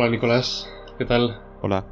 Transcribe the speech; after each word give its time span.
Hola 0.00 0.10
Nicolás, 0.10 0.70
¿qué 0.96 1.04
tal? 1.04 1.42
Hola. 1.60 1.84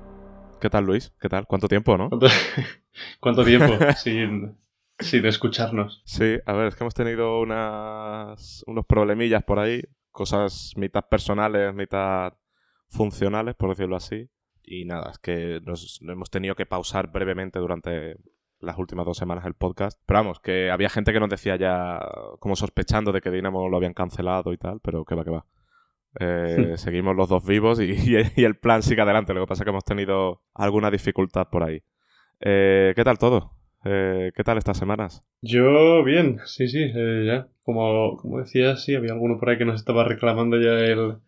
¿Qué 0.61 0.71
tal 0.71 0.85
Luis? 0.85 1.13
¿Qué 1.21 1.29
tal? 1.29 1.45
¿Cuánto 1.49 1.67
tiempo, 1.67 1.99
no? 1.99 2.09
¿Cuánto, 3.21 3.45
tiempo 3.45 3.75
sin, 3.97 4.57
sin 5.01 5.27
escucharnos? 5.27 6.03
Sí, 6.05 6.37
a 6.47 6.53
ver, 6.53 6.69
es 6.69 6.77
que 6.77 6.85
hemos 6.85 6.95
tenido 6.95 7.41
unas, 7.41 8.63
unos 8.69 8.87
problemillas 8.87 9.43
por 9.43 9.59
ahí, 9.59 9.83
cosas 10.13 10.75
mitad 10.77 11.09
personales, 11.09 11.75
mitad 11.75 12.35
funcionales, 12.89 13.57
por 13.57 13.71
decirlo 13.71 13.97
así. 13.97 14.31
Y 14.63 14.85
nada, 14.85 15.11
es 15.11 15.19
que 15.19 15.61
nos 15.65 15.99
hemos 16.01 16.31
tenido 16.31 16.55
que 16.55 16.65
pausar 16.65 17.11
brevemente 17.11 17.59
durante 17.59 18.19
las 18.61 18.79
últimas 18.79 19.05
dos 19.05 19.19
semanas 19.19 19.45
el 19.47 19.55
podcast. 19.55 20.01
Pero 20.07 20.21
vamos, 20.21 20.39
que 20.39 20.71
había 20.71 20.91
gente 20.91 21.13
que 21.13 21.19
nos 21.19 21.29
decía 21.29 21.57
ya 21.57 21.99
como 22.39 22.55
sospechando 22.55 23.11
de 23.11 23.21
que 23.21 23.33
Dinamo 23.33 23.69
lo 23.69 23.77
habían 23.77 23.95
cancelado 23.95 24.53
y 24.53 24.59
tal, 24.59 24.79
pero 24.79 25.05
que 25.05 25.17
va, 25.17 25.25
que 25.25 25.31
va. 25.31 25.45
Eh, 26.19 26.75
seguimos 26.77 27.17
los 27.17 27.29
dos 27.29 27.45
vivos 27.47 27.81
y, 27.81 28.17
el 28.45 28.57
plan 28.57 28.83
sigue 28.83 29.03
adelante. 29.03 29.35
Lo 29.35 29.41
que 29.43 29.47
pasa 29.47 29.63
es 29.63 29.65
que 29.65 29.71
hemos 29.71 29.85
tenido 29.85 30.43
alguna 30.55 30.91
dificultad 30.91 31.49
por 31.51 31.63
ahí. 31.63 31.83
Eh, 32.41 32.93
¿Qué 32.95 33.05
tal 33.05 33.19
todo? 33.19 33.53
Eh, 33.85 34.33
¿Qué 34.35 34.45
tal 34.45 34.59
estas 34.59 34.79
semanas? 34.79 35.25
Yo 35.43 36.03
bien, 36.05 36.41
sí, 36.45 36.69
sí, 36.69 36.93
ya. 37.25 37.49
Como, 37.63 38.17
como 38.17 38.39
decías, 38.39 38.85
sí, 38.85 38.95
había 38.95 39.13
alguno 39.13 39.39
por 39.39 39.51
ahí 39.51 39.59
que 39.59 39.65
nos 39.65 39.77
estaba 39.77 40.05
reclamando 40.05 40.61
ya 40.61 40.79
el, 40.79 41.19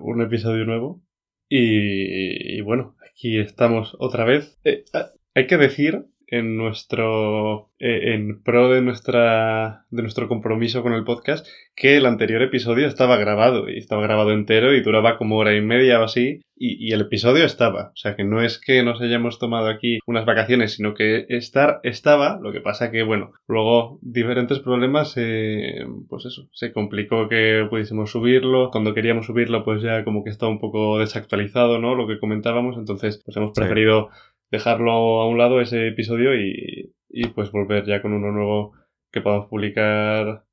un 0.00 0.22
episodio 0.22 0.64
nuevo. 0.64 1.00
Y, 1.48 2.60
bueno, 2.60 2.96
aquí 3.10 3.38
estamos 3.38 3.96
otra 3.98 4.24
vez. 4.24 4.58
Ah, 4.94 5.10
hay 5.34 5.46
que 5.46 5.56
decir 5.56 6.06
en 6.30 6.56
nuestro 6.56 7.70
eh, 7.78 8.14
en 8.14 8.42
pro 8.42 8.70
de 8.70 8.82
nuestra 8.82 9.84
de 9.90 10.02
nuestro 10.02 10.28
compromiso 10.28 10.82
con 10.82 10.92
el 10.92 11.04
podcast 11.04 11.46
que 11.74 11.96
el 11.96 12.06
anterior 12.06 12.42
episodio 12.42 12.86
estaba 12.86 13.16
grabado 13.16 13.68
y 13.68 13.78
estaba 13.78 14.02
grabado 14.02 14.32
entero 14.32 14.74
y 14.74 14.82
duraba 14.82 15.18
como 15.18 15.36
hora 15.36 15.54
y 15.54 15.60
media 15.60 16.00
o 16.00 16.04
así 16.04 16.40
y, 16.62 16.92
el 16.92 17.00
episodio 17.00 17.46
estaba. 17.46 17.90
O 17.94 17.96
sea 17.96 18.16
que 18.16 18.22
no 18.22 18.42
es 18.42 18.60
que 18.60 18.82
nos 18.82 19.00
hayamos 19.00 19.38
tomado 19.38 19.68
aquí 19.68 19.98
unas 20.06 20.26
vacaciones 20.26 20.74
sino 20.74 20.92
que 20.92 21.24
estar 21.30 21.80
estaba 21.84 22.38
lo 22.40 22.52
que 22.52 22.60
pasa 22.60 22.90
que 22.90 23.02
bueno 23.02 23.32
luego 23.48 23.98
diferentes 24.02 24.58
problemas 24.60 25.14
eh, 25.16 25.86
pues 26.08 26.26
eso 26.26 26.48
se 26.52 26.72
complicó 26.72 27.28
que 27.28 27.66
pudiésemos 27.70 28.10
subirlo 28.10 28.70
cuando 28.70 28.92
queríamos 28.92 29.26
subirlo 29.26 29.64
pues 29.64 29.82
ya 29.82 30.04
como 30.04 30.22
que 30.22 30.30
estaba 30.30 30.52
un 30.52 30.60
poco 30.60 30.98
desactualizado 30.98 31.78
no 31.78 31.94
lo 31.94 32.06
que 32.06 32.18
comentábamos 32.18 32.76
entonces 32.76 33.22
pues 33.24 33.36
hemos 33.38 33.52
preferido 33.54 34.10
dejarlo 34.50 35.20
a 35.20 35.28
un 35.28 35.38
lado 35.38 35.60
ese 35.60 35.88
episodio 35.88 36.34
y, 36.34 36.94
pues 37.34 37.50
volver 37.50 37.84
ya 37.86 38.02
con 38.02 38.12
uno 38.12 38.30
nuevo 38.32 38.72
que 39.12 39.20
podamos 39.20 39.48
publicar 39.48 40.44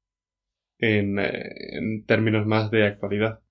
en, 0.80 1.20
en 1.20 2.06
términos 2.06 2.46
más 2.46 2.72
de 2.72 2.86
actualidad. 2.86 3.42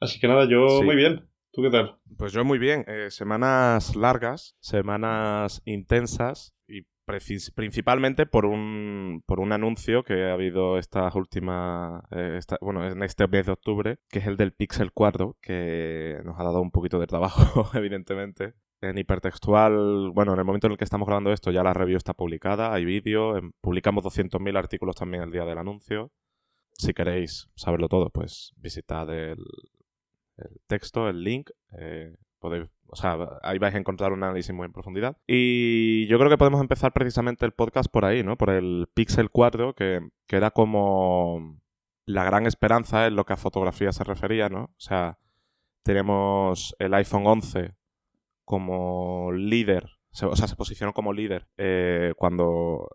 Así 0.00 0.18
que 0.18 0.28
nada, 0.28 0.46
yo 0.48 0.82
muy 0.82 0.96
bien. 0.96 1.26
¿Tú 1.52 1.62
qué 1.62 1.70
tal? 1.70 1.98
Pues 2.16 2.32
yo 2.32 2.44
muy 2.44 2.58
bien. 2.58 2.84
Eh, 2.86 3.10
semanas 3.10 3.96
largas, 3.96 4.56
semanas 4.60 5.62
intensas 5.64 6.54
y 6.68 6.82
principalmente 7.54 8.24
por 8.24 8.46
un, 8.46 9.22
por 9.26 9.40
un 9.40 9.52
anuncio 9.52 10.04
que 10.04 10.26
ha 10.26 10.32
habido 10.32 10.78
estas 10.78 11.14
últimas, 11.16 12.04
eh, 12.12 12.38
bueno, 12.60 12.86
en 12.86 13.02
este 13.02 13.26
mes 13.26 13.46
de 13.46 13.52
octubre, 13.52 13.96
que 14.08 14.20
es 14.20 14.26
el 14.26 14.36
del 14.36 14.52
Pixel 14.52 14.92
4, 14.92 15.36
que 15.42 16.20
nos 16.24 16.38
ha 16.38 16.44
dado 16.44 16.62
un 16.62 16.70
poquito 16.70 17.00
de 17.00 17.08
trabajo, 17.08 17.68
evidentemente 17.74 18.54
en 18.80 18.98
hipertextual, 18.98 20.10
bueno, 20.12 20.32
en 20.32 20.38
el 20.38 20.44
momento 20.44 20.66
en 20.66 20.72
el 20.72 20.78
que 20.78 20.84
estamos 20.84 21.06
grabando 21.06 21.32
esto 21.32 21.50
ya 21.50 21.62
la 21.62 21.74
review 21.74 21.96
está 21.96 22.14
publicada, 22.14 22.72
hay 22.72 22.84
vídeo, 22.84 23.36
em, 23.36 23.52
publicamos 23.60 24.04
200.000 24.04 24.56
artículos 24.56 24.96
también 24.96 25.22
el 25.22 25.30
día 25.30 25.44
del 25.44 25.58
anuncio. 25.58 26.10
Si 26.72 26.94
queréis 26.94 27.50
saberlo 27.56 27.88
todo, 27.88 28.10
pues 28.10 28.52
visitad 28.56 29.12
el, 29.12 29.44
texto, 30.66 31.08
el 31.08 31.22
link, 31.22 31.50
eh, 31.78 32.16
podéis, 32.38 32.70
o 32.86 32.96
sea, 32.96 33.18
ahí 33.42 33.58
vais 33.58 33.74
a 33.74 33.78
encontrar 33.78 34.12
un 34.12 34.22
análisis 34.22 34.54
muy 34.54 34.64
en 34.64 34.72
profundidad. 34.72 35.18
Y 35.26 36.06
yo 36.06 36.18
creo 36.18 36.30
que 36.30 36.38
podemos 36.38 36.60
empezar 36.60 36.92
precisamente 36.92 37.44
el 37.44 37.52
podcast 37.52 37.90
por 37.90 38.06
ahí, 38.06 38.22
¿no? 38.22 38.38
Por 38.38 38.50
el 38.50 38.88
Pixel 38.94 39.30
4, 39.30 39.74
que, 39.74 40.00
que 40.26 40.36
era 40.36 40.50
como 40.50 41.60
la 42.06 42.24
gran 42.24 42.46
esperanza 42.46 43.06
en 43.06 43.16
lo 43.16 43.26
que 43.26 43.34
a 43.34 43.36
fotografía 43.36 43.92
se 43.92 44.04
refería, 44.04 44.48
¿no? 44.48 44.64
O 44.64 44.80
sea, 44.80 45.18
tenemos 45.82 46.74
el 46.78 46.94
iPhone 46.94 47.26
11 47.26 47.74
como 48.50 49.30
líder, 49.30 49.84
o 50.10 50.34
sea, 50.34 50.48
se 50.48 50.56
posicionó 50.56 50.92
como 50.92 51.12
líder 51.12 51.46
eh, 51.56 52.14
cuando, 52.16 52.88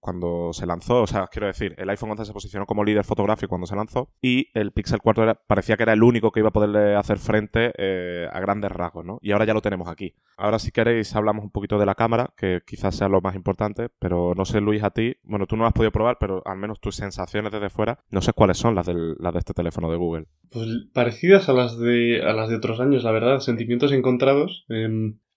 cuando 0.00 0.52
se 0.52 0.66
lanzó, 0.66 1.02
o 1.02 1.06
sea, 1.06 1.26
quiero 1.30 1.46
decir, 1.46 1.74
el 1.76 1.90
iPhone 1.90 2.10
11 2.12 2.24
se 2.26 2.32
posicionó 2.32 2.66
como 2.66 2.84
líder 2.84 3.04
fotográfico 3.04 3.50
cuando 3.50 3.66
se 3.66 3.76
lanzó 3.76 4.10
y 4.22 4.48
el 4.54 4.72
Pixel 4.72 5.00
4 5.00 5.40
parecía 5.46 5.76
que 5.76 5.82
era 5.82 5.92
el 5.92 6.02
único 6.02 6.30
que 6.30 6.40
iba 6.40 6.50
a 6.50 6.52
poderle 6.52 6.94
hacer 6.94 7.18
frente 7.18 7.72
eh, 7.76 8.28
a 8.32 8.40
grandes 8.40 8.70
rasgos, 8.70 9.04
¿no? 9.04 9.18
Y 9.22 9.32
ahora 9.32 9.44
ya 9.44 9.54
lo 9.54 9.62
tenemos 9.62 9.88
aquí. 9.88 10.14
Ahora 10.36 10.58
si 10.58 10.70
queréis 10.70 11.14
hablamos 11.14 11.44
un 11.44 11.50
poquito 11.50 11.78
de 11.78 11.86
la 11.86 11.94
cámara, 11.94 12.32
que 12.36 12.60
quizás 12.66 12.96
sea 12.96 13.08
lo 13.08 13.20
más 13.20 13.34
importante, 13.34 13.88
pero 13.98 14.34
no 14.36 14.44
sé 14.44 14.60
Luis 14.60 14.82
a 14.82 14.90
ti, 14.90 15.16
bueno, 15.24 15.46
tú 15.46 15.56
no 15.56 15.62
lo 15.62 15.68
has 15.68 15.74
podido 15.74 15.92
probar, 15.92 16.16
pero 16.20 16.42
al 16.44 16.58
menos 16.58 16.80
tus 16.80 16.96
sensaciones 16.96 17.52
desde 17.52 17.70
fuera, 17.70 17.98
no 18.10 18.20
sé 18.20 18.32
cuáles 18.32 18.58
son 18.58 18.74
las, 18.74 18.88
las 18.88 19.32
de 19.32 19.38
este 19.38 19.54
teléfono 19.54 19.90
de 19.90 19.96
Google. 19.96 20.26
Pues 20.50 20.68
parecidas 20.92 21.48
a 21.48 21.52
las 21.52 21.78
de, 21.78 22.22
a 22.22 22.32
las 22.32 22.48
de 22.48 22.56
otros 22.56 22.80
años, 22.80 23.04
la 23.04 23.12
verdad, 23.12 23.40
sentimientos 23.40 23.92
encontrados. 23.92 24.66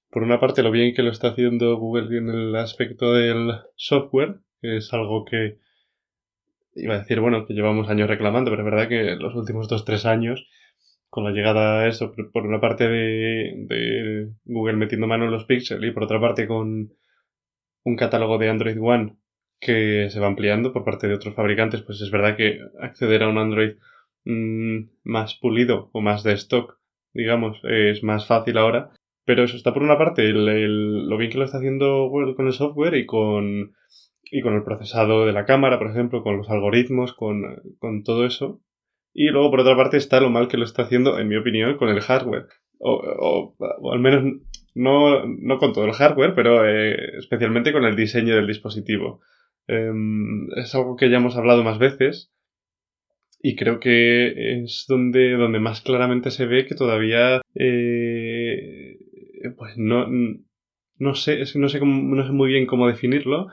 por 0.09 0.23
una 0.23 0.39
parte, 0.39 0.63
lo 0.63 0.71
bien 0.71 0.93
que 0.93 1.03
lo 1.03 1.11
está 1.11 1.29
haciendo 1.29 1.77
Google 1.77 2.17
en 2.17 2.29
el 2.29 2.55
aspecto 2.55 3.13
del 3.13 3.51
software, 3.75 4.41
es 4.61 4.93
algo 4.93 5.25
que 5.25 5.57
iba 6.75 6.95
a 6.95 6.99
decir, 6.99 7.19
bueno, 7.19 7.45
que 7.45 7.53
llevamos 7.53 7.89
años 7.89 8.09
reclamando, 8.09 8.51
pero 8.51 8.63
es 8.63 8.71
verdad 8.71 8.87
que 8.87 9.15
los 9.15 9.35
últimos 9.35 9.67
dos, 9.67 9.85
tres 9.85 10.05
años, 10.05 10.47
con 11.09 11.23
la 11.23 11.31
llegada 11.31 11.81
a 11.81 11.87
eso, 11.87 12.13
por 12.31 12.45
una 12.45 12.61
parte 12.61 12.87
de, 12.87 14.29
Google 14.45 14.77
metiendo 14.77 15.07
mano 15.07 15.25
en 15.25 15.31
los 15.31 15.45
píxeles 15.45 15.89
y 15.89 15.93
por 15.93 16.03
otra 16.03 16.21
parte 16.21 16.47
con 16.47 16.93
un 17.83 17.95
catálogo 17.95 18.37
de 18.37 18.49
Android 18.49 18.77
One 18.81 19.17
que 19.59 20.09
se 20.09 20.19
va 20.19 20.27
ampliando 20.27 20.73
por 20.73 20.83
parte 20.83 21.07
de 21.07 21.15
otros 21.15 21.35
fabricantes, 21.35 21.81
pues 21.81 22.01
es 22.01 22.09
verdad 22.11 22.35
que 22.35 22.59
acceder 22.79 23.23
a 23.23 23.29
un 23.29 23.37
Android 23.37 23.75
mm, 24.25 24.89
más 25.03 25.35
pulido 25.35 25.89
o 25.93 26.01
más 26.01 26.23
de 26.23 26.33
stock, 26.33 26.79
digamos, 27.13 27.59
es 27.63 28.03
más 28.03 28.25
fácil 28.27 28.57
ahora. 28.57 28.91
Pero 29.23 29.43
eso 29.43 29.55
está 29.55 29.71
por 29.73 29.83
una 29.83 29.99
parte, 29.99 30.23
lo 30.33 31.17
bien 31.17 31.29
que 31.29 31.37
lo 31.37 31.45
está 31.45 31.57
haciendo 31.59 32.07
Google 32.09 32.33
con 32.35 32.47
el 32.47 32.53
software 32.53 32.95
y 32.95 33.05
con 33.05 33.75
y 34.31 34.41
con 34.41 34.55
el 34.55 34.63
procesado 34.63 35.25
de 35.25 35.33
la 35.33 35.45
cámara, 35.45 35.77
por 35.77 35.91
ejemplo, 35.91 36.23
con 36.23 36.37
los 36.37 36.49
algoritmos, 36.49 37.13
con, 37.13 37.43
todo 38.05 38.25
eso. 38.25 38.61
Y 39.13 39.27
luego, 39.27 39.51
por 39.51 39.59
otra 39.59 39.75
parte, 39.75 39.97
está 39.97 40.21
lo 40.21 40.29
mal 40.29 40.47
que 40.47 40.57
lo 40.57 40.63
está 40.63 40.83
haciendo, 40.83 41.19
en 41.19 41.27
mi 41.27 41.35
opinión, 41.35 41.77
con 41.77 41.89
el 41.89 41.99
hardware. 41.99 42.47
O, 42.79 43.53
al 43.91 43.99
menos 43.99 44.23
no, 44.73 45.25
no, 45.25 45.59
con 45.59 45.73
todo 45.73 45.85
el 45.85 45.91
hardware, 45.91 46.33
pero 46.33 46.65
eh, 46.65 47.17
especialmente 47.17 47.73
con 47.73 47.83
el 47.83 47.97
diseño 47.97 48.35
del 48.35 48.47
dispositivo. 48.47 49.19
Em, 49.67 50.47
es 50.55 50.73
algo 50.73 50.95
que 50.95 51.09
ya 51.09 51.17
hemos 51.17 51.35
hablado 51.35 51.63
más 51.63 51.77
veces 51.77 52.33
y 53.43 53.55
creo 53.55 53.79
que 53.79 54.63
es 54.63 54.85
donde, 54.87 55.33
donde 55.33 55.59
más 55.59 55.81
claramente 55.81 56.31
se 56.31 56.45
ve 56.45 56.65
que 56.65 56.75
todavía 56.75 57.41
eh, 57.53 58.97
pues 59.57 59.77
no, 59.77 60.07
no 60.97 61.15
sé, 61.15 61.43
no 61.55 61.69
sé, 61.69 61.79
cómo, 61.79 62.15
no 62.15 62.25
sé 62.25 62.31
muy 62.31 62.49
bien 62.49 62.65
cómo 62.65 62.87
definirlo, 62.87 63.47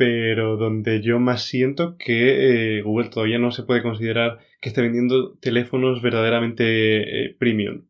pero 0.00 0.56
donde 0.56 1.02
yo 1.02 1.20
más 1.20 1.42
siento 1.42 1.98
que 1.98 2.78
eh, 2.78 2.80
Google 2.80 3.10
todavía 3.10 3.38
no 3.38 3.50
se 3.50 3.64
puede 3.64 3.82
considerar 3.82 4.38
que 4.58 4.70
esté 4.70 4.80
vendiendo 4.80 5.36
teléfonos 5.40 6.00
verdaderamente 6.00 7.24
eh, 7.26 7.36
premium. 7.38 7.86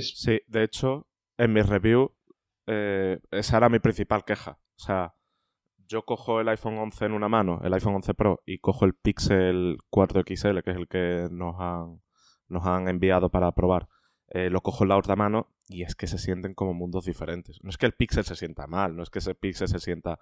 Sí, 0.00 0.40
de 0.48 0.64
hecho, 0.64 1.06
en 1.38 1.52
mi 1.52 1.62
review, 1.62 2.12
eh, 2.66 3.20
esa 3.30 3.58
era 3.58 3.68
mi 3.68 3.78
principal 3.78 4.24
queja. 4.24 4.58
O 4.74 4.82
sea, 4.82 5.14
yo 5.86 6.04
cojo 6.04 6.40
el 6.40 6.48
iPhone 6.48 6.76
11 6.76 7.04
en 7.04 7.12
una 7.12 7.28
mano, 7.28 7.60
el 7.62 7.72
iPhone 7.72 7.94
11 7.94 8.14
Pro, 8.14 8.42
y 8.44 8.58
cojo 8.58 8.84
el 8.84 8.94
Pixel 8.94 9.78
4 9.90 10.24
XL, 10.26 10.58
que 10.64 10.72
es 10.72 10.76
el 10.76 10.88
que 10.88 11.28
nos 11.30 11.54
han, 11.60 12.00
nos 12.48 12.66
han 12.66 12.88
enviado 12.88 13.30
para 13.30 13.52
probar. 13.52 13.86
lo 14.32 14.60
cojo 14.60 14.82
en 14.82 14.88
la 14.88 14.96
otra 14.96 15.14
mano 15.14 15.54
y 15.68 15.84
es 15.84 15.94
que 15.94 16.08
se 16.08 16.18
sienten 16.18 16.52
como 16.52 16.74
mundos 16.74 17.04
diferentes. 17.04 17.62
No 17.62 17.70
es 17.70 17.78
que 17.78 17.86
el 17.86 17.92
Pixel 17.92 18.24
se 18.24 18.34
sienta 18.34 18.66
mal, 18.66 18.96
no 18.96 19.04
es 19.04 19.10
que 19.10 19.20
ese 19.20 19.36
Pixel 19.36 19.68
se 19.68 19.78
sienta 19.78 20.18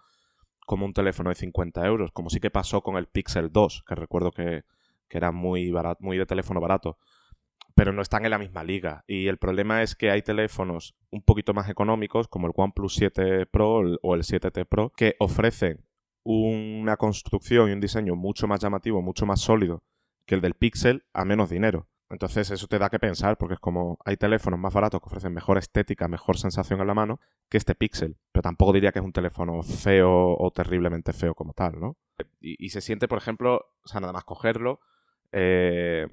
como 0.72 0.86
un 0.86 0.94
teléfono 0.94 1.28
de 1.28 1.34
50 1.34 1.84
euros, 1.84 2.12
como 2.12 2.30
sí 2.30 2.40
que 2.40 2.50
pasó 2.50 2.80
con 2.80 2.96
el 2.96 3.06
Pixel 3.06 3.52
2, 3.52 3.84
que 3.86 3.94
recuerdo 3.94 4.30
que, 4.30 4.62
era 5.10 5.30
muy, 5.30 5.70
barato, 5.70 6.02
muy 6.02 6.16
de 6.16 6.24
teléfono 6.24 6.62
barato, 6.62 6.96
pero 7.74 7.92
no 7.92 8.00
están 8.00 8.24
en 8.24 8.30
la 8.30 8.38
misma 8.38 8.64
liga. 8.64 9.04
Y 9.06 9.26
el 9.26 9.36
problema 9.36 9.82
es 9.82 9.94
que 9.94 10.10
hay 10.10 10.22
teléfonos 10.22 10.94
un 11.10 11.20
poquito 11.20 11.52
más 11.52 11.68
económicos, 11.68 12.26
como 12.26 12.46
el 12.46 12.54
OnePlus 12.56 12.94
7 12.94 13.44
Pro 13.44 13.82
o 14.00 14.14
el 14.14 14.22
7T 14.22 14.64
Pro, 14.64 14.94
que 14.96 15.14
ofrecen 15.18 15.84
una 16.22 16.96
construcción 16.96 17.68
y 17.68 17.72
un 17.74 17.80
diseño 17.80 18.16
mucho 18.16 18.48
más 18.48 18.60
llamativo, 18.60 19.02
mucho 19.02 19.26
más 19.26 19.42
sólido 19.42 19.82
que 20.24 20.36
el 20.36 20.40
del 20.40 20.54
Pixel 20.54 21.04
a 21.12 21.26
menos 21.26 21.50
dinero. 21.50 21.86
Entonces 22.12 22.50
eso 22.50 22.66
te 22.66 22.78
da 22.78 22.90
que 22.90 22.98
pensar, 22.98 23.38
porque 23.38 23.54
es 23.54 23.60
como 23.60 23.98
hay 24.04 24.18
teléfonos 24.18 24.60
más 24.60 24.74
baratos 24.74 25.00
que 25.00 25.06
ofrecen 25.06 25.32
mejor 25.32 25.56
estética, 25.56 26.08
mejor 26.08 26.36
sensación 26.36 26.78
en 26.82 26.86
la 26.86 26.92
mano 26.92 27.20
que 27.48 27.56
este 27.56 27.74
Pixel. 27.74 28.18
Pero 28.32 28.42
tampoco 28.42 28.74
diría 28.74 28.92
que 28.92 28.98
es 28.98 29.04
un 29.04 29.14
teléfono 29.14 29.62
feo 29.62 30.36
o 30.38 30.50
terriblemente 30.50 31.14
feo 31.14 31.34
como 31.34 31.54
tal, 31.54 31.80
¿no? 31.80 31.96
Y, 32.38 32.68
se 32.68 32.82
siente, 32.82 33.08
por 33.08 33.16
ejemplo, 33.16 33.64
o 33.82 33.88
sea, 33.88 34.00
nada 34.00 34.12
más 34.12 34.24
cogerlo, 34.24 34.80
eh, 35.32 36.06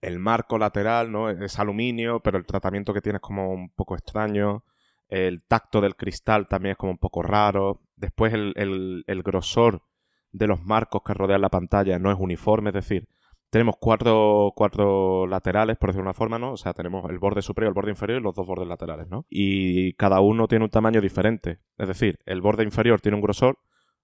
el 0.00 0.18
marco 0.18 0.56
lateral, 0.56 1.12
¿no? 1.12 1.28
Es 1.28 1.58
aluminio, 1.58 2.20
pero 2.20 2.38
el 2.38 2.46
tratamiento 2.46 2.94
que 2.94 3.02
tiene 3.02 3.18
es 3.18 3.22
como 3.22 3.52
un 3.52 3.68
poco 3.68 3.94
extraño. 3.94 4.64
El 5.08 5.42
tacto 5.42 5.82
del 5.82 5.94
cristal 5.94 6.48
también 6.48 6.72
es 6.72 6.78
como 6.78 6.92
un 6.92 6.98
poco 6.98 7.22
raro. 7.22 7.82
Después 7.96 8.32
el, 8.32 9.04
el 9.06 9.22
grosor 9.22 9.82
de 10.30 10.46
los 10.46 10.62
marcos 10.64 11.02
que 11.04 11.12
rodean 11.12 11.42
la 11.42 11.50
pantalla 11.50 11.98
no 11.98 12.10
es 12.10 12.16
uniforme, 12.18 12.70
es 12.70 12.74
decir, 12.74 13.08
tenemos 13.52 13.74
cuatro, 13.78 14.54
cuatro 14.56 15.26
laterales, 15.26 15.76
por 15.76 15.90
decirlo 15.90 16.04
de 16.04 16.08
una 16.08 16.14
forma, 16.14 16.38
¿no? 16.38 16.52
O 16.52 16.56
sea, 16.56 16.72
tenemos 16.72 17.04
el 17.10 17.18
borde 17.18 17.42
superior, 17.42 17.68
el 17.68 17.74
borde 17.74 17.90
inferior 17.90 18.18
y 18.18 18.22
los 18.22 18.34
dos 18.34 18.46
bordes 18.46 18.66
laterales, 18.66 19.08
¿no? 19.10 19.26
Y 19.28 19.92
cada 19.96 20.20
uno 20.20 20.48
tiene 20.48 20.64
un 20.64 20.70
tamaño 20.70 21.02
diferente. 21.02 21.58
Es 21.76 21.86
decir, 21.86 22.18
el 22.24 22.40
borde 22.40 22.64
inferior 22.64 23.02
tiene 23.02 23.16
un 23.16 23.20
grosor, 23.20 23.58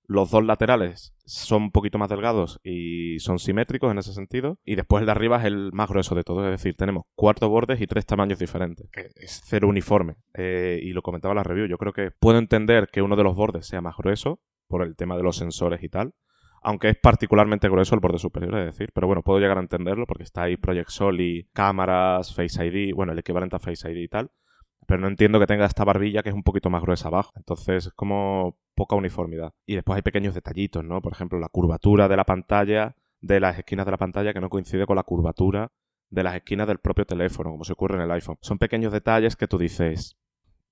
los 0.05 0.31
dos 0.31 0.45
laterales 0.45 1.15
son 1.25 1.63
un 1.63 1.71
poquito 1.71 1.97
más 1.97 2.11
delgados 2.11 2.61
y 2.63 3.21
son 3.21 3.39
simétricos 3.39 3.91
en 3.91 3.97
ese 3.97 4.13
sentido. 4.13 4.59
Y 4.67 4.75
después 4.75 5.01
el 5.01 5.07
de 5.07 5.13
arriba 5.13 5.39
es 5.39 5.47
el 5.47 5.73
más 5.73 5.89
grueso 5.89 6.15
de 6.15 6.25
todo. 6.25 6.45
Es 6.45 6.51
decir, 6.51 6.77
tenemos 6.77 7.05
cuatro 7.15 7.49
bordes 7.49 7.81
y 7.81 7.87
tres 7.87 8.05
tamaños 8.05 8.39
diferentes. 8.39 8.91
Que 8.91 9.09
es 9.15 9.41
cero 9.47 9.69
uniforme. 9.69 10.17
Eh, 10.35 10.79
y 10.83 10.93
lo 10.93 11.01
comentaba 11.01 11.35
la 11.35 11.43
review. 11.43 11.69
Yo 11.69 11.79
creo 11.79 11.95
que 11.95 12.11
puedo 12.11 12.39
entender 12.39 12.89
que 12.93 13.01
uno 13.01 13.17
de 13.17 13.25
los 13.25 13.35
bordes 13.35 13.67
sea 13.67 13.81
más 13.81 13.97
grueso 13.97 14.43
por 14.67 14.83
el 14.83 14.95
tema 14.95 15.17
de 15.17 15.23
los 15.23 15.39
sensores 15.39 15.83
y 15.83 15.89
tal 15.89 16.13
aunque 16.63 16.91
es 16.91 16.97
particularmente 16.97 17.69
grueso 17.69 17.95
el 17.95 18.01
borde 18.01 18.19
superior, 18.19 18.57
es 18.59 18.67
decir, 18.67 18.91
pero 18.93 19.07
bueno, 19.07 19.23
puedo 19.23 19.39
llegar 19.39 19.59
a 19.59 19.61
entenderlo 19.61 20.07
porque 20.07 20.25
está 20.25 20.43
ahí 20.43 20.57
Project 20.57 20.91
Soli, 20.91 21.49
cámaras, 21.53 22.35
Face 22.35 22.65
ID, 22.65 22.95
bueno, 22.95 23.13
el 23.13 23.19
equivalente 23.19 23.57
a 23.57 23.59
Face 23.59 23.91
ID 23.91 23.97
y 23.97 24.09
tal, 24.09 24.31
pero 24.87 25.01
no 25.01 25.09
entiendo 25.09 25.39
que 25.39 25.47
tenga 25.47 25.67
esta 25.67 25.85
barbilla 25.85 26.23
que 26.23 26.31
es 26.31 26.35
un 26.35 26.43
poquito 26.43 26.71
más 26.71 26.83
gruesa 26.83 27.09
abajo, 27.09 27.33
entonces 27.37 27.87
es 27.87 27.93
como 27.93 28.59
poca 28.75 28.97
uniformidad. 28.97 29.53
Y 29.67 29.75
después 29.75 29.97
hay 29.97 30.03
pequeños 30.03 30.35
detallitos, 30.35 30.85
¿no? 30.85 31.03
Por 31.03 31.13
ejemplo, 31.13 31.39
la 31.39 31.49
curvatura 31.49 32.09
de 32.09 32.17
la 32.17 32.25
pantalla, 32.25 32.97
de 33.21 33.41
las 33.41 33.59
esquinas 33.59 33.85
de 33.87 33.93
la 33.93 33.99
pantalla 33.99 34.33
que 34.33 34.41
no 34.41 34.49
coincide 34.49 34.87
con 34.87 34.97
la 34.97 35.03
curvatura 35.03 35.73
de 36.11 36.23
las 36.23 36.37
esquinas 36.37 36.67
del 36.67 36.79
propio 36.79 37.05
teléfono, 37.05 37.51
como 37.51 37.65
se 37.65 37.73
ocurre 37.73 37.97
en 37.97 38.03
el 38.03 38.11
iPhone. 38.13 38.39
Son 38.41 38.59
pequeños 38.59 38.93
detalles 38.93 39.37
que 39.37 39.47
tú 39.47 39.59
dices, 39.59 40.17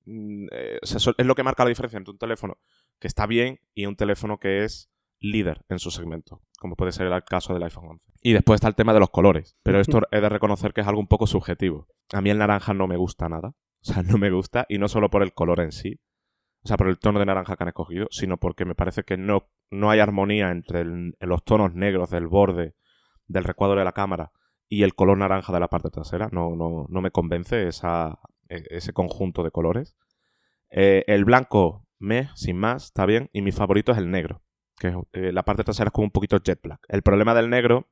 mm, 0.06 0.46
eh, 0.50 0.78
es 0.82 1.26
lo 1.26 1.34
que 1.34 1.42
marca 1.42 1.64
la 1.64 1.68
diferencia 1.68 1.98
entre 1.98 2.12
un 2.12 2.18
teléfono 2.18 2.56
que 2.98 3.08
está 3.08 3.26
bien 3.26 3.60
y 3.74 3.86
un 3.86 3.96
teléfono 3.96 4.38
que 4.38 4.64
es 4.64 4.88
líder 5.30 5.64
en 5.68 5.78
su 5.78 5.90
segmento, 5.90 6.42
como 6.58 6.76
puede 6.76 6.92
ser 6.92 7.06
el 7.06 7.24
caso 7.24 7.54
del 7.54 7.62
iPhone 7.62 7.88
11. 7.90 8.12
Y 8.22 8.32
después 8.32 8.58
está 8.58 8.68
el 8.68 8.74
tema 8.74 8.92
de 8.92 9.00
los 9.00 9.10
colores, 9.10 9.56
pero 9.62 9.80
esto 9.80 10.00
he 10.10 10.20
de 10.20 10.28
reconocer 10.28 10.72
que 10.72 10.80
es 10.80 10.86
algo 10.86 11.00
un 11.00 11.06
poco 11.06 11.26
subjetivo. 11.26 11.86
A 12.12 12.20
mí 12.20 12.30
el 12.30 12.38
naranja 12.38 12.74
no 12.74 12.86
me 12.86 12.96
gusta 12.96 13.28
nada, 13.28 13.48
o 13.48 13.84
sea, 13.84 14.02
no 14.02 14.18
me 14.18 14.30
gusta, 14.30 14.66
y 14.68 14.78
no 14.78 14.88
solo 14.88 15.10
por 15.10 15.22
el 15.22 15.32
color 15.32 15.60
en 15.60 15.72
sí, 15.72 16.00
o 16.64 16.68
sea, 16.68 16.76
por 16.76 16.88
el 16.88 16.98
tono 16.98 17.20
de 17.20 17.26
naranja 17.26 17.56
que 17.56 17.62
han 17.62 17.68
escogido, 17.68 18.08
sino 18.10 18.38
porque 18.38 18.64
me 18.64 18.74
parece 18.74 19.04
que 19.04 19.16
no, 19.16 19.48
no 19.70 19.90
hay 19.90 20.00
armonía 20.00 20.50
entre 20.50 20.84
los 20.84 21.44
tonos 21.44 21.74
negros 21.74 22.10
del 22.10 22.26
borde 22.26 22.74
del 23.28 23.44
recuadro 23.44 23.78
de 23.78 23.84
la 23.84 23.92
cámara 23.92 24.32
y 24.68 24.82
el 24.82 24.94
color 24.94 25.18
naranja 25.18 25.52
de 25.52 25.60
la 25.60 25.68
parte 25.68 25.90
trasera. 25.90 26.28
No, 26.32 26.56
no, 26.56 26.86
no 26.88 27.00
me 27.00 27.12
convence 27.12 27.68
esa, 27.68 28.18
e, 28.48 28.64
ese 28.70 28.92
conjunto 28.92 29.44
de 29.44 29.52
colores. 29.52 29.96
Eh, 30.70 31.04
el 31.06 31.24
blanco, 31.24 31.86
me, 32.00 32.30
sin 32.34 32.56
más, 32.56 32.86
está 32.86 33.06
bien. 33.06 33.30
Y 33.32 33.42
mi 33.42 33.52
favorito 33.52 33.92
es 33.92 33.98
el 33.98 34.10
negro 34.10 34.42
que 34.78 34.94
eh, 35.12 35.32
la 35.32 35.44
parte 35.44 35.64
trasera 35.64 35.88
es 35.88 35.92
como 35.92 36.06
un 36.06 36.10
poquito 36.10 36.38
jet 36.38 36.60
black. 36.62 36.80
El 36.88 37.02
problema 37.02 37.34
del 37.34 37.50
negro 37.50 37.88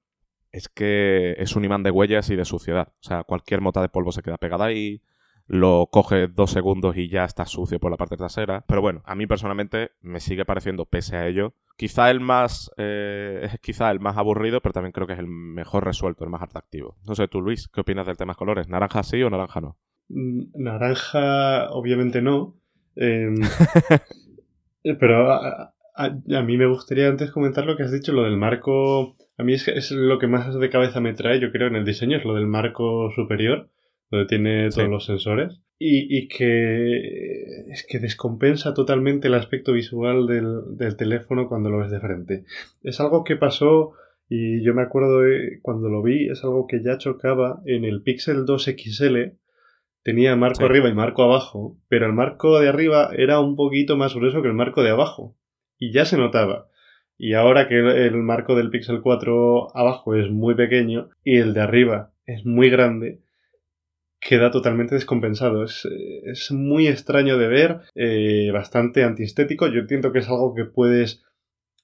es 0.52 0.69
que 0.69 1.34
es 1.38 1.56
un 1.56 1.64
imán 1.64 1.82
de 1.82 1.90
huellas 1.90 2.31
y 2.31 2.36
de 2.36 2.44
suciedad. 2.44 2.92
O 3.00 3.02
sea, 3.02 3.25
cualquier 3.25 3.60
mota 3.60 3.82
de 3.82 3.88
polvo 3.88 4.12
se 4.12 4.22
queda 4.22 4.36
pegada 4.38 4.66
ahí, 4.66 5.02
lo 5.46 5.88
coge 5.90 6.28
dos 6.28 6.50
segundos 6.50 6.96
y 6.96 7.08
ya 7.08 7.25
está 7.25 7.44
sucio 7.44 7.81
por 7.81 7.90
la 7.90 7.96
parte 7.96 8.16
trasera. 8.16 8.64
Pero 8.66 8.81
bueno, 8.81 9.02
a 9.04 9.14
mí 9.14 9.26
personalmente 9.26 9.90
me 10.00 10.20
sigue 10.20 10.44
pareciendo, 10.44 10.86
pese 10.86 11.16
a 11.16 11.26
ello, 11.26 11.54
quizá 11.76 12.10
el 12.10 12.20
más, 12.20 12.70
eh, 12.76 13.48
es 13.52 13.58
quizá 13.60 13.90
el 13.90 14.00
más 14.00 14.16
aburrido, 14.16 14.60
pero 14.60 14.72
también 14.72 14.92
creo 14.92 15.06
que 15.06 15.14
es 15.14 15.19
el 15.19 15.26
mejor 15.26 15.84
resuelto, 15.84 16.25
el 16.25 16.30
más 16.30 16.42
atractivo. 16.42 16.96
No 17.06 17.14
sé, 17.14 17.28
tú 17.28 17.40
Luis, 17.40 17.69
¿qué 17.69 17.80
opinas 17.80 18.06
del 18.06 18.16
tema 18.16 18.34
colores? 18.34 18.69
¿Naranja 18.69 19.02
sí 19.02 19.22
o 19.22 19.30
naranja 19.30 19.60
no? 19.60 19.76
Mm, 20.08 20.44
naranja, 20.54 21.70
obviamente 21.70 22.22
no. 22.22 22.56
Em, 22.96 23.34
pero 25.00 25.74
a, 25.94 26.43
mí 26.43 26.56
me 26.56 26.67
gustaría 26.67 27.08
antes 27.08 27.31
comentar 27.31 27.67
lo 27.67 27.76
que 27.76 27.85
has 27.85 27.93
dicho, 27.93 28.12
lo 28.12 28.25
del 28.25 28.37
marco. 28.37 29.17
A 29.38 29.44
mí 29.44 29.55
es, 29.55 29.69
es 29.69 29.93
lo 29.93 30.19
que 30.19 30.26
más 30.26 30.58
de 30.58 30.70
cabeza 30.70 31.00
me 31.00 31.14
trae, 31.14 31.41
yo 31.41 31.52
creo, 31.52 31.69
en 31.69 31.76
el 31.76 31.85
diseño, 31.85 32.17
es 32.17 32.25
lo 32.25 32.35
del 32.35 32.46
marco 32.46 33.11
superior, 33.14 33.70
donde 34.11 34.26
tiene 34.26 34.69
todos 34.70 34.88
los 34.88 35.05
sensores. 35.06 35.61
Y, 35.79 36.17
y, 36.17 36.29
que 36.29 37.70
es 37.70 37.87
que 37.88 37.99
descompensa 37.99 38.75
totalmente 38.75 39.29
el 39.29 39.35
aspecto 39.35 39.73
visual 39.73 40.26
del, 40.26 40.76
del, 40.76 40.96
teléfono 40.96 41.49
cuando 41.49 41.70
lo 41.70 41.79
ves 41.79 41.91
de 41.91 42.00
frente. 42.00 42.44
Es 42.82 43.00
algo 43.00 43.25
que 43.25 43.37
pasó, 43.37 43.93
y 44.29 44.64
yo 44.64 44.73
me 44.75 44.82
acuerdo 44.82 45.20
de, 45.20 45.58
cuando 45.62 45.88
lo 45.88 46.02
vi, 46.02 46.29
es 46.29 46.43
algo 46.44 46.67
que 46.67 46.82
ya 46.82 46.99
chocaba 46.99 47.61
en 47.67 47.85
el 47.85 48.02
Pixel 48.02 48.47
2 48.47 48.64
XL. 48.64 49.17
Tenía 50.02 50.37
marco 50.37 50.64
arriba 50.64 50.88
y 50.88 50.94
marco 50.94 51.23
abajo, 51.23 51.76
pero 51.88 52.06
el 52.06 52.12
marco 52.12 52.58
de 52.61 52.69
arriba 52.69 53.11
era 53.17 53.40
un 53.40 53.56
poquito 53.56 53.97
más 53.97 54.14
grueso 54.14 54.43
que 54.43 54.49
el 54.49 54.55
marco 54.55 54.82
de 54.82 54.90
abajo 54.90 55.37
y 55.79 55.93
ya 55.93 56.05
se 56.05 56.17
notaba. 56.17 56.69
Y 57.17 57.35
ahora 57.35 57.69
que 57.69 57.79
el 57.79 58.17
marco 58.17 58.56
del 58.56 58.71
Pixel 58.71 59.00
4 59.00 59.76
abajo 59.76 60.15
es 60.15 60.31
muy 60.31 60.55
pequeño 60.55 61.11
y 61.23 61.38
el 61.38 61.55
de 61.55 61.61
arriba 61.61 62.12
es 62.26 62.44
muy 62.44 62.71
grande, 62.71 63.21
queda 64.21 64.50
totalmente 64.50 64.94
descompensado. 64.94 65.65
Es, 65.65 65.87
es 66.25 66.50
muy 66.50 66.88
extraño 66.88 67.38
de 67.38 67.49
ver, 67.49 67.81
eh, 67.94 68.50
bastante 68.53 69.05
antiestético. 69.05 69.69
Yo 69.69 69.81
entiendo 69.81 70.12
que 70.12 70.21
es 70.21 70.29
algo 70.29 70.55
que 70.55 70.65
puedes... 70.65 71.23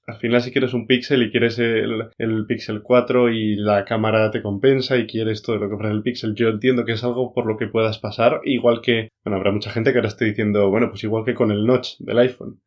Al 0.07 0.17
final, 0.17 0.41
si 0.41 0.51
quieres 0.51 0.75
un 0.75 0.89
Pixel 0.89 1.23
y 1.23 1.31
quieres 1.31 1.59
el, 1.61 2.09
el 2.19 2.47
Pixel 2.47 2.83
4 2.83 3.31
y 3.31 3.55
la 3.55 3.85
cámara 3.85 4.31
te 4.33 4.43
compensa 4.43 4.97
y 4.97 5.07
quieres 5.07 5.43
todo 5.43 5.59
lo 5.59 5.69
que 5.69 5.75
ofrece 5.75 5.95
el 5.95 6.03
Pixel, 6.03 6.35
yo 6.35 6.49
entiendo 6.49 6.85
que 6.85 6.93
es 6.93 7.05
algo 7.05 7.33
por 7.33 7.47
lo 7.47 7.57
que 7.57 7.69
puedas 7.69 7.99
pasar. 7.99 8.41
Igual 8.45 8.81
que, 8.81 9.11
bueno, 9.25 9.37
habrá 9.37 9.53
mucha 9.53 9.71
gente 9.71 9.93
que 9.93 9.99
ahora 9.99 10.09
esté 10.09 10.25
diciendo, 10.25 10.69
bueno, 10.71 10.89
pues 10.89 11.05
igual 11.05 11.25
que 11.25 11.35
con 11.35 11.53
el 11.53 11.65
notch 11.65 11.99
del 12.01 12.19
iPhone 12.19 12.61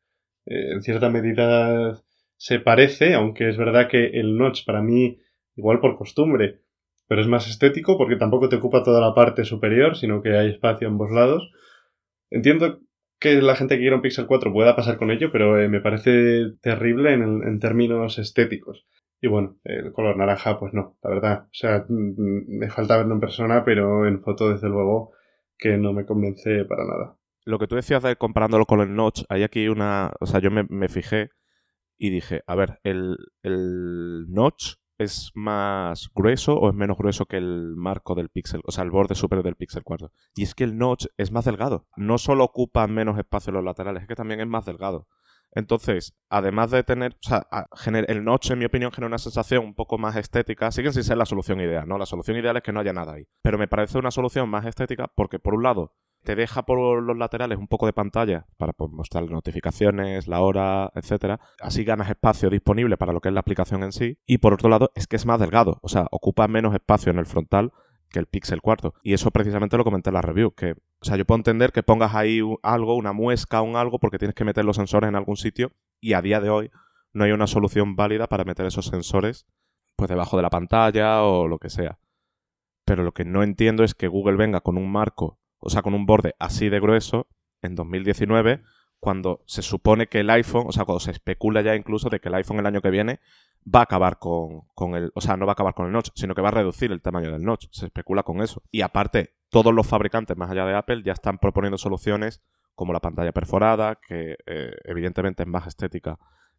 eh, 0.46 0.72
en 0.74 0.82
cierta 0.82 1.10
medida 1.10 2.02
se 2.38 2.60
parece, 2.60 3.14
aunque 3.14 3.50
es 3.50 3.58
verdad 3.58 3.88
que 3.90 4.06
el 4.20 4.38
notch 4.38 4.66
para 4.66 4.82
mí, 4.82 5.20
igual 5.56 5.80
por 5.80 5.98
costumbre, 5.98 6.62
pero 7.08 7.22
es 7.22 7.28
más 7.28 7.48
estético 7.48 7.98
porque 7.98 8.16
tampoco 8.16 8.50
te 8.50 8.58
ocupa 8.58 8.84
toda 8.84 9.02
la 9.02 9.14
parte 9.14 9.46
superior, 9.46 9.96
sino 9.96 10.22
que 10.22 10.38
hay 10.38 10.50
espacio 10.50 10.88
a 10.88 10.92
ambos 10.92 11.12
lados. 11.12 11.52
Entiendo 12.30 12.80
que 13.20 13.42
la 13.42 13.56
gente 13.56 13.76
que 13.76 13.82
quiera 13.82 13.96
un 13.96 14.02
Pixel 14.02 14.28
4 14.28 14.52
pueda 14.52 14.76
pasar 14.76 14.98
con 14.98 15.12
ello, 15.12 15.32
pero 15.32 15.60
eh, 15.60 15.70
me 15.70 15.80
parece 15.82 16.54
terrible 16.62 17.14
en, 17.14 17.24
en, 17.44 17.60
términos 17.60 18.20
estéticos. 18.20 18.86
Y 19.22 19.28
bueno, 19.28 19.58
el 19.64 19.94
color 19.94 20.18
naranja, 20.18 20.60
pues 20.60 20.74
no, 20.74 20.98
la 21.04 21.10
verdad. 21.10 21.44
O 21.44 21.54
sea, 21.54 21.86
mm, 21.88 22.58
me 22.60 22.70
falta 22.70 22.98
verlo 22.98 23.14
en 23.14 23.22
persona, 23.22 23.64
pero 23.64 24.06
en 24.08 24.22
foto, 24.22 24.50
desde 24.50 24.68
luego, 24.68 25.12
que 25.58 25.78
no 25.78 25.94
me 25.94 26.06
convence 26.06 26.66
para 26.66 26.84
nada 26.86 27.18
lo 27.46 27.60
que 27.60 27.68
tú 27.68 27.76
decías 27.76 28.04
de 28.04 28.16
comparándolo 28.16 28.66
con 28.66 28.82
el 28.82 28.96
Notch, 28.96 29.24
hay 29.30 29.44
aquí 29.44 29.68
una. 29.68 30.12
O 30.20 30.26
sea, 30.26 30.40
yo 30.40 30.50
me, 30.52 30.90
fijé 30.90 31.30
y 31.98 32.10
dije, 32.10 32.44
a 32.48 32.56
ver, 32.56 32.80
¿el, 32.84 33.18
¿el 33.44 34.26
Notch 34.30 34.76
es 34.98 35.32
más 35.34 36.10
grueso 36.14 36.58
o 36.58 36.70
es 36.70 36.76
menos 36.76 36.98
grueso 36.98 37.26
que 37.26 37.38
el 37.38 37.74
marco 37.76 38.16
del 38.16 38.30
Pixel, 38.30 38.62
o 38.66 38.72
sea, 38.72 38.84
el 38.84 38.92
borde 38.92 39.16
superior 39.16 39.44
del 39.44 39.56
Pixel 39.56 39.84
4? 39.84 40.12
Y 40.36 40.44
es 40.44 40.56
que 40.56 40.64
el 40.64 40.78
Notch 40.78 41.08
es 41.18 41.32
más 41.32 41.46
delgado. 41.46 41.88
No 41.96 42.18
solo 42.18 42.44
ocupa 42.44 42.88
menos 42.88 43.18
espacio 43.18 43.52
en 43.52 43.56
los 43.56 43.64
laterales, 43.64 44.04
es 44.04 44.08
que 44.08 44.16
también 44.16 44.40
es 44.40 44.48
más 44.48 44.66
delgado. 44.66 45.08
Entonces, 45.56 46.14
además 46.30 46.72
de 46.72 46.84
tener, 46.84 47.14
o 47.14 47.28
sea, 47.28 47.48
el 47.86 48.24
notch, 48.24 48.52
en 48.52 48.60
mi 48.60 48.66
opinión, 48.66 48.92
genera 48.92 49.08
una 49.08 49.18
sensación 49.18 49.64
un 49.66 49.76
poco 49.76 49.98
más 49.98 50.16
estética. 50.16 50.72
Siguen 50.72 50.94
sin 50.94 51.04
ser 51.04 51.18
la 51.18 51.26
solución 51.26 51.62
ideal, 51.62 51.88
¿no? 51.88 51.98
La 51.98 52.06
solución 52.06 52.38
ideal 52.38 52.58
es 52.58 52.64
que 52.64 52.72
no 52.72 52.80
haya 52.80 52.94
nada 52.94 53.14
ahí. 53.14 53.28
Pero 53.42 53.58
me 53.58 53.68
parece 53.68 53.98
una 53.98 54.12
solución 54.12 54.50
más 54.50 54.66
estética 54.66 55.12
porque, 55.16 55.40
por 55.40 55.54
un 55.54 55.64
lado, 55.64 55.94
te 56.24 56.36
deja 56.36 56.64
por 56.64 57.02
los 57.04 57.18
laterales 57.18 57.58
un 57.58 57.68
poco 57.68 57.86
de 57.86 57.94
pantalla 57.94 58.46
para 58.58 58.74
pues, 58.74 58.90
mostrar 58.92 59.30
notificaciones, 59.30 60.28
la 60.28 60.42
hora, 60.42 60.92
etcétera. 60.96 61.40
Así 61.62 61.84
ganas 61.84 62.10
espacio 62.10 62.50
disponible 62.50 62.98
para 62.98 63.14
lo 63.14 63.22
que 63.22 63.30
es 63.30 63.34
la 63.34 63.42
aplicación 63.42 63.84
en 63.84 63.92
sí. 63.92 64.18
Y 64.26 64.38
por 64.40 64.54
otro 64.54 64.70
lado, 64.70 64.92
es 64.96 65.08
que 65.08 65.18
es 65.18 65.26
más 65.26 65.40
delgado, 65.40 65.80
o 65.82 65.90
sea, 65.90 66.08
ocupa 66.12 66.48
menos 66.48 66.74
espacio 66.74 67.12
en 67.12 67.20
el 67.20 67.26
frontal 67.26 67.74
que 68.14 68.20
el 68.20 68.28
Pixel 68.28 68.62
4. 68.62 68.94
Y 69.04 69.14
eso 69.14 69.32
precisamente 69.32 69.76
lo 69.76 69.84
comenté 69.84 70.10
en 70.10 70.14
la 70.14 70.22
review, 70.22 70.52
que, 70.52 70.72
o 70.72 71.06
sea, 71.06 71.18
yo 71.18 71.26
puedo 71.26 71.40
entender 71.40 71.74
que 71.74 71.84
pongas 71.84 72.16
ahí 72.16 72.40
algo, 72.62 72.96
una 72.96 73.12
muesca, 73.12 73.62
un 73.62 73.76
algo, 73.76 74.00
porque 74.00 74.18
tienes 74.18 74.36
que 74.36 74.46
meter 74.46 74.64
los 74.64 74.78
sensores 74.78 75.10
en 75.10 75.16
algún 75.16 75.36
sitio 75.36 75.74
y 76.00 76.14
a 76.14 76.22
día 76.22 76.40
de 76.40 76.50
hoy 76.50 76.72
no 77.12 77.26
hay 77.26 77.32
una 77.32 77.48
solución 77.48 77.98
válida 77.98 78.28
para 78.28 78.46
meter 78.46 78.66
esos 78.66 78.86
sensores 78.86 79.46
pues 79.96 80.10
debajo 80.10 80.38
de 80.38 80.44
la 80.44 80.50
pantalla 80.50 81.24
o 81.24 81.48
lo 81.48 81.60
que 81.60 81.70
sea. 81.70 82.00
Pero 82.86 83.04
lo 83.04 83.14
que 83.14 83.26
no 83.26 83.44
entiendo 83.44 83.84
es 83.84 83.94
que 83.94 84.08
Google 84.08 84.38
venga 84.38 84.62
con 84.62 84.78
un 84.78 84.92
marco 84.92 85.40
o 85.64 85.70
sea, 85.70 85.82
con 85.82 85.94
un 85.94 86.06
borde 86.06 86.36
así 86.40 86.68
de 86.68 86.80
grueso 86.80 87.28
en 87.62 87.76
2019, 87.76 88.62
cuando 89.00 89.42
se 89.46 89.62
supone 89.62 90.08
que 90.08 90.20
el 90.20 90.30
iPhone, 90.30 90.66
o 90.68 90.72
sea, 90.74 90.84
cuando 90.84 91.00
se 91.00 91.12
especula 91.12 91.62
ya 91.62 91.76
incluso 91.76 92.10
de 92.10 92.20
que 92.20 92.28
el 92.28 92.36
iPhone 92.36 92.60
el 92.60 92.66
año 92.66 92.82
que 92.82 92.90
viene 92.90 93.22
va 93.64 93.80
a 93.80 93.84
acabar 93.84 94.20
con, 94.20 94.62
con 94.76 94.96
el, 94.96 95.12
o 95.16 95.22
sea, 95.22 95.38
no 95.38 95.46
va 95.46 95.52
a 95.52 95.54
acabar 95.54 95.74
con 95.74 95.88
el 95.88 95.92
notch, 95.92 96.10
sino 96.16 96.36
que 96.36 96.42
va 96.42 96.50
a 96.50 96.52
reducir 96.52 96.92
el 96.92 97.02
tamaño 97.02 97.32
del 97.32 97.44
notch, 97.44 97.68
se 97.72 97.86
especula 97.86 98.24
con 98.24 98.42
eso. 98.42 98.62
Y 98.72 98.82
aparte, 98.82 99.36
todos 99.50 99.74
los 99.74 99.88
fabricantes 99.88 100.36
más 100.38 100.50
allá 100.50 100.66
de 100.66 100.76
Apple 100.76 101.04
ya 101.04 101.14
están 101.14 101.38
proponiendo 101.38 101.78
soluciones 101.78 102.42
como 102.76 102.94
la 102.94 103.00
pantalla 103.00 103.32
perforada, 103.32 103.96
que 103.96 104.38
eh, 104.46 104.72
evidentemente 104.86 105.44
es 105.44 105.50
más 105.50 105.68
estética 105.68 106.18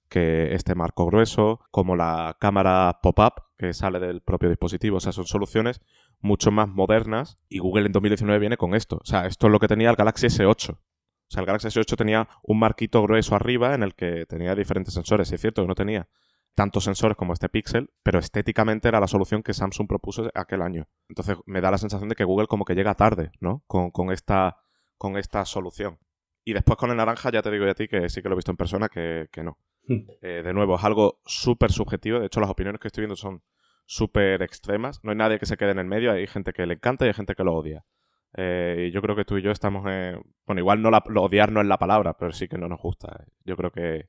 que 0.08 0.54
este 0.54 0.74
marco 0.74 1.06
grueso, 1.06 1.60
como 1.70 1.96
la 1.96 2.36
cámara 2.38 3.00
pop-up 3.02 3.42
que 3.58 3.72
sale 3.72 3.98
del 3.98 4.20
propio 4.20 4.48
dispositivo. 4.48 4.98
O 4.98 5.00
sea, 5.00 5.12
son 5.12 5.26
soluciones 5.26 5.80
mucho 6.20 6.50
más 6.50 6.68
modernas 6.68 7.38
y 7.48 7.58
Google 7.58 7.86
en 7.86 7.92
2019 7.92 8.38
viene 8.38 8.56
con 8.56 8.74
esto. 8.74 8.98
O 9.02 9.06
sea, 9.06 9.26
esto 9.26 9.46
es 9.48 9.52
lo 9.52 9.58
que 9.58 9.68
tenía 9.68 9.90
el 9.90 9.96
Galaxy 9.96 10.28
S8. 10.28 10.70
O 10.74 10.78
sea, 11.28 11.40
el 11.40 11.46
Galaxy 11.46 11.68
S8 11.68 11.96
tenía 11.96 12.28
un 12.42 12.58
marquito 12.58 13.02
grueso 13.02 13.34
arriba 13.34 13.74
en 13.74 13.82
el 13.82 13.94
que 13.94 14.26
tenía 14.26 14.54
diferentes 14.54 14.94
sensores. 14.94 15.32
es 15.32 15.40
cierto 15.40 15.62
que 15.62 15.68
no 15.68 15.74
tenía 15.74 16.08
tantos 16.54 16.84
sensores 16.84 17.16
como 17.16 17.32
este 17.32 17.48
Pixel, 17.48 17.90
pero 18.02 18.18
estéticamente 18.18 18.88
era 18.88 19.00
la 19.00 19.08
solución 19.08 19.42
que 19.42 19.54
Samsung 19.54 19.88
propuso 19.88 20.30
aquel 20.34 20.62
año. 20.62 20.88
Entonces 21.08 21.36
me 21.46 21.60
da 21.60 21.70
la 21.70 21.78
sensación 21.78 22.08
de 22.08 22.14
que 22.14 22.24
Google 22.24 22.46
como 22.46 22.64
que 22.64 22.74
llega 22.74 22.94
tarde, 22.94 23.32
¿no? 23.40 23.64
Con, 23.66 24.12
esta, 24.12 24.58
con 24.96 25.16
esta 25.16 25.44
solución. 25.44 25.98
Y 26.44 26.52
después 26.52 26.76
con 26.76 26.90
el 26.90 26.96
naranja 26.96 27.30
ya 27.30 27.42
te 27.42 27.50
digo 27.50 27.68
a 27.68 27.74
ti 27.74 27.88
que 27.88 28.08
sí 28.08 28.22
que 28.22 28.28
lo 28.28 28.34
he 28.34 28.36
visto 28.36 28.52
en 28.52 28.56
persona 28.56 28.88
que, 28.88 29.28
no. 29.42 29.58
Hmm. 29.86 30.06
Eh, 30.22 30.42
de 30.44 30.54
nuevo, 30.54 30.76
es 30.76 30.84
algo 30.84 31.20
súper 31.24 31.72
subjetivo. 31.72 32.20
De 32.20 32.26
hecho, 32.26 32.40
las 32.40 32.50
opiniones 32.50 32.80
que 32.80 32.88
estoy 32.88 33.02
viendo 33.02 33.16
son 33.16 33.42
súper 33.86 34.42
extremas. 34.42 35.00
No 35.02 35.10
hay 35.10 35.16
nadie 35.16 35.38
que 35.38 35.46
se 35.46 35.56
quede 35.56 35.72
en 35.72 35.78
el 35.78 35.86
medio. 35.86 36.12
Hay 36.12 36.26
gente 36.26 36.52
que 36.52 36.66
le 36.66 36.74
encanta 36.74 37.04
y 37.04 37.08
hay 37.08 37.14
gente 37.14 37.34
que 37.34 37.44
lo 37.44 37.54
odia. 37.54 37.84
Eh, 38.36 38.86
y 38.88 38.90
yo 38.90 39.00
creo 39.00 39.16
que 39.16 39.24
tú 39.24 39.38
y 39.38 39.42
yo 39.42 39.50
estamos 39.50 39.86
en... 39.86 40.20
Bueno, 40.46 40.60
igual 40.60 40.82
no 40.82 40.90
lo 40.90 41.22
odiar 41.22 41.52
no 41.52 41.60
es 41.60 41.66
la 41.66 41.78
palabra, 41.78 42.16
pero 42.16 42.32
sí 42.32 42.48
que 42.48 42.58
no 42.58 42.68
nos 42.68 42.80
gusta. 42.80 43.24
Yo 43.44 43.56
creo 43.56 43.70
que... 43.70 44.08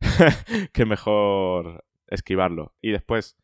que 0.72 0.84
mejor 0.86 1.84
esquivarlo. 2.06 2.74
Y 2.80 2.92
después, 2.92 3.36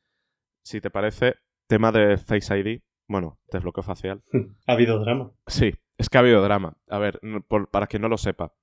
si 0.63 0.81
te 0.81 0.91
parece, 0.91 1.37
tema 1.67 1.93
de 1.93 2.17
Face 2.19 2.59
ID. 2.59 2.83
Bueno, 3.09 3.39
desbloqueo 3.53 3.83
facial. 3.83 4.23
¿Ha 4.67 4.73
habido 4.73 4.99
drama? 4.99 5.33
Sí, 5.47 5.75
es 5.97 6.09
que 6.09 6.19
ha 6.19 6.21
habido 6.21 6.43
drama. 6.43 6.77
A 6.89 6.99
ver, 6.99 7.21
para 7.71 7.87
quien 7.87 8.03
no 8.03 8.09
lo 8.09 8.19
sepa. 8.19 8.55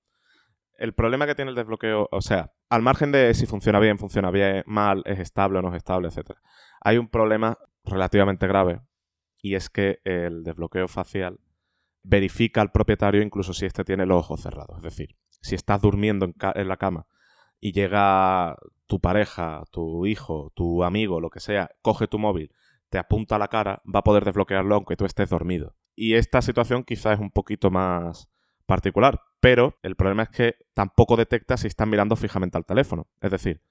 El 0.78 0.94
problema 0.94 1.26
que 1.26 1.36
tiene 1.36 1.50
el 1.50 1.56
desbloqueo, 1.56 2.10
o 2.12 2.22
sea, 2.22 2.54
al 2.70 2.82
margen 2.82 3.12
de 3.12 3.34
si 3.36 3.46
funciona 3.46 3.80
bien, 3.80 4.00
funciona 4.00 4.32
bien, 4.32 4.64
mal, 4.66 5.04
es 5.06 5.20
estable 5.20 5.60
o 5.60 5.62
no 5.62 5.70
es 5.70 5.76
estable, 5.76 6.10
etc. 6.10 6.32
Hay 6.82 6.98
un 6.98 7.08
problema 7.08 7.58
relativamente 7.86 8.48
grave 8.48 8.82
y 9.42 9.56
es 9.56 9.70
que 9.70 10.00
el 10.04 10.44
desbloqueo 10.44 10.88
facial 10.88 11.40
verifica 12.02 12.62
al 12.62 12.72
propietario 12.72 13.22
incluso 13.22 13.54
si 13.54 13.66
éste 13.66 13.84
tiene 13.84 14.06
los 14.06 14.18
ojos 14.18 14.42
cerrados. 14.42 14.78
Es 14.78 14.84
decir, 14.84 15.16
si 15.42 15.56
estás 15.56 15.82
durmiendo 15.82 16.26
en, 16.26 16.68
la 16.68 16.78
cama 16.78 17.06
y 17.64 17.72
llega 17.72 18.58
tu 18.88 19.00
pareja, 19.00 19.64
tu 19.72 20.06
hijo, 20.06 20.52
tu 20.54 20.84
amigo, 20.84 21.22
lo 21.22 21.30
que 21.30 21.40
sea, 21.40 21.72
coge 21.82 22.10
tu 22.10 22.20
móvil, 22.20 22.52
te 22.90 22.98
apunta 22.98 23.38
a 23.38 23.40
la 23.40 23.48
cara, 23.48 23.82
va 23.86 24.00
a 24.00 24.04
poder 24.04 24.26
desbloquearlo 24.26 24.76
aunque 24.76 24.98
tú 24.98 25.06
estés 25.06 25.30
dormido. 25.30 25.74
Y 25.96 26.16
esta 26.16 26.42
situación 26.42 26.84
quizás 26.84 27.14
es 27.14 27.20
un 27.22 27.32
poquito 27.32 27.72
más 27.72 28.28
particular, 28.66 29.22
pero 29.40 29.78
el 29.82 29.96
problema 29.96 30.24
es 30.24 30.30
que 30.30 30.56
tampoco 30.74 31.16
detecta 31.16 31.56
si 31.56 31.68
están 31.68 31.90
mirando 31.90 32.18
fijamente 32.18 32.58
al 32.58 32.66
teléfono. 32.66 33.08
Es 33.22 33.32
decir, 33.32 33.62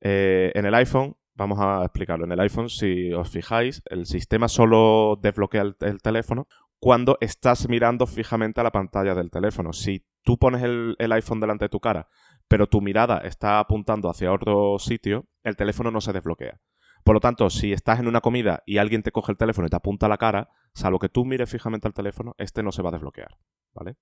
eh, 0.00 0.52
en 0.54 0.64
el 0.64 0.74
iPhone, 0.76 1.16
vamos 1.34 1.58
a 1.58 1.82
explicarlo, 1.82 2.24
en 2.24 2.30
el 2.30 2.38
iPhone, 2.38 2.68
si 2.68 3.12
os 3.12 3.28
fijáis, 3.28 3.82
el 3.86 4.06
sistema 4.06 4.46
solo 4.46 5.18
desbloquea 5.20 5.62
el, 5.62 6.00
teléfono 6.00 6.46
cuando 6.78 7.18
estás 7.20 7.68
mirando 7.68 8.06
fijamente 8.06 8.60
a 8.60 8.64
la 8.64 8.70
pantalla 8.70 9.16
del 9.16 9.32
teléfono. 9.32 9.72
Si 9.72 10.06
tú 10.22 10.38
pones 10.38 10.62
el, 10.62 10.94
el 11.00 11.10
iPhone 11.10 11.40
delante 11.40 11.64
de 11.64 11.68
tu 11.68 11.80
cara, 11.80 12.06
pero 12.48 12.66
tu 12.66 12.80
mirada 12.80 13.18
está 13.18 13.60
apuntando 13.60 14.10
hacia 14.10 14.32
otro 14.32 14.78
sitio, 14.78 15.26
el 15.44 15.56
teléfono 15.56 15.90
no 15.90 16.00
se 16.00 16.12
desbloquea. 16.12 16.60
Por 17.04 17.14
lo 17.14 17.20
tanto, 17.20 17.48
si 17.48 17.72
estás 17.72 18.00
en 18.00 18.08
una 18.08 18.20
comida 18.20 18.62
y 18.66 18.78
alguien 18.78 19.02
te 19.02 19.12
coge 19.12 19.32
el 19.32 19.38
teléfono 19.38 19.66
y 19.66 19.70
te 19.70 19.76
apunta 19.76 20.08
la 20.08 20.18
cara, 20.18 20.50
salvo 20.74 20.98
que 20.98 21.08
tú 21.08 21.24
mires 21.24 21.48
fijamente 21.48 21.86
al 21.86 21.94
teléfono, 21.94 22.34
este 22.38 22.62
no 22.62 22.72
se 22.72 22.82
va 22.82 22.88
a 22.88 22.92
desbloquear, 22.92 23.38
¿vale? 23.74 23.96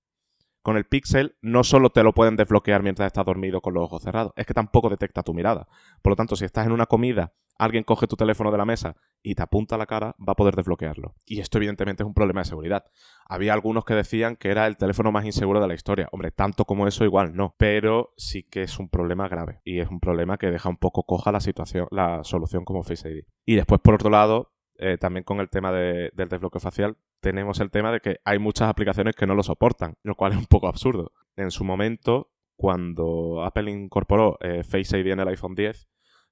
Con 0.61 0.75
el 0.75 0.85
Pixel 0.85 1.37
no 1.41 1.63
solo 1.63 1.91
te 1.91 2.03
lo 2.03 2.13
pueden 2.13 2.35
desbloquear 2.35 2.83
mientras 2.83 3.07
estás 3.07 3.25
dormido 3.25 3.61
con 3.61 3.73
los 3.73 3.83
ojos 3.83 4.03
cerrados, 4.03 4.33
es 4.35 4.45
que 4.45 4.53
tampoco 4.53 4.89
detecta 4.89 5.23
tu 5.23 5.33
mirada. 5.33 5.67
Por 6.01 6.11
lo 6.11 6.15
tanto, 6.15 6.35
si 6.35 6.43
estás 6.43 6.65
en 6.65 6.73
una 6.73 6.87
comida, 6.87 7.33
alguien 7.57 7.83
coge 7.83 8.07
tu 8.07 8.15
teléfono 8.15 8.51
de 8.51 8.57
la 8.57 8.65
mesa 8.65 8.95
y 9.23 9.35
te 9.35 9.43
apunta 9.43 9.75
a 9.75 9.77
la 9.77 9.85
cara, 9.85 10.15
va 10.19 10.33
a 10.33 10.35
poder 10.35 10.55
desbloquearlo. 10.55 11.15
Y 11.25 11.39
esto 11.39 11.57
evidentemente 11.57 12.03
es 12.03 12.07
un 12.07 12.13
problema 12.13 12.41
de 12.41 12.45
seguridad. 12.45 12.85
Había 13.27 13.53
algunos 13.53 13.83
que 13.83 13.93
decían 13.93 14.35
que 14.35 14.49
era 14.49 14.67
el 14.67 14.77
teléfono 14.77 15.11
más 15.11 15.25
inseguro 15.25 15.59
de 15.59 15.67
la 15.67 15.73
historia. 15.73 16.07
Hombre, 16.11 16.31
tanto 16.31 16.65
como 16.65 16.87
eso 16.87 17.03
igual 17.03 17.35
no, 17.35 17.55
pero 17.57 18.13
sí 18.17 18.43
que 18.43 18.63
es 18.63 18.79
un 18.79 18.89
problema 18.89 19.27
grave 19.27 19.61
y 19.63 19.79
es 19.79 19.89
un 19.89 19.99
problema 19.99 20.37
que 20.37 20.51
deja 20.51 20.69
un 20.69 20.77
poco 20.77 21.03
coja 21.03 21.31
la 21.31 21.39
situación, 21.39 21.87
la 21.91 22.23
solución 22.23 22.63
como 22.63 22.83
Face 22.83 23.09
ID. 23.09 23.23
Y 23.45 23.55
después 23.55 23.81
por 23.81 23.95
otro 23.95 24.09
lado, 24.09 24.53
eh, 24.77 24.97
también 24.97 25.23
con 25.23 25.39
el 25.39 25.49
tema 25.49 25.71
del 25.71 26.11
desbloqueo 26.15 26.61
facial, 26.61 26.97
tenemos 27.19 27.59
el 27.59 27.71
tema 27.71 27.91
de 27.91 27.99
que 27.99 28.17
hay 28.23 28.39
muchas 28.39 28.69
aplicaciones 28.69 29.15
que 29.15 29.25
no 29.25 29.35
lo 29.35 29.43
soportan, 29.43 29.95
lo 30.03 30.15
cual 30.15 30.33
es 30.33 30.37
un 30.37 30.45
poco 30.45 30.67
absurdo. 30.67 31.11
En 31.35 31.51
su 31.51 31.63
momento, 31.63 32.31
cuando 32.55 33.43
Apple 33.43 33.71
incorporó 33.71 34.37
eh, 34.41 34.63
Face 34.63 34.97
ID 34.97 35.07
en 35.07 35.19
el 35.19 35.27
iPhone 35.27 35.55
10, 35.55 35.87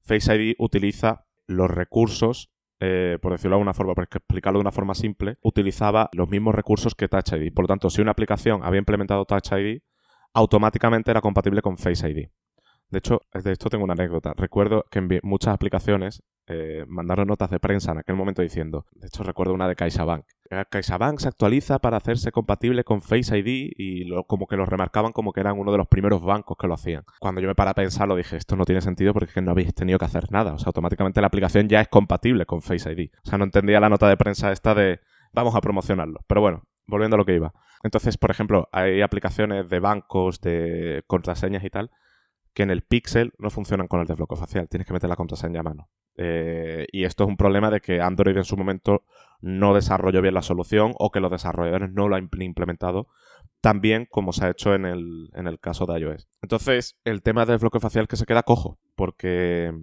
Face 0.06 0.36
ID 0.36 0.56
utiliza 0.60 1.26
los 1.48 1.70
recursos, 1.70 2.52
eh, 2.80 3.18
por 3.22 3.32
decirlo 3.32 3.52
de 3.52 3.56
alguna 3.56 3.74
forma, 3.74 3.96
para 3.96 4.08
explicarlo 4.12 4.60
de 4.60 4.62
una 4.62 4.72
forma 4.72 4.94
simple, 4.94 5.38
utilizaba 5.42 6.10
los 6.14 6.30
mismos 6.30 6.54
recursos 6.54 6.94
que 6.96 7.08
Touch 7.08 7.34
ID. 7.34 7.54
Por 7.54 7.64
lo 7.64 7.68
tanto, 7.68 7.90
si 7.90 8.02
una 8.02 8.12
aplicación 8.12 8.64
había 8.64 8.80
implementado 8.80 9.26
Touch 9.26 9.52
ID, 9.52 9.80
automáticamente 10.34 11.12
era 11.12 11.22
compatible 11.22 11.62
con 11.62 11.78
Face 11.78 12.08
ID. 12.08 12.28
De 12.90 13.00
hecho, 13.00 13.22
de 13.34 13.52
esto 13.52 13.70
tengo 13.70 13.84
una 13.84 13.94
anécdota. 13.94 14.34
Recuerdo 14.36 14.86
que 14.92 15.00
en 15.00 15.20
muchas 15.24 15.54
aplicaciones 15.54 16.22
eh, 16.48 16.86
mandaron 16.88 17.28
notas 17.28 17.50
de 17.50 17.60
prensa 17.60 17.92
en 17.92 18.00
aquel 18.00 18.16
momento 18.16 18.42
diciendo, 18.42 18.86
de 18.94 19.08
hecho 19.08 19.24
recuerdo 19.24 19.54
una 19.54 19.68
de 19.68 19.75
CaixaBank. 19.75 20.25
Eh, 20.52 20.64
CaixaBank 20.70 21.20
se 21.20 21.28
actualiza 21.28 21.80
para 21.80 21.98
hacerse 21.98 22.32
compatible 22.32 22.84
con 22.84 23.02
Face 23.02 23.38
ID 23.38 23.72
y 23.75 24.10
como 24.28 24.46
que 24.46 24.56
lo 24.56 24.66
remarcaban 24.66 25.12
como 25.12 25.34
que 25.34 25.40
eran 25.40 25.58
uno 25.58 25.72
de 25.72 25.80
los 25.80 25.88
primeros 25.88 26.22
bancos 26.22 26.58
que 26.58 26.68
lo 26.68 26.75
hacían. 26.75 27.04
Cuando 27.20 27.42
yo 27.42 27.48
me 27.48 27.56
paré 27.56 27.72
a 27.72 27.74
pensarlo 27.74 28.16
dije, 28.16 28.38
esto 28.38 28.56
no 28.56 28.66
tiene 28.66 28.82
sentido 28.82 29.14
porque 29.14 29.42
no 29.42 29.52
habéis 29.52 29.74
tenido 29.74 29.98
que 29.98 30.06
hacer 30.06 30.32
nada. 30.32 30.54
O 30.54 30.60
sea, 30.60 30.68
automáticamente 30.68 31.22
la 31.22 31.28
aplicación 31.28 31.68
ya 31.68 31.82
es 31.82 31.88
compatible 31.88 32.46
con 32.46 32.62
Face 32.62 32.92
ID. 32.92 33.10
O 33.25 33.30
sea, 33.30 33.38
no 33.38 33.46
entendía 33.46 33.80
la 33.80 33.90
nota 33.90 34.08
de 34.08 34.18
prensa 34.18 34.52
esta 34.52 34.75
de 34.75 35.00
vamos 35.34 35.56
a 35.56 35.62
promocionarlo. 35.62 36.22
Pero 36.28 36.42
bueno, 36.42 36.64
volviendo 36.86 37.16
a 37.16 37.18
lo 37.18 37.25
que 37.25 37.36
iba. 37.36 37.54
Entonces, 37.84 38.18
por 38.18 38.32
ejemplo, 38.32 38.68
hay 38.72 39.02
aplicaciones 39.02 39.70
de 39.70 39.80
bancos, 39.80 40.42
de 40.42 41.04
contraseñas 41.08 41.64
y 41.64 41.70
tal, 41.70 41.92
que 42.56 42.64
en 42.64 42.72
el 42.72 42.84
Pixel 42.84 43.34
no 43.38 43.50
funcionan 43.50 43.88
con 43.88 44.00
el 44.00 44.08
desbloqueo 44.08 44.38
facial. 44.38 44.70
Tienes 44.70 44.88
que 44.88 44.94
meter 44.94 45.10
la 45.10 45.18
contraseña 45.18 45.60
a 45.60 45.64
mano. 45.64 45.90
Eh, 46.18 46.88
y 46.92 47.04
esto 47.04 47.26
es 47.26 47.30
un 47.30 47.36
problema 47.36 47.70
de 47.70 47.82
que 47.82 48.00
Android 48.00 48.38
en 48.38 48.46
su 48.46 48.56
momento 48.56 49.04
no 49.42 49.74
desarrolló 49.74 50.22
bien 50.22 50.34
la 50.34 50.42
solución 50.42 50.94
o 50.98 51.12
que 51.12 51.20
los 51.20 51.30
desarrolladores 51.30 51.92
no 51.92 52.08
lo 52.08 52.16
han 52.16 52.30
implementado 52.40 53.10
tan 53.60 53.82
bien 53.82 54.08
como 54.10 54.32
se 54.32 54.46
ha 54.46 54.50
hecho 54.52 54.74
en 54.74 54.86
el, 54.86 55.30
en 55.34 55.48
el 55.48 55.60
caso 55.60 55.86
de 55.86 56.00
iOS. 56.00 56.30
Entonces, 56.42 56.98
el 57.04 57.22
tema 57.22 57.42
del 57.46 57.56
desbloqueo 57.56 57.82
facial 57.82 58.08
que 58.08 58.16
se 58.16 58.26
queda 58.26 58.44
cojo, 58.44 58.80
porque 58.96 59.74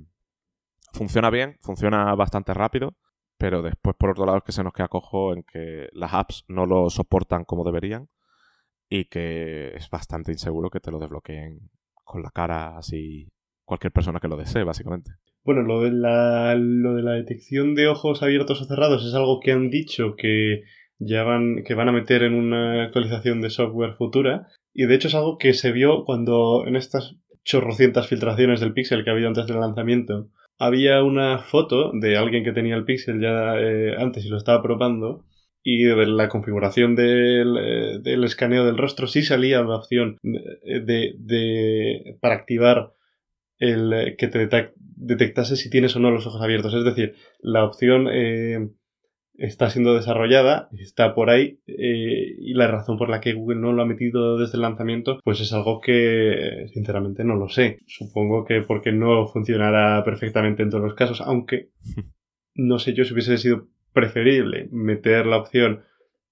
funciona 0.94 1.28
bien, 1.28 1.58
funciona 1.60 2.14
bastante 2.14 2.54
rápido, 2.54 2.96
pero 3.36 3.60
después, 3.60 3.94
por 3.98 4.10
otro 4.10 4.24
lado, 4.24 4.38
es 4.38 4.44
que 4.44 4.52
se 4.52 4.64
nos 4.64 4.72
queda 4.72 4.88
cojo 4.88 5.34
en 5.34 5.42
que 5.42 5.88
las 5.92 6.14
apps 6.14 6.44
no 6.48 6.64
lo 6.64 6.88
soportan 6.88 7.44
como 7.44 7.64
deberían 7.64 8.08
y 8.88 9.06
que 9.06 9.74
es 9.74 9.90
bastante 9.90 10.32
inseguro 10.32 10.70
que 10.70 10.80
te 10.80 10.90
lo 10.90 10.98
desbloqueen 10.98 11.70
con 12.04 12.22
la 12.22 12.30
cara 12.30 12.78
así 12.78 13.28
cualquier 13.64 13.92
persona 13.92 14.20
que 14.20 14.28
lo 14.28 14.36
desee, 14.36 14.64
básicamente. 14.64 15.12
Bueno, 15.44 15.62
lo 15.62 15.82
de, 15.82 15.90
la, 15.90 16.54
lo 16.54 16.94
de 16.94 17.02
la 17.02 17.12
detección 17.12 17.74
de 17.74 17.88
ojos 17.88 18.22
abiertos 18.22 18.60
o 18.60 18.64
cerrados 18.64 19.04
es 19.04 19.14
algo 19.14 19.40
que 19.40 19.52
han 19.52 19.70
dicho 19.70 20.14
que 20.16 20.62
ya 20.98 21.24
van, 21.24 21.64
que 21.64 21.74
van 21.74 21.88
a 21.88 21.92
meter 21.92 22.22
en 22.22 22.34
una 22.34 22.84
actualización 22.84 23.40
de 23.40 23.50
software 23.50 23.94
futura. 23.94 24.48
Y 24.72 24.86
de 24.86 24.94
hecho 24.94 25.08
es 25.08 25.14
algo 25.14 25.38
que 25.38 25.52
se 25.52 25.72
vio 25.72 26.04
cuando 26.04 26.64
en 26.66 26.76
estas 26.76 27.16
chorrocientas 27.44 28.06
filtraciones 28.06 28.60
del 28.60 28.72
Pixel 28.72 29.02
que 29.02 29.10
ha 29.10 29.12
habido 29.14 29.28
antes 29.28 29.46
del 29.46 29.60
lanzamiento, 29.60 30.28
había 30.58 31.02
una 31.02 31.38
foto 31.38 31.90
de 31.92 32.16
alguien 32.16 32.44
que 32.44 32.52
tenía 32.52 32.76
el 32.76 32.84
Pixel 32.84 33.20
ya 33.20 33.58
eh, 33.58 33.96
antes 33.98 34.24
y 34.24 34.28
lo 34.28 34.36
estaba 34.36 34.62
probando 34.62 35.24
y 35.62 35.84
de 35.84 36.06
la 36.06 36.28
configuración 36.28 36.96
del, 36.96 37.56
eh, 37.58 37.98
del, 38.02 38.24
escaneo 38.24 38.64
del 38.64 38.78
rostro 38.78 39.06
sí 39.06 39.22
salía 39.22 39.62
la 39.62 39.76
opción 39.76 40.18
de, 40.22 41.14
de, 41.18 42.18
para 42.20 42.34
activar 42.34 42.92
el 43.58 43.92
eh, 43.92 44.16
que 44.16 44.28
te 44.28 44.48
detectase 44.78 45.56
si 45.56 45.70
tienes 45.70 45.94
o 45.94 46.00
no 46.00 46.10
los 46.10 46.26
ojos 46.26 46.42
abiertos. 46.42 46.74
Es 46.74 46.84
decir, 46.84 47.14
la 47.40 47.64
opción 47.64 48.08
eh, 48.10 48.70
está 49.34 49.70
siendo 49.70 49.94
desarrollada, 49.94 50.68
está 50.78 51.14
por 51.14 51.30
ahí 51.30 51.60
y 51.66 52.54
la 52.54 52.66
razón 52.66 52.98
por 52.98 53.08
la 53.08 53.20
que 53.20 53.32
Google 53.32 53.60
no 53.60 53.72
lo 53.72 53.82
ha 53.82 53.86
metido 53.86 54.38
desde 54.38 54.56
el 54.56 54.62
lanzamiento 54.62 55.20
pues 55.24 55.40
es 55.40 55.52
algo 55.52 55.80
que 55.80 56.66
sinceramente 56.72 57.24
no 57.24 57.36
lo 57.36 57.48
sé. 57.48 57.78
Supongo 57.86 58.44
que 58.44 58.62
porque 58.62 58.90
no 58.90 59.28
funcionará 59.28 60.02
perfectamente 60.04 60.64
en 60.64 60.70
todos 60.70 60.82
los 60.82 60.94
casos, 60.94 61.20
aunque 61.20 61.70
no 62.54 62.80
sé 62.80 62.94
yo 62.94 63.04
si 63.04 63.12
hubiese 63.12 63.38
sido 63.38 63.68
preferible 63.92 64.68
meter 64.70 65.26
la 65.26 65.38
opción, 65.38 65.84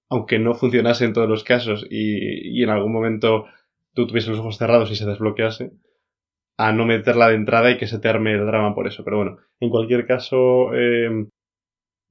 aunque 0.09 0.39
no 0.39 0.53
funcionase 0.53 1.05
en 1.05 1.13
todos 1.13 1.29
los 1.29 1.43
casos 1.43 1.85
y, 1.89 2.63
en 2.63 2.69
algún 2.69 2.91
momento 2.91 3.45
tú 3.93 4.07
tuvieses 4.07 4.31
los 4.31 4.39
ojos 4.39 4.57
cerrados 4.57 4.91
y 4.91 4.95
se 4.95 5.05
desbloquease, 5.05 5.71
a 6.57 6.71
no 6.71 6.85
meterla 6.85 7.29
de 7.29 7.35
entrada 7.35 7.71
y 7.71 7.77
que 7.77 7.87
se 7.87 7.99
te 7.99 8.07
arme 8.07 8.33
el 8.33 8.45
drama 8.45 8.75
por 8.75 8.87
eso. 8.87 9.03
Pero 9.03 9.17
bueno, 9.17 9.37
en 9.59 9.69
cualquier 9.69 10.05
caso, 10.05 10.73
em, 10.75 11.29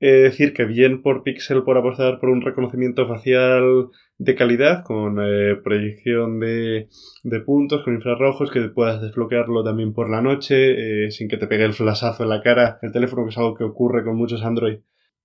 decir 0.00 0.54
que 0.54 0.64
bien 0.64 1.02
por 1.02 1.22
Pixel 1.22 1.62
por 1.62 1.76
apostar 1.76 2.20
por 2.20 2.30
un 2.30 2.40
reconocimiento 2.40 3.06
facial 3.06 3.88
de 4.18 4.34
calidad, 4.34 4.84
con 4.84 5.18
eh, 5.20 5.56
proyección 5.62 6.40
de, 6.40 6.88
de, 7.22 7.40
puntos, 7.40 7.82
con 7.84 7.94
infrarrojos, 7.94 8.50
que 8.50 8.60
puedas 8.68 9.00
desbloquearlo 9.00 9.64
también 9.64 9.94
por 9.94 10.10
la 10.10 10.20
noche, 10.20 11.06
eh, 11.06 11.10
sin 11.10 11.28
que 11.28 11.38
te 11.38 11.46
pegue 11.46 11.64
el 11.64 11.72
flashazo 11.72 12.22
en 12.22 12.28
la 12.28 12.42
cara. 12.42 12.78
El 12.82 12.92
teléfono, 12.92 13.24
que 13.24 13.30
es 13.30 13.38
algo 13.38 13.54
que 13.54 13.64
ocurre 13.64 14.04
con 14.04 14.16
muchos 14.16 14.42
Android, 14.42 14.80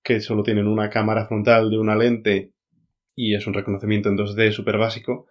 que 0.06 0.20
solo 0.20 0.44
tienen 0.44 0.68
una 0.68 0.88
cámara 0.88 1.26
frontal 1.26 1.68
de 1.68 1.78
una 1.78 1.96
lente 1.96 2.52
y 3.16 3.34
es 3.34 3.46
un 3.46 3.54
reconocimiento 3.54 4.08
en 4.08 4.16
2D 4.16 4.52
súper 4.52 4.78
básico. 4.78 5.26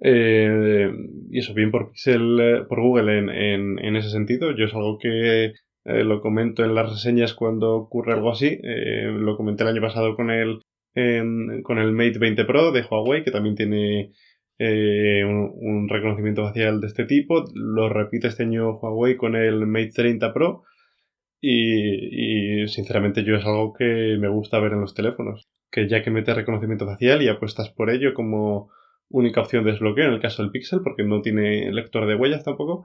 Eh, 0.00 0.88
y 1.30 1.38
eso, 1.38 1.52
bien 1.52 1.72
por 1.72 1.90
Pixel, 1.90 2.64
por 2.68 2.80
Google 2.80 3.18
en, 3.18 3.28
en, 3.28 3.78
en, 3.84 3.96
ese 3.96 4.10
sentido. 4.10 4.56
Yo 4.56 4.66
es 4.66 4.74
algo 4.74 4.98
que 4.98 5.46
eh, 5.46 6.04
lo 6.04 6.20
comento 6.20 6.64
en 6.64 6.74
las 6.76 6.88
reseñas 6.90 7.34
cuando 7.34 7.74
ocurre 7.74 8.12
algo 8.12 8.30
así. 8.30 8.60
Eh, 8.62 9.10
lo 9.10 9.36
comenté 9.36 9.64
el 9.64 9.70
año 9.70 9.80
pasado 9.80 10.14
con 10.14 10.30
el, 10.30 10.60
con 11.64 11.78
el 11.78 11.92
Mate 11.92 12.18
20 12.20 12.44
Pro 12.44 12.70
de 12.70 12.84
Huawei, 12.88 13.24
que 13.24 13.32
también 13.32 13.56
tiene 13.56 14.12
eh, 14.58 15.24
un, 15.24 15.88
reconocimiento 15.88 16.44
facial 16.44 16.80
de 16.80 16.86
este 16.86 17.04
tipo. 17.04 17.44
Lo 17.54 17.88
repite 17.88 18.28
este 18.28 18.44
año 18.44 18.78
Huawei 18.78 19.16
con 19.16 19.34
el 19.34 19.66
Mate 19.66 19.90
30 19.94 20.32
Pro. 20.32 20.62
Y, 21.40 22.62
y, 22.62 22.68
sinceramente 22.68 23.24
yo 23.24 23.36
es 23.36 23.44
algo 23.44 23.72
que 23.72 24.16
me 24.18 24.28
gusta 24.28 24.58
ver 24.58 24.72
en 24.72 24.80
los 24.80 24.94
teléfonos. 24.94 25.48
Que 25.70 25.88
ya 25.88 26.02
que 26.02 26.10
mete 26.10 26.34
reconocimiento 26.34 26.86
facial 26.86 27.22
y 27.22 27.28
apuestas 27.28 27.70
por 27.70 27.90
ello 27.90 28.14
como 28.14 28.70
única 29.10 29.40
opción 29.40 29.64
de 29.64 29.72
desbloqueo 29.72 30.06
en 30.06 30.14
el 30.14 30.20
caso 30.20 30.42
del 30.42 30.50
Pixel, 30.50 30.80
porque 30.82 31.04
no 31.04 31.20
tiene 31.20 31.70
lector 31.72 32.06
de 32.06 32.14
huellas 32.14 32.44
tampoco, 32.44 32.84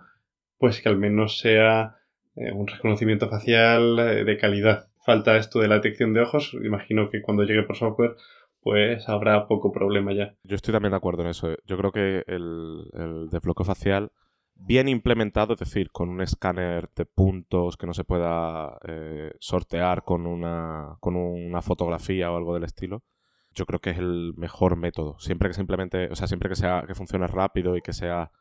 pues 0.57 0.81
que 0.81 0.89
al 0.89 0.97
menos 0.97 1.39
sea 1.39 1.95
eh, 2.35 2.51
un 2.51 2.67
reconocimiento 2.67 3.29
facial 3.29 3.99
eh, 3.99 4.23
de 4.23 4.37
calidad. 4.37 4.87
Falta 5.05 5.37
esto 5.37 5.59
de 5.59 5.67
la 5.67 5.75
detección 5.75 6.13
de 6.13 6.21
ojos. 6.21 6.53
Imagino 6.63 7.09
que 7.09 7.21
cuando 7.21 7.43
llegue 7.43 7.63
por 7.63 7.75
software, 7.75 8.15
pues 8.61 9.07
habrá 9.09 9.47
poco 9.47 9.71
problema 9.71 10.13
ya. 10.13 10.35
Yo 10.43 10.55
estoy 10.55 10.71
también 10.71 10.91
de 10.91 10.97
acuerdo 10.97 11.23
en 11.23 11.29
eso. 11.29 11.49
Yo 11.65 11.77
creo 11.77 11.91
que 11.91 12.23
el, 12.27 12.85
el 12.93 13.29
desbloqueo 13.29 13.65
facial 13.65 14.11
bien 14.55 14.87
implementado, 14.87 15.53
es 15.53 15.59
decir, 15.59 15.91
con 15.91 16.09
un 16.09 16.21
escáner 16.21 16.89
de 16.95 17.05
puntos 17.05 17.77
que 17.77 17.87
no 17.87 17.93
se 17.93 18.03
pueda 18.03 18.77
eh, 18.87 19.33
sortear 19.39 20.03
con 20.03 20.25
una, 20.25 20.97
con 20.99 21.15
una 21.15 21.61
fotografía 21.61 22.31
o 22.31 22.37
algo 22.37 22.53
del 22.53 22.63
estilo, 22.63 23.03
yo 23.51 23.65
creo 23.65 23.79
que 23.79 23.91
es 23.91 23.97
el 23.97 24.33
mejor 24.37 24.75
método. 24.75 25.19
Siempre 25.19 25.49
que 25.49 25.55
simplemente, 25.55 26.09
o 26.11 26.15
sea, 26.15 26.27
siempre 26.27 26.49
que 26.49 26.55
sea 26.55 26.83
que 26.87 26.95
funcione 26.95 27.27
rápido 27.27 27.77
y 27.77 27.81
que 27.81 27.93
sea 27.93 28.31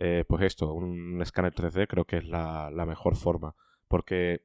eh, 0.00 0.24
pues 0.26 0.42
esto, 0.42 0.72
un 0.72 1.22
escáner 1.22 1.54
3D 1.54 1.86
creo 1.86 2.04
que 2.04 2.18
es 2.18 2.26
la, 2.26 2.70
mejor 2.86 3.16
forma. 3.16 3.54
Porque 3.88 4.42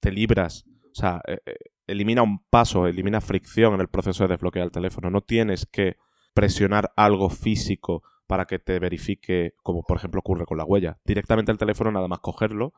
te 0.00 0.12
libras, 0.12 0.64
o 0.90 0.94
sea, 0.94 1.20
eh, 1.26 1.38
eh, 1.46 1.56
elimina 1.86 2.22
un 2.22 2.44
paso, 2.44 2.86
elimina 2.86 3.20
fricción 3.20 3.74
en 3.74 3.80
el 3.80 3.88
proceso 3.88 4.24
de 4.24 4.28
desbloquear 4.28 4.66
el 4.66 4.72
teléfono. 4.72 5.10
No 5.10 5.22
tienes 5.22 5.66
que 5.66 5.96
presionar 6.34 6.92
algo 6.96 7.30
físico 7.30 8.02
para 8.32 8.46
que 8.46 8.58
te 8.58 8.78
verifique, 8.78 9.52
como 9.62 9.82
por 9.82 9.98
ejemplo 9.98 10.20
ocurre 10.20 10.46
con 10.46 10.56
la 10.56 10.64
huella. 10.64 10.96
Directamente 11.04 11.52
el 11.52 11.58
teléfono, 11.58 11.92
nada 11.92 12.08
más 12.08 12.20
cogerlo, 12.20 12.72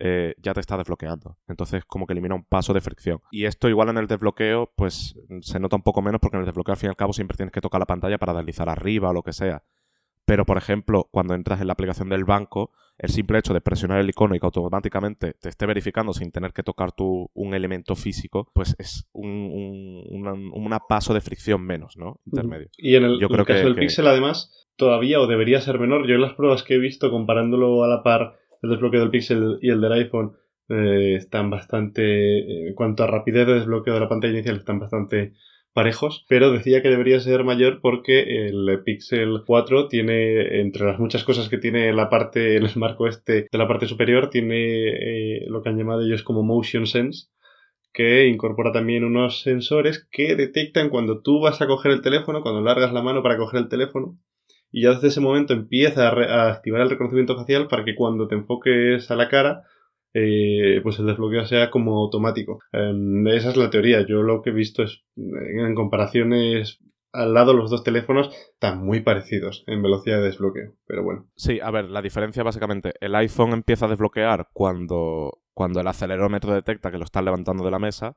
ya 0.00 0.52
te 0.52 0.58
está 0.58 0.76
desbloqueando. 0.76 1.38
Entonces, 1.46 1.84
como 1.84 2.08
que 2.08 2.12
elimina 2.12 2.34
un 2.34 2.42
paso 2.42 2.74
de 2.74 2.80
fricción. 2.80 3.20
Y 3.30 3.44
esto, 3.44 3.68
igual 3.68 3.90
en 3.90 3.98
el 3.98 4.08
desbloqueo, 4.08 4.72
pues 4.74 5.14
se 5.42 5.60
nota 5.60 5.76
un 5.76 5.82
poco 5.82 6.02
menos 6.02 6.20
porque 6.20 6.38
en 6.38 6.40
el 6.40 6.46
desbloqueo, 6.46 6.72
al 6.72 6.78
fin 6.78 6.88
y 6.88 6.90
al 6.90 6.96
cabo, 6.96 7.12
siempre 7.12 7.36
tienes 7.36 7.52
que 7.52 7.60
tocar 7.60 7.78
la 7.78 7.86
pantalla 7.86 8.18
para 8.18 8.34
deslizar 8.34 8.68
arriba 8.68 9.10
o 9.10 9.12
lo 9.12 9.22
que 9.22 9.32
sea. 9.32 9.62
Pero, 10.24 10.44
por 10.44 10.58
ejemplo, 10.58 11.08
cuando 11.12 11.34
entras 11.34 11.60
en 11.60 11.68
la 11.68 11.74
aplicación 11.74 12.08
del 12.08 12.24
banco, 12.24 12.72
el 12.98 13.10
simple 13.10 13.38
hecho 13.38 13.54
de 13.54 13.60
presionar 13.60 14.00
el 14.00 14.10
icono 14.10 14.34
y 14.34 14.40
que 14.40 14.46
automáticamente 14.46 15.34
te 15.34 15.48
esté 15.48 15.66
verificando 15.66 16.12
sin 16.14 16.32
tener 16.32 16.52
que 16.52 16.64
tocar 16.64 16.90
un 16.98 17.54
elemento 17.54 17.94
físico, 17.94 18.50
pues 18.52 18.74
es 18.80 19.06
un, 19.12 20.02
un, 20.10 20.78
paso 20.88 21.14
de 21.14 21.20
fricción 21.20 21.62
menos, 21.62 21.96
¿no? 21.96 22.20
Intermedio. 22.26 22.70
Y 22.76 22.96
en 22.96 23.04
el, 23.04 23.20
Yo 23.20 23.28
creo 23.28 23.44
caso 23.44 23.62
del 23.62 23.76
Pixel, 23.76 24.08
además, 24.08 24.65
todavía 24.76 25.20
o 25.20 25.26
debería 25.26 25.60
ser 25.60 25.78
menor. 25.78 26.06
Yo 26.06 26.14
en 26.14 26.22
las 26.22 26.34
pruebas 26.34 26.62
que 26.62 26.74
he 26.74 26.78
visto, 26.78 27.10
comparándolo 27.10 27.84
a 27.84 27.88
la 27.88 28.02
par 28.02 28.38
el 28.62 28.70
desbloqueo 28.70 29.00
del 29.00 29.10
Pixel 29.10 29.58
y 29.60 29.70
el 29.70 29.80
del 29.80 29.92
iPhone, 29.92 30.36
eh, 30.68 31.14
están 31.16 31.50
bastante, 31.50 32.68
en 32.68 32.74
cuanto 32.74 33.04
a 33.04 33.06
rapidez 33.06 33.46
de 33.46 33.54
desbloqueo 33.54 33.94
de 33.94 34.00
la 34.00 34.08
pantalla 34.08 34.34
inicial, 34.34 34.56
están 34.56 34.80
bastante 34.80 35.34
parejos, 35.76 36.24
pero 36.26 36.52
decía 36.52 36.80
que 36.80 36.88
debería 36.88 37.20
ser 37.20 37.44
mayor 37.44 37.80
porque 37.82 38.48
el 38.48 38.82
Pixel 38.82 39.42
4 39.46 39.88
tiene, 39.88 40.60
entre 40.60 40.86
las 40.86 40.98
muchas 40.98 41.22
cosas 41.22 41.50
que 41.50 41.58
tiene 41.58 41.92
la 41.92 42.08
parte, 42.08 42.56
el 42.56 42.70
marco 42.76 43.06
este 43.06 43.46
de 43.52 43.58
la 43.58 43.68
parte 43.68 43.86
superior, 43.86 44.30
tiene 44.30 44.88
eh, 44.88 45.44
lo 45.48 45.62
que 45.62 45.68
han 45.68 45.76
llamado 45.76 46.00
ellos 46.00 46.22
como 46.22 46.42
Motion 46.42 46.86
Sense, 46.86 47.28
que 47.92 48.26
incorpora 48.26 48.72
también 48.72 49.04
unos 49.04 49.42
sensores 49.42 50.08
que 50.10 50.34
detectan 50.34 50.88
cuando 50.88 51.20
tú 51.20 51.40
vas 51.40 51.60
a 51.60 51.66
coger 51.66 51.92
el 51.92 52.00
teléfono, 52.00 52.40
cuando 52.40 52.62
largas 52.62 52.94
la 52.94 53.02
mano 53.02 53.22
para 53.22 53.36
coger 53.36 53.60
el 53.60 53.68
teléfono, 53.68 54.18
y 54.70 54.82
ya 54.82 54.90
desde 54.90 55.08
ese 55.08 55.20
momento 55.20 55.54
empieza 55.54 56.08
a 56.08 56.50
activar 56.50 56.82
el 56.82 56.90
reconocimiento 56.90 57.36
facial 57.36 57.68
para 57.68 57.84
que 57.84 57.94
cuando 57.94 58.28
te 58.28 58.34
enfoques 58.34 59.10
a 59.10 59.16
la 59.16 59.28
cara, 59.28 59.62
eh, 60.12 60.80
pues 60.82 60.98
el 60.98 61.06
desbloqueo 61.06 61.44
sea 61.44 61.70
como 61.70 61.98
automático. 61.98 62.60
Em, 62.72 63.26
esa 63.28 63.50
es 63.50 63.56
la 63.56 63.70
teoría. 63.70 64.06
Yo 64.06 64.22
lo 64.22 64.42
que 64.42 64.50
he 64.50 64.54
visto 64.54 64.82
es, 64.82 65.04
en 65.16 65.74
comparaciones 65.74 66.80
al 67.12 67.32
lado 67.32 67.54
los 67.54 67.70
dos 67.70 67.82
teléfonos 67.82 68.30
están 68.52 68.84
muy 68.84 69.00
parecidos 69.00 69.64
en 69.66 69.82
velocidad 69.82 70.18
de 70.18 70.24
desbloqueo, 70.24 70.74
pero 70.86 71.02
bueno. 71.02 71.26
Sí, 71.34 71.60
a 71.60 71.70
ver, 71.70 71.86
la 71.86 72.02
diferencia 72.02 72.42
básicamente, 72.42 72.92
el 73.00 73.14
iPhone 73.14 73.52
empieza 73.52 73.86
a 73.86 73.88
desbloquear 73.88 74.48
cuando, 74.52 75.40
cuando 75.54 75.80
el 75.80 75.86
acelerómetro 75.86 76.52
detecta 76.52 76.90
que 76.90 76.98
lo 76.98 77.04
estás 77.04 77.24
levantando 77.24 77.64
de 77.64 77.70
la 77.70 77.78
mesa 77.78 78.16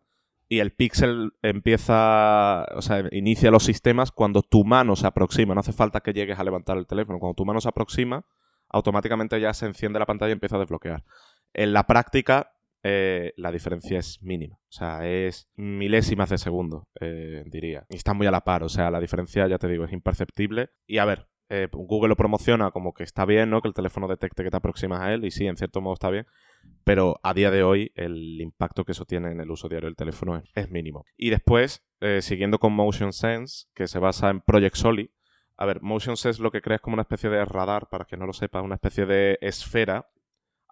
y 0.49 0.59
el 0.59 0.71
Pixel 0.71 1.33
empieza, 1.43 2.65
o 2.75 2.81
sea, 2.81 3.07
inicia 3.12 3.51
los 3.51 3.63
sistemas 3.63 4.12
cuando 4.12 4.41
tu 4.41 4.65
mano 4.65 4.95
se 4.95 5.05
aproxima, 5.05 5.53
no 5.53 5.62
hace 5.62 5.73
falta 5.73 6.01
que 6.01 6.12
llegues 6.12 6.39
a 6.39 6.43
levantar 6.43 6.77
el 6.77 6.88
teléfono, 6.88 7.19
cuando 7.19 7.35
tu 7.35 7.45
mano 7.45 7.62
se 7.62 7.69
aproxima, 7.69 8.25
automáticamente 8.67 9.39
ya 9.39 9.53
se 9.53 9.67
enciende 9.67 9.99
la 9.99 10.07
pantalla 10.07 10.29
y 10.29 10.33
empieza 10.33 10.55
a 10.55 10.59
desbloquear. 10.59 11.03
En 11.53 11.71
la 11.71 11.85
práctica, 11.85 12.51
eh, 12.81 13.33
la 13.35 13.51
diferencia 13.51 13.99
es 13.99 14.21
mínima. 14.21 14.55
O 14.55 14.71
sea, 14.71 15.07
es 15.07 15.49
milésimas 15.55 16.29
de 16.29 16.38
segundo, 16.38 16.88
eh, 16.99 17.43
diría. 17.45 17.85
Y 17.89 17.97
está 17.97 18.13
muy 18.13 18.27
a 18.27 18.31
la 18.31 18.41
par. 18.41 18.63
O 18.63 18.69
sea, 18.69 18.89
la 18.89 18.99
diferencia, 18.99 19.47
ya 19.47 19.57
te 19.57 19.67
digo, 19.67 19.85
es 19.85 19.93
imperceptible. 19.93 20.69
Y 20.88 20.99
a 20.99 21.05
ver, 21.05 21.27
eh, 21.49 21.67
Google 21.71 22.09
lo 22.09 22.15
promociona 22.15 22.71
como 22.71 22.93
que 22.93 23.03
está 23.03 23.25
bien, 23.25 23.49
¿no? 23.49 23.62
Que 23.62 23.67
el 23.67 23.73
teléfono 23.73 24.07
detecte 24.07 24.43
que 24.43 24.49
te 24.51 24.57
aproximas 24.57 25.01
a 25.01 25.13
él. 25.13 25.25
Y 25.25 25.31
sí, 25.31 25.45
en 25.47 25.57
cierto 25.57 25.81
modo 25.81 25.95
está 25.95 26.09
bien. 26.09 26.25
Pero 26.84 27.19
a 27.24 27.34
día 27.34 27.52
de 27.52 27.63
hoy, 27.63 27.91
el 27.95 28.41
impacto 28.41 28.84
que 28.84 28.93
eso 28.93 29.06
tiene 29.06 29.32
en 29.32 29.39
el 29.39 29.52
uso 29.52 29.69
diario 29.69 29.88
del 29.88 29.95
teléfono 29.95 30.41
es, 30.56 30.72
mínimo. 30.72 31.06
Y 31.17 31.30
después, 31.30 31.86
siguiendo 32.22 32.58
con 32.58 32.74
Motion 32.74 33.13
Sense, 33.13 33.67
que 33.76 33.88
se 33.88 34.00
basa 34.00 34.30
en 34.30 34.41
Project 34.41 34.76
Soli. 34.76 35.12
A 35.56 35.65
ver, 35.65 35.82
Motion 35.82 36.17
Sense 36.17 36.41
lo 36.41 36.52
que 36.52 36.62
crea 36.62 36.78
es 36.78 36.82
como 36.82 36.95
una 36.95 37.04
especie 37.04 37.30
de 37.30 37.45
radar, 37.45 37.89
para 37.89 38.06
que 38.06 38.17
no 38.17 38.26
lo 38.26 38.34
sepa, 38.34 38.62
una 38.62 38.76
especie 38.76 39.06
de 39.06 39.38
esfera 39.41 40.10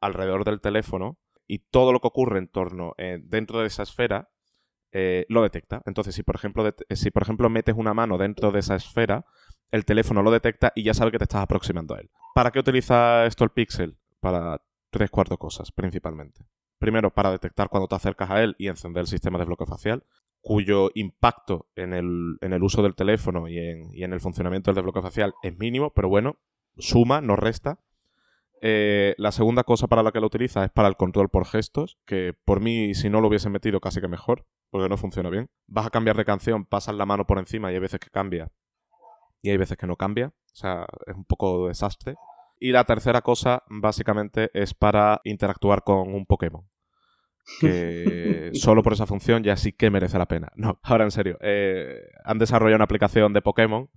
alrededor 0.01 0.43
del 0.43 0.61
teléfono 0.61 1.19
y 1.47 1.59
todo 1.59 1.93
lo 1.93 1.99
que 2.01 2.07
ocurre 2.07 2.39
en 2.39 2.47
torno, 2.47 2.93
eh, 2.97 3.19
dentro 3.23 3.61
de 3.61 3.67
esa 3.67 3.83
esfera, 3.83 4.29
eh, 4.91 5.25
lo 5.29 5.41
detecta. 5.41 5.81
Entonces, 5.85 6.13
si 6.13 6.23
por, 6.23 6.35
ejemplo, 6.35 6.69
si 6.89 7.11
por 7.11 7.23
ejemplo 7.23 7.49
metes 7.49 7.75
una 7.77 7.93
mano 7.93 8.17
dentro 8.17 8.51
de 8.51 8.59
esa 8.59 8.75
esfera, 8.75 9.25
el 9.71 9.85
teléfono 9.85 10.23
lo 10.23 10.31
detecta 10.31 10.71
y 10.75 10.83
ya 10.83 10.93
sabe 10.93 11.11
que 11.11 11.17
te 11.17 11.25
estás 11.25 11.41
aproximando 11.41 11.95
a 11.95 11.99
él. 11.99 12.09
¿Para 12.33 12.51
qué 12.51 12.59
utiliza 12.59 13.25
esto 13.25 13.43
el 13.43 13.49
Pixel? 13.51 13.97
Para 14.19 14.61
tres 14.97 15.11
cuartos 15.11 15.37
cosas, 15.37 15.71
principalmente. 15.71 16.41
Primero, 16.79 17.13
para 17.13 17.31
detectar 17.31 17.69
cuando 17.69 17.87
te 17.87 17.95
acercas 17.95 18.31
a 18.31 18.41
él 18.41 18.55
y 18.57 18.67
encender 18.67 19.01
el 19.01 19.07
sistema 19.07 19.37
de 19.37 19.45
bloqueo 19.45 19.67
facial, 19.67 20.03
cuyo 20.41 20.89
impacto 20.95 21.67
en 21.75 21.93
el, 21.93 22.37
en 22.41 22.53
el 22.53 22.63
uso 22.63 22.81
del 22.81 22.95
teléfono 22.95 23.47
y 23.47 23.59
en, 23.59 23.93
y 23.93 24.03
en 24.03 24.13
el 24.13 24.19
funcionamiento 24.19 24.71
del 24.71 24.75
desbloqueo 24.75 25.03
facial 25.03 25.33
es 25.43 25.57
mínimo, 25.57 25.91
pero 25.93 26.09
bueno, 26.09 26.37
suma, 26.77 27.21
no 27.21 27.35
resta. 27.35 27.79
Eh, 28.61 29.13
la 29.17 29.31
segunda 29.31 29.63
cosa 29.63 29.87
para 29.87 30.01
la 30.01 30.11
que 30.11 30.19
lo 30.19 30.27
utiliza 30.27 30.63
es 30.63 30.71
para 30.71 30.87
el 30.87 30.95
control 30.95 31.29
por 31.29 31.45
gestos, 31.45 31.99
que 32.05 32.33
por 32.45 32.59
mí, 32.59 32.95
si 32.95 33.09
no 33.09 33.21
lo 33.21 33.27
hubiesen 33.27 33.51
metido, 33.51 33.79
casi 33.79 34.01
que 34.01 34.07
mejor, 34.07 34.47
porque 34.71 34.89
no 34.89 34.97
funciona 34.97 35.29
bien. 35.29 35.49
Vas 35.67 35.85
a 35.85 35.91
cambiar 35.91 36.17
de 36.17 36.25
canción, 36.25 36.65
pasas 36.65 36.95
la 36.95 37.05
mano 37.05 37.27
por 37.27 37.37
encima 37.37 37.71
y 37.71 37.75
hay 37.75 37.79
veces 37.79 37.99
que 37.99 38.09
cambia 38.09 38.51
y 39.41 39.49
hay 39.49 39.57
veces 39.57 39.77
que 39.77 39.87
no 39.87 39.95
cambia. 39.95 40.27
O 40.27 40.55
sea, 40.55 40.85
es 41.05 41.15
un 41.15 41.25
poco 41.25 41.67
desastre. 41.67 42.15
Y 42.59 42.71
la 42.71 42.83
tercera 42.85 43.21
cosa, 43.21 43.63
básicamente, 43.67 44.49
es 44.53 44.73
para 44.73 45.21
interactuar 45.23 45.83
con 45.83 46.13
un 46.13 46.25
Pokémon. 46.25 46.67
Que 47.59 48.51
solo 48.53 48.83
por 48.83 48.93
esa 48.93 49.05
función 49.05 49.43
ya 49.43 49.55
sí 49.55 49.71
que 49.73 49.89
merece 49.89 50.17
la 50.17 50.27
pena. 50.27 50.51
No, 50.55 50.79
ahora 50.83 51.03
en 51.03 51.11
serio. 51.11 51.37
Eh, 51.41 52.01
han 52.23 52.39
desarrollado 52.39 52.77
una 52.77 52.85
aplicación 52.85 53.33
de 53.33 53.41
Pokémon 53.41 53.89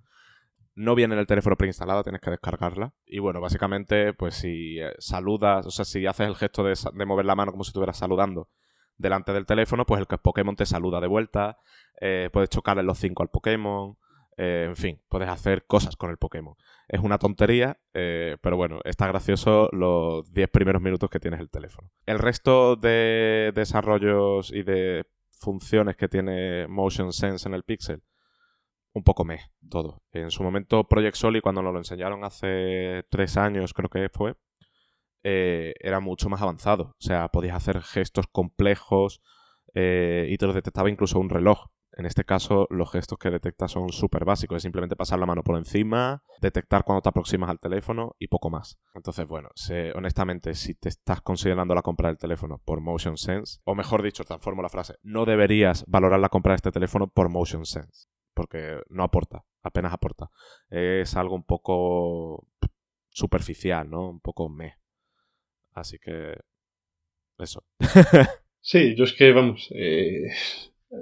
no 0.80 0.94
viene 0.94 1.14
en 1.14 1.20
el 1.20 1.26
teléfono 1.26 1.56
preinstalado, 1.56 2.02
tienes 2.02 2.20
que 2.20 2.30
descargarla. 2.30 2.94
Y 3.06 3.18
bueno, 3.18 3.40
básicamente, 3.40 4.14
pues 4.14 4.34
si 4.34 4.80
eh, 4.80 4.92
saludas, 4.98 5.66
o 5.66 5.70
sea, 5.70 5.84
si 5.84 6.06
haces 6.06 6.26
el 6.26 6.36
gesto 6.36 6.64
de, 6.64 6.74
mover 7.06 7.26
la 7.26 7.34
mano 7.34 7.52
como 7.52 7.64
si 7.64 7.68
estuvieras 7.68 7.98
saludando 7.98 8.48
delante 8.96 9.32
del 9.32 9.46
teléfono, 9.46 9.84
pues 9.84 10.00
el 10.00 10.06
Pokémon 10.06 10.56
te 10.56 10.66
saluda 10.66 11.00
de 11.00 11.06
vuelta, 11.06 11.58
eh, 12.00 12.30
puedes 12.32 12.50
chocarle 12.50 12.82
los 12.82 12.98
cinco 12.98 13.22
al 13.22 13.30
Pokémon, 13.30 13.96
eh, 14.42 14.64
en 14.68 14.76
fin, 14.76 15.00
puedes 15.08 15.28
hacer 15.28 15.66
cosas 15.66 15.96
con 15.96 16.10
el 16.10 16.16
Pokémon. 16.16 16.56
Es 16.88 17.00
una 17.00 17.18
tontería, 17.18 17.78
pero 17.92 18.56
bueno, 18.56 18.80
está 18.84 19.06
gracioso 19.06 19.68
los 19.70 20.32
10 20.32 20.48
primeros 20.48 20.82
minutos 20.82 21.10
que 21.10 21.20
tienes 21.20 21.38
el 21.38 21.50
teléfono. 21.50 21.92
El 22.06 22.18
resto 22.18 22.74
de 22.74 23.52
desarrollos 23.54 24.50
y 24.50 24.62
de 24.64 25.06
funciones 25.40 25.96
que 25.96 26.08
tiene 26.08 26.66
Motion 26.68 27.12
Sense 27.12 27.48
en 27.48 27.54
el 27.54 27.62
Pixel, 27.62 28.02
un 28.92 29.02
poco 29.02 29.24
meh 29.24 29.40
todo. 29.68 30.02
En 30.12 30.30
su 30.30 30.42
momento 30.42 30.84
Project 30.84 31.16
Soli, 31.16 31.40
cuando 31.40 31.62
nos 31.62 31.72
lo 31.72 31.78
enseñaron 31.78 32.24
hace 32.24 33.04
tres 33.10 33.36
años, 33.36 33.72
creo 33.72 33.88
que 33.88 34.08
fue, 34.08 34.34
eh, 35.22 35.74
era 35.80 36.00
mucho 36.00 36.28
más 36.28 36.42
avanzado. 36.42 36.94
O 36.98 37.02
sea, 37.02 37.28
podías 37.28 37.56
hacer 37.56 37.80
gestos 37.82 38.26
complejos 38.30 39.22
eh, 39.74 40.26
y 40.28 40.36
te 40.38 40.46
lo 40.46 40.52
detectaba 40.52 40.90
incluso 40.90 41.18
un 41.18 41.30
reloj. 41.30 41.66
En 41.92 42.06
este 42.06 42.24
caso, 42.24 42.66
los 42.70 42.90
gestos 42.90 43.18
que 43.18 43.30
detecta 43.30 43.66
son 43.66 43.90
súper 43.90 44.24
básicos. 44.24 44.56
Es 44.56 44.62
simplemente 44.62 44.96
pasar 44.96 45.18
la 45.18 45.26
mano 45.26 45.42
por 45.42 45.56
encima, 45.56 46.22
detectar 46.40 46.84
cuando 46.84 47.02
te 47.02 47.08
aproximas 47.08 47.50
al 47.50 47.58
teléfono 47.58 48.14
y 48.18 48.28
poco 48.28 48.48
más. 48.48 48.78
Entonces, 48.94 49.26
bueno, 49.26 49.50
honestamente, 49.94 50.54
si 50.54 50.74
te 50.74 50.88
estás 50.88 51.20
considerando 51.20 51.74
la 51.74 51.82
compra 51.82 52.08
del 52.08 52.18
teléfono 52.18 52.58
por 52.64 52.80
Motion 52.80 53.16
Sense, 53.16 53.60
o 53.64 53.74
mejor 53.74 54.02
dicho, 54.02 54.24
transformo 54.24 54.62
la 54.62 54.68
frase, 54.68 54.96
no 55.02 55.24
deberías 55.24 55.84
valorar 55.86 56.20
la 56.20 56.28
compra 56.28 56.52
de 56.52 56.56
este 56.56 56.72
teléfono 56.72 57.08
por 57.08 57.28
Motion 57.28 57.66
Sense. 57.66 58.08
Porque 58.34 58.80
no 58.88 59.02
aporta, 59.02 59.44
apenas 59.62 59.92
aporta. 59.92 60.30
Es 60.68 61.16
algo 61.16 61.34
un 61.34 61.44
poco 61.44 62.46
superficial, 63.10 63.90
¿no? 63.90 64.08
Un 64.08 64.20
poco 64.20 64.48
meh. 64.48 64.76
Así 65.72 65.98
que... 65.98 66.38
Eso. 67.38 67.64
sí, 68.60 68.94
yo 68.94 69.04
es 69.04 69.14
que, 69.14 69.32
vamos, 69.32 69.68
eh, 69.74 70.30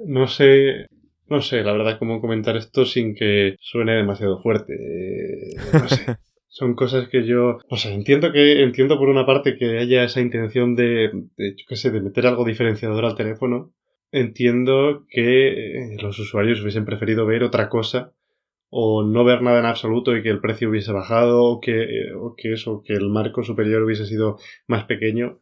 no 0.07 0.27
sé, 0.29 0.87
no 1.29 1.43
sé, 1.43 1.63
la 1.63 1.73
verdad, 1.73 1.99
cómo 1.99 2.21
comentar 2.21 2.57
esto 2.57 2.87
sin 2.87 3.15
que 3.15 3.57
suene 3.61 3.95
demasiado 3.95 4.41
fuerte. 4.43 4.75
Eh, 4.75 5.57
no 5.73 5.89
sé. 5.89 6.07
Son 6.51 6.75
cosas 6.75 7.09
que 7.09 7.25
yo, 7.25 7.59
no 7.71 7.77
sé, 7.77 7.93
entiendo 7.93 8.33
que, 8.33 8.63
entiendo 8.63 8.99
por 8.99 9.11
una 9.11 9.27
parte 9.27 9.57
que 9.57 9.79
haya 9.79 10.03
esa 10.03 10.21
intención 10.21 10.75
de, 10.75 11.11
de 11.37 11.55
yo 11.57 11.65
qué 11.69 11.77
sé, 11.77 11.91
de 11.91 12.01
meter 12.01 12.27
algo 12.27 12.45
diferenciador 12.45 13.05
al 13.05 13.15
teléfono. 13.15 13.73
Entiendo 14.11 15.07
que 15.11 15.93
eh, 15.95 15.97
los 16.03 16.19
usuarios 16.19 16.61
hubiesen 16.63 16.87
preferido 16.87 17.27
ver 17.27 17.45
otra 17.45 17.69
cosa 17.69 18.15
o 18.71 19.03
no 19.03 19.25
ver 19.25 19.43
nada 19.43 19.61
en 19.61 19.67
absoluto 19.67 20.17
y 20.17 20.23
que 20.23 20.31
el 20.31 20.41
precio 20.41 20.71
hubiese 20.71 20.93
bajado 20.93 21.45
o 21.45 21.61
que, 21.61 21.83
eh, 21.83 22.15
o 22.15 22.35
que 22.35 22.55
eso, 22.55 22.83
que 22.85 22.95
el 22.95 23.09
marco 23.11 23.43
superior 23.45 23.83
hubiese 23.83 24.07
sido 24.07 24.39
más 24.67 24.85
pequeño 24.85 25.41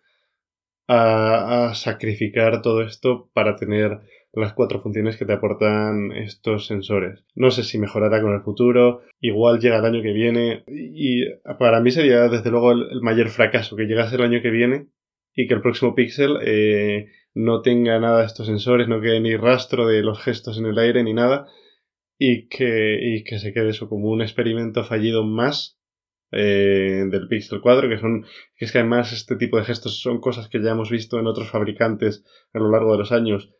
a, 0.88 1.68
a 1.68 1.74
sacrificar 1.74 2.62
todo 2.62 2.82
esto 2.82 3.30
para 3.32 3.56
tener 3.56 4.00
las 4.40 4.52
cuatro 4.52 4.80
funciones 4.80 5.16
que 5.16 5.24
te 5.24 5.32
aportan 5.32 6.12
estos 6.12 6.66
sensores. 6.66 7.24
No 7.34 7.50
sé 7.50 7.64
si 7.64 7.78
mejorará 7.78 8.20
con 8.20 8.34
el 8.34 8.42
futuro, 8.42 9.02
igual 9.20 9.60
llega 9.60 9.78
el 9.78 9.84
año 9.84 10.02
que 10.02 10.12
viene 10.12 10.64
y 10.66 11.24
para 11.58 11.80
mí 11.80 11.90
sería 11.90 12.28
desde 12.28 12.50
luego 12.50 12.72
el, 12.72 13.00
mayor 13.00 13.28
fracaso 13.30 13.76
que 13.76 13.86
llegase 13.86 14.16
el 14.16 14.22
año 14.22 14.42
que 14.42 14.50
viene 14.50 14.88
y 15.34 15.46
que 15.46 15.54
el 15.54 15.62
próximo 15.62 15.94
Pixel 15.94 16.38
eh, 16.44 17.06
no 17.34 17.62
tenga 17.62 17.98
nada 17.98 18.20
de 18.20 18.26
estos 18.26 18.46
sensores, 18.46 18.88
no 18.88 19.00
quede 19.00 19.20
ni 19.20 19.36
rastro 19.36 19.86
de 19.86 20.02
los 20.02 20.22
gestos 20.22 20.58
en 20.58 20.66
el 20.66 20.78
aire 20.78 21.02
ni 21.02 21.14
nada 21.14 21.46
y 22.18 22.48
que, 22.48 22.98
y 23.00 23.24
que 23.24 23.38
se 23.38 23.52
quede 23.52 23.70
eso 23.70 23.88
como 23.88 24.10
un 24.10 24.22
experimento 24.22 24.84
fallido 24.84 25.24
más 25.24 25.78
eh, 26.32 27.04
del 27.10 27.28
Pixel 27.28 27.60
4, 27.60 27.88
que 27.88 27.98
son 27.98 28.26
que 28.56 28.64
es 28.64 28.72
que 28.72 28.78
además 28.78 29.12
este 29.12 29.36
tipo 29.36 29.56
de 29.56 29.64
gestos 29.64 30.00
son 30.00 30.20
cosas 30.20 30.48
que 30.48 30.62
ya 30.62 30.72
hemos 30.72 30.90
visto 30.90 31.18
en 31.18 31.26
otros 31.26 31.48
fabricantes 31.50 32.24
a 32.52 32.58
lo 32.58 32.70
largo 32.70 32.92
de 32.92 32.98
los 32.98 33.12
años 33.12 33.50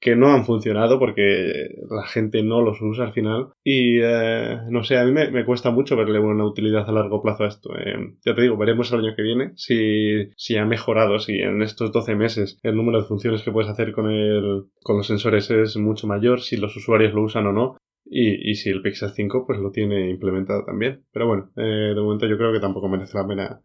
que 0.00 0.16
no 0.16 0.32
han 0.32 0.46
funcionado 0.46 0.98
porque 0.98 1.68
la 1.90 2.06
gente 2.06 2.42
no 2.42 2.62
los 2.62 2.80
usa 2.80 3.04
al 3.04 3.12
final. 3.12 3.48
Y 3.62 4.00
eh, 4.02 4.58
no 4.70 4.82
sé, 4.82 4.96
a 4.96 5.04
mí 5.04 5.12
me, 5.12 5.44
cuesta 5.44 5.70
mucho 5.70 5.96
verle 5.96 6.18
una 6.18 6.46
utilidad 6.46 6.88
a 6.88 6.92
largo 6.92 7.22
plazo 7.22 7.44
a 7.44 7.48
esto. 7.48 7.76
Eh, 7.76 8.14
ya 8.24 8.34
te 8.34 8.42
digo, 8.42 8.56
veremos 8.56 8.90
el 8.92 9.00
año 9.00 9.14
que 9.14 9.22
viene 9.22 9.52
si, 9.56 10.30
si 10.36 10.56
ha 10.56 10.64
mejorado, 10.64 11.18
si 11.18 11.38
en 11.38 11.62
estos 11.62 11.92
12 11.92 12.16
meses 12.16 12.58
el 12.62 12.76
número 12.76 13.00
de 13.00 13.08
funciones 13.08 13.42
que 13.42 13.52
puedes 13.52 13.70
hacer 13.70 13.92
con, 13.92 14.10
el, 14.10 14.64
con 14.82 14.96
los 14.96 15.06
sensores 15.06 15.50
es 15.50 15.76
mucho 15.76 16.06
mayor, 16.06 16.40
si 16.40 16.56
los 16.56 16.74
usuarios 16.76 17.12
lo 17.12 17.22
usan 17.22 17.46
o 17.46 17.52
no. 17.52 17.76
Y, 18.12 18.50
y 18.50 18.54
si 18.54 18.70
el 18.70 18.82
Pixel 18.82 19.10
5 19.10 19.44
pues 19.46 19.60
lo 19.60 19.70
tiene 19.70 20.08
implementado 20.08 20.64
también. 20.64 21.04
Pero 21.12 21.26
bueno, 21.26 21.50
eh, 21.56 21.92
de 21.94 22.00
momento 22.00 22.26
yo 22.26 22.38
creo 22.38 22.52
que 22.52 22.60
tampoco 22.60 22.88
merece 22.88 23.18
la 23.18 23.26
pena 23.26 23.60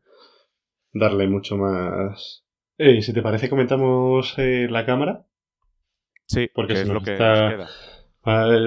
darle 0.93 1.27
mucho 1.27 1.55
más. 1.55 2.43
Y 2.77 3.01
si 3.01 3.13
te 3.13 3.21
parece, 3.21 3.49
comentamos 3.49 4.35
la 4.37 4.85
cámara. 4.85 5.25
Sí, 6.27 6.49
porque 6.53 6.73
es 6.73 6.87
lo 6.87 7.01
que 7.01 7.15
queda. 7.15 7.67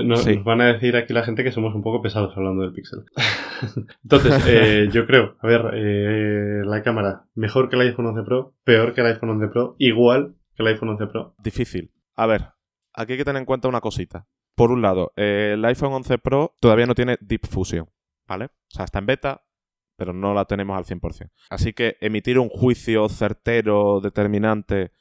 Nos, 0.05 0.45
van 0.45 0.61
a 0.61 0.73
decir 0.73 0.97
aquí 0.97 1.13
la 1.13 1.25
gente 1.25 1.43
que 1.43 1.51
somos 1.51 1.75
un 1.75 1.83
poco 1.83 2.01
pesados 2.01 2.33
hablando 2.37 2.63
del 2.63 2.73
Pixel. 2.73 3.05
Entonces, 4.05 4.45
eh, 4.47 4.89
yo 4.93 5.05
creo, 5.05 5.37
a 5.41 5.47
ver, 5.47 5.71
eh, 5.75 6.63
la 6.65 6.83
cámara, 6.83 7.25
mejor 7.35 7.69
que 7.69 7.75
el 7.75 7.83
iPhone 7.83 8.07
11 8.07 8.23
Pro, 8.23 8.55
peor 8.63 8.95
que 8.95 9.01
el 9.01 9.09
iPhone 9.09 9.31
11 9.31 9.49
Pro, 9.49 9.75
igual 9.79 10.37
que 10.55 10.63
el 10.63 10.69
iPhone 10.69 10.91
11 10.91 11.07
Pro. 11.09 11.35
Difícil. 11.43 11.91
A 12.15 12.27
ver, 12.27 12.51
aquí 12.95 13.13
hay 13.13 13.19
que 13.19 13.25
tener 13.25 13.41
en 13.41 13.47
cuenta 13.47 13.67
una 13.67 13.81
cosita. 13.81 14.29
Por 14.55 14.71
un 14.71 14.81
lado, 14.81 15.13
eh, 15.17 15.53
el 15.55 15.65
iPhone 15.65 15.93
11 15.93 16.19
Pro 16.19 16.57
todavía 16.61 16.87
no 16.87 16.95
tiene 16.95 17.19
Deep 17.21 17.47
Fusion, 17.49 17.89
¿vale? 18.29 18.45
O 18.45 18.51
sea, 18.69 18.85
está 18.85 19.01
en 19.01 19.07
beta, 19.07 19.43
pero 19.97 20.13
no 20.13 20.35
la 20.35 20.45
tenemos 20.45 20.77
al 20.77 20.85
100%. 20.85 21.31
Así 21.51 21.73
que 21.73 21.97
emitir 22.01 22.39
un 22.39 22.49
juicio 22.49 23.09
certero, 23.09 24.01
determinante 24.01 24.93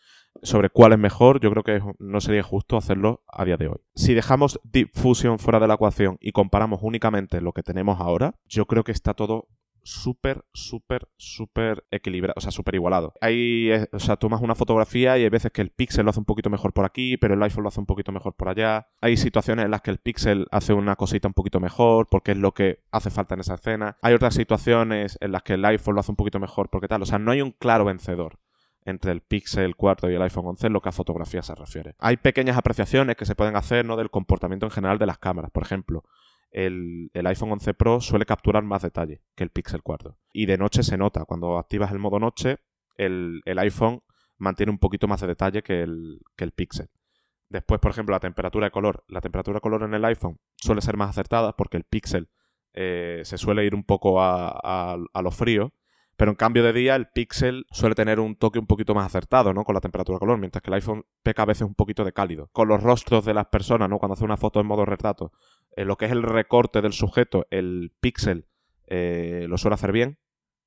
sobre 0.44 0.70
cuál 0.70 0.94
es 0.94 1.00
mejor, 1.00 1.40
yo 1.40 1.52
creo 1.52 1.64
que 1.64 1.82
no 2.00 2.22
sería 2.22 2.44
justo 2.44 2.78
hacerlo 2.78 3.24
a 3.28 3.46
día 3.46 3.58
de 3.58 3.68
hoy. 3.68 3.78
Si 3.96 4.14
dejamos 4.14 4.60
Deep 4.64 4.92
Fusion 4.94 5.40
fuera 5.40 5.60
de 5.60 5.68
la 5.68 5.76
ecuación 5.76 6.18
y 6.22 6.32
comparamos 6.32 6.80
únicamente 6.82 7.42
lo 7.42 7.54
que 7.54 7.64
tenemos 7.64 8.00
ahora, 8.00 8.36
yo 8.46 8.66
creo 8.66 8.84
que 8.84 8.92
está 8.92 9.14
todo 9.14 9.48
súper, 9.88 10.44
súper, 10.54 11.08
súper 11.16 11.86
equilibrado, 11.92 12.34
o 12.36 12.42
sea, 12.42 12.52
súper 12.52 12.76
igualado. 12.76 13.14
Hay, 13.22 13.72
o 13.94 14.00
sea, 14.00 14.18
tomas 14.18 14.42
una 14.42 14.54
fotografía 14.54 15.18
y 15.18 15.24
hay 15.24 15.30
veces 15.30 15.52
que 15.52 15.62
el 15.62 15.72
Pixel 15.72 16.04
lo 16.04 16.10
hace 16.10 16.20
un 16.20 16.26
poquito 16.26 16.50
mejor 16.50 16.74
por 16.74 16.86
aquí, 16.86 17.16
pero 17.16 17.36
el 17.36 17.44
iPhone 17.44 17.64
lo 17.64 17.70
hace 17.70 17.80
un 17.80 17.86
poquito 17.86 18.12
mejor 18.12 18.36
por 18.36 18.50
allá. 18.50 18.90
Hay 19.02 19.16
situaciones 19.16 19.66
en 19.66 19.72
las 19.72 19.82
que 19.82 19.92
el 19.92 20.00
Pixel 20.00 20.48
hace 20.52 20.74
una 20.74 20.98
cosita 20.98 21.30
un 21.30 21.34
poquito 21.34 21.62
mejor 21.62 22.10
porque 22.10 22.34
es 22.34 22.38
lo 22.38 22.54
que 22.54 22.84
hace 22.92 23.10
falta 23.10 23.36
en 23.36 23.40
esa 23.40 23.56
escena. 23.56 23.98
Hay 24.02 24.14
otras 24.14 24.36
situaciones 24.36 25.18
en 25.22 25.32
las 25.32 25.44
que 25.44 25.54
el 25.54 25.64
iPhone 25.64 25.96
lo 25.96 26.02
hace 26.02 26.12
un 26.12 26.18
poquito 26.18 26.40
mejor 26.40 26.70
porque 26.70 26.90
tal. 26.90 27.02
O 27.02 27.06
sea, 27.06 27.18
no 27.18 27.32
hay 27.32 27.42
un 27.42 27.52
claro 27.52 27.86
vencedor 27.86 28.40
entre 28.88 29.12
el 29.12 29.22
Pixel 29.22 29.76
4 29.76 30.10
y 30.10 30.16
el 30.16 30.22
iPhone 30.22 30.48
11 30.48 30.68
en 30.68 30.74
lo 30.74 30.82
que 30.82 30.88
a 30.88 30.94
fotografía 30.94 31.42
se 31.42 31.54
refiere. 31.54 31.96
Hay 32.00 32.16
pequeñas 32.16 32.58
apreciaciones 32.58 33.18
que 33.18 33.26
se 33.26 33.36
pueden 33.36 33.58
hacer 33.58 33.86
¿no? 33.86 33.98
del 33.98 34.10
comportamiento 34.10 34.66
en 34.66 34.72
general 34.72 34.98
de 34.98 35.06
las 35.06 35.18
cámaras. 35.18 35.52
Por 35.52 35.64
ejemplo, 35.64 36.06
el, 36.52 37.12
iPhone 37.14 37.52
11 37.52 37.74
Pro 37.74 38.00
suele 38.00 38.26
capturar 38.26 38.64
más 38.64 38.84
detalle 38.84 39.22
que 39.36 39.44
el 39.44 39.50
Pixel 39.50 39.84
4. 39.84 40.18
Y 40.32 40.46
de 40.46 40.58
noche 40.58 40.84
se 40.84 40.98
nota. 40.98 41.26
Cuando 41.26 41.58
activas 41.58 41.92
el 41.92 42.00
modo 42.00 42.18
noche, 42.18 42.60
el, 42.96 43.42
iPhone 43.46 44.04
mantiene 44.38 44.72
un 44.72 44.80
poquito 44.80 45.06
más 45.10 45.20
de 45.20 45.28
detalle 45.28 45.64
que 45.64 45.82
el, 45.82 46.22
Pixel. 46.56 46.90
Después, 47.50 47.82
por 47.82 47.92
ejemplo, 47.92 48.14
la 48.16 48.22
temperatura 48.22 48.68
de 48.68 48.72
color. 48.72 49.04
La 49.10 49.20
temperatura 49.20 49.56
de 49.56 49.62
color 49.62 49.84
en 49.84 49.96
el 49.96 50.06
iPhone 50.06 50.40
suele 50.56 50.80
ser 50.80 50.96
más 50.96 51.10
acertada 51.10 51.58
porque 51.58 51.76
el 51.76 51.84
Pixel 51.84 52.30
eh, 52.72 53.22
se 53.26 53.38
suele 53.38 53.66
ir 53.66 53.76
un 53.76 53.84
poco 53.84 54.22
a, 54.22 54.94
a 54.94 55.22
lo 55.22 55.32
frío 55.32 55.74
pero 56.18 56.32
en 56.32 56.36
cambio 56.36 56.64
de 56.64 56.74
día, 56.74 56.96
el 56.96 57.08
Pixel 57.08 57.68
suele 57.72 57.94
tener 57.94 58.20
un 58.20 58.36
toque 58.36 58.58
un 58.58 58.66
poquito 58.66 58.96
más 58.96 59.06
acertado, 59.06 59.54
¿no? 59.54 59.64
Con 59.64 59.76
la 59.76 59.82
temperatura 59.82 60.18
color, 60.18 60.40
mientras 60.40 60.64
que 60.64 60.72
el 60.72 60.74
iPhone 60.74 61.06
peca 61.22 61.44
a 61.44 61.46
veces 61.46 61.62
un 61.62 61.76
poquito 61.76 62.04
de 62.04 62.12
cálido. 62.12 62.50
Con 62.54 62.68
los 62.68 62.82
rostros 62.82 63.24
de 63.24 63.36
las 63.36 63.46
personas, 63.46 63.88
¿no? 63.88 64.00
Cuando 64.00 64.16
hace 64.16 64.26
una 64.26 64.36
foto 64.36 64.60
en 64.60 64.66
modo 64.66 64.84
retrato, 64.84 65.32
en 65.76 65.88
lo 65.88 65.96
que 65.96 66.06
es 66.06 66.12
el 66.12 66.24
recorte 66.24 66.82
del 66.82 66.94
sujeto, 66.94 67.46
el 67.52 67.94
Pixel 68.02 68.48
eh, 68.88 69.46
lo 69.48 69.60
suele 69.60 69.76
hacer 69.76 69.92
bien. 69.92 70.18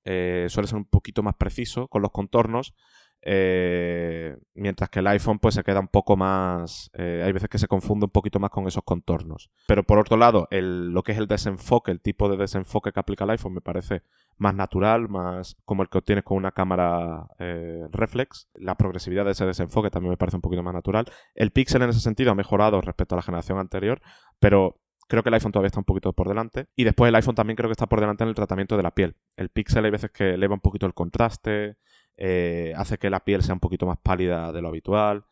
Eh, 0.05 0.47
suele 0.49 0.69
ser 0.69 0.79
un 0.79 0.85
poquito 0.85 1.25
más 1.25 1.35
preciso 1.35 1.89
con 1.89 2.01
los 2.01 2.13
contornos. 2.13 2.75
Eh, 3.23 4.37
mientras 4.55 4.89
que 4.89 5.01
el 5.01 5.07
iPhone 5.09 5.39
pues 5.39 5.55
se 5.55 5.63
queda 5.63 5.81
un 5.81 5.89
poco 5.89 6.17
más... 6.17 6.91
Eh, 6.95 7.23
hay 7.25 7.33
veces 7.33 7.49
que 7.49 7.59
se 7.59 7.69
confunde 7.69 8.07
un 8.07 8.11
poquito 8.11 8.39
más 8.41 8.51
con 8.51 8.67
esos 8.67 8.83
contornos. 8.85 9.51
Pero 9.67 9.85
por 9.85 9.99
otro 9.99 10.17
lado, 10.17 10.49
lo 10.51 11.03
que 11.03 11.13
es 11.13 11.19
el 11.19 11.27
desenfoque, 11.27 11.91
el 11.91 12.01
tipo 12.01 12.29
de 12.29 12.37
desenfoque 12.37 12.93
que 12.93 13.01
aplica 13.01 13.25
el 13.25 13.31
iPhone 13.31 13.55
me 13.55 13.61
parece 13.61 14.03
más 14.39 14.55
natural, 14.55 15.09
más 15.09 15.57
como 15.65 15.83
el 15.83 15.89
que 15.89 15.99
obtienes 15.99 16.25
con 16.25 16.39
una 16.39 16.53
cámara 16.53 17.27
eh, 17.39 17.87
reflex. 17.93 18.49
La 18.55 18.75
progresividad 18.75 19.25
de 19.25 19.33
ese 19.33 19.45
desenfoque 19.45 19.91
también 19.91 20.11
me 20.11 20.17
parece 20.17 20.37
un 20.37 20.43
poquito 20.43 20.63
más 20.63 20.75
natural. 20.75 21.07
El 21.35 21.51
Pixel 21.51 21.83
en 21.83 21.91
ese 21.91 22.01
sentido 22.01 22.33
ha 22.33 22.35
mejorado 22.35 22.81
respecto 22.81 23.15
a 23.15 23.17
la 23.17 23.23
generación 23.23 23.59
anterior, 23.59 24.01
pero 24.39 24.81
creo 25.09 25.23
que 25.23 25.29
el 25.29 25.35
iPhone 25.35 25.53
todavía 25.53 25.67
está 25.67 25.81
un 25.81 25.85
poquito 25.85 26.13
por 26.15 26.29
delante. 26.29 26.69
Y 26.75 26.85
después 26.85 27.11
el 27.11 27.15
iPhone 27.17 27.35
también 27.35 27.57
creo 27.57 27.69
que 27.69 27.73
está 27.73 27.87
por 27.87 28.01
delante 28.01 28.25
en 28.25 28.29
el 28.29 28.35
tratamiento 28.35 28.79
de 28.79 28.83
la 28.83 28.93
piel. 28.93 29.17
El 29.37 29.51
Pixel 29.51 29.85
hay 29.85 29.91
veces 29.91 30.11
que 30.11 30.31
eleva 30.31 30.55
un 30.55 30.61
poquito 30.61 30.87
el 30.87 30.95
contraste, 30.95 31.77
eh, 32.23 32.75
hace 32.77 32.99
que 32.99 33.09
la 33.09 33.25
piel 33.25 33.43
sea 33.43 33.55
un 33.55 33.61
poquito 33.61 33.87
más 33.87 33.97
pálida 33.97 34.53
de 34.53 34.61
lo 34.61 34.69
habitual. 34.69 35.25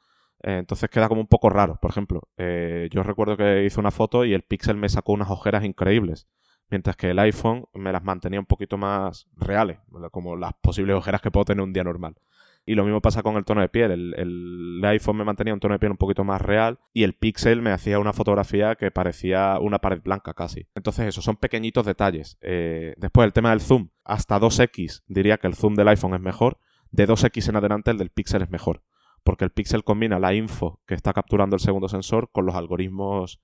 Eh, 0.42 0.56
entonces 0.56 0.88
queda 0.88 1.08
como 1.08 1.20
un 1.20 1.26
poco 1.26 1.50
raro. 1.50 1.78
Por 1.80 1.90
ejemplo, 1.90 2.22
eh, 2.38 2.88
yo 2.90 3.02
recuerdo 3.02 3.36
que 3.36 3.64
hice 3.64 3.78
una 3.78 3.90
foto 3.90 4.24
y 4.24 4.32
el 4.32 4.42
Pixel 4.42 4.76
me 4.76 4.88
sacó 4.88 5.12
unas 5.12 5.30
ojeras 5.30 5.64
increíbles, 5.64 6.28
mientras 6.70 6.96
que 6.96 7.10
el 7.10 7.18
iPhone 7.18 7.66
me 7.74 7.92
las 7.92 8.02
mantenía 8.02 8.40
un 8.40 8.46
poquito 8.46 8.78
más 8.78 9.28
reales, 9.36 9.78
como 10.10 10.36
las 10.36 10.54
posibles 10.54 10.96
ojeras 10.96 11.20
que 11.20 11.30
puedo 11.30 11.44
tener 11.44 11.62
un 11.62 11.74
día 11.74 11.84
normal. 11.84 12.16
Y 12.64 12.74
lo 12.74 12.84
mismo 12.84 13.00
pasa 13.00 13.22
con 13.22 13.36
el 13.36 13.44
tono 13.44 13.60
de 13.60 13.68
piel. 13.68 14.14
El, 14.14 14.82
iPhone 14.84 15.16
me 15.16 15.24
mantenía 15.24 15.54
un 15.54 15.60
tono 15.60 15.74
de 15.74 15.78
piel 15.78 15.92
un 15.92 15.96
poquito 15.96 16.24
más 16.24 16.40
real 16.40 16.78
y 16.92 17.02
el 17.02 17.14
Pixel 17.14 17.62
me 17.62 17.72
hacía 17.72 17.98
una 17.98 18.12
fotografía 18.12 18.76
que 18.76 18.90
parecía 18.90 19.58
una 19.60 19.78
pared 19.78 20.00
blanca 20.02 20.34
casi. 20.34 20.68
Entonces, 20.74 21.06
eso 21.06 21.20
son 21.22 21.36
pequeñitos 21.36 21.84
detalles. 21.86 22.38
después, 22.40 23.26
el 23.26 23.32
tema 23.32 23.50
del 23.50 23.60
zoom. 23.60 23.88
Hasta 24.04 24.38
2x 24.38 25.02
diría 25.06 25.38
que 25.38 25.46
el 25.46 25.54
zoom 25.54 25.74
del 25.74 25.88
iPhone 25.88 26.14
es 26.14 26.20
mejor 26.20 26.58
de 26.90 27.06
2X 27.06 27.48
en 27.48 27.56
adelante 27.56 27.90
el 27.90 27.98
del 27.98 28.10
Pixel 28.10 28.42
es 28.42 28.50
mejor. 28.50 28.82
porque 29.24 29.44
el 29.44 29.50
Pixel 29.50 29.84
combina 29.84 30.18
la 30.18 30.32
info 30.32 30.80
que 30.86 30.94
está 30.94 31.12
capturando 31.12 31.56
el 31.56 31.60
segundo 31.60 31.88
sensor 31.88 32.30
con 32.32 32.46
los 32.46 32.54
algoritmos 32.54 33.40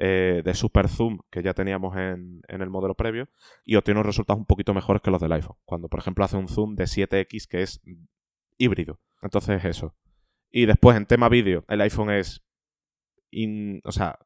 eh, 0.00 0.42
de 0.44 0.54
super 0.54 0.88
zoom 0.88 1.18
que 1.28 1.42
ya 1.42 1.54
teníamos 1.54 1.96
en, 1.96 2.40
el 2.46 2.70
modelo 2.70 2.94
previo 2.94 3.28
y 3.64 3.74
obtiene 3.74 3.98
unos 3.98 4.06
resultados 4.06 4.38
un 4.38 4.46
poquito 4.46 4.72
mejores 4.72 5.02
que 5.02 5.10
los 5.10 5.20
del 5.20 5.32
iPhone. 5.32 5.56
Cuando, 5.64 5.88
por 5.88 5.98
ejemplo, 5.98 6.24
hace 6.24 6.36
un 6.36 6.46
zoom 6.46 6.76
de 6.76 6.84
7x 6.84 7.48
que 7.48 7.62
es 7.62 7.80
híbrido. 8.56 9.00
Entonces, 9.22 9.64
eso. 9.64 9.96
Y 10.50 10.66
después, 10.66 10.96
en 10.96 11.06
tema 11.06 11.28
vídeo, 11.28 11.64
el 11.66 11.80
iPhone 11.80 12.10
es. 12.10 12.44
o 13.84 13.92
sea, 13.92 14.20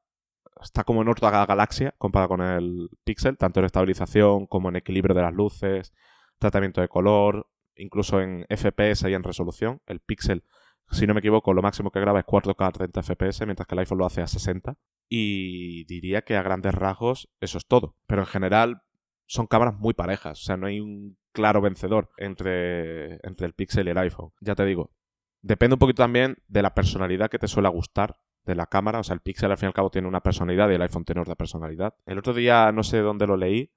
está 0.61 0.85
como 0.85 1.01
en 1.01 1.09
otra 1.09 1.47
galaxia 1.47 1.95
comparado 1.97 2.29
con 2.29 2.43
el 2.43 2.91
Pixel, 3.05 3.39
tanto 3.39 3.61
en 3.61 3.67
estabilización 3.67 4.47
como 4.47 4.69
en 4.69 4.77
equilibrio 4.77 5.15
de 5.15 5.23
las 5.23 5.33
luces, 5.33 5.95
tratamiento 6.39 6.83
de 6.83 6.89
color, 6.89 7.49
incluso 7.77 8.21
en 8.21 8.47
FPS 8.49 9.09
y 9.09 9.15
en 9.15 9.23
resolución. 9.23 9.81
El 9.87 10.01
Pixel, 10.01 10.45
si 10.91 11.07
no 11.07 11.15
me 11.15 11.21
equivoco, 11.21 11.55
lo 11.55 11.63
máximo 11.63 11.91
que 11.91 12.01
graba 12.01 12.21
es 12.21 12.27
4K 12.27 12.67
a 12.67 12.73
30 12.73 13.03
FPS, 13.03 13.47
mientras 13.47 13.67
que 13.67 13.75
el 13.75 13.81
iPhone 13.81 13.99
lo 13.99 14.07
hace 14.07 14.23
a 14.23 14.27
60. 14.27 14.77
Y 15.09 15.85
diría 15.85 16.23
que 16.23 16.37
a 16.37 16.43
grandes 16.43 16.75
rasgos 16.75 17.29
eso 17.41 17.59
es 17.59 17.67
todo. 17.67 17.97
Pero 18.07 18.23
en 18.23 18.27
general 18.27 18.83
son 19.27 19.47
cámaras 19.47 19.75
muy 19.79 19.95
parejas, 19.95 20.41
o 20.41 20.45
sea, 20.45 20.57
no 20.57 20.67
hay 20.67 20.81
un 20.81 21.17
claro 21.33 21.63
vencedor 21.63 22.11
entre, 22.19 23.15
entre 23.27 23.47
el 23.47 23.55
Pixel 23.55 23.87
y 23.87 23.91
el 23.91 23.99
iPhone. 23.99 24.31
Ya 24.41 24.55
te 24.55 24.65
digo, 24.67 24.93
depende 25.41 25.75
un 25.75 25.79
poquito 25.79 26.03
también 26.03 26.37
de 26.49 26.63
la 26.63 26.75
personalidad 26.75 27.31
que 27.31 27.39
te 27.39 27.49
suele 27.49 27.69
gustar 27.69 28.17
de 28.45 28.55
la 28.55 28.67
cámara. 28.67 29.01
O 29.01 29.05
sea, 29.05 29.15
el 29.15 29.21
Pixel 29.21 29.51
al 29.51 29.59
fin 29.59 29.67
y 29.67 29.69
al 29.69 29.75
cabo 29.75 29.91
tiene 29.91 30.09
una 30.09 30.21
personalidad 30.21 30.71
y 30.71 30.75
el 30.75 30.83
iPhone 30.83 31.05
tiene 31.05 31.21
otra 31.21 31.35
personalidad. 31.35 31.95
El 32.07 32.19
otro 32.19 32.35
día, 32.35 32.71
no 32.73 32.83
sé 32.83 32.99
dónde 32.99 33.27
lo 33.27 33.37
leí, 33.37 33.73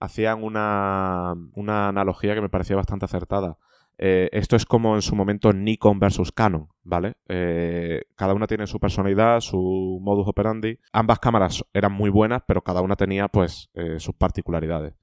hacían 0.00 0.42
una, 0.42 1.34
una 1.54 1.88
analogía 1.88 2.34
que 2.34 2.40
me 2.40 2.48
parecía 2.48 2.76
bastante 2.76 3.04
acertada. 3.04 3.58
Eh, 4.00 4.28
esto 4.32 4.54
es 4.54 4.64
como 4.64 4.94
en 4.94 5.02
su 5.02 5.16
momento 5.16 5.52
Nikon 5.52 5.98
versus 5.98 6.30
Canon, 6.30 6.68
¿vale? 6.84 7.16
Eh, 7.28 8.02
cada 8.14 8.32
una 8.32 8.46
tiene 8.46 8.68
su 8.68 8.78
personalidad, 8.78 9.40
su 9.40 9.98
modus 10.00 10.28
operandi. 10.28 10.78
Ambas 10.92 11.18
cámaras 11.18 11.64
eran 11.72 11.92
muy 11.92 12.08
buenas, 12.08 12.42
pero 12.46 12.62
cada 12.62 12.80
una 12.80 12.94
tenía 12.94 13.26
pues 13.26 13.70
eh, 13.74 13.98
sus 13.98 14.14
particularidades. 14.14 14.94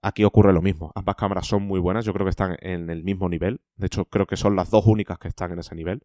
Aquí 0.00 0.22
ocurre 0.22 0.52
lo 0.52 0.62
mismo. 0.62 0.92
Ambas 0.94 1.16
cámaras 1.16 1.46
son 1.46 1.64
muy 1.64 1.80
buenas, 1.80 2.04
yo 2.04 2.12
creo 2.12 2.24
que 2.24 2.30
están 2.30 2.56
en 2.60 2.88
el 2.90 3.02
mismo 3.02 3.28
nivel. 3.28 3.60
De 3.74 3.86
hecho, 3.86 4.04
creo 4.04 4.26
que 4.26 4.36
son 4.36 4.54
las 4.54 4.70
dos 4.70 4.86
únicas 4.86 5.18
que 5.18 5.26
están 5.26 5.50
en 5.50 5.58
ese 5.58 5.74
nivel. 5.74 6.02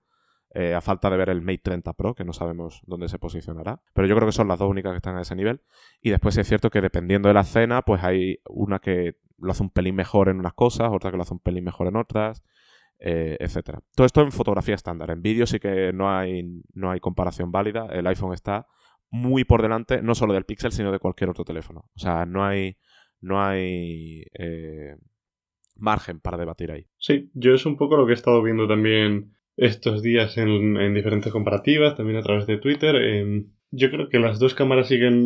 Eh, 0.54 0.74
a 0.74 0.82
falta 0.82 1.10
de 1.10 1.16
ver 1.16 1.30
el 1.30 1.42
Mate 1.42 1.62
30 1.64 1.94
Pro, 1.94 2.14
que 2.14 2.26
no 2.26 2.34
sabemos 2.34 2.82
dónde 2.86 3.08
se 3.08 3.18
posicionará. 3.18 3.82
Pero 3.94 4.08
yo 4.08 4.16
creo 4.16 4.28
que 4.28 4.34
son 4.34 4.50
las 4.50 4.60
dos 4.60 4.70
únicas 4.70 4.92
que 4.92 4.98
están 4.98 5.16
a 5.16 5.22
ese 5.22 5.36
nivel. 5.36 5.62
Y 6.02 6.10
después 6.10 6.38
es 6.38 6.48
cierto 6.48 6.70
que 6.70 6.82
dependiendo 6.82 7.30
de 7.30 7.34
la 7.34 7.42
escena, 7.42 7.84
pues 7.84 8.04
hay 8.04 8.40
una 8.50 8.80
que 8.80 9.16
lo 9.38 9.52
hace 9.52 9.64
un 9.64 9.70
pelín 9.70 9.96
mejor 9.96 10.28
en 10.28 10.40
unas 10.40 10.54
cosas, 10.54 10.90
otra 10.92 11.10
que 11.10 11.18
lo 11.18 11.24
hace 11.24 11.34
un 11.34 11.40
pelín 11.40 11.64
mejor 11.64 11.88
en 11.88 11.96
otras, 11.96 12.44
eh, 13.00 13.38
etcétera. 13.40 13.80
Todo 13.96 14.06
esto 14.06 14.22
en 14.22 14.32
fotografía 14.34 14.76
estándar. 14.76 15.10
En 15.12 15.22
vídeo 15.22 15.48
sí 15.48 15.60
que 15.60 15.94
no 15.94 16.12
hay, 16.12 16.62
no 16.74 16.92
hay 16.92 17.00
comparación 17.00 17.52
válida. 17.52 17.88
El 17.90 18.06
iPhone 18.08 18.34
está 18.34 18.68
muy 19.10 19.46
por 19.46 19.62
delante, 19.62 20.02
no 20.02 20.16
solo 20.16 20.34
del 20.34 20.46
Pixel, 20.46 20.74
sino 20.74 20.92
de 20.92 21.00
cualquier 21.00 21.30
otro 21.30 21.46
teléfono. 21.46 21.90
O 21.96 22.00
sea, 22.00 22.26
no 22.26 22.44
hay, 22.44 22.78
no 23.22 23.42
hay 23.42 24.26
eh, 24.38 24.98
margen 25.78 26.20
para 26.20 26.38
debatir 26.38 26.72
ahí. 26.72 26.88
Sí, 26.98 27.32
yo 27.34 27.54
es 27.54 27.66
un 27.66 27.78
poco 27.78 27.96
lo 27.96 28.06
que 28.06 28.12
he 28.12 28.16
estado 28.16 28.44
viendo 28.44 28.68
también 28.68 29.34
estos 29.58 30.02
días 30.02 30.38
en, 30.38 30.94
diferentes 30.94 31.32
comparativas, 31.32 31.96
también 31.96 32.18
a 32.18 32.24
través 32.24 32.48
de 32.48 32.58
Twitter. 32.58 32.96
Em, 32.96 33.48
yo 33.72 33.90
creo 33.90 34.10
que 34.10 34.20
las 34.20 34.38
dos 34.38 34.54
cámaras 34.54 34.90
siguen 34.90 35.26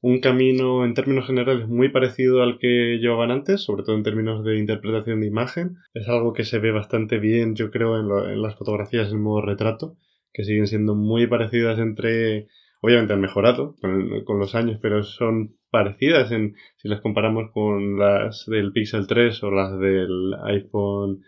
un 0.00 0.20
camino 0.20 0.84
en 0.84 0.94
términos 0.94 1.26
generales 1.26 1.68
muy 1.68 1.90
parecido 1.90 2.42
al 2.42 2.58
que 2.58 2.98
llevaban 2.98 3.30
antes, 3.30 3.60
sobre 3.62 3.82
todo 3.82 3.96
en 3.96 4.02
términos 4.02 4.44
de 4.44 4.58
interpretación 4.58 5.20
de 5.20 5.26
imagen. 5.26 5.76
Es 5.92 6.08
algo 6.08 6.32
que 6.32 6.44
se 6.44 6.58
ve 6.58 6.70
bastante 6.70 7.18
bien, 7.18 7.54
yo 7.54 7.70
creo, 7.70 7.98
en, 7.98 8.40
las 8.40 8.56
fotografías 8.56 9.12
en 9.12 9.20
modo 9.20 9.42
retrato, 9.42 9.96
que 10.32 10.44
siguen 10.44 10.66
siendo 10.66 10.94
muy 10.94 11.26
parecidas 11.26 11.78
entre... 11.78 12.48
Obviamente 12.80 13.12
han 13.12 13.20
mejorado 13.20 13.76
con, 13.80 14.24
con 14.24 14.38
los 14.40 14.56
años, 14.56 14.78
pero 14.82 15.04
son 15.04 15.54
parecidas 15.70 16.32
en 16.32 16.56
si 16.76 16.88
las 16.88 17.00
comparamos 17.00 17.50
con 17.52 17.98
las 17.98 18.44
del 18.46 18.72
Pixel 18.72 19.06
3 19.06 19.42
o 19.44 19.50
las 19.52 19.78
del 19.78 20.34
iPhone 20.44 21.22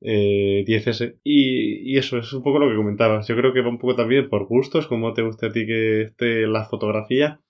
10S. 0.00 1.02
Eh, 1.02 1.18
y, 1.24 1.96
eso 1.98 2.18
es 2.18 2.32
un 2.32 2.42
poco 2.42 2.58
lo 2.58 2.68
que 2.68 2.76
comentabas. 2.76 3.28
Yo 3.28 3.36
creo 3.36 3.52
que 3.52 3.60
va 3.60 3.68
un 3.68 3.78
poco 3.78 3.96
también 3.96 4.28
por 4.28 4.46
gustos, 4.46 4.86
como 4.86 5.12
te 5.12 5.22
guste 5.22 5.46
a 5.46 5.52
ti 5.52 5.66
que 5.66 6.02
esté 6.02 6.46
la 6.46 6.64
fotografía. 6.64 7.40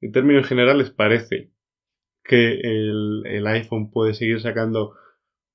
En 0.00 0.12
términos 0.12 0.46
generales 0.46 0.90
parece 0.90 1.50
que 2.24 2.60
el, 2.60 3.46
iPhone 3.46 3.90
puede 3.90 4.14
seguir 4.14 4.40
sacando 4.40 4.94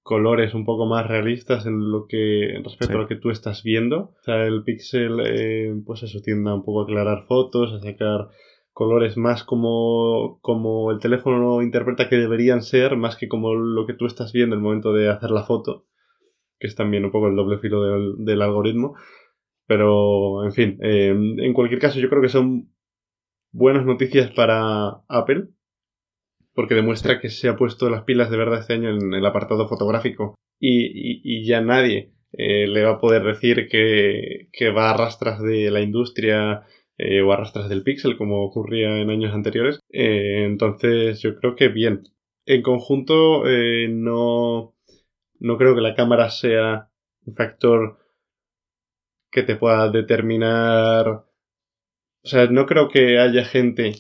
colores 0.04 0.54
un 0.54 0.66
poco 0.66 0.86
más 0.86 1.08
realistas 1.08 1.66
en 1.66 1.92
lo 1.92 2.06
que 2.08 2.60
respecto 2.64 2.96
a 2.96 3.02
lo 3.02 3.08
que 3.08 3.16
tú 3.16 3.32
estás 3.32 3.64
viendo. 3.64 4.14
O 4.20 4.24
sea, 4.24 4.46
el 4.46 4.64
Pixel, 4.64 5.20
eh, 5.26 5.74
pues 5.86 6.04
eso 6.04 6.22
tiende 6.22 6.50
a 6.52 6.54
un 6.54 6.64
poco 6.64 6.82
a 6.82 6.84
aclarar 6.84 7.26
fotos, 7.28 7.74
a 7.74 7.80
sacar 7.80 8.30
colores 8.72 9.18
más 9.18 9.44
como, 9.44 10.40
como 10.42 10.92
el 10.92 11.00
teléfono 11.00 11.62
interpreta 11.62 12.10
que 12.10 12.18
deberían 12.18 12.62
ser, 12.62 12.98
más 12.98 13.16
que 13.16 13.28
como 13.28 13.56
lo 13.56 13.88
que 13.88 13.94
tú 13.94 14.06
estás 14.06 14.34
viendo 14.34 14.56
en 14.56 14.60
el 14.60 14.64
momento 14.64 14.94
de 14.94 15.10
hacer 15.10 15.32
la 15.32 15.44
foto 15.44 15.86
que 16.60 16.68
es 16.68 16.76
también 16.76 17.06
un 17.06 17.12
poco 17.12 17.28
el 17.28 17.36
doble 17.36 17.60
filo 17.60 18.16
del, 18.18 18.42
algoritmo. 18.42 18.96
Pero, 19.68 20.44
en 20.44 20.52
fin, 20.52 20.80
eh, 20.82 21.10
en 21.10 21.54
cualquier 21.54 21.82
caso 21.82 22.00
yo 22.00 22.10
creo 22.10 22.22
que 22.22 22.30
son 22.30 22.70
buenas 23.52 23.86
noticias 23.86 24.32
para 24.32 25.02
Apple, 25.08 25.48
porque 26.54 26.76
demuestra 26.76 27.20
que 27.20 27.30
se 27.30 27.50
ha 27.50 27.56
puesto 27.56 27.90
las 27.90 28.04
pilas 28.04 28.30
de 28.30 28.38
verdad 28.38 28.60
este 28.60 28.74
año 28.74 28.90
en 28.90 29.14
el 29.14 29.26
apartado 29.26 29.68
fotográfico 29.68 30.36
y, 30.60 31.46
ya 31.46 31.62
nadie 31.62 32.14
eh, 32.32 32.68
le 32.68 32.84
va 32.84 32.92
a 32.92 33.00
poder 33.00 33.24
decir 33.24 33.68
que, 33.68 34.70
va 34.72 34.92
a 34.92 34.98
rastras 34.98 35.42
de 35.42 35.70
la 35.72 35.82
industria 35.82 36.64
eh, 36.98 37.22
o 37.22 37.34
a 37.34 37.38
rastras 37.38 37.68
del 37.68 37.84
pixel 37.84 38.18
como 38.18 38.44
ocurría 38.44 39.02
en 39.02 39.10
años 39.10 39.34
anteriores. 39.34 39.80
entonces 39.90 41.22
yo 41.22 41.36
creo 41.36 41.56
que 41.56 41.70
bien. 41.70 42.04
En 42.46 42.62
conjunto 42.62 43.44
no, 43.90 44.75
no 45.40 45.58
creo 45.58 45.76
que 45.76 45.82
la 45.82 45.96
cámara 45.96 46.30
sea 46.30 46.90
un 47.26 47.36
factor 47.36 47.98
que 49.32 49.44
te 49.44 49.56
pueda 49.56 49.90
determinar. 49.90 51.08
O 51.08 52.28
sea, 52.28 52.48
no 52.48 52.66
creo 52.66 52.90
que 52.90 53.20
haya 53.20 53.44
gente 53.46 53.94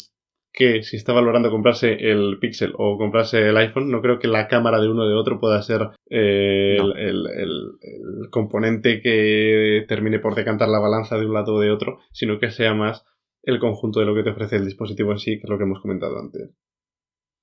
que 0.53 0.83
si 0.83 0.95
está 0.95 1.11
valorando 1.11 1.51
comprarse 1.51 1.93
el 1.93 2.37
Pixel 2.39 2.73
o 2.77 2.97
comprarse 2.97 3.49
el 3.49 3.57
iPhone, 3.57 3.91
no 3.91 4.01
creo 4.01 4.19
que 4.19 4.29
la 4.29 4.47
cámara 4.47 4.79
de 4.79 4.87
uno 4.87 5.03
o 5.03 5.07
de 5.07 5.15
otro 5.15 5.39
pueda 5.39 5.61
ser 5.61 5.89
eh, 6.09 6.77
el, 6.77 8.29
componente 8.31 9.01
que 9.01 9.83
termine 9.87 10.19
por 10.19 10.35
decantar 10.35 10.69
la 10.69 10.79
balanza 10.79 11.17
de 11.17 11.25
un 11.25 11.33
lado 11.33 11.55
o 11.55 11.59
de 11.59 11.71
otro, 11.71 11.99
sino 12.11 12.39
que 12.39 12.51
sea 12.51 12.73
más 12.73 13.03
el 13.43 13.59
conjunto 13.59 13.99
de 13.99 14.05
lo 14.05 14.15
que 14.15 14.23
te 14.23 14.29
ofrece 14.29 14.55
el 14.55 14.65
dispositivo 14.65 15.11
en 15.11 15.19
sí, 15.19 15.37
que 15.37 15.43
es 15.43 15.49
lo 15.49 15.57
que 15.57 15.65
hemos 15.65 15.81
comentado 15.81 16.17
antes 16.17 16.49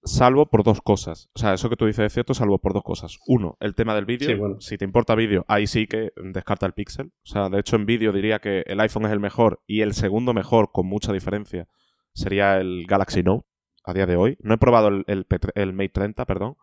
salvo 0.04 0.46
por 0.46 0.64
dos 0.64 0.80
cosas. 0.82 1.30
O 1.34 1.38
sea, 1.38 1.54
eso 1.54 1.70
que 1.70 1.76
tú 1.76 1.86
dices 1.86 2.06
es 2.06 2.12
cierto, 2.12 2.34
salvo 2.34 2.58
por 2.58 2.72
dos 2.72 2.82
cosas. 2.82 3.18
Uno, 3.26 3.56
el 3.60 3.74
tema 3.74 3.94
del 3.94 4.04
vídeo. 4.04 4.60
Si 4.60 4.76
te 4.76 4.84
importa 4.84 5.14
vídeo, 5.14 5.44
ahí 5.48 5.66
sí 5.66 5.86
que 5.86 6.12
descarta 6.16 6.66
el 6.66 6.72
Pixel. 6.72 7.06
O 7.06 7.26
sea, 7.26 7.48
de 7.48 7.60
hecho, 7.60 7.76
en 7.76 7.86
vídeo 7.86 8.12
diría 8.12 8.38
que 8.38 8.64
el 8.66 8.80
iPhone 8.80 9.06
es 9.06 9.12
el 9.12 9.20
mejor 9.20 9.62
y 9.66 9.82
el 9.82 9.94
segundo 9.94 10.34
mejor, 10.34 10.70
con 10.72 10.86
mucha 10.86 11.12
diferencia, 11.12 11.68
sería 12.14 12.58
el 12.58 12.86
Galaxy 12.86 13.22
Note 13.22 13.46
a 13.84 13.94
día 13.94 14.06
de 14.06 14.16
hoy. 14.16 14.36
No 14.40 14.54
he 14.54 14.58
probado 14.58 14.88
el, 14.88 15.04
el, 15.06 15.26
el 15.54 15.72
Mate 15.72 15.90
30, 15.90 16.24
perdón, 16.26 16.56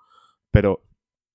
pero 0.51 0.83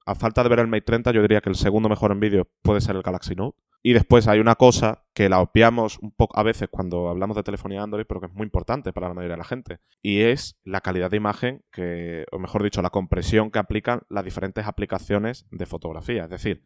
a 0.07 0.15
falta 0.15 0.43
de 0.43 0.49
ver 0.49 0.61
el 0.61 0.69
Mate 0.69 0.83
30, 0.83 1.13
yo 1.13 1.23
diría 1.23 1.41
que 1.41 1.51
el 1.51 1.57
segundo 1.57 1.89
mejor 1.89 2.13
en 2.13 2.21
vídeo 2.21 2.49
puede 2.63 2.81
ser 2.81 2.97
el 2.97 3.03
Galaxy 3.03 3.35
Note. 3.35 3.59
Y 3.87 3.93
después 3.93 4.27
hay 4.29 4.41
una 4.41 4.55
cosa 4.55 5.05
que 5.13 5.29
la 5.29 5.41
obviamos 5.41 5.99
un 5.99 6.11
poco 6.11 6.39
a 6.39 6.43
veces 6.43 6.71
cuando 6.71 7.11
hablamos 7.11 7.37
de 7.37 7.43
telefonía 7.43 7.83
Android, 7.83 8.07
pero 8.09 8.19
que 8.19 8.29
es 8.29 8.33
muy 8.33 8.45
importante 8.47 8.95
para 8.95 9.09
la 9.09 9.15
mayoría 9.15 9.35
de 9.35 9.39
la 9.39 9.45
gente. 9.45 9.79
Y 10.01 10.23
es 10.23 10.59
la 10.65 10.81
calidad 10.81 11.11
de 11.11 11.19
imagen 11.19 11.63
que, 11.71 12.25
o 12.33 12.39
mejor 12.39 12.63
dicho, 12.63 12.81
la 12.81 12.89
compresión 12.89 13.51
que 13.51 13.59
aplican 13.59 14.01
las 14.09 14.25
diferentes 14.25 14.67
aplicaciones 14.67 15.47
de 15.51 15.67
fotografía. 15.67 16.25
Es 16.25 16.31
decir, 16.31 16.65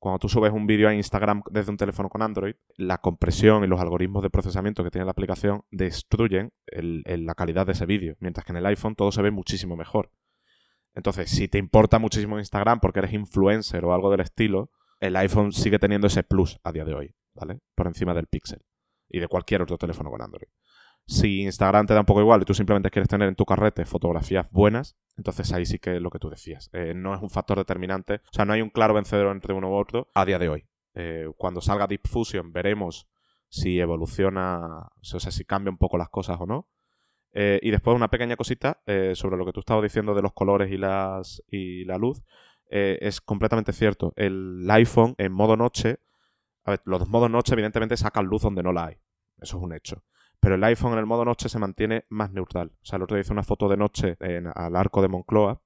cuando 0.00 0.18
tú 0.18 0.28
subes 0.28 0.52
un 0.52 0.66
vídeo 0.66 0.88
a 0.88 0.94
Instagram 0.94 1.42
desde 1.52 1.70
un 1.70 1.76
teléfono 1.76 2.08
con 2.08 2.20
Android, 2.20 2.56
la 2.76 2.98
compresión 2.98 3.62
y 3.62 3.68
los 3.68 3.80
algoritmos 3.80 4.24
de 4.24 4.30
procesamiento 4.30 4.82
que 4.82 4.90
tiene 4.90 5.04
la 5.04 5.12
aplicación 5.12 5.62
destruyen 5.70 6.52
la 6.66 7.34
calidad 7.36 7.64
de 7.64 7.72
ese 7.72 7.86
vídeo, 7.86 8.16
mientras 8.18 8.44
que 8.44 8.50
en 8.50 8.56
el 8.56 8.66
iPhone 8.66 8.96
todo 8.96 9.12
se 9.12 9.22
ve 9.22 9.30
muchísimo 9.30 9.76
mejor. 9.76 10.10
Entonces, 10.94 11.30
si 11.30 11.46
te 11.46 11.58
importa 11.58 12.00
muchísimo 12.00 12.40
Instagram 12.40 12.80
porque 12.80 12.98
eres 12.98 13.12
influencer 13.12 13.84
o 13.84 13.94
algo 13.94 14.10
del 14.10 14.20
estilo, 14.20 14.72
el 15.04 15.16
iPhone 15.16 15.52
sigue 15.52 15.78
teniendo 15.78 16.06
ese 16.06 16.22
plus 16.22 16.58
a 16.64 16.72
día 16.72 16.84
de 16.84 16.94
hoy, 16.94 17.14
¿vale? 17.34 17.60
Por 17.74 17.86
encima 17.86 18.14
del 18.14 18.26
Pixel 18.26 18.62
y 19.08 19.20
de 19.20 19.28
cualquier 19.28 19.60
otro 19.60 19.76
teléfono 19.76 20.10
con 20.10 20.22
Android. 20.22 20.48
Si 21.06 21.42
Instagram 21.42 21.86
te 21.86 21.92
da 21.92 22.00
un 22.00 22.06
poco 22.06 22.22
igual 22.22 22.40
y 22.40 22.46
tú 22.46 22.54
simplemente 22.54 22.90
quieres 22.90 23.08
tener 23.08 23.28
en 23.28 23.34
tu 23.34 23.44
carrete 23.44 23.84
fotografías 23.84 24.50
buenas, 24.50 24.96
entonces 25.18 25.52
ahí 25.52 25.66
sí 25.66 25.78
que 25.78 25.96
es 25.96 26.02
lo 26.02 26.10
que 26.10 26.18
tú 26.18 26.30
decías. 26.30 26.70
Eh, 26.72 26.94
no 26.96 27.14
es 27.14 27.20
un 27.20 27.28
factor 27.28 27.58
determinante, 27.58 28.14
o 28.14 28.32
sea, 28.32 28.46
no 28.46 28.54
hay 28.54 28.62
un 28.62 28.70
claro 28.70 28.94
vencedor 28.94 29.30
entre 29.30 29.52
uno 29.52 29.68
u 29.70 29.74
otro 29.74 30.08
a 30.14 30.24
día 30.24 30.38
de 30.38 30.48
hoy. 30.48 30.66
Eh, 30.94 31.28
cuando 31.36 31.60
salga 31.60 31.86
Deep 31.86 32.08
Fusion 32.08 32.52
veremos 32.52 33.06
si 33.50 33.78
evoluciona, 33.78 34.88
o 34.88 35.20
sea, 35.20 35.30
si 35.30 35.44
cambia 35.44 35.70
un 35.70 35.78
poco 35.78 35.98
las 35.98 36.08
cosas 36.08 36.40
o 36.40 36.46
no. 36.46 36.70
Eh, 37.32 37.60
y 37.62 37.72
después 37.72 37.94
una 37.94 38.08
pequeña 38.08 38.36
cosita 38.36 38.80
sobre 39.14 39.36
lo 39.36 39.44
que 39.44 39.52
tú 39.52 39.60
estabas 39.60 39.82
diciendo 39.82 40.14
de 40.14 40.22
los 40.22 40.32
colores 40.32 40.70
y, 40.72 40.78
las, 40.78 41.42
y 41.48 41.84
la 41.84 41.98
luz. 41.98 42.22
Eh, 42.70 42.98
es 43.00 43.20
completamente 43.20 43.72
cierto. 43.72 44.12
El 44.16 44.66
iPhone 44.70 45.14
en 45.18 45.32
modo 45.32 45.56
noche 45.56 45.98
A 46.64 46.72
ver, 46.72 46.82
los 46.84 47.08
modos 47.08 47.30
noche 47.30 47.52
evidentemente 47.52 47.96
sacan 47.96 48.26
luz 48.26 48.42
donde 48.42 48.62
no 48.62 48.72
la 48.72 48.86
hay. 48.86 48.94
Eso 49.40 49.58
es 49.58 49.62
un 49.62 49.74
hecho. 49.74 50.02
Pero 50.40 50.56
el 50.56 50.64
iPhone 50.64 50.92
en 50.92 50.98
el 50.98 51.06
modo 51.06 51.24
noche 51.24 51.48
se 51.48 51.58
mantiene 51.58 52.04
más 52.08 52.30
neutral. 52.32 52.72
O 52.82 52.84
sea, 52.84 52.96
el 52.96 53.02
otro 53.02 53.16
día 53.16 53.22
hice 53.22 53.32
una 53.32 53.42
foto 53.42 53.68
de 53.68 53.76
noche 53.76 54.16
en, 54.20 54.46
al 54.54 54.76
arco 54.76 55.02
de 55.02 55.08
Moncloa, 55.08 55.62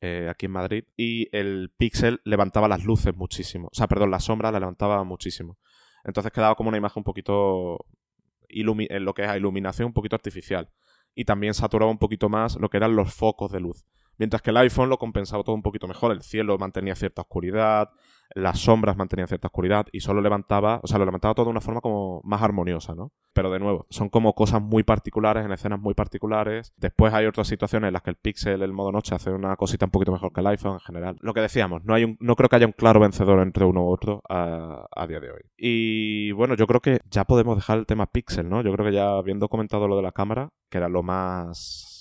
eh, 0.00 0.28
aquí 0.30 0.46
en 0.46 0.52
Madrid, 0.52 0.84
y 0.96 1.28
el 1.36 1.72
Pixel 1.76 2.20
levantaba 2.24 2.68
las 2.68 2.84
luces 2.84 3.16
muchísimo. 3.16 3.68
O 3.72 3.74
sea, 3.74 3.86
perdón, 3.86 4.10
la 4.10 4.20
sombra 4.20 4.52
la 4.52 4.60
levantaba 4.60 5.02
muchísimo. 5.04 5.58
Entonces 6.04 6.32
quedaba 6.32 6.54
como 6.54 6.68
una 6.68 6.78
imagen 6.78 7.00
un 7.00 7.04
poquito 7.04 7.86
en 8.48 9.04
lo 9.04 9.14
que 9.14 9.24
es 9.24 9.36
iluminación 9.36 9.86
un 9.86 9.92
poquito 9.92 10.16
artificial. 10.16 10.70
Y 11.14 11.24
también 11.24 11.54
saturaba 11.54 11.90
un 11.90 11.98
poquito 11.98 12.28
más 12.28 12.56
lo 12.56 12.68
que 12.68 12.76
eran 12.76 12.94
los 12.94 13.12
focos 13.12 13.50
de 13.50 13.60
luz. 13.60 13.84
Mientras 14.18 14.42
que 14.42 14.50
el 14.50 14.56
iPhone 14.58 14.88
lo 14.88 14.98
compensaba 14.98 15.42
todo 15.44 15.54
un 15.54 15.62
poquito 15.62 15.86
mejor. 15.86 16.12
El 16.12 16.22
cielo 16.22 16.58
mantenía 16.58 16.94
cierta 16.94 17.22
oscuridad, 17.22 17.90
las 18.34 18.58
sombras 18.58 18.96
mantenían 18.96 19.28
cierta 19.28 19.48
oscuridad 19.48 19.86
y 19.92 20.00
solo 20.00 20.20
levantaba, 20.20 20.80
o 20.82 20.86
sea, 20.86 20.98
lo 20.98 21.04
levantaba 21.04 21.34
todo 21.34 21.46
de 21.46 21.50
una 21.50 21.60
forma 21.60 21.80
como 21.80 22.20
más 22.24 22.42
armoniosa, 22.42 22.94
¿no? 22.94 23.12
Pero 23.32 23.50
de 23.50 23.58
nuevo, 23.58 23.86
son 23.90 24.08
como 24.08 24.34
cosas 24.34 24.60
muy 24.60 24.82
particulares, 24.82 25.44
en 25.44 25.52
escenas 25.52 25.80
muy 25.80 25.94
particulares. 25.94 26.72
Después 26.76 27.14
hay 27.14 27.26
otras 27.26 27.46
situaciones 27.46 27.88
en 27.88 27.92
las 27.92 28.02
que 28.02 28.10
el 28.10 28.16
Pixel, 28.16 28.62
el 28.62 28.72
modo 28.72 28.92
noche, 28.92 29.14
hace 29.14 29.30
una 29.30 29.56
cosita 29.56 29.86
un 29.86 29.92
poquito 29.92 30.12
mejor 30.12 30.32
que 30.32 30.40
el 30.40 30.46
iPhone 30.48 30.74
en 30.74 30.80
general. 30.80 31.16
Lo 31.20 31.32
que 31.32 31.40
decíamos, 31.40 31.84
no, 31.84 31.94
hay 31.94 32.04
un, 32.04 32.16
no 32.20 32.36
creo 32.36 32.48
que 32.48 32.56
haya 32.56 32.66
un 32.66 32.72
claro 32.72 33.00
vencedor 33.00 33.40
entre 33.40 33.64
uno 33.64 33.84
u 33.84 33.90
otro 33.90 34.22
a, 34.28 34.86
a 34.94 35.06
día 35.06 35.20
de 35.20 35.30
hoy. 35.30 35.42
Y 35.56 36.32
bueno, 36.32 36.54
yo 36.54 36.66
creo 36.66 36.80
que 36.80 37.00
ya 37.10 37.24
podemos 37.24 37.56
dejar 37.56 37.78
el 37.78 37.86
tema 37.86 38.06
Pixel, 38.06 38.48
¿no? 38.48 38.62
Yo 38.62 38.72
creo 38.72 38.86
que 38.86 38.92
ya 38.92 39.16
habiendo 39.16 39.48
comentado 39.48 39.88
lo 39.88 39.96
de 39.96 40.02
la 40.02 40.12
cámara, 40.12 40.48
que 40.70 40.78
era 40.78 40.88
lo 40.88 41.02
más 41.02 41.97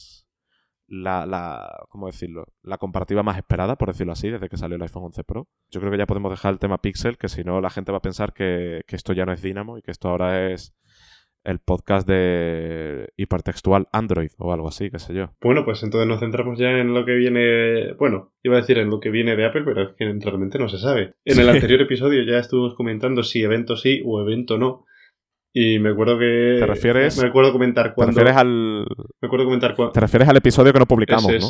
la, 0.88 1.26
la, 1.26 1.86
¿cómo 1.90 2.08
decirlo? 2.08 2.46
La 2.64 2.78
comparativa 2.78 3.24
más 3.24 3.38
esperada, 3.38 3.76
por 3.76 3.90
decirlo 3.90 4.14
así, 4.14 4.30
desde 4.30 4.50
que 4.50 4.58
salió 4.58 4.76
el 4.76 4.82
iPhone 4.82 5.06
11 5.06 5.24
Pro. 5.24 5.48
Yo 5.70 5.80
creo 5.80 5.92
que 5.92 5.98
ya 5.98 6.08
podemos 6.08 6.32
dejar 6.32 6.54
el 6.54 6.60
tema 6.60 6.82
Pixel, 6.82 7.18
que 7.18 7.30
si 7.30 7.44
no 7.44 7.62
la 7.62 7.70
gente 7.70 7.92
va 7.92 8.00
a 8.00 8.02
pensar 8.02 8.34
que, 8.34 8.82
esto 8.88 9.14
ya 9.14 9.26
no 9.26 9.34
es 9.34 9.42
Dynamo 9.42 9.78
y 9.78 9.82
que 9.82 9.92
esto 9.92 10.10
ahora 10.10 10.52
es 10.52 10.74
el 11.44 11.60
podcast 11.60 12.08
de 12.08 13.10
hipertextual 13.16 13.88
Android 13.94 14.32
o 14.38 14.52
algo 14.52 14.68
así, 14.68 14.90
qué 14.90 15.00
sé 15.00 15.14
yo. 15.14 15.30
Bueno, 15.42 15.64
pues 15.64 15.82
entonces 15.84 16.08
nos 16.08 16.20
centramos 16.20 16.60
ya 16.60 16.72
en 16.72 16.94
lo 16.94 17.06
que 17.06 17.14
viene, 17.14 17.94
bueno, 17.94 18.34
iba 18.44 18.56
a 18.58 18.62
decir 18.62 18.78
en 18.80 18.90
lo 18.90 19.00
que 19.00 19.12
viene 19.12 19.36
de 19.36 19.46
Apple, 19.46 19.64
pero 19.64 19.84
es 19.84 19.90
que 19.98 20.06
realmente 20.06 20.60
no 20.60 20.68
se 20.68 20.78
sabe. 20.78 21.14
En 21.24 21.40
el 21.40 21.50
anterior 21.50 21.82
episodio 21.82 22.24
ya 22.24 22.40
estuvimos 22.40 22.76
comentando 22.76 23.24
si 23.24 23.44
evento 23.44 23.78
sí 23.78 24.02
o 24.06 24.22
evento 24.22 24.58
no. 24.58 24.86
Y 25.60 25.80
me 25.80 25.90
acuerdo 25.90 26.20
que. 26.20 26.58
¿Te 26.60 26.68
refieres? 26.68 27.20
Me 27.20 27.30
acuerdo 27.30 27.52
comentar 27.52 27.96
cuando. 27.96 28.14
¿Te 28.14 28.20
refieres 28.20 28.40
al. 28.40 28.86
Me 29.28 29.30
acuerdo 29.30 29.46
comentar 29.46 29.76
cuando. 29.76 29.92
Te 29.92 30.00
refieres 30.00 30.30
al 30.30 30.38
episodio 30.38 30.72
que 30.72 30.80
no 30.80 30.86
publicamos, 30.86 31.30
¿no? 31.30 31.50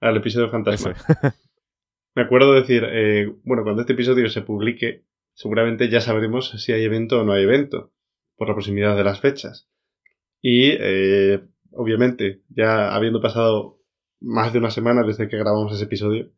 Al 0.00 0.16
episodio 0.18 0.50
fantasma. 0.50 0.94
me 2.14 2.22
acuerdo 2.22 2.52
decir, 2.52 2.84
eh, 2.86 3.32
bueno, 3.44 3.62
cuando 3.62 3.80
este 3.80 3.94
episodio 3.94 4.28
se 4.28 4.42
publique, 4.42 5.06
seguramente 5.32 5.88
ya 5.88 6.02
sabremos 6.02 6.50
si 6.50 6.72
hay 6.72 6.84
evento 6.84 7.20
o 7.20 7.24
no 7.24 7.32
hay 7.32 7.44
evento, 7.44 7.92
por 8.36 8.48
la 8.48 8.54
proximidad 8.54 8.94
de 8.94 9.04
las 9.04 9.20
fechas. 9.20 9.70
Y, 10.42 10.72
eh, 10.78 11.40
obviamente, 11.72 12.42
ya 12.50 12.94
habiendo 12.94 13.22
pasado 13.22 13.80
más 14.20 14.52
de 14.52 14.58
una 14.58 14.70
semana 14.70 15.02
desde 15.02 15.26
que 15.26 15.38
grabamos 15.38 15.72
ese 15.72 15.84
episodio, 15.84 16.30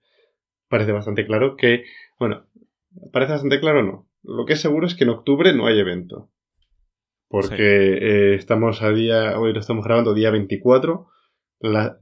parece 0.69 0.93
bastante 0.93 1.27
claro 1.27 1.57
que, 1.57 1.83
bueno, 2.21 2.47
parece 3.13 3.33
bastante 3.33 3.59
claro 3.59 3.83
no. 3.83 4.09
Lo 4.23 4.45
que 4.45 4.53
es 4.53 4.61
seguro 4.61 4.87
es 4.87 4.95
que 4.95 5.03
en 5.03 5.11
octubre 5.11 5.53
no 5.53 5.67
hay 5.67 5.81
evento 5.81 6.31
porque 7.43 8.33
eh, 8.33 8.35
estamos 8.35 8.83
a 8.83 8.91
día, 8.93 9.39
hoy 9.39 9.53
lo 9.53 9.61
estamos 9.61 9.85
grabando 9.85 10.15
día 10.15 10.31
24, 10.31 11.07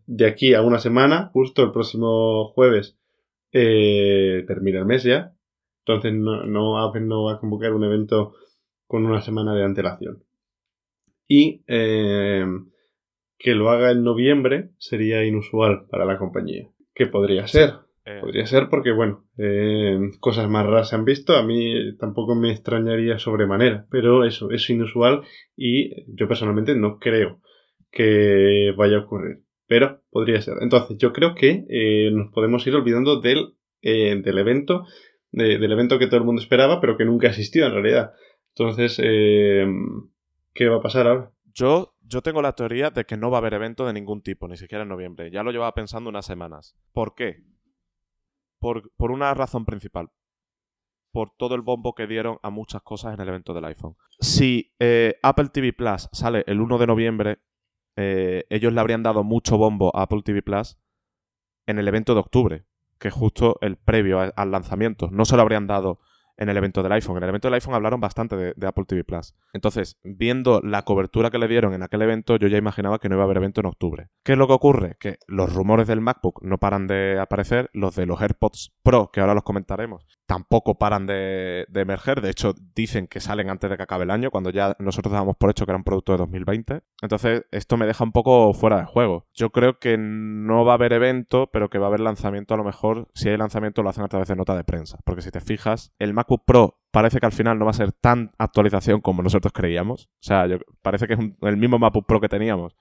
de 0.07 0.27
aquí 0.27 0.55
a 0.55 0.63
una 0.63 0.79
semana, 0.79 1.31
justo 1.33 1.65
el 1.65 1.73
próximo 1.73 2.53
jueves, 2.53 2.97
eh, 3.51 4.45
termina 4.47 4.79
el 4.79 4.87
mes 4.87 5.03
ya, 5.03 5.35
entonces 5.81 6.13
no, 6.15 6.45
no, 6.45 6.85
no 7.01 7.25
va 7.25 7.33
a 7.33 7.39
convocar 7.41 7.73
un 7.73 7.85
evento 7.85 8.35
con 8.87 9.07
una 9.07 9.21
semana 9.23 9.55
de 9.55 9.65
antelación. 9.65 10.23
Y 11.27 11.65
eh, 11.67 12.47
que 13.37 13.55
lo 13.55 13.71
haga 13.71 13.91
en 13.91 14.05
noviembre 14.05 14.71
sería 14.79 15.25
inusual 15.25 15.87
para 15.91 16.05
la 16.05 16.17
compañía. 16.17 16.69
¿Qué 16.95 17.07
podría 17.07 17.49
ser? 17.49 17.75
Eh, 18.07 18.19
Podría 18.21 18.47
ser 18.47 18.69
porque, 18.69 18.93
bueno, 18.93 19.25
eh, 19.39 19.99
cosas 20.21 20.49
más 20.49 20.67
raras 20.67 20.91
se 20.91 20.97
han 20.97 21.05
visto. 21.05 21.37
A 21.37 21.43
mí 21.43 21.97
tampoco 21.97 22.35
me 22.35 22.53
extrañaría 22.53 23.19
sobremanera, 23.19 23.87
pero 23.91 24.25
eso 24.25 24.51
es 24.51 24.69
inusual 24.69 25.23
y 25.57 26.05
yo 26.15 26.29
personalmente 26.29 26.75
no 26.75 26.99
creo 26.99 27.41
que 27.91 28.75
vaya 28.77 28.99
a 28.99 29.01
ocurrir. 29.01 29.45
Pero 29.67 30.03
podría 30.11 30.43
ser. 30.43 30.55
Entonces, 30.61 30.99
yo 30.99 31.13
creo 31.13 31.35
que 31.35 31.65
eh, 31.71 32.11
nos 32.13 32.31
podemos 32.33 32.67
ir 32.67 32.75
olvidando 32.75 33.21
del, 33.21 33.55
del 33.81 34.39
evento, 34.39 34.85
del 35.33 35.73
evento 35.73 35.99
que 35.99 36.07
todo 36.07 36.19
el 36.19 36.27
mundo 36.27 36.43
esperaba, 36.43 36.81
pero 36.83 36.99
que 36.99 37.07
nunca 37.07 37.29
asistió 37.29 37.65
en 37.67 37.73
realidad. 37.73 38.13
Entonces, 38.55 38.99
¿qué 38.99 40.69
va 40.69 40.77
a 40.77 40.83
pasar 40.83 41.07
ahora? 41.07 41.31
Yo, 41.55 41.95
yo 42.03 42.21
tengo 42.21 42.43
la 42.43 42.53
teoría 42.53 42.91
de 42.91 43.05
que 43.05 43.17
no 43.17 43.31
va 43.31 43.39
a 43.39 43.41
haber 43.41 43.55
evento 43.55 43.87
de 43.87 43.95
ningún 43.95 44.23
tipo, 44.23 44.49
ni 44.49 44.59
siquiera 44.59 44.83
en 44.83 44.91
noviembre. 44.91 45.31
Ya 45.31 45.43
lo 45.43 45.51
llevaba 45.51 45.73
pensando 45.73 46.11
unas 46.11 46.27
semanas. 46.27 46.77
¿Por 46.93 47.15
qué? 47.15 47.43
Por, 48.97 49.11
una 49.11 49.35
razón 49.35 49.67
principal. 49.67 50.11
Por 51.13 51.31
todo 51.31 51.55
el 51.55 51.61
bombo 51.61 51.95
que 51.95 52.07
dieron 52.07 52.39
a 52.43 52.49
muchas 52.49 52.83
cosas 52.83 53.13
en 53.13 53.21
el 53.21 53.29
evento 53.29 53.53
del 53.53 53.67
iPhone. 53.67 53.97
Si 54.21 54.75
eh, 54.79 55.17
Apple 55.23 55.51
TV 55.53 55.75
Plus 55.75 56.09
sale 56.13 56.45
el 56.47 56.61
1 56.61 56.79
de 56.79 56.87
noviembre, 56.87 57.39
eh, 57.97 58.47
ellos 58.49 58.73
le 58.73 58.81
habrían 58.81 59.03
dado 59.03 59.23
mucho 59.23 59.59
bombo 59.59 59.95
a 59.95 60.03
Apple 60.03 60.23
TV 60.25 60.43
Plus 60.43 60.79
en 61.67 61.79
el 61.79 61.87
evento 61.87 62.15
de 62.15 62.21
octubre, 62.21 62.65
que 62.99 63.09
es 63.09 63.15
justo 63.15 63.59
el 63.61 63.77
previo 63.77 64.33
al 64.35 64.51
lanzamiento. 64.51 65.11
No 65.11 65.27
se 65.27 65.37
lo 65.37 65.43
habrían 65.43 65.67
dado 65.67 66.01
en 66.37 66.49
el 66.49 66.57
evento 66.57 66.83
del 66.83 66.93
iPhone. 66.93 67.17
En 67.17 67.23
el 67.25 67.29
evento 67.29 67.49
del 67.49 67.55
iPhone 67.55 67.75
hablaron 67.75 68.01
bastante 68.01 68.37
de, 68.37 68.67
Apple 68.67 68.85
TV 68.87 69.05
Plus. 69.05 69.35
Entonces, 69.53 69.99
viendo 70.03 70.61
la 70.63 70.83
cobertura 70.83 71.31
que 71.31 71.39
le 71.39 71.49
dieron 71.49 71.75
en 71.75 71.83
aquel 71.83 72.03
evento, 72.03 72.37
yo 72.37 72.49
ya 72.49 72.59
imaginaba 72.59 72.99
que 72.99 73.09
no 73.09 73.17
iba 73.17 73.23
a 73.23 73.27
haber 73.27 73.39
evento 73.39 73.61
en 73.61 73.67
octubre. 73.67 74.09
¿Qué 74.23 74.33
es 74.33 74.39
lo 74.39 74.47
que 74.47 74.53
ocurre? 74.55 74.97
Que 74.99 75.19
los 75.27 75.53
rumores 75.53 75.87
del 75.87 76.01
MacBook 76.01 76.43
no 76.43 76.59
paran 76.59 76.87
de 76.87 77.19
aparecer, 77.21 77.71
los 77.73 77.95
de 77.95 78.07
los 78.07 78.21
AirPods 78.21 78.75
Pro, 78.83 79.11
que 79.13 79.21
ahora 79.21 79.35
los 79.35 79.45
comentaremos, 79.45 80.07
tampoco 80.27 80.77
paran 80.77 81.07
de, 81.07 81.67
emerger. 81.75 82.21
De 82.21 82.31
hecho, 82.31 82.55
dicen 82.75 83.07
que 83.07 83.21
salen 83.21 83.51
antes 83.51 83.71
de 83.71 83.77
que 83.77 83.83
acabe 83.83 84.05
el 84.05 84.11
año, 84.11 84.31
cuando 84.31 84.51
ya 84.51 84.77
nosotros 84.79 85.13
dábamos 85.13 85.37
por 85.37 85.51
hecho 85.51 85.67
que 85.67 85.73
era 85.73 85.77
un 85.77 85.85
producto 85.85 86.13
de 86.13 86.19
2020. 86.19 86.81
Entonces, 87.03 87.45
esto 87.51 87.77
me 87.77 87.87
deja 87.87 88.05
un 88.05 88.13
poco 88.13 88.53
fuera 88.55 88.79
de 88.79 88.87
juego. 88.87 89.27
Yo 89.35 89.51
creo 89.51 89.79
que 89.79 89.97
no 89.99 90.65
va 90.65 90.73
a 90.73 90.75
haber 90.77 90.93
evento, 90.93 91.51
pero 91.53 91.71
que 91.71 91.79
va 91.79 91.87
a 91.87 91.89
haber 91.89 92.01
lanzamiento 92.01 92.55
a 92.55 92.57
lo 92.57 92.65
mejor. 92.65 93.09
Si 93.15 93.29
hay 93.29 93.37
lanzamiento, 93.37 93.83
lo 93.83 93.91
hacen 93.91 94.05
a 94.05 94.09
través 94.09 94.29
de 94.29 94.37
nota 94.37 94.57
de 94.57 94.65
prensa. 94.65 94.99
Porque 95.05 95.23
si 95.23 95.31
te 95.31 95.41
fijas, 95.41 95.93
el 95.99 96.15
MacBook 96.15 96.45
Pro 96.47 96.81
parece 96.91 97.21
que 97.21 97.27
al 97.27 97.33
final 97.33 97.59
no 97.59 97.65
va 97.65 97.73
a 97.73 97.75
ser 97.75 97.93
tan 97.93 98.33
actualización 98.39 99.01
como 99.01 99.23
nosotros 99.23 99.53
creíamos. 99.53 100.07
O 100.15 100.23
sea, 100.23 100.47
parece 100.83 101.07
que 101.07 101.15
es 101.15 101.21
el 101.43 101.57
mismo 101.57 101.79
MacBook 101.79 102.07
Pro 102.07 102.21
que 102.21 102.29
teníamos 102.29 102.77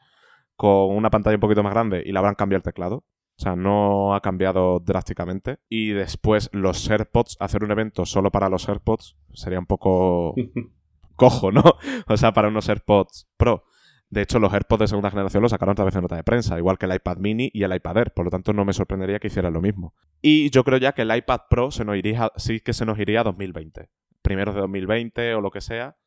con 0.56 0.96
una 0.96 1.10
pantalla 1.10 1.36
un 1.36 1.42
poquito 1.42 1.64
más 1.64 1.74
grande 1.74 2.04
y 2.06 2.12
le 2.12 2.20
habrán 2.20 2.36
cambiado 2.36 2.60
el 2.60 2.64
teclado. 2.64 3.04
O 3.38 3.42
sea, 3.42 3.56
no 3.56 4.14
ha 4.16 4.22
cambiado 4.22 4.80
drásticamente. 4.80 5.60
Y 5.70 5.90
después 5.90 6.50
los 6.54 6.90
AirPods, 6.90 7.38
hacer 7.40 7.64
un 7.64 7.72
evento 7.72 8.06
solo 8.06 8.32
para 8.32 8.50
los 8.50 8.70
AirPods 8.70 9.18
sería 9.34 9.60
un 9.60 9.66
poco 9.66 10.36
cojo, 11.16 11.52
¿no? 11.52 11.64
O 12.08 12.18
sea, 12.18 12.34
para 12.34 12.48
unos 12.48 12.70
AirPods 12.70 13.28
Pro. 13.38 13.64
De 14.10 14.22
hecho, 14.22 14.38
los 14.38 14.54
AirPods 14.54 14.82
de 14.82 14.88
segunda 14.88 15.10
generación 15.10 15.42
los 15.42 15.50
sacaron 15.50 15.72
otra 15.72 15.86
vez 15.86 15.96
en 15.96 16.04
nota 16.04 16.16
de 16.16 16.24
prensa, 16.24 16.60
igual 16.60 16.78
que 16.78 16.86
el 16.86 16.94
iPad 16.94 17.18
mini 17.18 17.50
y 17.52 17.64
el 17.64 17.74
iPad 17.74 17.98
Air, 17.98 18.12
por 18.14 18.26
lo 18.26 18.30
tanto 18.30 18.54
no 18.54 18.64
me 18.64 18.72
sorprendería 18.72 19.18
que 19.18 19.26
hicieran 19.26 19.54
lo 19.54 19.60
mismo. 19.60 19.96
Y 20.22 20.52
yo 20.52 20.64
creo 20.64 20.78
ya 20.78 20.92
que 20.92 21.02
el 21.02 21.16
iPad 21.16 21.42
Pro 21.50 21.72
se 21.72 21.84
nos 21.84 21.98
iría, 21.98 22.32
sí 22.36 22.60
que 22.60 22.74
se 22.74 22.86
nos 22.86 23.00
iría 23.00 23.22
a 23.22 23.24
2020, 23.24 23.90
primeros 24.22 24.54
de 24.54 24.62
2020 24.62 25.34
o 25.34 25.42
lo 25.42 25.50
que 25.50 25.62
sea, 25.62 25.98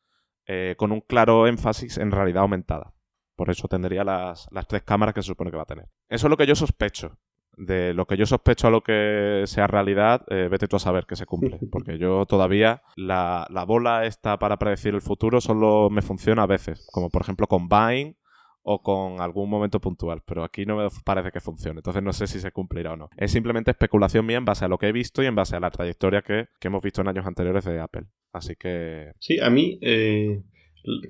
eh, 0.45 0.75
con 0.77 0.93
un 0.93 1.01
claro 1.01 1.47
énfasis 1.47 1.97
en 1.97 2.11
realidad 2.11 2.43
aumentada. 2.43 2.93
Por 3.37 3.51
eso 3.51 3.67
tendría 3.67 4.03
las, 4.03 4.49
tres 4.67 4.81
cámaras 4.81 5.13
que 5.13 5.21
se 5.21 5.27
supone 5.27 5.51
que 5.51 5.57
va 5.57 5.63
a 5.63 5.67
tener. 5.67 5.85
Eso 6.09 6.25
es 6.25 6.29
lo 6.29 6.35
que 6.35 6.47
yo 6.47 6.55
sospecho 6.55 7.17
de 7.55 7.93
lo 7.95 8.05
que 8.05 8.17
yo 8.17 8.27
sospecho 8.27 8.67
a 8.67 8.71
lo 8.71 8.81
que 8.81 9.43
sea 9.47 9.65
realidad, 9.65 10.23
eh, 10.29 10.47
vete 10.49 10.67
tú 10.67 10.75
a 10.75 10.79
saber 10.79 11.07
que 11.07 11.15
se 11.15 11.25
cumple. 11.25 11.57
Porque 11.71 11.97
yo 11.97 12.25
todavía 12.25 12.83
la, 12.95 13.47
bola 13.67 14.05
está 14.05 14.37
para 14.37 14.57
predecir 14.57 14.93
el 14.93 15.01
futuro 15.01 15.41
solo 15.41 15.89
me 15.89 16.03
funciona 16.03 16.43
a 16.43 16.47
veces. 16.47 16.87
Como 16.91 17.09
por 17.09 17.21
ejemplo 17.21 17.47
con 17.47 17.67
Vine 17.67 18.15
o 18.61 18.83
con 18.83 19.21
algún 19.21 19.49
momento 19.49 19.79
puntual. 19.79 20.21
Pero 20.25 20.43
aquí 20.43 20.65
no 20.65 20.77
me 20.77 20.87
parece 21.03 21.31
que 21.31 21.39
funcione. 21.39 21.79
Entonces 21.79 22.03
no 22.03 22.13
sé 22.13 22.27
si 22.27 22.39
se 22.39 22.51
cumplirá 22.51 22.93
o 22.93 22.97
no. 22.97 23.09
Es 23.17 23.31
simplemente 23.31 23.71
especulación 23.71 24.25
mía 24.25 24.37
en 24.37 24.45
base 24.45 24.65
a 24.65 24.67
lo 24.67 24.77
que 24.77 24.87
he 24.87 24.91
visto 24.91 25.23
y 25.23 25.25
en 25.25 25.35
base 25.35 25.55
a 25.55 25.59
la 25.59 25.71
trayectoria 25.71 26.21
que, 26.21 26.49
hemos 26.61 26.83
visto 26.83 27.01
en 27.01 27.07
años 27.07 27.25
anteriores 27.25 27.65
de 27.65 27.79
Apple. 27.79 28.05
Así 28.33 28.55
que... 28.55 29.13
Sí, 29.19 29.39
a 29.39 29.49
mí 29.49 29.79
eh, 29.81 30.43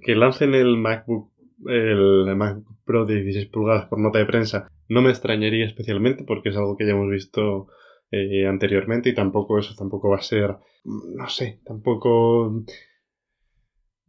que 0.01 0.15
lancen 0.15 0.53
el 0.55 0.77
MacBook 0.77 1.31
el 1.65 2.35
Mac 2.35 2.59
Pro 2.85 3.05
de 3.05 3.15
16 3.15 3.47
pulgadas 3.47 3.85
por 3.87 3.99
nota 3.99 4.19
de 4.19 4.25
prensa 4.25 4.69
no 4.87 5.01
me 5.01 5.09
extrañaría 5.09 5.65
especialmente 5.65 6.23
porque 6.23 6.49
es 6.49 6.57
algo 6.57 6.77
que 6.77 6.85
ya 6.85 6.91
hemos 6.91 7.09
visto 7.09 7.67
eh, 8.11 8.47
anteriormente 8.47 9.09
y 9.09 9.15
tampoco 9.15 9.59
eso 9.59 9.75
tampoco 9.77 10.09
va 10.09 10.17
a 10.17 10.21
ser, 10.21 10.55
no 10.85 11.27
sé, 11.27 11.59
tampoco 11.65 12.63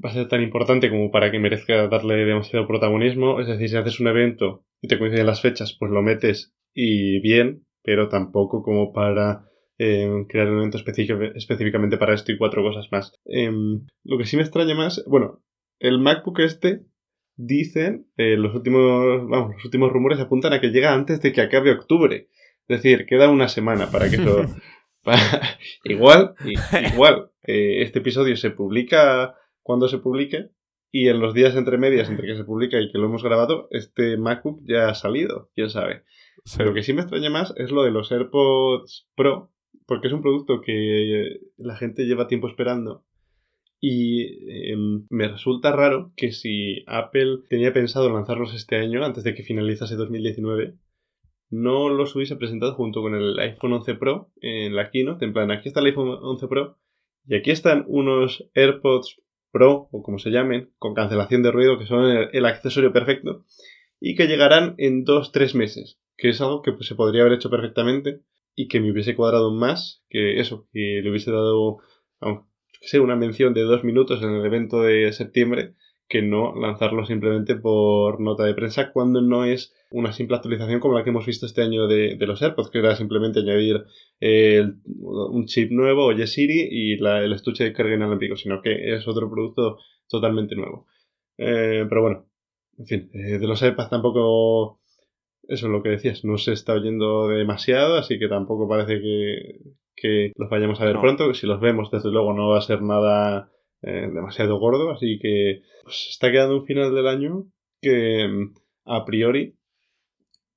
va 0.04 0.10
a 0.10 0.12
ser 0.12 0.28
tan 0.28 0.42
importante 0.42 0.90
como 0.90 1.10
para 1.10 1.30
que 1.30 1.40
merezca 1.40 1.88
darle 1.88 2.24
demasiado 2.24 2.66
protagonismo. 2.66 3.40
Es 3.40 3.48
decir, 3.48 3.68
si 3.68 3.76
haces 3.76 4.00
un 4.00 4.08
evento 4.08 4.64
y 4.80 4.88
te 4.88 4.98
coinciden 4.98 5.26
las 5.26 5.42
fechas, 5.42 5.76
pues 5.78 5.90
lo 5.90 6.02
metes 6.02 6.54
y 6.72 7.20
bien, 7.20 7.66
pero 7.82 8.08
tampoco 8.08 8.62
como 8.62 8.92
para 8.92 9.48
em, 9.78 10.26
crear 10.26 10.48
un 10.48 10.58
evento 10.58 10.78
específicamente 10.78 11.98
para 11.98 12.14
esto 12.14 12.30
y 12.30 12.38
cuatro 12.38 12.62
cosas 12.62 12.86
más. 12.92 13.12
Em, 13.24 13.86
lo 14.04 14.18
que 14.18 14.24
sí 14.26 14.36
me 14.36 14.42
extraña 14.42 14.74
más, 14.74 15.04
bueno, 15.08 15.42
el 15.80 15.98
MacBook 15.98 16.40
este 16.40 16.82
dicen, 17.38 18.08
eh, 18.16 18.36
los 18.36 18.54
últimos, 18.54 19.26
vamos, 19.28 19.54
los 19.54 19.64
últimos 19.64 19.90
rumores 19.90 20.20
apuntan 20.20 20.52
a 20.52 20.60
que 20.60 20.68
llega 20.68 20.92
antes 20.92 21.22
de 21.22 21.32
que 21.32 21.40
acabe 21.40 21.70
octubre. 21.70 22.28
Es 22.66 22.82
decir, 22.82 23.06
queda 23.06 23.30
una 23.30 23.48
semana 23.48 23.90
para 23.90 24.10
que 24.10 24.16
eso... 24.16 24.44
igual, 25.84 26.34
igual, 26.92 27.30
eh, 27.44 27.82
este 27.82 28.00
episodio 28.00 28.36
se 28.36 28.50
publica 28.50 29.36
cuando 29.62 29.88
se 29.88 29.98
publique 29.98 30.50
y 30.90 31.08
en 31.08 31.20
los 31.20 31.32
días 31.32 31.54
entre 31.54 31.78
medias 31.78 32.10
entre 32.10 32.26
que 32.26 32.36
se 32.36 32.44
publica 32.44 32.80
y 32.80 32.90
que 32.90 32.98
lo 32.98 33.06
hemos 33.06 33.22
grabado, 33.22 33.68
este 33.70 34.16
MacBook 34.16 34.60
ya 34.66 34.88
ha 34.88 34.94
salido, 34.94 35.50
quién 35.54 35.70
sabe. 35.70 36.02
Lo 36.58 36.74
que 36.74 36.82
sí 36.82 36.92
me 36.92 37.02
extraña 37.02 37.30
más 37.30 37.54
es 37.56 37.70
lo 37.70 37.84
de 37.84 37.90
los 37.90 38.10
AirPods 38.10 39.08
Pro, 39.14 39.52
porque 39.86 40.08
es 40.08 40.14
un 40.14 40.22
producto 40.22 40.60
que 40.62 41.40
la 41.56 41.76
gente 41.76 42.04
lleva 42.04 42.26
tiempo 42.26 42.48
esperando 42.48 43.04
y 43.80 44.72
em, 44.72 45.06
me 45.10 45.28
resulta 45.28 45.72
raro 45.72 46.12
que 46.16 46.32
si 46.32 46.84
Apple 46.86 47.38
tenía 47.48 47.72
pensado 47.72 48.10
lanzarlos 48.10 48.54
este 48.54 48.76
año, 48.76 49.04
antes 49.04 49.24
de 49.24 49.34
que 49.34 49.42
finalizase 49.42 49.96
2019, 49.96 50.74
no 51.50 51.88
los 51.88 52.14
hubiese 52.14 52.36
presentado 52.36 52.74
junto 52.74 53.00
con 53.02 53.14
el 53.14 53.38
iPhone 53.38 53.72
11 53.72 53.94
Pro 53.94 54.30
en 54.40 54.74
la 54.74 54.90
keynote. 54.90 55.24
En 55.24 55.32
plan, 55.32 55.50
aquí 55.50 55.68
está 55.68 55.80
el 55.80 55.86
iPhone 55.86 56.18
11 56.20 56.48
Pro 56.48 56.78
y 57.26 57.36
aquí 57.36 57.50
están 57.50 57.84
unos 57.88 58.48
AirPods 58.54 59.20
Pro, 59.50 59.88
o 59.92 60.02
como 60.02 60.18
se 60.18 60.30
llamen, 60.30 60.72
con 60.78 60.94
cancelación 60.94 61.42
de 61.42 61.50
ruido, 61.50 61.78
que 61.78 61.86
son 61.86 62.04
el, 62.32 62.46
accesorio 62.46 62.92
perfecto, 62.92 63.44
y 64.00 64.14
que 64.14 64.26
llegarán 64.26 64.74
en 64.78 65.04
2-3 65.04 65.54
meses, 65.54 65.98
que 66.16 66.30
es 66.30 66.40
algo 66.40 66.62
que 66.62 66.72
pues, 66.72 66.86
se 66.86 66.94
podría 66.94 67.22
haber 67.22 67.34
hecho 67.34 67.48
perfectamente 67.50 68.20
y 68.54 68.68
que 68.68 68.80
me 68.80 68.90
hubiese 68.90 69.14
cuadrado 69.14 69.52
más 69.54 70.04
que 70.10 70.40
eso, 70.40 70.68
que 70.72 71.00
le 71.02 71.10
hubiese 71.10 71.30
dado, 71.30 71.78
sé, 72.80 73.00
una 73.00 73.16
mención 73.16 73.54
de 73.54 73.62
dos 73.62 73.84
minutos 73.84 74.22
en 74.22 74.30
el 74.30 74.44
evento 74.44 74.82
de 74.82 75.12
septiembre 75.12 75.74
que 76.08 76.22
no 76.22 76.54
lanzarlo 76.54 77.04
simplemente 77.04 77.54
por 77.54 78.20
nota 78.20 78.44
de 78.44 78.54
prensa 78.54 78.92
cuando 78.92 79.20
no 79.20 79.44
es 79.44 79.74
una 79.90 80.12
simple 80.12 80.36
actualización 80.36 80.80
como 80.80 80.96
la 80.96 81.04
que 81.04 81.10
hemos 81.10 81.26
visto 81.26 81.46
este 81.46 81.62
año 81.62 81.86
de, 81.86 82.16
los 82.20 82.42
AirPods, 82.42 82.70
que 82.70 82.78
era 82.78 82.96
simplemente 82.96 83.40
añadir 83.40 83.84
un 85.00 85.44
chip 85.46 85.70
nuevo, 85.70 86.06
Oye 86.06 86.26
Siri 86.26 86.68
y 86.70 86.92
el 86.94 87.32
estuche 87.32 87.64
de 87.64 87.72
carga 87.72 87.94
inalámbrico, 87.94 88.36
sino 88.36 88.62
que 88.62 88.94
es 88.94 89.06
otro 89.06 89.30
producto 89.30 89.78
totalmente 90.08 90.56
nuevo. 90.56 90.86
Eh, 91.36 91.86
pero 91.88 92.02
bueno, 92.02 92.26
en 92.78 92.86
fin, 92.86 93.10
eh, 93.12 93.38
de 93.38 93.46
los 93.46 93.62
AirPods 93.62 93.90
tampoco, 93.90 94.77
eso 95.48 95.66
es 95.66 95.72
lo 95.72 95.82
que 95.82 95.88
decías, 95.88 96.24
no 96.24 96.36
se 96.36 96.52
está 96.52 96.74
oyendo 96.74 97.28
demasiado, 97.28 97.96
así 97.96 98.18
que 98.18 98.28
tampoco 98.28 98.68
parece 98.68 99.00
que, 99.00 99.60
que 99.96 100.32
los 100.36 100.50
vayamos 100.50 100.80
a 100.80 100.84
ver 100.84 101.00
pronto. 101.00 101.32
Si 101.32 101.46
los 101.46 101.58
vemos, 101.60 101.90
desde 101.90 102.10
luego 102.10 102.34
no 102.34 102.50
va 102.50 102.58
a 102.58 102.62
ser 102.62 102.82
nada 102.82 103.50
eh, 103.82 104.10
demasiado 104.12 104.58
gordo, 104.58 104.90
así 104.90 105.18
que 105.18 105.62
pues, 105.84 106.08
está 106.10 106.30
quedando 106.30 106.58
un 106.58 106.66
final 106.66 106.94
del 106.94 107.08
año 107.08 107.46
que 107.80 108.28
mm, 108.28 108.54
a 108.84 109.06
priori 109.06 109.56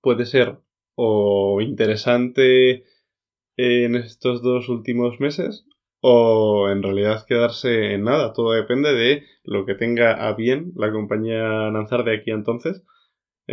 puede 0.02 0.26
ser 0.26 0.58
o 0.96 1.62
interesante 1.62 2.84
en 3.56 3.96
estos 3.96 4.42
dos 4.42 4.68
últimos 4.68 5.20
meses 5.22 5.66
o 6.02 6.68
en 6.70 6.84
realidad 6.84 7.26
quedarse 7.26 7.94
en 7.94 8.04
nada. 8.04 8.34
Todo 8.34 8.52
depende 8.52 8.94
de 8.94 9.24
lo 9.44 9.66
que 9.66 9.76
tenga 9.76 10.28
a 10.28 10.34
bien 10.34 10.74
la 10.76 10.92
compañía 10.92 11.70
lanzar 11.70 12.04
de 12.04 12.18
aquí 12.18 12.32
a 12.32 12.36
entonces, 12.36 12.84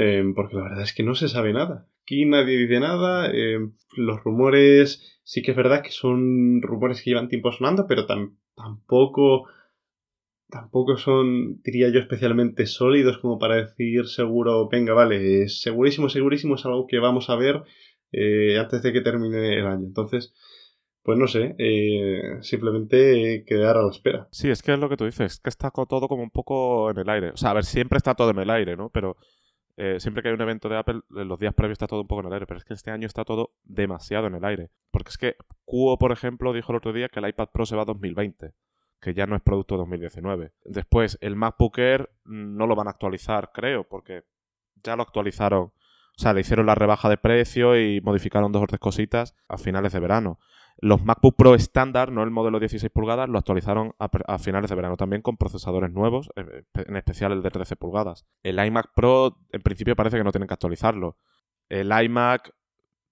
eh, 0.01 0.23
porque 0.37 0.55
la 0.55 0.63
verdad 0.63 0.83
es 0.83 0.95
que 0.95 1.03
no 1.03 1.17
se 1.17 1.29
sabe 1.29 1.53
nada. 1.53 1.89
Aquí 2.03 2.25
nadie 2.25 2.57
dice 2.57 2.79
nada, 2.79 3.33
eh, 3.35 3.59
los 3.97 4.23
rumores 4.23 5.21
sí 5.25 5.43
que 5.43 5.51
es 5.51 5.57
verdad 5.57 5.83
que 5.83 5.91
son 5.91 6.63
rumores 6.63 7.03
que 7.03 7.11
llevan 7.11 7.29
tiempo 7.29 7.51
sonando, 7.51 7.87
pero 7.89 8.07
tampoco 8.07 9.49
tampoco 10.49 10.97
son, 10.97 11.61
diría 11.63 11.91
yo, 11.91 11.99
especialmente 11.99 12.67
sólidos 12.67 13.19
como 13.19 13.41
para 13.41 13.57
decir 13.57 14.07
seguro, 14.07 14.69
venga, 14.69 14.95
vale, 14.95 15.49
segurísimo, 15.49 16.09
segurísimo 16.09 16.55
es 16.55 16.65
algo 16.65 16.87
que 16.87 17.01
vamos 17.01 17.29
a 17.29 17.35
ver 17.35 17.65
eh, 18.13 18.57
antes 18.57 18.83
de 18.83 18.93
que 18.93 19.01
termine 19.01 19.59
el 19.59 19.67
año. 19.67 19.85
Entonces, 19.85 20.33
pues 21.03 21.19
no 21.19 21.27
sé, 21.27 21.57
eh, 21.59 22.39
simplemente 22.43 23.45
quedar 23.49 23.77
a 23.77 23.83
la 23.83 23.91
espera. 23.91 24.29
Sí, 24.31 24.49
es 24.49 24.63
que 24.63 24.75
es 24.75 24.79
lo 24.79 24.89
que 24.89 24.97
tú 24.97 25.07
dices, 25.07 25.33
es 25.33 25.41
que 25.41 25.51
está 25.51 25.73
todo 25.73 26.07
como 26.07 26.23
un 26.23 26.31
poco 26.31 26.89
en 26.93 26.99
el 26.99 27.09
aire. 27.11 27.31
O 27.31 27.37
sea, 27.37 27.51
a 27.51 27.55
ver, 27.55 27.65
siempre 27.65 27.97
está 27.97 28.15
todo 28.15 28.31
en 28.31 28.39
el 28.39 28.51
aire, 28.51 28.77
¿no? 28.77 28.91
Pero 28.91 29.17
eh, 29.81 30.01
siempre 30.01 30.23
que 30.23 30.29
hay 30.29 30.35
un 30.35 30.41
evento 30.41 30.69
de 30.69 30.77
Apple, 30.77 31.03
los 31.09 31.39
días 31.39 31.55
previos 31.55 31.77
está 31.77 31.87
todo 31.87 32.01
un 32.01 32.09
poco 32.09 32.23
en 32.23 32.27
el 32.27 32.33
aire, 32.33 32.47
pero 32.47 32.59
es 32.59 32.65
que 32.65 32.75
este 32.75 32.91
año 32.91 33.07
está 33.07 33.25
todo 33.25 33.55
demasiado 33.63 34.27
en 34.27 34.35
el 34.35 34.45
aire. 34.45 34.71
Porque 34.91 35.11
es 35.11 35.19
que 35.19 35.37
Cuo, 35.65 35.99
por 35.99 36.11
ejemplo, 36.11 36.53
dijo 36.53 36.73
el 36.73 36.79
otro 36.79 36.93
día 36.93 37.09
que 37.09 37.21
el 37.21 37.29
iPad 37.29 37.51
Pro 37.53 37.65
se 37.65 37.77
va 37.77 37.83
a 37.83 37.85
2020 37.85 38.55
que 39.01 39.15
ya 39.15 39.27
no 39.27 39.37
es 39.37 39.43
producto 39.43 39.77
2019. 39.77 40.53
Después, 40.65 41.19
el 41.21 41.37
MacBook 41.37 41.79
Air 41.79 42.11
no 42.25 42.67
lo 42.67 42.75
van 42.75 42.89
a 42.89 42.91
actualizar, 42.91 43.53
creo, 43.53 43.85
porque 43.85 44.25
ya 44.83 44.97
lo 44.97 45.03
actualizaron. 45.03 45.63
O 45.63 46.21
sea, 46.21 46.33
le 46.33 46.41
hicieron 46.41 46.67
la 46.67 46.75
rebaja 46.75 47.09
de 47.09 47.17
precio 47.17 47.79
y 47.81 48.01
modificaron 48.01 48.51
dos 48.51 48.65
o 48.65 48.67
tres 48.67 48.81
cositas 48.81 49.37
a 49.47 49.57
finales 49.57 49.93
de 49.93 50.01
verano. 50.01 50.41
Los 50.81 51.05
MacBook 51.05 51.35
Pro 51.37 51.55
estándar, 51.57 52.13
no 52.13 52.23
el 52.23 52.31
modelo 52.31 52.61
16 52.61 52.91
pulgadas, 52.93 53.29
lo 53.29 53.39
actualizaron 53.39 53.95
a, 53.99 54.39
finales 54.39 54.71
de 54.71 54.77
verano 54.77 54.97
también 54.97 55.23
con 55.23 55.37
procesadores 55.37 55.91
nuevos, 55.91 56.31
eh, 56.37 56.63
en 56.75 56.97
especial 56.97 57.33
el 57.33 57.43
de 57.43 57.51
13 57.51 57.75
pulgadas. 57.75 58.27
El 58.45 58.65
iMac 58.65 58.93
Pro, 58.95 59.39
en 59.51 59.61
principio, 59.61 59.97
parece 59.97 60.19
que 60.19 60.25
no 60.25 60.31
tienen 60.31 60.47
que 60.47 60.55
actualizarlo. 60.55 61.17
El 61.69 61.91
iMac 61.91 62.55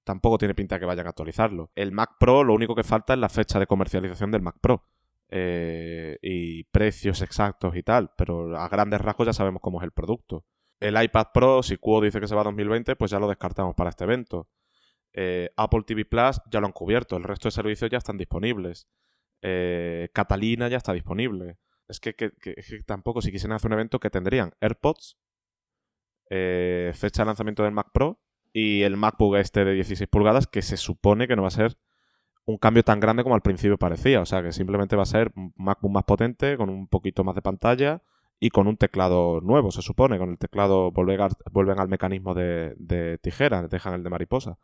tampoco 0.04 0.38
tiene 0.38 0.54
pinta 0.54 0.76
de 0.76 0.80
que 0.80 0.86
vayan 0.86 1.06
a 1.06 1.10
actualizarlo. 1.10 1.72
El 1.74 1.90
Mac 1.90 2.12
Pro, 2.20 2.44
lo 2.44 2.54
único 2.54 2.76
que 2.76 2.84
falta 2.84 3.14
es 3.14 3.18
la 3.18 3.28
fecha 3.28 3.58
de 3.58 3.66
comercialización 3.66 4.30
del 4.30 4.42
Mac 4.42 4.56
Pro. 4.60 4.84
Eh, 5.28 6.18
y 6.22 6.62
precios 6.64 7.20
exactos 7.20 7.74
y 7.74 7.82
tal, 7.82 8.12
pero 8.16 8.56
a 8.56 8.68
grandes 8.68 9.00
rasgos 9.00 9.26
ya 9.26 9.32
sabemos 9.32 9.60
cómo 9.60 9.80
es 9.80 9.84
el 9.84 9.90
producto. 9.90 10.44
El 10.78 11.02
iPad 11.02 11.26
Pro, 11.34 11.62
si 11.64 11.78
Cuo 11.78 12.00
dice 12.00 12.20
que 12.20 12.28
se 12.28 12.36
va 12.36 12.42
a 12.42 12.44
2020, 12.44 12.94
pues 12.94 13.10
ya 13.10 13.18
lo 13.18 13.26
descartamos 13.26 13.74
para 13.74 13.90
este 13.90 14.04
evento. 14.04 14.46
Eh, 15.18 15.50
Apple 15.56 15.82
TV 15.86 16.04
Plus 16.04 16.42
ya 16.50 16.60
lo 16.60 16.66
han 16.66 16.72
cubierto, 16.72 17.16
el 17.16 17.24
resto 17.24 17.48
de 17.48 17.52
servicios 17.52 17.90
ya 17.90 17.98
están 17.98 18.18
disponibles. 18.18 18.86
Eh, 19.40 20.10
Catalina 20.12 20.68
ya 20.68 20.76
está 20.76 20.92
disponible. 20.92 21.56
Es 21.88 22.00
que, 22.00 22.14
tampoco, 22.84 23.22
si 23.22 23.32
quisieran 23.32 23.56
hacer 23.56 23.68
un 23.70 23.74
evento, 23.74 23.98
que 23.98 24.10
tendrían 24.10 24.52
AirPods, 24.60 25.16
fecha 26.28 27.22
de 27.22 27.24
lanzamiento 27.24 27.62
del 27.62 27.72
Mac 27.72 27.88
Pro 27.92 28.20
y 28.52 28.82
el 28.82 28.96
MacBook 28.96 29.36
este 29.36 29.64
de 29.64 29.72
16 29.74 30.08
pulgadas, 30.08 30.46
que 30.46 30.62
se 30.62 30.76
supone 30.76 31.28
que 31.28 31.36
no 31.36 31.42
va 31.42 31.48
a 31.48 31.52
ser 31.52 31.78
un 32.46 32.58
cambio 32.58 32.82
tan 32.82 33.00
grande 33.00 33.22
como 33.22 33.34
al 33.34 33.42
principio 33.42 33.78
parecía. 33.78 34.20
O 34.20 34.26
sea, 34.26 34.42
que 34.42 34.52
simplemente 34.52 34.96
va 34.96 35.04
a 35.04 35.06
ser 35.06 35.32
un 35.36 35.52
MacBook 35.56 35.92
más 35.92 36.04
potente, 36.04 36.56
con 36.56 36.68
un 36.68 36.88
poquito 36.88 37.24
más 37.24 37.34
de 37.34 37.42
pantalla 37.42 38.02
y 38.40 38.50
con 38.50 38.66
un 38.66 38.76
teclado 38.76 39.40
nuevo, 39.40 39.70
se 39.70 39.82
supone. 39.82 40.18
Con 40.18 40.30
el 40.30 40.38
teclado 40.38 40.90
vuelven 40.90 41.20
al, 41.20 41.32
vuelven 41.52 41.80
al 41.80 41.88
mecanismo 41.88 42.34
de, 42.34 42.74
de 42.78 43.18
tijera, 43.18 43.66
dejan 43.68 43.94
el 43.94 44.02
de 44.02 44.10
mariposa. 44.10 44.58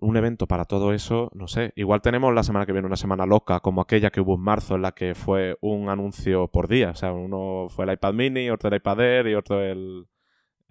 Un 0.00 0.16
evento 0.16 0.46
para 0.48 0.64
todo 0.64 0.92
eso, 0.92 1.30
no 1.34 1.46
sé. 1.46 1.72
Igual 1.76 2.02
tenemos 2.02 2.34
la 2.34 2.42
semana 2.42 2.66
que 2.66 2.72
viene 2.72 2.86
una 2.86 2.96
semana 2.96 3.26
loca, 3.26 3.60
como 3.60 3.80
aquella 3.80 4.10
que 4.10 4.20
hubo 4.20 4.34
en 4.34 4.40
marzo, 4.40 4.74
en 4.74 4.82
la 4.82 4.92
que 4.92 5.14
fue 5.14 5.56
un 5.60 5.88
anuncio 5.88 6.48
por 6.48 6.68
día. 6.68 6.90
O 6.90 6.94
sea, 6.96 7.12
uno 7.12 7.68
fue 7.68 7.84
el 7.84 7.92
iPad 7.92 8.14
mini, 8.14 8.50
otro 8.50 8.68
el 8.68 8.76
iPad 8.76 9.00
Air 9.00 9.26
y 9.28 9.34
otro 9.34 9.62
el, 9.62 10.08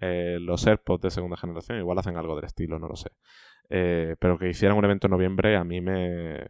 eh, 0.00 0.38
los 0.40 0.66
AirPods 0.66 1.02
de 1.02 1.10
segunda 1.10 1.36
generación. 1.36 1.78
Igual 1.78 1.98
hacen 1.98 2.16
algo 2.16 2.36
del 2.36 2.44
estilo, 2.44 2.78
no 2.78 2.88
lo 2.88 2.96
sé. 2.96 3.10
Eh, 3.70 4.16
pero 4.18 4.38
que 4.38 4.50
hicieran 4.50 4.76
un 4.76 4.84
evento 4.84 5.06
en 5.06 5.12
noviembre 5.12 5.56
a 5.56 5.64
mí 5.64 5.80
me 5.80 6.44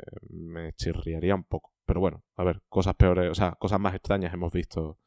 chirriaría 0.77 1.35
un 1.35 1.45
poco. 1.45 1.73
Pero 1.85 2.01
bueno, 2.01 2.25
a 2.37 2.45
ver, 2.45 2.63
cosas 2.69 2.95
peores, 2.95 3.31
o 3.31 3.35
sea, 3.35 3.53
cosas 3.59 3.81
más 3.81 3.95
extrañas 3.95 4.33
hemos 4.33 4.53
visto 4.53 4.99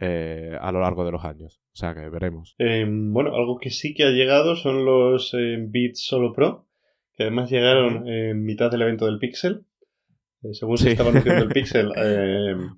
eh, 0.00 0.56
a 0.60 0.72
lo 0.72 0.80
largo 0.80 1.04
de 1.04 1.12
los 1.12 1.24
años. 1.24 1.60
O 1.72 1.76
sea 1.76 1.94
que 1.94 2.08
veremos. 2.08 2.54
Em, 2.58 3.12
bueno, 3.12 3.34
algo 3.34 3.58
que 3.58 3.70
sí 3.70 3.94
que 3.94 4.04
ha 4.04 4.10
llegado 4.10 4.56
son 4.56 4.84
los 4.84 5.32
eh, 5.34 5.56
Beats 5.58 6.04
Solo 6.04 6.32
Pro, 6.32 6.66
que 7.14 7.24
además 7.24 7.50
llegaron 7.50 8.08
en 8.08 8.44
mitad 8.44 8.70
del 8.70 8.82
evento 8.82 9.06
del 9.06 9.18
Pixel. 9.18 9.64
según 10.52 10.78
se 10.78 10.92
estaba 10.92 11.10
anunciando 11.10 11.44
el 11.44 11.48
Pixel, 11.52 11.92
em, 11.96 12.70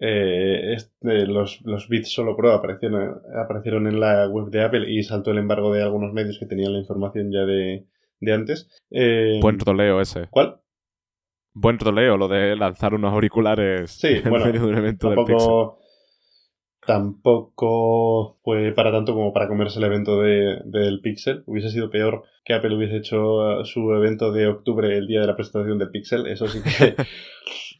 eh, 0.00 0.76
los, 1.00 1.60
los 1.64 1.88
bits 1.88 2.12
solo 2.12 2.36
Pro 2.36 2.52
aparecieron, 2.52 3.20
aparecieron 3.42 3.86
en 3.88 3.98
la 3.98 4.28
web 4.28 4.48
de 4.50 4.62
Apple 4.62 4.90
y 4.90 5.02
saltó 5.02 5.32
el 5.32 5.38
embargo 5.38 5.72
de 5.72 5.82
algunos 5.82 6.12
medios 6.12 6.38
que 6.38 6.46
tenían 6.46 6.72
la 6.72 6.78
información 6.78 7.32
ya 7.32 7.44
de, 7.44 7.86
antes. 8.32 8.68
Eh, 8.90 9.38
Buen 9.40 9.58
troleo 9.58 10.00
ese. 10.00 10.28
¿Cuál? 10.30 10.60
Buen 11.52 11.78
troleo, 11.78 12.16
lo 12.16 12.28
de 12.28 12.54
lanzar 12.54 12.94
unos 12.94 13.12
auriculares 13.12 14.02
en 14.04 14.30
medio 14.30 14.52
de 14.52 14.66
un 14.66 14.76
evento 14.76 15.10
del 15.10 15.24
Pixel. 15.24 15.48
Tampoco 16.88 18.38
fue 18.42 18.72
para 18.72 18.90
tanto 18.90 19.12
como 19.12 19.34
para 19.34 19.46
comerse 19.46 19.78
el 19.78 19.84
evento 19.84 20.22
de, 20.22 20.62
del 20.64 21.02
Pixel. 21.02 21.42
Hubiese 21.44 21.68
sido 21.68 21.90
peor 21.90 22.24
que 22.46 22.54
Apple 22.54 22.74
hubiese 22.74 22.96
hecho 22.96 23.62
su 23.66 23.92
evento 23.92 24.32
de 24.32 24.46
octubre 24.46 24.96
el 24.96 25.06
día 25.06 25.20
de 25.20 25.26
la 25.26 25.36
presentación 25.36 25.78
del 25.78 25.90
Pixel. 25.90 26.26
Eso 26.26 26.48
sí 26.48 26.60
que 26.62 26.96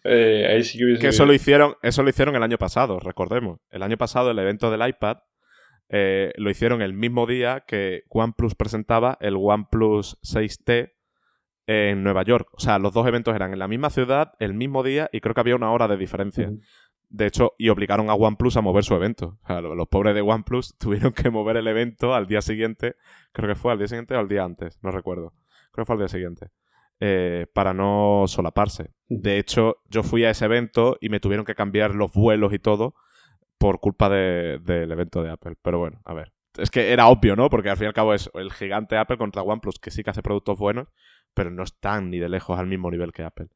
Eh, 0.05 0.63
que 1.01 1.09
eso 1.09 1.27
lo, 1.27 1.33
hicieron, 1.33 1.75
eso 1.83 2.03
lo 2.03 2.11
hicieron 2.11 2.37
el 2.37 2.43
año 2.43 2.59
pasado, 2.59 3.01
recordemos. 3.01 3.61
El 3.71 3.83
año 3.83 3.97
pasado 3.97 4.31
el 4.31 4.39
evento 4.39 4.71
del 4.71 4.87
iPad 4.87 5.19
eh, 5.89 6.33
lo 6.37 6.51
hicieron 6.51 6.83
el 6.83 6.93
mismo 6.93 7.27
día 7.27 7.65
que 7.67 8.03
OnePlus 8.09 8.55
presentaba 8.55 9.19
el 9.21 9.37
OnePlus 9.37 10.19
6T 10.23 10.93
en 11.67 12.03
Nueva 12.03 12.23
York. 12.23 12.49
O 12.53 12.61
sea, 12.61 12.79
los 12.79 12.95
dos 12.95 13.07
eventos 13.07 13.35
eran 13.35 13.53
en 13.53 13.59
la 13.59 13.69
misma 13.69 13.91
ciudad, 13.91 14.33
el 14.39 14.55
mismo 14.55 14.83
día, 14.83 15.11
y 15.13 15.21
creo 15.21 15.35
que 15.35 15.41
había 15.41 15.57
una 15.57 15.73
hora 15.73 15.89
de 15.89 15.97
diferencia. 15.97 16.51
De 17.11 17.27
hecho, 17.27 17.55
y 17.59 17.71
obligaron 17.71 18.11
a 18.11 18.15
OnePlus 18.15 18.57
a 18.57 18.61
mover 18.61 18.85
su 18.85 18.95
evento. 18.95 19.39
O 19.43 19.47
sea, 19.47 19.61
los 19.61 19.89
pobres 19.89 20.15
de 20.15 20.21
OnePlus 20.21 20.77
tuvieron 20.79 21.13
que 21.13 21.31
mover 21.31 21.57
el 21.57 21.67
evento 21.67 22.15
al 22.15 22.27
día 22.27 22.43
siguiente. 22.43 22.97
Creo 23.33 23.49
que 23.49 23.55
fue 23.55 23.73
al 23.73 23.79
día 23.79 23.89
siguiente 23.89 24.15
o 24.15 24.19
al 24.19 24.29
día 24.29 24.45
antes, 24.45 24.79
no 24.83 24.91
recuerdo. 24.91 25.33
Creo 25.73 25.85
que 25.85 25.87
fue 25.87 25.95
al 25.95 26.01
día 26.01 26.09
siguiente. 26.09 26.51
Eh, 27.01 27.47
para 27.53 27.73
no 27.73 28.25
solaparse. 28.27 28.93
De 29.07 29.39
hecho, 29.39 29.77
yo 29.89 30.03
fui 30.03 30.25
a 30.25 30.31
ese 30.31 30.45
evento 30.45 30.99
y 31.01 31.09
me 31.09 31.21
tuvieron 31.21 31.47
que 31.47 31.55
cambiar 31.55 31.95
los 31.95 32.13
vuelos 32.13 32.53
y 32.53 32.59
todo 32.59 32.95
por 33.57 33.81
culpa 33.81 34.09
del 34.09 34.91
evento 34.91 35.23
de 35.23 35.31
Apple. 35.31 35.57
Pero 35.63 35.79
bueno, 35.79 36.01
a 36.05 36.15
ver. 36.15 36.33
Es 36.57 36.71
que 36.71 36.93
era 36.93 37.07
obvio, 37.07 37.37
¿no? 37.37 37.51
Porque 37.51 37.71
al 37.71 37.77
fin 37.77 37.85
y 37.85 37.89
al 37.89 37.95
cabo 37.95 38.15
es 38.15 38.29
el 38.35 38.53
gigante 38.53 38.97
Apple 38.97 39.17
contra 39.17 39.43
OnePlus, 39.43 39.79
que 39.79 39.93
sí 39.93 40.03
que 40.03 40.11
hace 40.11 40.23
productos 40.23 40.59
buenos, 40.59 40.89
pero 41.35 41.51
no 41.51 41.63
están 41.63 42.11
ni 42.11 42.19
de 42.19 42.29
lejos 42.29 42.59
al 42.59 42.67
mismo 42.67 42.91
nivel 42.91 43.13
que 43.13 43.23
Apple. 43.23 43.49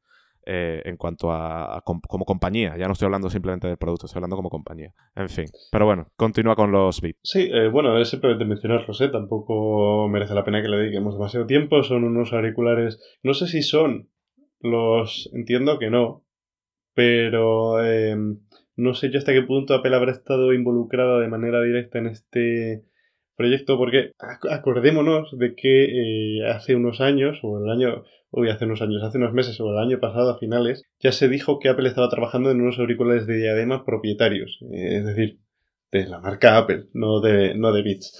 Eh, 0.45 0.81
en 0.83 0.97
cuanto 0.97 1.31
a, 1.31 1.81
como 1.85 2.25
compañía. 2.25 2.75
Ya 2.77 2.87
no 2.87 2.93
estoy 2.93 3.05
hablando 3.05 3.29
simplemente 3.29 3.67
del 3.67 3.77
producto, 3.77 4.07
estoy 4.07 4.19
hablando 4.19 4.35
como 4.35 4.49
compañía. 4.49 4.93
En 5.15 5.29
fin. 5.29 5.45
Pero 5.71 5.85
bueno, 5.85 6.07
continúa 6.17 6.55
con 6.55 6.71
los 6.71 6.99
bits. 6.99 7.19
Sí, 7.23 7.49
eh, 7.51 7.69
bueno, 7.69 7.97
es 7.97 8.09
simplemente 8.09 8.43
mencionarlos, 8.43 8.99
¿eh? 8.99 9.07
Tampoco 9.07 10.09
merece 10.09 10.33
la 10.33 10.43
pena 10.43 10.61
que 10.61 10.67
le 10.67 10.77
dediquemos 10.77 11.15
demasiado 11.15 11.45
tiempo. 11.45 11.81
Son 11.83 12.03
unos 12.03 12.33
auriculares. 12.33 12.99
No 13.23 13.33
sé 13.33 13.47
si 13.47 13.61
son 13.61 14.09
los. 14.59 15.29
Entiendo 15.33 15.79
que 15.79 15.89
no. 15.89 16.25
Pero. 16.93 17.81
Em, 17.83 18.39
no 18.75 18.95
sé 18.95 19.11
yo 19.11 19.19
hasta 19.19 19.33
qué 19.33 19.43
punto 19.43 19.75
Apple 19.75 19.95
habrá 19.95 20.11
estado 20.11 20.51
involucrada 20.51 21.19
de 21.19 21.27
manera 21.27 21.61
directa 21.61 21.99
en 21.99 22.07
este 22.07 22.83
proyecto, 23.35 23.77
porque 23.77 24.11
acordémonos 24.49 25.37
de 25.37 25.55
que 25.55 26.39
hace 26.47 26.75
unos 26.75 26.99
años, 27.01 27.39
o 27.43 27.63
el 27.63 27.69
año, 27.69 28.03
hoy 28.33 28.49
hace 28.49 28.65
unos 28.65 28.81
años, 28.81 29.03
hace 29.03 29.19
unos 29.19 29.33
meses 29.33 29.59
o 29.59 29.69
el 29.71 29.77
año 29.77 29.99
pasado 29.99 30.31
a 30.31 30.39
finales, 30.39 30.83
ya 30.99 31.11
se 31.11 31.29
dijo 31.29 31.59
que 31.59 31.69
Apple 31.69 31.87
estaba 31.87 32.09
trabajando 32.09 32.51
en 32.51 32.61
unos 32.61 32.79
auriculares 32.79 33.27
de 33.27 33.37
diadema 33.37 33.85
propietarios, 33.85 34.59
eh, 34.73 34.97
es 34.97 35.05
decir, 35.05 35.39
de 35.91 36.07
la 36.07 36.19
marca 36.19 36.57
Apple, 36.57 36.87
no 36.93 37.21
de, 37.21 37.53
no 37.55 37.71
de 37.71 37.83
Beats. 37.83 38.19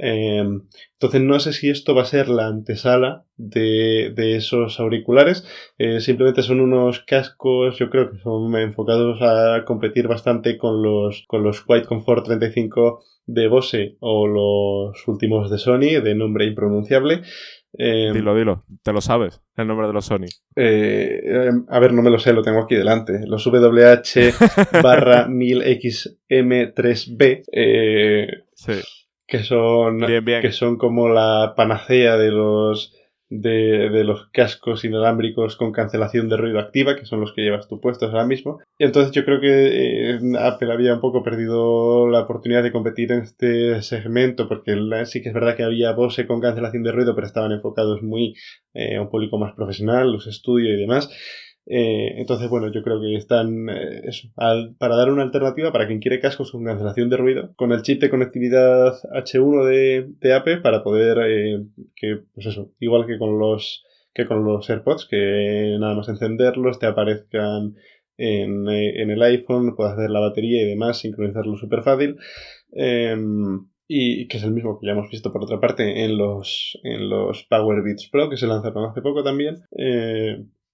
Em, 0.00 0.62
entonces 0.92 1.20
no 1.20 1.40
sé 1.40 1.52
si 1.52 1.70
esto 1.70 1.92
va 1.92 2.02
a 2.02 2.04
ser 2.04 2.28
la 2.28 2.46
antesala 2.46 3.24
de, 3.36 4.12
esos 4.36 4.78
auriculares. 4.78 5.44
Eh, 5.78 6.00
simplemente 6.00 6.42
son 6.42 6.60
unos 6.60 7.00
cascos, 7.00 7.78
yo 7.78 7.90
creo 7.90 8.10
que 8.10 8.18
son 8.18 8.54
enfocados 8.56 9.20
a 9.22 9.64
competir 9.64 10.06
bastante 10.06 10.56
con 10.56 10.82
los, 10.82 11.24
con 11.26 11.42
los 11.42 11.62
Comfort 11.62 12.26
35 12.26 13.02
de 13.26 13.48
Bose 13.48 13.96
o 14.00 14.26
los 14.26 15.08
últimos 15.08 15.50
de 15.50 15.58
Sony, 15.58 16.00
de 16.02 16.14
nombre 16.14 16.46
impronunciable. 16.46 17.22
Em, 17.74 18.14
dilo, 18.14 18.34
dilo, 18.34 18.64
te 18.82 18.92
lo 18.92 19.00
sabes, 19.00 19.40
el 19.56 19.66
nombre 19.66 19.86
de 19.86 19.92
los 19.92 20.04
Sony. 20.06 20.26
Eh, 20.56 21.20
em, 21.48 21.64
a 21.68 21.78
ver, 21.78 21.92
no 21.92 22.02
me 22.02 22.10
lo 22.10 22.18
sé, 22.18 22.32
lo 22.32 22.42
tengo 22.42 22.60
aquí 22.60 22.74
delante. 22.74 23.20
Los 23.26 23.46
WH 23.46 23.50
barra 24.82 25.28
1000XM3B. 25.28 27.44
Eh, 27.52 28.26
sí. 28.54 28.72
Que 29.26 29.40
son, 29.40 30.00
que 30.00 30.52
son 30.52 30.78
como 30.78 31.10
la 31.10 31.52
panacea 31.54 32.16
de 32.16 32.30
los 32.30 32.97
de, 33.30 33.90
de, 33.90 34.04
los 34.04 34.28
cascos 34.30 34.84
inalámbricos 34.84 35.56
con 35.56 35.72
cancelación 35.72 36.28
de 36.28 36.36
ruido 36.36 36.58
activa, 36.58 36.96
que 36.96 37.04
son 37.04 37.20
los 37.20 37.32
que 37.32 37.42
llevas 37.42 37.68
tú 37.68 37.80
puestos 37.80 38.10
ahora 38.10 38.26
mismo. 38.26 38.58
Y 38.78 38.84
entonces 38.84 39.12
yo 39.12 39.24
creo 39.24 39.40
que 39.40 40.14
eh, 40.14 40.18
Apple 40.38 40.72
había 40.72 40.94
un 40.94 41.00
poco 41.00 41.22
perdido 41.22 42.08
la 42.08 42.20
oportunidad 42.20 42.62
de 42.62 42.72
competir 42.72 43.12
en 43.12 43.20
este 43.22 43.82
segmento, 43.82 44.48
porque 44.48 44.76
sí 45.04 45.22
que 45.22 45.28
es 45.28 45.34
verdad 45.34 45.56
que 45.56 45.64
había 45.64 45.92
Bose 45.92 46.26
con 46.26 46.40
cancelación 46.40 46.82
de 46.82 46.92
ruido, 46.92 47.14
pero 47.14 47.26
estaban 47.26 47.52
enfocados 47.52 48.02
muy 48.02 48.34
eh, 48.74 48.96
a 48.96 49.02
un 49.02 49.10
público 49.10 49.38
más 49.38 49.54
profesional, 49.54 50.10
los 50.12 50.26
estudios 50.26 50.74
y 50.74 50.80
demás. 50.80 51.10
Eh, 51.70 52.14
entonces, 52.18 52.48
bueno, 52.48 52.72
yo 52.72 52.82
creo 52.82 52.98
que 52.98 53.14
están 53.14 53.68
eh, 53.68 54.00
eso, 54.04 54.28
para 54.34 54.96
dar 54.96 55.10
una 55.10 55.22
alternativa 55.22 55.70
para 55.70 55.86
quien 55.86 56.00
quiere 56.00 56.18
cascos 56.18 56.50
con 56.50 56.64
cancelación 56.64 57.10
de 57.10 57.18
ruido, 57.18 57.52
con 57.56 57.72
el 57.72 57.82
chip 57.82 58.00
de 58.00 58.08
conectividad 58.08 58.94
H1 59.12 59.66
de, 59.66 60.08
de 60.18 60.56
para 60.62 60.82
poder 60.82 61.18
eh, 61.26 61.66
que, 61.94 62.20
pues 62.34 62.46
eso, 62.46 62.72
igual 62.80 63.06
que 63.06 63.18
con 63.18 63.38
los 63.38 63.84
que 64.14 64.26
con 64.26 64.44
los 64.44 64.68
AirPods, 64.68 65.06
que 65.08 65.76
nada 65.78 65.94
más 65.94 66.08
encenderlos 66.08 66.78
te 66.78 66.86
aparezcan 66.86 67.76
en, 68.16 68.66
en 68.68 69.10
el 69.10 69.22
iPhone, 69.22 69.76
puedes 69.76 69.92
hacer 69.92 70.10
la 70.10 70.20
batería 70.20 70.62
y 70.62 70.66
demás, 70.66 70.98
sincronizarlo 70.98 71.56
súper 71.56 71.82
fácil. 71.82 72.16
Em, 72.72 73.68
y 73.86 74.26
que 74.26 74.38
es 74.38 74.42
el 74.42 74.52
mismo 74.52 74.78
que 74.78 74.86
ya 74.86 74.92
hemos 74.92 75.10
visto 75.10 75.32
por 75.32 75.44
otra 75.44 75.60
parte 75.60 76.04
en 76.04 76.18
los, 76.18 76.78
en 76.82 77.08
los 77.08 77.44
Power 77.44 77.82
Beats 77.82 78.08
Pro 78.10 78.28
que 78.28 78.36
se 78.36 78.46
lanzaron 78.46 78.90
hace 78.90 79.02
poco 79.02 79.22
también. 79.22 79.62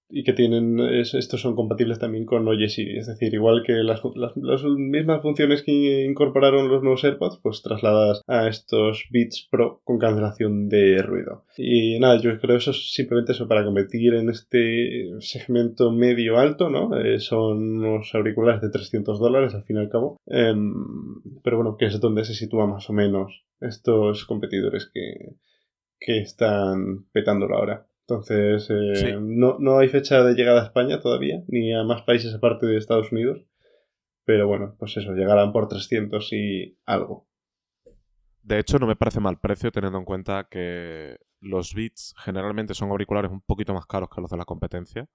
Y 0.09 0.23
que 0.23 0.33
tienen 0.33 0.81
estos 0.81 1.41
son 1.41 1.57
compatibles 1.57 1.99
también 1.99 2.25
con 2.25 2.47
Oye 2.47 2.69
Siri, 2.69 2.99
es 2.99 3.07
decir, 3.07 3.33
igual 3.35 3.63
que 3.65 3.73
las, 3.73 4.03
las, 4.15 4.65
mismas 4.65 5.23
funciones 5.23 5.63
que 5.63 6.05
incorporaron 6.05 6.69
los 6.69 6.83
nuevos 6.83 7.05
AirPods, 7.05 7.41
pues 7.43 7.63
trasladadas 7.63 8.23
a 8.27 8.49
estos 8.49 9.05
Beats 9.11 9.49
Pro 9.51 9.81
con 9.85 9.99
cancelación 9.99 10.69
de 10.69 11.03
ruido. 11.03 11.45
Y 11.57 11.99
nada, 11.99 12.21
yo 12.21 12.39
creo 12.39 12.57
eso 12.57 12.71
es 12.71 12.93
simplemente 12.93 13.33
eso 13.33 13.49
para 13.49 13.65
competir 13.65 14.15
en 14.15 14.29
este 14.29 15.11
segmento 15.21 15.91
medio 15.91 16.39
alto, 16.39 16.71
¿no? 16.71 16.97
Eh, 16.99 17.19
son 17.19 17.79
unos 17.79 18.15
auriculares 18.15 18.63
de 18.63 18.71
300 18.71 19.19
dólares 19.19 19.55
al 19.55 19.65
fin 19.65 19.77
y 19.77 19.81
al 19.81 19.89
cabo, 19.89 20.21
em, 20.27 20.75
pero 21.43 21.57
bueno, 21.57 21.77
que 21.77 21.87
es 21.87 22.01
donde 22.01 22.25
se 22.25 22.35
sitúa 22.35 22.67
más 22.67 22.89
o 22.91 22.93
menos 22.93 23.45
estos 23.61 24.25
competidores 24.27 24.91
que, 24.93 25.37
que 25.99 26.19
están 26.21 27.07
petándolo 27.13 27.57
ahora. 27.57 27.87
Entonces, 28.07 28.69
eh, 28.69 29.17
no, 29.19 29.57
no 29.59 29.79
hay 29.79 29.89
fecha 29.89 30.23
de 30.23 30.35
llegada 30.35 30.61
a 30.61 30.65
España 30.65 31.01
todavía, 31.01 31.43
ni 31.49 31.73
a 31.73 31.85
más 31.85 32.03
países 32.03 32.35
aparte 32.35 32.67
de 32.67 32.77
Estados 32.77 33.11
Unidos. 33.13 33.47
Pero 34.25 34.47
bueno, 34.47 34.75
pues 34.79 34.97
eso, 34.97 35.13
llegarán 35.13 35.53
por 35.53 35.69
300 35.69 36.33
y 36.33 36.79
algo. 36.85 37.27
De 38.43 38.59
hecho, 38.59 38.79
no 38.79 38.87
me 38.87 38.97
parece 38.97 39.21
mal 39.21 39.41
precio 39.41 39.73
teniendo 39.73 39.99
en 39.99 40.05
cuenta 40.05 40.49
que 40.51 41.17
los 41.41 41.75
Beats 41.75 42.15
generalmente 42.19 42.75
son 42.75 42.91
auriculares 42.91 43.31
un 43.31 43.41
poquito 43.41 43.73
más 43.73 43.87
caros 43.87 44.11
que 44.15 44.21
los 44.21 44.31
de 44.31 44.37
la 44.37 44.45
competencia, 44.45 45.09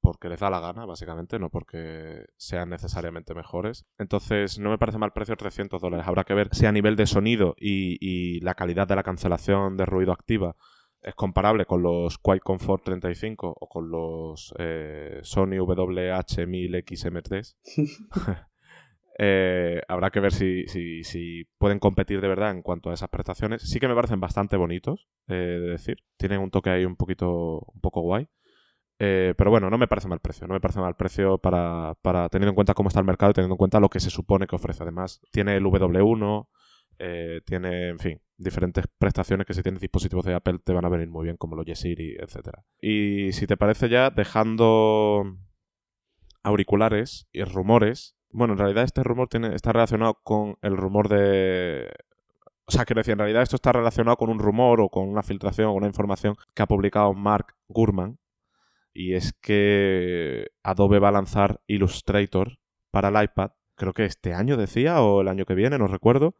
porque 0.00 0.30
les 0.30 0.40
da 0.40 0.48
la 0.48 0.60
gana, 0.60 0.86
básicamente, 0.86 1.38
no 1.38 1.50
porque 1.50 2.24
sean 2.38 2.70
necesariamente 2.70 3.34
mejores. 3.34 3.84
Entonces, 3.98 4.58
no 4.58 4.70
me 4.70 4.78
parece 4.78 4.96
mal 4.96 5.12
precio 5.12 5.36
300 5.36 5.82
dólares. 5.82 6.06
Habrá 6.06 6.24
que 6.24 6.34
ver 6.34 6.48
si 6.52 6.64
a 6.64 6.72
nivel 6.72 6.96
de 6.96 7.06
sonido 7.06 7.54
y, 7.58 7.98
y 8.00 8.40
la 8.40 8.54
calidad 8.54 8.88
de 8.88 8.96
la 8.96 9.02
cancelación 9.02 9.76
de 9.76 9.84
ruido 9.84 10.12
activa 10.12 10.56
es 11.02 11.14
comparable 11.14 11.66
con 11.66 11.82
los 11.82 12.18
Quiet 12.18 12.42
Comfort 12.42 12.84
35 12.84 13.56
o 13.58 13.68
con 13.68 13.90
los 13.90 14.54
eh, 14.58 15.20
Sony 15.22 15.58
WH-1000XM3. 15.58 17.56
Eh, 19.18 19.82
habrá 19.88 20.10
que 20.10 20.20
ver 20.20 20.32
si, 20.32 20.64
si, 20.66 21.44
pueden 21.58 21.78
competir 21.78 22.22
de 22.22 22.28
verdad 22.28 22.50
en 22.50 22.62
cuanto 22.62 22.88
a 22.90 22.94
esas 22.94 23.10
prestaciones. 23.10 23.60
Sí 23.60 23.78
que 23.78 23.86
me 23.86 23.94
parecen 23.94 24.20
bastante 24.20 24.56
bonitos, 24.56 25.06
eh, 25.28 25.34
de 25.34 25.68
decir. 25.68 25.98
Tienen 26.16 26.40
un 26.40 26.50
toque 26.50 26.70
ahí 26.70 26.86
un 26.86 26.96
poquito, 26.96 27.60
un 27.60 27.80
poco 27.82 28.00
guay. 28.00 28.30
pero 28.98 29.50
bueno, 29.50 29.68
no 29.68 29.76
me 29.76 29.86
parece 29.86 30.08
mal 30.08 30.20
precio. 30.20 30.46
No 30.48 30.54
me 30.54 30.60
parece 30.60 30.80
mal 30.80 30.96
precio 30.96 31.36
para, 31.36 31.94
para 32.00 32.30
teniendo 32.30 32.52
en 32.52 32.54
cuenta 32.54 32.72
cómo 32.72 32.88
está 32.88 33.00
el 33.00 33.06
mercado 33.06 33.32
y 33.32 33.34
teniendo 33.34 33.52
en 33.54 33.58
cuenta 33.58 33.80
lo 33.80 33.90
que 33.90 34.00
se 34.00 34.08
supone 34.08 34.46
que 34.46 34.56
ofrece. 34.56 34.82
Además, 34.82 35.20
tiene 35.30 35.56
el 35.56 35.66
W1, 36.98 37.42
tiene, 37.44 37.88
en 37.88 37.98
fin, 37.98 38.20
diferentes 38.36 38.86
prestaciones 38.98 39.46
que 39.46 39.54
si 39.54 39.62
tienes 39.62 39.80
dispositivos 39.80 40.24
de 40.24 40.34
Apple 40.34 40.58
te 40.64 40.72
van 40.72 40.84
a 40.84 40.88
venir 40.88 41.08
muy 41.08 41.24
bien, 41.24 41.36
como 41.36 41.56
los 41.56 41.66
Siri, 41.78 42.16
etc. 42.16 42.58
Y 42.80 43.32
si 43.32 43.46
te 43.46 43.56
parece 43.56 43.88
ya, 43.88 44.10
dejando 44.10 45.38
auriculares 46.42 47.28
y 47.32 47.44
rumores, 47.44 48.16
bueno, 48.30 48.54
en 48.54 48.58
realidad 48.58 48.84
este 48.84 49.02
rumor 49.02 49.28
tiene, 49.28 49.54
está 49.54 49.72
relacionado 49.72 50.18
con 50.22 50.56
el 50.62 50.76
rumor 50.76 51.08
de... 51.08 51.90
O 52.64 52.72
sea, 52.72 52.84
quiero 52.84 53.00
decir, 53.00 53.12
en 53.12 53.18
realidad 53.18 53.42
esto 53.42 53.56
está 53.56 53.72
relacionado 53.72 54.16
con 54.16 54.30
un 54.30 54.38
rumor 54.38 54.80
o 54.80 54.88
con 54.88 55.08
una 55.08 55.22
filtración 55.22 55.68
o 55.68 55.74
una 55.74 55.86
información 55.86 56.36
que 56.54 56.62
ha 56.62 56.66
publicado 56.66 57.12
Mark 57.12 57.54
Gurman. 57.68 58.18
Y 58.94 59.14
es 59.14 59.32
que 59.34 60.48
Adobe 60.62 60.98
va 60.98 61.08
a 61.08 61.12
lanzar 61.12 61.60
Illustrator 61.66 62.58
para 62.90 63.08
el 63.08 63.24
iPad. 63.24 63.50
Creo 63.74 63.92
que 63.92 64.04
este 64.04 64.32
año 64.32 64.56
decía, 64.56 65.02
o 65.02 65.20
el 65.20 65.28
año 65.28 65.44
que 65.44 65.54
viene, 65.54 65.78
no 65.78 65.86
recuerdo. 65.86 66.36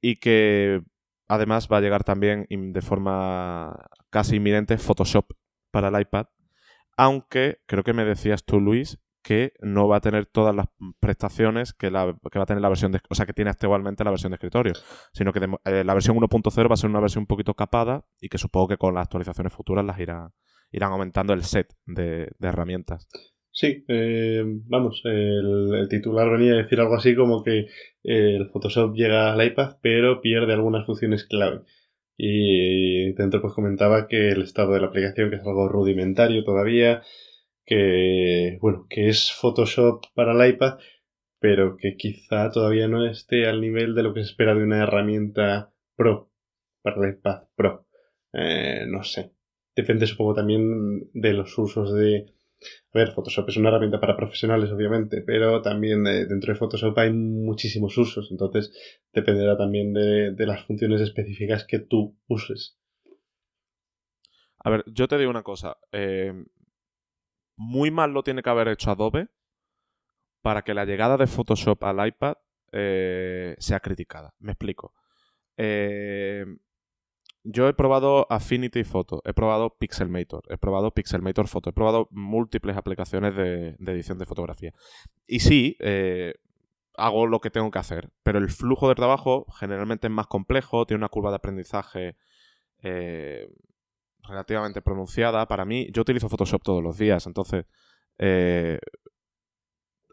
Y 0.00 0.16
que 0.16 0.82
Además 1.28 1.68
va 1.70 1.78
a 1.78 1.80
llegar 1.80 2.04
también 2.04 2.46
de 2.48 2.82
forma 2.82 3.76
casi 4.10 4.36
inminente 4.36 4.78
Photoshop 4.78 5.32
para 5.72 5.88
el 5.88 6.00
iPad, 6.00 6.26
aunque 6.96 7.58
creo 7.66 7.82
que 7.82 7.92
me 7.92 8.04
decías 8.04 8.44
tú, 8.44 8.60
Luis, 8.60 8.98
que 9.22 9.52
no 9.60 9.88
va 9.88 9.96
a 9.96 10.00
tener 10.00 10.26
todas 10.26 10.54
las 10.54 10.66
prestaciones 11.00 11.72
que, 11.72 11.90
va 11.90 12.14
a 12.32 12.46
tener 12.46 12.62
la 12.62 12.68
versión 12.68 12.92
de, 12.92 13.00
o 13.10 13.14
sea, 13.16 13.26
que 13.26 13.32
tiene 13.32 13.50
actualmente 13.50 14.04
la 14.04 14.10
versión 14.10 14.30
de 14.30 14.36
escritorio, 14.36 14.74
sino 15.12 15.32
que 15.32 15.40
eh, 15.64 15.82
la 15.82 15.94
versión 15.94 16.16
1.0 16.16 16.70
va 16.70 16.74
a 16.74 16.76
ser 16.76 16.90
una 16.90 17.00
versión 17.00 17.22
un 17.22 17.26
poquito 17.26 17.54
capada 17.54 18.06
y 18.20 18.28
que 18.28 18.38
supongo 18.38 18.68
que 18.68 18.76
con 18.78 18.94
las 18.94 19.02
actualizaciones 19.02 19.52
futuras 19.52 19.84
las 19.84 19.98
irán 19.98 20.32
aumentando 20.92 21.32
el 21.32 21.42
set 21.42 21.74
de 21.86 22.30
herramientas. 22.40 23.08
Sí, 23.58 23.84
eh, 23.88 24.42
vamos, 24.66 25.00
el, 25.04 25.88
titular 25.88 26.28
venía 26.30 26.52
a 26.52 26.56
decir 26.56 26.78
algo 26.78 26.94
así 26.94 27.14
como 27.16 27.42
que 27.42 27.68
el 28.02 28.50
Photoshop 28.50 28.94
llega 28.94 29.32
al 29.32 29.46
iPad 29.46 29.78
pero 29.80 30.20
pierde 30.20 30.52
algunas 30.52 30.84
funciones 30.84 31.24
clave. 31.24 31.62
Y 32.18 33.14
dentro 33.14 33.40
pues 33.40 33.54
comentaba 33.54 34.08
que 34.08 34.28
el 34.30 34.42
estado 34.42 34.74
de 34.74 34.80
la 34.80 34.88
aplicación 34.88 35.30
que 35.30 35.36
es 35.36 35.42
algo 35.42 35.68
rudimentario 35.68 36.44
todavía, 36.44 37.02
que 37.64 38.58
bueno, 38.60 38.86
que 38.90 39.08
es 39.08 39.32
Photoshop 39.32 40.04
para 40.14 40.32
el 40.32 40.50
iPad, 40.50 40.78
pero 41.40 41.76
que 41.78 41.96
quizá 41.96 42.50
todavía 42.50 42.88
no 42.88 43.06
esté 43.06 43.46
al 43.46 43.62
nivel 43.62 43.94
de 43.94 44.02
lo 44.02 44.12
que 44.14 44.20
se 44.22 44.30
espera 44.30 44.54
de 44.54 44.64
una 44.64 44.82
herramienta 44.82 45.72
Pro 45.96 46.30
para 46.82 46.96
el 47.06 47.14
iPad 47.14 47.44
Pro. 47.56 47.86
Eh, 48.34 48.84
no 48.88 49.02
sé. 49.02 49.32
Depende 49.74 50.06
supongo 50.06 50.34
también 50.34 51.10
de 51.14 51.32
los 51.32 51.56
usos 51.58 51.94
de... 51.94 52.35
A 52.92 52.98
ver, 52.98 53.12
Photoshop 53.12 53.48
es 53.48 53.56
una 53.56 53.68
herramienta 53.68 54.00
para 54.00 54.16
profesionales, 54.16 54.70
obviamente, 54.70 55.22
pero 55.22 55.60
también 55.62 56.06
eh, 56.06 56.24
dentro 56.26 56.52
de 56.52 56.58
Photoshop 56.58 56.98
hay 56.98 57.12
muchísimos 57.12 57.96
usos, 57.98 58.28
entonces 58.30 58.72
dependerá 59.12 59.56
también 59.56 59.92
de, 59.92 60.46
las 60.46 60.64
funciones 60.64 61.00
específicas 61.00 61.66
que 61.66 61.80
tú 61.80 62.18
uses. 62.26 62.78
A 64.58 64.70
ver, 64.70 64.84
yo 64.86 65.06
te 65.06 65.18
digo 65.18 65.30
una 65.30 65.42
cosa. 65.42 65.76
Eh, 65.92 66.32
muy 67.56 67.90
mal 67.90 68.12
lo 68.12 68.22
tiene 68.22 68.42
que 68.42 68.50
haber 68.50 68.68
hecho 68.68 68.90
Adobe 68.90 69.28
para 70.42 70.62
que 70.62 70.74
la 70.74 70.84
llegada 70.84 71.16
de 71.16 71.26
Photoshop 71.26 71.82
al 71.84 72.06
iPad 72.06 72.34
eh, 72.72 73.56
sea 73.58 73.80
criticada. 73.80 74.34
Me 74.38 74.52
explico. 74.52 74.94
Eh, 75.56 76.44
yo 77.48 77.68
he 77.68 77.74
probado 77.74 78.26
Affinity 78.30 78.84
Photo, 78.84 79.22
he 79.24 79.32
probado 79.32 79.76
Pixelmator, 79.78 80.42
he 80.48 80.58
probado 80.58 80.92
Pixelmator 80.92 81.46
Photo, 81.46 81.70
he 81.70 81.72
probado 81.72 82.08
múltiples 82.10 82.76
aplicaciones 82.76 83.36
de, 83.36 83.76
edición 83.86 84.18
de 84.18 84.26
fotografía. 84.26 84.72
Y 85.26 85.40
sí, 85.40 85.76
eh, 85.80 86.34
hago 86.96 87.26
lo 87.26 87.40
que 87.40 87.50
tengo 87.50 87.70
que 87.70 87.78
hacer, 87.78 88.10
pero 88.22 88.38
el 88.38 88.50
flujo 88.50 88.88
de 88.88 88.96
trabajo 88.96 89.46
generalmente 89.58 90.08
es 90.08 90.12
más 90.12 90.26
complejo, 90.26 90.86
tiene 90.86 90.98
una 90.98 91.08
curva 91.08 91.30
de 91.30 91.36
aprendizaje 91.36 92.16
relativamente 94.22 94.82
pronunciada. 94.82 95.46
Para 95.46 95.64
mí, 95.64 95.88
yo 95.92 96.02
utilizo 96.02 96.28
Photoshop 96.28 96.62
todos 96.62 96.82
los 96.82 96.98
días, 96.98 97.26
entonces 97.26 97.64
eh, 98.18 98.78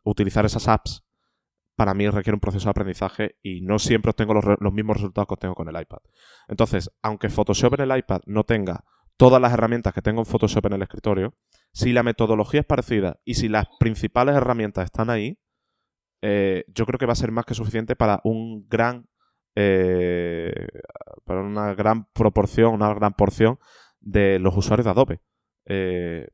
utilizar 0.04 0.46
esas 0.46 0.68
apps 0.68 1.04
para 1.76 1.94
mí 1.94 2.08
requiere 2.10 2.36
un 2.36 2.40
proceso 2.40 2.66
de 2.66 2.72
aprendizaje 2.72 3.36
y 3.42 3.62
no 3.62 3.80
siempre 3.80 4.12
obtengo 4.12 4.34
los, 4.34 4.46
los, 4.60 4.74
mismos 4.74 4.98
resultados 4.98 5.28
que 5.28 5.34
obtengo 5.34 5.56
con 5.56 5.70
el 5.70 5.82
iPad. 5.82 6.00
Entonces, 6.48 6.92
aunque 7.02 7.30
Photoshop 7.30 7.76
en 7.76 7.92
el 7.92 7.98
iPad 7.98 8.22
no 8.26 8.44
tenga 8.44 8.84
todas 9.18 9.42
las 9.42 9.54
herramientas 9.54 9.94
que 9.94 10.02
tengo 10.02 10.22
en 10.22 10.26
Photoshop 10.26 10.66
en 10.68 10.74
el 10.74 10.82
escritorio, 10.82 11.36
si 11.72 11.94
la 11.94 12.04
metodología 12.04 12.62
es 12.62 12.66
parecida 12.66 13.20
y 13.26 13.36
si 13.36 13.50
las 13.50 13.68
principales 13.80 14.36
herramientas 14.36 14.86
están 14.86 15.10
ahí, 15.10 15.40
eh, 16.22 16.66
yo 16.68 16.86
creo 16.86 17.00
que 17.00 17.06
va 17.06 17.14
a 17.14 17.18
ser 17.18 17.32
más 17.32 17.46
que 17.46 17.54
suficiente 17.54 17.96
para 17.96 18.22
un 18.24 18.68
gran 18.70 19.08
eh, 19.56 20.68
para 21.26 21.42
una 21.42 21.74
gran 21.76 22.06
proporción, 22.12 22.74
una 22.74 22.94
gran 22.94 23.14
porción 23.14 23.60
de 24.00 24.40
los 24.40 24.56
usuarios 24.56 24.86
de 24.86 24.92
Adobe. 24.92 25.22
Eh, 25.66 26.28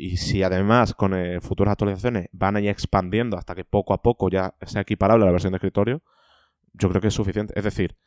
y 0.00 0.16
si 0.16 0.42
además 0.42 0.94
con 0.94 1.12
eh, 1.12 1.42
futuras 1.42 1.72
actualizaciones 1.72 2.30
van 2.32 2.56
a 2.56 2.60
ir 2.62 2.70
expandiendo 2.70 3.36
hasta 3.36 3.54
que 3.54 3.66
poco 3.66 3.92
a 3.92 4.00
poco 4.00 4.30
ya 4.30 4.54
sea 4.62 4.80
equiparable 4.80 5.24
a 5.24 5.26
la 5.26 5.32
versión 5.32 5.52
de 5.52 5.58
escritorio, 5.58 6.02
yo 6.72 6.88
creo 6.88 7.02
que 7.02 7.08
es 7.08 7.14
suficiente. 7.14 7.52
Es 7.54 7.64
decir, 7.64 7.98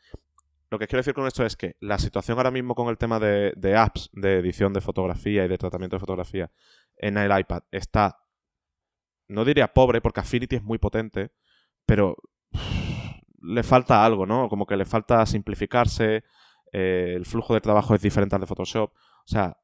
lo 0.70 0.80
que 0.80 0.88
quiero 0.88 0.98
decir 0.98 1.14
con 1.14 1.28
esto 1.28 1.46
es 1.46 1.56
que 1.56 1.76
la 1.78 2.00
situación 2.00 2.36
ahora 2.36 2.50
mismo 2.50 2.74
con 2.74 2.88
el 2.88 2.98
tema 2.98 3.20
de, 3.20 3.76
apps 3.76 4.10
de 4.12 4.38
edición 4.40 4.72
de 4.72 4.80
fotografía 4.80 5.44
y 5.44 5.48
de 5.48 5.56
tratamiento 5.56 5.94
de 5.94 6.00
fotografía 6.00 6.50
en 6.96 7.16
el 7.16 7.38
iPad 7.38 7.62
está, 7.70 8.18
no 9.28 9.44
diría 9.44 9.68
pobre, 9.68 10.00
porque 10.00 10.18
Affinity 10.18 10.56
es 10.56 10.64
muy 10.64 10.78
potente, 10.78 11.30
pero 11.86 12.16
le 13.40 13.62
falta 13.62 14.04
algo, 14.04 14.26
¿no? 14.26 14.48
Como 14.48 14.66
que 14.66 14.76
le 14.76 14.84
falta 14.84 15.24
simplificarse, 15.26 16.24
eh, 16.72 17.12
el 17.14 17.24
flujo 17.24 17.54
de 17.54 17.60
trabajo 17.60 17.94
es 17.94 18.02
diferente 18.02 18.34
al 18.34 18.40
de 18.40 18.48
Photoshop. 18.48 18.90
O 18.92 19.28
sea, 19.28 19.56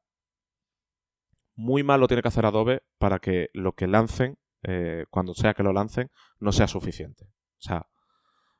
muy 1.61 1.83
mal 1.83 1.99
lo 1.99 2.07
tiene 2.07 2.23
que 2.23 2.27
hacer 2.27 2.45
Adobe 2.45 2.81
para 2.97 3.19
que 3.19 3.49
lo 3.53 3.73
que 3.73 3.87
lancen, 3.87 4.39
eh, 4.63 5.05
cuando 5.11 5.35
sea 5.35 5.53
que 5.53 5.61
lo 5.61 5.73
lancen, 5.73 6.09
no 6.39 6.51
sea 6.51 6.67
suficiente. 6.67 7.25
O 7.25 7.61
sea, 7.61 7.87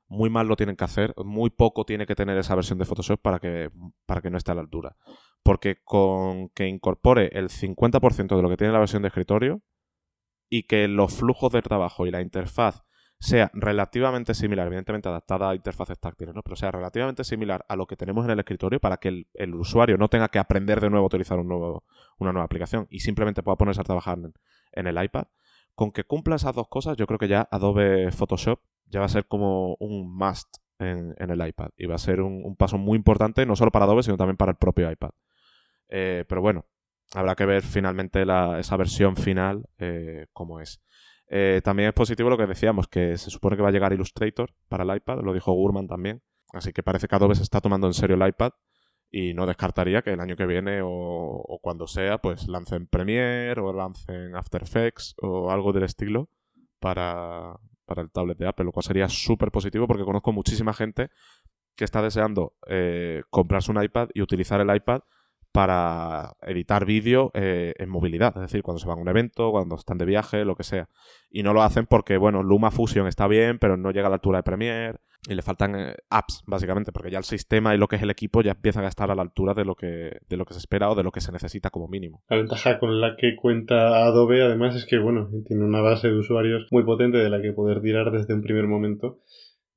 muy 0.07 0.29
mal 0.29 0.47
lo 0.47 0.55
tienen 0.55 0.75
que 0.75 0.83
hacer, 0.83 1.13
muy 1.17 1.49
poco 1.49 1.83
tiene 1.83 2.05
que 2.05 2.15
tener 2.15 2.37
esa 2.37 2.53
versión 2.53 2.77
de 2.77 2.85
Photoshop 2.85 3.19
para 3.19 3.39
que, 3.39 3.71
para 4.05 4.21
que 4.21 4.29
no 4.29 4.37
esté 4.37 4.51
a 4.51 4.55
la 4.55 4.61
altura. 4.61 4.95
Porque 5.41 5.81
con 5.83 6.49
que 6.49 6.67
incorpore 6.67 7.29
el 7.33 7.49
50% 7.49 8.35
de 8.35 8.41
lo 8.41 8.49
que 8.49 8.57
tiene 8.57 8.73
la 8.73 8.79
versión 8.79 9.01
de 9.01 9.07
escritorio 9.07 9.63
y 10.47 10.63
que 10.63 10.87
los 10.87 11.15
flujos 11.15 11.51
de 11.51 11.63
trabajo 11.63 12.05
y 12.05 12.11
la 12.11 12.21
interfaz 12.21 12.83
sea 13.21 13.51
relativamente 13.53 14.33
similar, 14.33 14.65
evidentemente 14.65 15.07
adaptada 15.07 15.51
a 15.51 15.55
interfaces 15.55 15.99
táctiles, 15.99 16.33
¿no? 16.33 16.41
pero 16.41 16.55
sea 16.55 16.71
relativamente 16.71 17.23
similar 17.23 17.63
a 17.69 17.75
lo 17.75 17.85
que 17.85 17.95
tenemos 17.95 18.25
en 18.25 18.31
el 18.31 18.39
escritorio 18.39 18.79
para 18.79 18.97
que 18.97 19.27
el, 19.35 19.55
usuario 19.55 19.95
no 19.97 20.07
tenga 20.07 20.29
que 20.29 20.39
aprender 20.39 20.81
de 20.81 20.89
nuevo 20.89 21.05
a 21.05 21.07
utilizar 21.07 21.37
una 21.37 21.53
nueva 22.17 22.43
aplicación 22.43 22.87
y 22.89 23.01
simplemente 23.01 23.43
pueda 23.43 23.57
ponerse 23.57 23.79
a 23.79 23.83
trabajar 23.83 24.17
en, 24.71 24.87
el 24.87 25.03
iPad. 25.03 25.25
Con 25.75 25.91
que 25.91 26.03
cumpla 26.03 26.35
esas 26.35 26.55
dos 26.55 26.67
cosas, 26.67 26.97
yo 26.97 27.05
creo 27.05 27.19
que 27.19 27.27
ya 27.27 27.47
Adobe 27.51 28.11
Photoshop 28.11 28.59
ya 28.87 29.01
va 29.01 29.05
a 29.05 29.09
ser 29.09 29.27
como 29.27 29.75
un 29.79 30.17
must 30.17 30.57
en, 30.79 31.13
el 31.19 31.47
iPad 31.47 31.69
y 31.77 31.85
va 31.85 31.95
a 31.95 31.99
ser 31.99 32.21
un, 32.21 32.55
paso 32.55 32.79
muy 32.79 32.95
importante 32.95 33.45
no 33.45 33.55
solo 33.55 33.69
para 33.69 33.85
Adobe, 33.85 34.01
sino 34.01 34.17
también 34.17 34.37
para 34.37 34.53
el 34.53 34.57
propio 34.57 34.89
iPad. 34.91 35.11
Eh, 35.89 36.25
pero 36.27 36.41
bueno, 36.41 36.65
habrá 37.13 37.35
que 37.35 37.45
ver 37.45 37.61
finalmente 37.61 38.23
esa 38.23 38.77
versión 38.77 39.15
final 39.15 39.63
eh, 39.77 40.25
cómo 40.33 40.59
es. 40.59 40.81
Eh, 41.33 41.61
también 41.63 41.87
es 41.87 41.93
positivo 41.93 42.29
lo 42.29 42.37
que 42.37 42.45
decíamos, 42.45 42.89
que 42.89 43.17
se 43.17 43.29
supone 43.29 43.55
que 43.55 43.61
va 43.63 43.69
a 43.69 43.71
llegar 43.71 43.93
Illustrator 43.93 44.53
para 44.67 44.83
el 44.83 44.97
iPad, 44.97 45.21
lo 45.23 45.33
dijo 45.33 45.53
Gurman 45.53 45.87
también. 45.87 46.21
Así 46.51 46.73
que 46.73 46.83
parece 46.83 47.07
que 47.07 47.15
Adobe 47.15 47.35
se 47.35 47.43
está 47.43 47.61
tomando 47.61 47.87
en 47.87 47.93
serio 47.93 48.17
el 48.17 48.27
iPad 48.27 48.51
y 49.09 49.33
no 49.33 49.45
descartaría 49.45 50.01
que 50.01 50.11
el 50.11 50.19
año 50.19 50.35
que 50.35 50.45
viene 50.45 50.81
o, 50.83 51.59
cuando 51.61 51.87
sea, 51.87 52.17
pues 52.17 52.49
lancen 52.49 52.85
Premiere 52.85 53.61
o 53.61 53.71
lancen 53.71 54.35
After 54.35 54.61
Effects 54.61 55.15
o 55.21 55.49
algo 55.51 55.71
del 55.71 55.83
estilo 55.83 56.29
para, 56.81 57.55
el 57.95 58.11
tablet 58.11 58.37
de 58.37 58.47
Apple, 58.47 58.65
lo 58.65 58.73
cual 58.73 58.83
sería 58.83 59.07
súper 59.07 59.51
positivo 59.51 59.87
porque 59.87 60.03
conozco 60.03 60.33
muchísima 60.33 60.73
gente 60.73 61.11
que 61.77 61.85
está 61.85 62.01
deseando 62.01 62.55
eh, 62.67 63.23
comprarse 63.29 63.71
un 63.71 63.81
iPad 63.81 64.09
y 64.13 64.21
utilizar 64.21 64.59
el 64.59 64.75
iPad 64.75 65.03
para 65.51 66.33
editar 66.41 66.85
vídeo 66.85 67.31
eh, 67.33 67.73
en 67.77 67.89
movilidad, 67.89 68.33
es 68.35 68.41
decir, 68.41 68.63
cuando 68.63 68.79
se 68.79 68.87
van 68.87 68.99
a 68.99 69.01
un 69.01 69.09
evento, 69.09 69.51
cuando 69.51 69.75
están 69.75 69.97
de 69.97 70.05
viaje, 70.05 70.45
lo 70.45 70.55
que 70.55 70.63
sea. 70.63 70.87
Y 71.29 71.43
no 71.43 71.53
lo 71.53 71.61
hacen 71.61 71.85
porque, 71.85 72.17
bueno, 72.17 72.43
Luma 72.43 72.71
Fusion 72.71 73.07
está 73.07 73.27
bien, 73.27 73.59
pero 73.59 73.77
no 73.77 73.91
llega 73.91 74.07
a 74.07 74.09
la 74.09 74.15
altura 74.15 74.39
de 74.39 74.43
Premiere 74.43 74.99
y 75.29 75.35
le 75.35 75.41
faltan 75.43 75.75
eh, 75.75 75.95
apps, 76.09 76.41
básicamente, 76.47 76.91
porque 76.91 77.11
ya 77.11 77.19
el 77.19 77.23
sistema 77.23 77.75
y 77.75 77.77
lo 77.77 77.87
que 77.87 77.97
es 77.97 78.01
el 78.01 78.09
equipo 78.09 78.41
ya 78.41 78.51
empiezan 78.51 78.85
a 78.85 78.87
estar 78.87 79.11
a 79.11 79.15
la 79.15 79.21
altura 79.21 79.53
de 79.53 79.65
lo 79.65 79.75
que, 79.75 80.19
de 80.27 80.37
lo 80.37 80.45
que 80.45 80.53
se 80.53 80.59
espera 80.59 80.89
o 80.89 80.95
de 80.95 81.03
lo 81.03 81.11
que 81.11 81.21
se 81.21 81.31
necesita 81.31 81.69
como 81.69 81.87
mínimo. 81.87 82.23
La 82.29 82.37
ventaja 82.37 82.79
con 82.79 82.99
la 82.99 83.15
que 83.17 83.35
cuenta 83.35 84.05
Adobe, 84.05 84.41
además, 84.41 84.75
es 84.75 84.85
que, 84.85 84.97
bueno, 84.97 85.29
tiene 85.45 85.63
una 85.63 85.81
base 85.81 86.07
de 86.07 86.17
usuarios 86.17 86.67
muy 86.71 86.83
potente 86.83 87.17
de 87.17 87.29
la 87.29 87.41
que 87.41 87.53
poder 87.53 87.81
tirar 87.81 88.11
desde 88.11 88.33
un 88.33 88.41
primer 88.41 88.67
momento. 88.67 89.19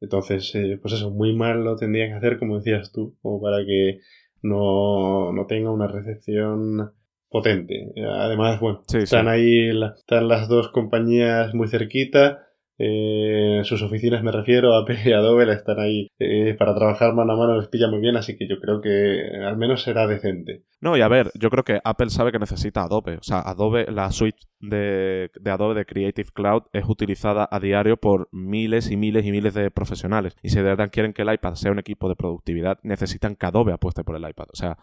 Entonces, 0.00 0.54
eh, 0.54 0.78
pues 0.80 0.94
eso, 0.94 1.10
muy 1.10 1.34
mal 1.34 1.62
lo 1.62 1.76
tendrían 1.76 2.10
que 2.10 2.16
hacer, 2.16 2.38
como 2.38 2.56
decías 2.56 2.92
tú, 2.92 3.16
como 3.20 3.40
para 3.40 3.64
que 3.64 4.00
no, 4.44 5.32
no 5.32 5.46
tenga 5.46 5.70
una 5.70 5.86
recepción 5.86 6.92
potente. 7.30 7.92
Además, 8.06 8.60
bueno, 8.60 8.82
están 8.92 9.26
ahí 9.26 9.70
están 9.96 10.28
las 10.28 10.48
dos 10.48 10.68
compañías 10.68 11.54
muy 11.54 11.66
cerquita 11.66 12.43
eh, 12.78 13.60
sus 13.64 13.82
oficinas 13.82 14.22
me 14.22 14.32
refiero, 14.32 14.74
a 14.74 14.84
y 15.04 15.12
Adobe, 15.12 15.52
están 15.52 15.78
ahí 15.78 16.08
eh, 16.18 16.54
para 16.58 16.74
trabajar 16.74 17.14
mano 17.14 17.32
a 17.32 17.36
mano, 17.36 17.56
les 17.58 17.68
pilla 17.68 17.88
muy 17.88 18.00
bien, 18.00 18.16
así 18.16 18.36
que 18.36 18.48
yo 18.48 18.58
creo 18.60 18.80
que 18.80 19.20
al 19.44 19.56
menos 19.56 19.82
será 19.82 20.06
decente. 20.06 20.64
No, 20.80 20.96
y 20.96 21.00
a 21.00 21.08
ver, 21.08 21.30
yo 21.34 21.50
creo 21.50 21.64
que 21.64 21.80
Apple 21.84 22.10
sabe 22.10 22.32
que 22.32 22.38
necesita 22.38 22.82
Adobe. 22.82 23.16
O 23.16 23.22
sea, 23.22 23.40
Adobe, 23.40 23.86
la 23.90 24.10
suite 24.10 24.38
de, 24.60 25.30
de 25.40 25.50
Adobe 25.50 25.74
de 25.74 25.86
Creative 25.86 26.28
Cloud 26.34 26.64
es 26.72 26.84
utilizada 26.86 27.48
a 27.50 27.58
diario 27.58 27.96
por 27.96 28.28
miles 28.32 28.90
y 28.90 28.96
miles 28.96 29.24
y 29.24 29.30
miles 29.30 29.54
de 29.54 29.70
profesionales. 29.70 30.36
Y 30.42 30.50
si 30.50 30.56
de 30.56 30.64
verdad 30.64 30.90
quieren 30.92 31.12
que 31.12 31.22
el 31.22 31.32
iPad 31.32 31.54
sea 31.54 31.72
un 31.72 31.78
equipo 31.78 32.08
de 32.08 32.16
productividad, 32.16 32.78
necesitan 32.82 33.36
que 33.36 33.46
Adobe 33.46 33.72
apueste 33.72 34.04
por 34.04 34.16
el 34.16 34.28
iPad. 34.28 34.46
O 34.52 34.56
sea, 34.56 34.76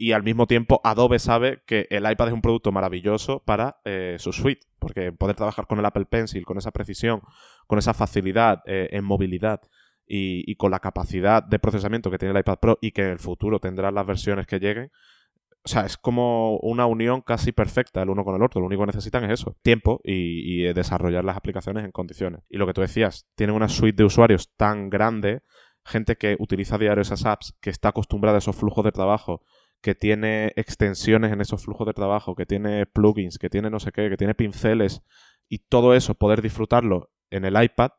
y 0.00 0.12
al 0.12 0.22
mismo 0.22 0.46
tiempo 0.46 0.80
Adobe 0.84 1.18
sabe 1.18 1.60
que 1.66 1.88
el 1.90 2.08
iPad 2.08 2.28
es 2.28 2.32
un 2.32 2.40
producto 2.40 2.70
maravilloso 2.70 3.42
para 3.44 3.80
eh, 3.84 4.14
su 4.20 4.32
suite, 4.32 4.64
porque 4.78 5.10
poder 5.10 5.34
trabajar 5.34 5.66
con 5.66 5.80
el 5.80 5.84
Apple 5.84 6.04
Pencil, 6.04 6.46
con 6.46 6.56
esa 6.56 6.70
precisión, 6.70 7.20
con 7.66 7.80
esa 7.80 7.94
facilidad 7.94 8.62
eh, 8.66 8.90
en 8.92 9.04
movilidad 9.04 9.60
y, 10.06 10.54
con 10.54 10.70
la 10.70 10.78
capacidad 10.78 11.42
de 11.42 11.58
procesamiento 11.58 12.12
que 12.12 12.18
tiene 12.18 12.32
el 12.32 12.38
iPad 12.38 12.58
Pro 12.60 12.78
y 12.80 12.92
que 12.92 13.02
en 13.02 13.08
el 13.08 13.18
futuro 13.18 13.58
tendrá 13.58 13.90
las 13.90 14.06
versiones 14.06 14.46
que 14.46 14.60
lleguen, 14.60 14.92
o 15.64 15.68
sea, 15.68 15.84
es 15.84 15.96
como 15.96 16.58
una 16.58 16.86
unión 16.86 17.20
casi 17.20 17.50
perfecta 17.50 18.00
el 18.00 18.08
uno 18.08 18.24
con 18.24 18.36
el 18.36 18.42
otro. 18.42 18.60
Lo 18.60 18.68
único 18.68 18.82
que 18.82 18.92
necesitan 18.92 19.24
es 19.24 19.40
eso, 19.40 19.56
tiempo 19.62 20.00
y, 20.04 20.62
y 20.62 20.72
desarrollar 20.72 21.24
las 21.24 21.36
aplicaciones 21.36 21.84
en 21.84 21.90
condiciones. 21.90 22.42
Y 22.48 22.56
lo 22.56 22.68
que 22.68 22.72
tú 22.72 22.80
decías, 22.82 23.26
tienen 23.34 23.56
una 23.56 23.68
suite 23.68 23.96
de 23.96 24.04
usuarios 24.04 24.54
tan 24.56 24.90
grande, 24.90 25.42
gente 25.84 26.14
que 26.16 26.36
utiliza 26.38 26.76
a 26.76 26.78
diario 26.78 27.02
esas 27.02 27.26
apps, 27.26 27.56
que 27.60 27.70
está 27.70 27.88
acostumbrada 27.88 28.36
a 28.36 28.38
esos 28.38 28.54
flujos 28.54 28.84
de 28.84 28.92
trabajo 28.92 29.42
que 29.80 29.94
tiene 29.94 30.52
extensiones 30.56 31.32
en 31.32 31.40
esos 31.40 31.64
flujos 31.64 31.86
de 31.86 31.94
trabajo, 31.94 32.34
que 32.34 32.46
tiene 32.46 32.86
plugins, 32.86 33.38
que 33.38 33.50
tiene 33.50 33.70
no 33.70 33.80
sé 33.80 33.92
qué, 33.92 34.08
que 34.08 34.16
tiene 34.16 34.34
pinceles 34.34 35.02
y 35.48 35.58
todo 35.58 35.94
eso, 35.94 36.14
poder 36.14 36.42
disfrutarlo 36.42 37.10
en 37.30 37.44
el 37.44 37.62
iPad 37.62 37.90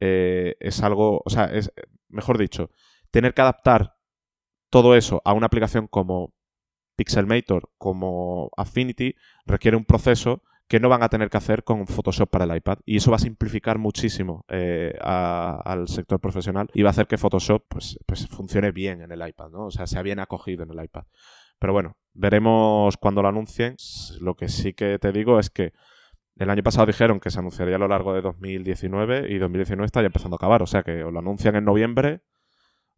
eh, 0.00 0.56
es 0.60 0.82
algo, 0.82 1.22
o 1.24 1.30
sea, 1.30 1.44
es, 1.46 1.72
mejor 2.08 2.38
dicho, 2.38 2.70
tener 3.10 3.34
que 3.34 3.42
adaptar 3.42 3.96
todo 4.70 4.96
eso 4.96 5.20
a 5.24 5.32
una 5.32 5.46
aplicación 5.46 5.88
como 5.88 6.34
Pixelmator, 6.96 7.70
como 7.78 8.50
Affinity, 8.56 9.14
requiere 9.44 9.76
un 9.76 9.84
proceso 9.84 10.42
que 10.70 10.78
no 10.78 10.88
van 10.88 11.02
a 11.02 11.08
tener 11.08 11.30
que 11.30 11.36
hacer 11.36 11.64
con 11.64 11.88
Photoshop 11.88 12.30
para 12.30 12.44
el 12.44 12.56
iPad. 12.56 12.78
Y 12.86 12.98
eso 12.98 13.10
va 13.10 13.16
a 13.16 13.18
simplificar 13.18 13.78
muchísimo 13.78 14.44
eh, 14.48 14.96
al 15.00 15.88
sector 15.88 16.20
profesional 16.20 16.68
y 16.72 16.82
va 16.82 16.90
a 16.90 16.92
hacer 16.92 17.08
que 17.08 17.18
Photoshop 17.18 17.64
pues, 17.68 17.98
pues 18.06 18.28
funcione 18.28 18.70
bien 18.70 19.02
en 19.02 19.10
el 19.10 19.26
iPad, 19.28 19.50
¿no? 19.50 19.66
O 19.66 19.70
sea, 19.72 19.88
sea 19.88 20.02
bien 20.02 20.20
acogido 20.20 20.62
en 20.62 20.70
el 20.70 20.84
iPad. 20.84 21.06
Pero 21.58 21.72
bueno, 21.72 21.96
veremos 22.14 22.96
cuando 22.98 23.20
lo 23.20 23.26
anuncien. 23.26 23.74
Lo 24.20 24.36
que 24.36 24.48
sí 24.48 24.72
que 24.72 25.00
te 25.00 25.10
digo 25.10 25.40
es 25.40 25.50
que 25.50 25.72
el 26.36 26.48
año 26.48 26.62
pasado 26.62 26.86
dijeron 26.86 27.18
que 27.18 27.32
se 27.32 27.40
anunciaría 27.40 27.74
a 27.74 27.80
lo 27.80 27.88
largo 27.88 28.14
de 28.14 28.20
2019 28.20 29.26
y 29.28 29.38
2019 29.38 29.86
está 29.86 30.02
ya 30.02 30.06
empezando 30.06 30.36
a 30.36 30.38
acabar. 30.38 30.62
O 30.62 30.68
sea 30.68 30.84
que 30.84 30.98
lo 30.98 31.18
anuncian 31.18 31.56
en 31.56 31.64
noviembre 31.64 32.20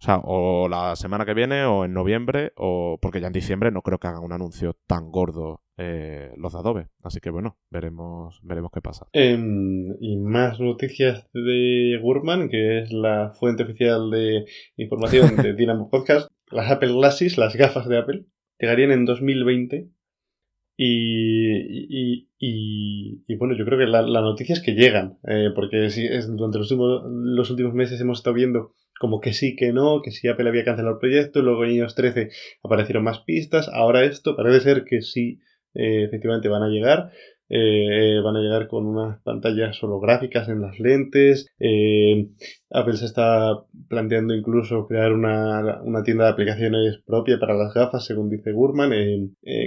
o 0.03 0.05
sea, 0.05 0.21
o 0.25 0.69
la 0.69 0.97
semana 0.97 1.25
que 1.25 1.33
viene, 1.33 1.65
o 1.65 1.85
en 1.85 1.95
noviembre, 1.95 2.53
o 2.57 2.99
porque 3.01 3.21
ya 3.21 3.29
en 3.29 3.33
diciembre 3.33 3.71
no 3.71 3.83
creo 3.83 3.99
que 3.99 4.09
hagan 4.09 4.25
un 4.25 4.33
anuncio 4.33 4.77
tan 4.89 5.13
gordo 5.13 5.63
eh, 5.79 6.33
los 6.37 6.55
de 6.55 6.59
Adobe. 6.59 6.89
Así 7.05 7.21
que 7.21 7.31
bueno, 7.31 7.57
veremos, 7.71 8.41
veremos 8.43 8.73
qué 8.75 8.81
pasa. 8.81 9.07
Em, 9.13 9.95
y 10.01 10.17
más 10.17 10.59
noticias 10.59 11.31
de 11.33 12.01
Gurman, 12.03 12.49
que 12.49 12.81
es 12.81 12.91
la 12.91 13.33
fuente 13.39 13.63
oficial 13.63 14.11
de 14.11 14.45
información 14.75 15.37
de 15.37 15.55
Dynamo 15.55 15.89
Podcast. 15.89 16.29
Las 16.51 16.69
Apple 16.69 16.95
Glasses, 16.95 17.39
las 17.39 17.55
gafas 17.55 17.87
de 17.87 17.99
Apple, 17.99 18.25
llegarían 18.59 18.91
en 18.91 19.05
2020. 19.05 19.89
Y, 20.77 22.27
y, 22.41 23.37
bueno, 23.37 23.55
yo 23.57 23.65
creo 23.65 23.79
que 23.79 23.87
la, 23.87 24.03
noticia 24.03 24.55
es 24.55 24.61
que 24.63 24.73
llegan, 24.73 25.19
eh, 25.29 25.51
porque 25.55 25.91
si 25.91 26.05
es, 26.07 26.27
durante 26.27 26.59
los 26.59 26.73
últimos, 26.73 27.03
los 27.07 27.51
últimos 27.51 27.73
meses 27.73 28.01
hemos 28.01 28.19
estado 28.19 28.35
viendo 28.35 28.73
como 29.03 29.21
que 29.21 29.33
sí, 29.33 29.57
que 29.57 29.73
no, 29.73 30.01
que 30.01 30.13
si 30.13 30.29
Apple 30.29 30.49
había 30.49 30.65
cancelado 30.65 30.95
el 30.95 31.01
proyecto, 31.01 31.43
luego 31.43 31.65
en 31.65 31.73
iOS 31.73 31.97
13 31.97 32.29
aparecieron 32.63 33.03
más 33.03 33.19
pistas, 33.19 33.69
ahora 33.69 34.05
esto 34.05 34.37
parece 34.37 34.61
ser 34.61 34.85
que 34.85 35.03
sí, 35.03 35.41
eh, 35.75 36.05
efectivamente 36.05 36.49
van 36.49 36.63
a 36.63 36.69
llegar. 36.69 37.11
Eh, 37.49 38.21
van 38.25 38.37
a 38.37 38.41
llegar 38.41 38.69
con 38.69 38.87
unas 38.87 39.21
pantallas 39.23 39.83
holográficas 39.83 40.49
en 40.49 40.63
las 40.63 40.79
lentes. 40.79 41.49
Eh, 41.59 42.29
Apple 42.71 42.97
se 42.97 43.07
está 43.07 43.65
planteando 43.89 44.35
incluso 44.35 44.87
crear 44.87 45.13
una, 45.13 45.83
una, 45.83 46.05
tienda 46.05 46.27
de 46.27 46.31
aplicaciones 46.31 47.03
propia 47.05 47.41
para 47.41 47.55
las 47.55 47.75
gafas, 47.75 48.07
según 48.07 48.31
dice 48.31 48.53
Gurman. 48.53 48.93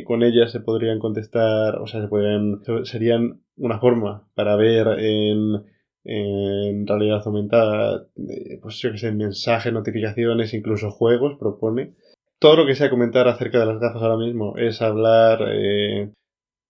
con 0.06 0.24
ellas 0.24 0.54
se 0.54 0.62
podrían 0.62 0.98
contestar, 0.98 1.76
o 1.76 1.88
sea, 1.88 2.02
se 2.02 2.08
podrían, 2.08 2.62
serían 2.86 3.42
una 3.58 3.80
forma 3.80 4.30
para 4.34 4.56
ver 4.56 4.88
en 4.98 5.75
en 6.06 6.86
realidad 6.86 7.22
aumentada, 7.26 8.08
eh, 8.30 8.60
pues 8.62 8.78
yo 8.80 8.92
que 8.92 9.00
sé, 9.00 9.12
mensajes, 9.12 9.74
notificaciones, 9.74 10.54
incluso 10.54 10.92
juegos, 10.92 11.38
propone. 11.40 11.96
Todo 12.40 12.58
lo 12.58 12.66
que 12.68 12.76
sea 12.76 12.92
comentar 12.92 13.28
acerca 13.28 13.60
de 13.60 13.66
las 13.66 13.80
gafas 13.80 14.02
ahora 14.04 14.18
mismo 14.18 14.56
es 14.58 14.82
hablar 14.82 15.40
eh, 15.52 16.12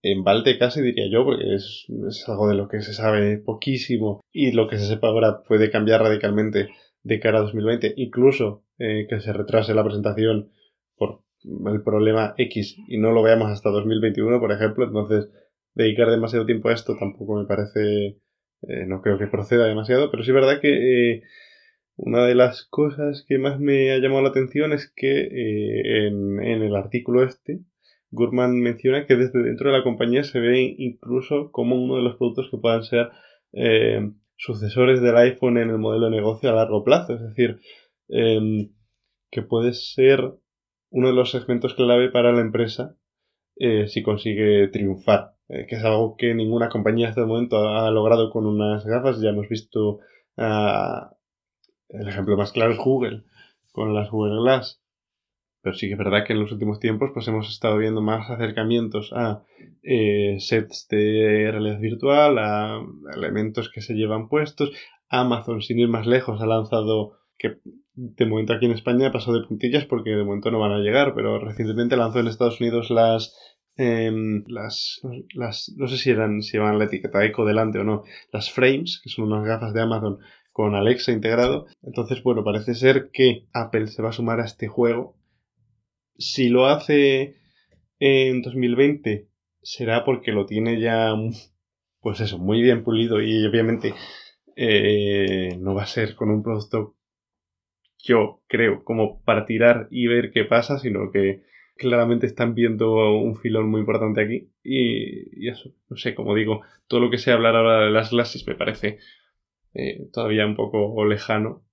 en 0.04 0.24
balde 0.24 0.58
casi, 0.58 0.82
diría 0.82 1.10
yo, 1.12 1.26
porque 1.26 1.54
es, 1.54 1.86
algo 2.28 2.48
de 2.48 2.56
lo 2.56 2.70
que 2.70 2.82
se 2.82 2.94
sabe 2.94 3.38
poquísimo 3.38 4.22
y 4.32 4.52
lo 4.52 4.68
que 4.70 4.78
se 4.78 4.86
sepa 4.86 5.08
ahora 5.08 5.44
puede 5.44 5.70
cambiar 5.70 6.02
radicalmente 6.02 6.70
de 7.04 7.20
cara 7.20 7.40
a 7.40 7.42
2020, 7.42 7.94
incluso 7.98 8.64
eh, 8.80 9.06
que 9.10 9.20
se 9.20 9.34
retrase 9.34 9.74
la 9.74 9.84
presentación 9.84 10.52
por 10.96 11.22
el 11.44 11.84
problema 11.84 12.34
X 12.38 12.78
y 12.88 12.98
no 12.98 13.12
lo 13.12 13.22
veamos 13.22 13.52
hasta 13.52 13.70
2021, 13.70 14.40
por 14.40 14.52
ejemplo, 14.52 14.86
entonces 14.86 15.30
dedicar 15.74 16.10
demasiado 16.10 16.46
tiempo 16.46 16.70
a 16.70 16.74
esto 16.74 16.96
tampoco 16.98 17.36
me 17.36 17.46
parece 17.46 18.18
eh, 18.68 18.86
no 18.88 19.02
creo 19.02 19.18
que 19.18 19.28
proceda 19.28 19.66
demasiado, 19.68 20.10
pero 20.12 20.24
sí 20.24 20.32
es 20.32 20.36
verdad 20.36 20.60
que 20.60 21.14
eh, 21.14 21.24
una 21.98 22.26
de 22.26 22.36
las 22.36 22.66
cosas 22.66 23.26
que 23.28 23.38
más 23.38 23.60
me 23.60 23.92
ha 23.92 23.98
llamado 23.98 24.24
la 24.24 24.30
atención 24.30 24.74
es 24.74 24.92
que 24.96 25.22
eh, 25.22 26.08
en, 26.08 26.40
el 26.42 26.76
artículo 26.76 27.24
este, 27.24 27.62
Gurman 28.12 28.60
menciona 28.60 29.06
que 29.06 29.16
desde 29.16 29.44
dentro 29.44 29.72
de 29.72 29.78
la 29.78 29.84
compañía 29.84 30.24
se 30.24 30.40
ve 30.40 30.76
incluso 30.78 31.52
como 31.52 31.82
uno 31.82 31.98
de 31.98 32.04
los 32.04 32.16
productos 32.18 32.50
que 32.50 32.58
puedan 32.58 32.84
ser 32.84 33.10
sucesores 34.38 35.02
del 35.02 35.16
iPhone 35.16 35.58
en 35.58 35.70
el 35.70 35.78
modelo 35.78 36.06
de 36.06 36.16
negocio 36.18 36.50
a 36.50 36.56
largo 36.56 36.84
plazo. 36.84 37.14
Es 37.14 37.22
decir, 37.22 37.60
em, 38.10 38.72
que 39.32 39.42
puede 39.44 39.74
ser 39.74 40.20
uno 40.90 41.08
de 41.08 41.14
los 41.14 41.32
segmentos 41.32 41.74
clave 41.74 42.10
para 42.10 42.34
la 42.34 42.42
empresa 42.42 42.98
si 43.88 44.04
consigue 44.04 44.68
triunfar. 44.68 45.35
Eh, 45.48 45.68
que 45.68 45.76
es 45.76 45.84
algo 45.84 46.16
que 46.18 46.34
ninguna 46.34 46.70
compañía 46.70 47.10
hasta 47.10 47.22
el 47.22 47.28
momento 47.28 47.70
ha 47.70 47.90
logrado 47.92 48.32
con 48.32 48.46
unas 48.46 48.86
gafas. 48.86 49.22
Ya 49.22 49.30
hemos 49.30 49.48
visto 49.48 50.00
uh, 50.38 51.16
el 51.90 52.08
ejemplo 52.08 52.38
más 52.38 52.52
claro 52.52 52.72
es 52.72 52.78
Google 52.78 53.24
con 53.72 53.94
las 53.94 54.10
Google 54.10 54.42
Glass. 54.42 54.82
Pero 55.62 55.76
sí 55.76 55.88
que 55.88 55.94
es 55.94 55.98
verdad 55.98 56.26
que 56.26 56.34
en 56.34 56.40
los 56.40 56.52
últimos 56.52 56.80
tiempos 56.80 57.10
pues 57.14 57.28
hemos 57.28 57.50
estado 57.50 57.78
viendo 57.78 58.02
más 58.02 58.30
acercamientos 58.30 59.12
a 59.14 59.44
eh, 59.82 60.38
sets 60.40 60.88
de 60.90 61.50
realidad 61.52 61.80
virtual, 61.80 62.38
a 62.38 62.82
elementos 63.16 63.70
que 63.70 63.82
se 63.82 63.96
llevan 63.96 64.30
puestos. 64.30 64.72
Amazon, 65.10 65.62
sin 65.62 65.80
ir 65.80 65.88
más 65.88 66.06
lejos, 66.06 66.42
ha 66.42 66.46
lanzado 66.46 67.18
que 67.38 67.58
de 67.96 68.26
momento 68.26 68.54
aquí 68.54 68.66
en 68.66 68.74
España 68.74 69.12
pasó 69.12 69.34
de 69.34 69.48
puntillas 69.48 69.86
porque 69.86 70.12
de 70.12 70.24
momento 70.24 70.52
no 70.52 70.60
van 70.60 70.74
a 70.74 70.80
llegar, 70.80 71.14
pero 71.16 71.40
recientemente 71.40 71.98
lanzó 71.98 72.20
en 72.20 72.28
Estados 72.28 72.60
Unidos 72.60 72.90
las 72.90 73.36
Em, 73.78 74.44
las, 74.48 75.02
las, 75.34 75.74
no 75.76 75.88
sé 75.88 75.98
si 75.98 76.10
eran, 76.10 76.42
si 76.42 76.58
la 76.58 76.84
etiqueta 76.84 77.26
Eco 77.26 77.46
delante 77.46 77.80
o 77.80 77.84
no, 77.84 78.04
las 78.32 78.50
frames, 78.52 79.02
que 79.04 79.10
son 79.10 79.26
unas 79.26 79.46
gafas 79.46 79.74
de 79.74 79.82
Amazon 79.82 80.20
con 80.52 80.76
Alexa 80.76 81.12
integrado. 81.12 81.68
Entonces, 81.84 82.24
bueno, 82.24 82.44
parece 82.44 82.76
ser 82.76 83.10
que 83.12 83.46
Apple 83.54 83.88
se 83.88 84.02
va 84.02 84.10
a 84.10 84.14
sumar 84.14 84.40
a 84.40 84.46
este 84.46 84.68
juego. 84.68 85.18
Si 86.18 86.48
lo 86.48 86.68
hace 86.68 87.36
en 88.00 88.42
2020, 88.42 89.28
será 89.62 90.06
porque 90.06 90.32
lo 90.32 90.46
tiene 90.46 90.80
ya, 90.80 91.14
pues 92.02 92.22
eso, 92.22 92.38
muy 92.40 92.62
bien 92.62 92.84
pulido 92.84 93.22
y 93.22 93.46
obviamente 93.46 93.94
eh, 94.56 95.58
no 95.60 95.76
va 95.76 95.84
a 95.84 95.88
ser 95.88 96.16
con 96.16 96.30
un 96.30 96.44
producto, 96.44 96.96
yo 98.04 98.42
creo, 98.48 98.84
como 98.86 99.22
para 99.24 99.46
tirar 99.46 99.88
y 99.92 100.08
ver 100.08 100.32
qué 100.32 100.46
pasa, 100.46 100.80
sino 100.80 101.12
que 101.12 101.44
claramente 101.76 102.26
están 102.26 102.56
viendo 102.56 103.18
un 103.18 103.36
filón 103.36 103.70
muy 103.70 103.82
importante 103.82 104.22
aquí. 104.22 104.52
Y, 104.64 105.48
eso, 105.48 105.70
no 105.90 105.98
sé, 105.98 106.16
como 106.16 106.36
digo, 106.36 106.62
todo 106.88 107.00
lo 107.00 107.10
que 107.10 107.18
sé 107.18 107.32
hablar 107.32 107.56
ahora 107.56 107.86
de 107.86 107.92
las 107.92 108.12
glasses 108.12 108.46
me 108.48 108.56
parece 108.56 109.00
eh, 109.74 110.08
todavía 110.12 110.46
un 110.46 110.56
poco 110.56 111.06
lejano, 111.06 111.66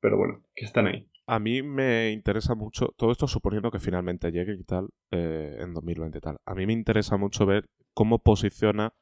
pero 0.00 0.16
bueno, 0.16 0.44
que 0.54 0.64
están 0.64 0.86
ahí. 0.86 1.08
A 1.26 1.38
mí 1.38 1.62
me 1.62 2.10
interesa 2.10 2.54
mucho, 2.54 2.92
todo 2.96 3.12
esto 3.12 3.28
suponiendo 3.28 3.70
que 3.70 3.78
finalmente 3.78 4.32
llegue 4.32 4.54
y 4.54 4.64
tal, 4.64 4.88
eh, 5.12 5.58
en 5.60 5.74
2020 5.74 6.18
y 6.18 6.20
tal. 6.20 6.38
A 6.44 6.54
mí 6.54 6.66
me 6.66 6.72
interesa 6.72 7.16
mucho 7.16 7.46
ver 7.46 7.68
cómo 7.94 8.20
posiciona 8.20 8.94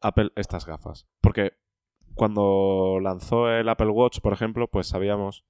Apple 0.00 0.30
estas 0.34 0.66
gafas. 0.66 1.06
Porque 1.20 1.52
cuando 2.14 2.98
lanzó 3.00 3.50
el 3.50 3.68
Apple 3.68 3.90
Watch, 3.90 4.20
por 4.20 4.32
ejemplo, 4.32 4.68
pues 4.68 4.88
sabíamos 4.88 5.44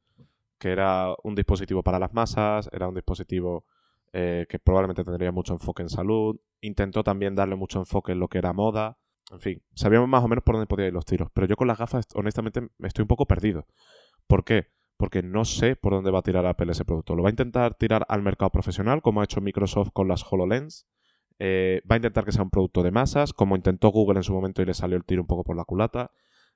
que 0.58 0.70
era 0.70 1.14
un 1.24 1.34
dispositivo 1.34 1.82
para 1.82 1.98
las 1.98 2.12
masas, 2.12 2.68
era 2.72 2.88
un 2.88 2.94
dispositivo 2.94 3.64
eh, 4.12 4.46
que 4.48 4.58
probablemente 4.58 5.04
tendría 5.04 5.32
mucho 5.32 5.54
enfoque 5.54 5.82
en 5.82 5.88
salud. 5.88 6.38
Intentó 6.60 7.02
también 7.02 7.34
darle 7.34 7.56
mucho 7.56 7.78
enfoque 7.78 8.12
en 8.12 8.20
lo 8.20 8.28
que 8.28 8.38
era 8.38 8.52
moda. 8.52 8.98
En 9.30 9.40
fin, 9.40 9.62
sabíamos 9.74 10.08
más 10.08 10.22
o 10.22 10.28
menos 10.28 10.44
por 10.44 10.54
dónde 10.54 10.66
podía 10.66 10.86
ir 10.86 10.92
los 10.92 11.06
tiros. 11.06 11.28
Pero 11.32 11.46
yo 11.46 11.56
con 11.56 11.66
las 11.66 11.78
gafas, 11.78 12.06
honestamente, 12.14 12.68
estoy 12.80 13.02
un 13.02 13.08
poco 13.08 13.26
perdido. 13.26 13.66
¿Por 14.26 14.44
qué? 14.44 14.66
Porque 14.96 15.22
no 15.22 15.44
sé 15.44 15.74
por 15.76 15.92
dónde 15.92 16.10
va 16.10 16.18
a 16.18 16.22
tirar 16.22 16.44
Apple 16.46 16.70
ese 16.70 16.84
producto. 16.84 17.16
Lo 17.16 17.22
va 17.22 17.30
a 17.30 17.32
intentar 17.32 17.74
tirar 17.74 18.04
al 18.08 18.22
mercado 18.22 18.50
profesional, 18.50 19.00
como 19.00 19.20
ha 19.20 19.24
hecho 19.24 19.40
Microsoft 19.40 19.90
con 19.92 20.08
las 20.08 20.24
HoloLens. 20.30 20.86
Eh, 21.38 21.82
va 21.90 21.94
a 21.94 21.98
intentar 21.98 22.24
que 22.24 22.32
sea 22.32 22.42
un 22.42 22.50
producto 22.50 22.82
de 22.82 22.90
masas, 22.90 23.32
como 23.32 23.56
intentó 23.56 23.88
Google 23.88 24.18
en 24.18 24.22
su 24.22 24.32
momento 24.32 24.62
y 24.62 24.66
le 24.66 24.74
salió 24.74 24.96
el 24.96 25.04
tiro 25.04 25.22
un 25.22 25.26
poco 25.26 25.44
por 25.44 25.56
la 25.56 25.64
culata. 25.64 26.12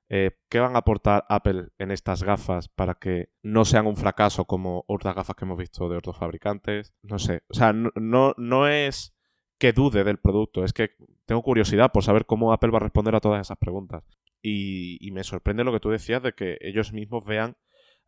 Eh, 0.09 0.31
¿Qué 0.49 0.59
van 0.59 0.75
a 0.75 0.79
aportar 0.79 1.25
Apple 1.27 1.67
en 1.77 1.91
estas 1.91 2.23
gafas 2.23 2.69
para 2.69 2.95
que 2.95 3.29
no 3.43 3.65
sean 3.65 3.87
un 3.87 3.97
fracaso 3.97 4.45
como 4.45 4.85
otras 4.87 5.15
gafas 5.15 5.35
que 5.35 5.43
hemos 5.43 5.57
visto 5.57 5.89
de 5.89 5.97
otros 5.97 6.17
fabricantes? 6.17 6.93
No 7.01 7.19
sé. 7.19 7.43
O 7.49 7.53
sea, 7.53 7.73
no, 7.73 8.33
no, 8.37 8.67
es 8.67 9.13
que 9.59 9.73
dude 9.73 10.03
del 10.03 10.19
producto, 10.19 10.63
es 10.63 10.71
que 10.71 10.91
tengo 11.25 11.41
curiosidad 11.43 11.91
por 11.91 12.03
saber 12.03 12.25
cómo 12.25 12.53
Apple 12.53 12.71
va 12.71 12.77
a 12.77 12.81
responder 12.81 13.15
a 13.15 13.19
todas 13.19 13.41
esas 13.41 13.57
preguntas. 13.57 14.03
Y, 14.41 15.09
me 15.11 15.23
sorprende 15.23 15.63
lo 15.63 15.73
que 15.73 15.79
tú 15.79 15.89
decías 15.89 16.23
de 16.23 16.33
que 16.33 16.57
ellos 16.61 16.93
mismos 16.93 17.25
vean 17.25 17.57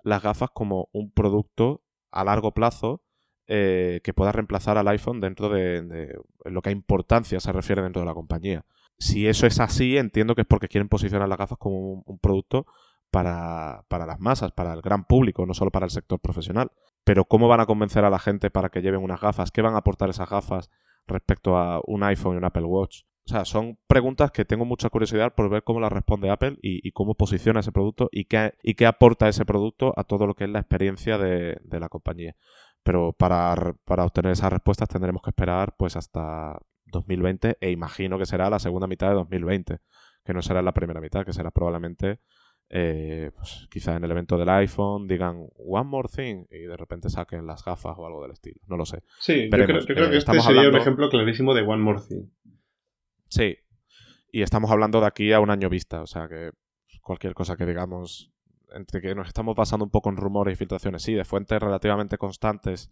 las 0.04 0.22
gafas 0.24 0.52
como 0.54 0.90
un 0.94 1.12
producto 1.12 1.84
a 2.12 2.24
largo 2.24 2.54
plazo 2.54 3.04
eh, 3.48 4.00
que 4.04 4.14
pueda 4.14 4.32
reemplazar 4.32 4.78
al 4.78 4.88
iPhone 4.88 5.20
dentro 5.20 5.50
de, 5.50 5.82
de, 5.82 6.16
lo 6.46 6.62
que 6.62 6.70
a 6.70 6.72
importancia 6.72 7.40
se 7.40 7.52
refiere 7.52 7.82
dentro 7.82 8.02
de 8.02 8.06
la 8.06 8.14
compañía 8.14 8.66
si 9.00 9.28
eso 9.28 9.48
es 9.48 9.60
así, 9.60 9.98
entiendo 9.98 10.36
que 10.36 10.42
es 10.42 10.48
porque 10.48 10.68
quieren 10.68 10.90
posicionar 10.90 11.30
las 11.30 11.38
gafas 11.38 11.58
como 11.58 12.04
un, 12.06 12.20
producto 12.20 12.66
para, 13.10 13.86
las 13.90 14.20
masas, 14.20 14.52
para 14.52 14.74
el 14.74 14.82
gran 14.82 15.06
público, 15.06 15.46
no 15.46 15.54
solo 15.54 15.72
para 15.72 15.86
el 15.86 15.92
sector 15.92 16.20
profesional. 16.20 16.72
Pero 17.06 17.26
¿cómo 17.26 17.48
van 17.48 17.62
a 17.62 17.66
convencer 17.66 18.04
a 18.04 18.10
la 18.10 18.20
gente 18.20 18.52
para 18.52 18.70
que 18.70 18.82
lleven 18.82 19.02
unas 19.02 19.22
gafas? 19.22 19.52
¿Qué 19.52 19.62
van 19.62 19.76
a 19.76 19.80
aportar 19.80 20.10
esas 20.10 20.30
gafas 20.30 20.70
respecto 21.08 21.58
a 21.58 21.82
un 21.88 22.04
iPhone 22.04 22.36
y 22.36 22.38
un 22.38 22.46
Apple 22.46 22.66
Watch? 22.66 23.04
O 23.26 23.32
sea, 23.32 23.46
son 23.46 23.78
preguntas 23.88 24.32
que 24.32 24.44
tengo 24.44 24.66
mucha 24.66 24.90
curiosidad 24.90 25.34
por 25.34 25.50
ver 25.50 25.64
cómo 25.64 25.80
las 25.80 25.92
responde 25.92 26.30
Apple 26.30 26.58
y, 26.62 26.92
cómo 26.92 27.16
posiciona 27.16 27.62
ese 27.62 27.72
producto 27.72 28.10
y 28.12 28.26
qué, 28.26 28.56
y 28.64 28.74
qué 28.74 28.86
aporta 28.86 29.30
ese 29.30 29.46
producto 29.46 29.94
a 29.96 30.04
todo 30.04 30.28
lo 30.28 30.36
que 30.36 30.46
es 30.46 30.50
la 30.50 30.60
experiencia 30.60 31.18
de, 31.18 31.58
de 31.64 31.80
la 31.80 31.90
compañía. 31.90 32.36
pero 32.84 33.14
para, 33.14 33.76
para 33.86 34.04
obtener 34.04 34.32
esas 34.32 34.52
respuestas 34.52 34.90
tendremos 34.90 35.22
que 35.22 35.30
esperar 35.30 35.76
pues 35.78 35.96
hasta 35.96 36.60
2020 36.92 37.58
e 37.60 37.72
imagino 37.72 38.18
que 38.18 38.26
será 38.26 38.50
la 38.50 38.60
segunda 38.60 38.88
mitad 38.88 39.10
de 39.10 39.16
2020, 39.16 39.80
que 40.24 40.34
no 40.34 40.42
será 40.42 40.62
la 40.62 40.74
primera 40.74 41.02
mitad, 41.02 41.26
que 41.26 41.34
será 41.34 41.52
probablemente 41.52 42.20
eh, 42.72 43.32
pues, 43.36 43.68
quizá 43.72 43.96
en 43.96 44.04
el 44.04 44.12
evento 44.12 44.38
del 44.38 44.50
iPhone 44.50 45.08
digan 45.08 45.48
one 45.58 45.90
more 45.90 46.08
thing 46.08 46.46
y 46.52 46.60
de 46.60 46.78
repente 46.78 47.10
saquen 47.10 47.48
las 47.48 47.66
gafas 47.66 47.96
o 47.98 48.06
algo 48.06 48.22
del 48.22 48.32
estilo. 48.32 48.60
No 48.68 48.78
lo 48.78 48.86
sé. 48.86 49.02
Sí, 49.20 49.46
yo 49.46 49.50
creo, 49.50 49.86
que 49.86 49.94
eh, 49.94 50.18
este 50.18 50.40
sería 50.40 50.70
un 50.70 50.76
ejemplo 50.76 51.10
clarísimo 51.10 51.56
de 51.56 51.64
one 51.64 51.82
more 51.82 52.00
thing. 52.08 52.30
Sí, 53.28 53.58
y 54.32 54.42
estamos 54.44 54.70
hablando 54.70 55.02
de 55.02 55.08
aquí 55.08 55.34
a 55.34 55.40
un 55.40 55.50
año 55.50 55.70
vista, 55.70 56.02
o 56.02 56.08
sea 56.08 56.28
que 56.28 56.52
cualquier 57.02 57.34
cosa 57.34 57.58
que 57.58 57.66
digamos, 57.66 58.32
entre 58.76 59.02
que 59.02 59.16
nos 59.16 59.28
estamos 59.28 59.56
basando 59.56 59.86
un 59.86 59.92
poco 59.92 60.10
en 60.10 60.18
rumores 60.18 60.54
y 60.54 60.58
filtraciones, 60.58 61.02
sí, 61.02 61.14
de 61.14 61.26
fuentes 61.26 61.60
relativamente 61.60 62.20
constantes 62.20 62.92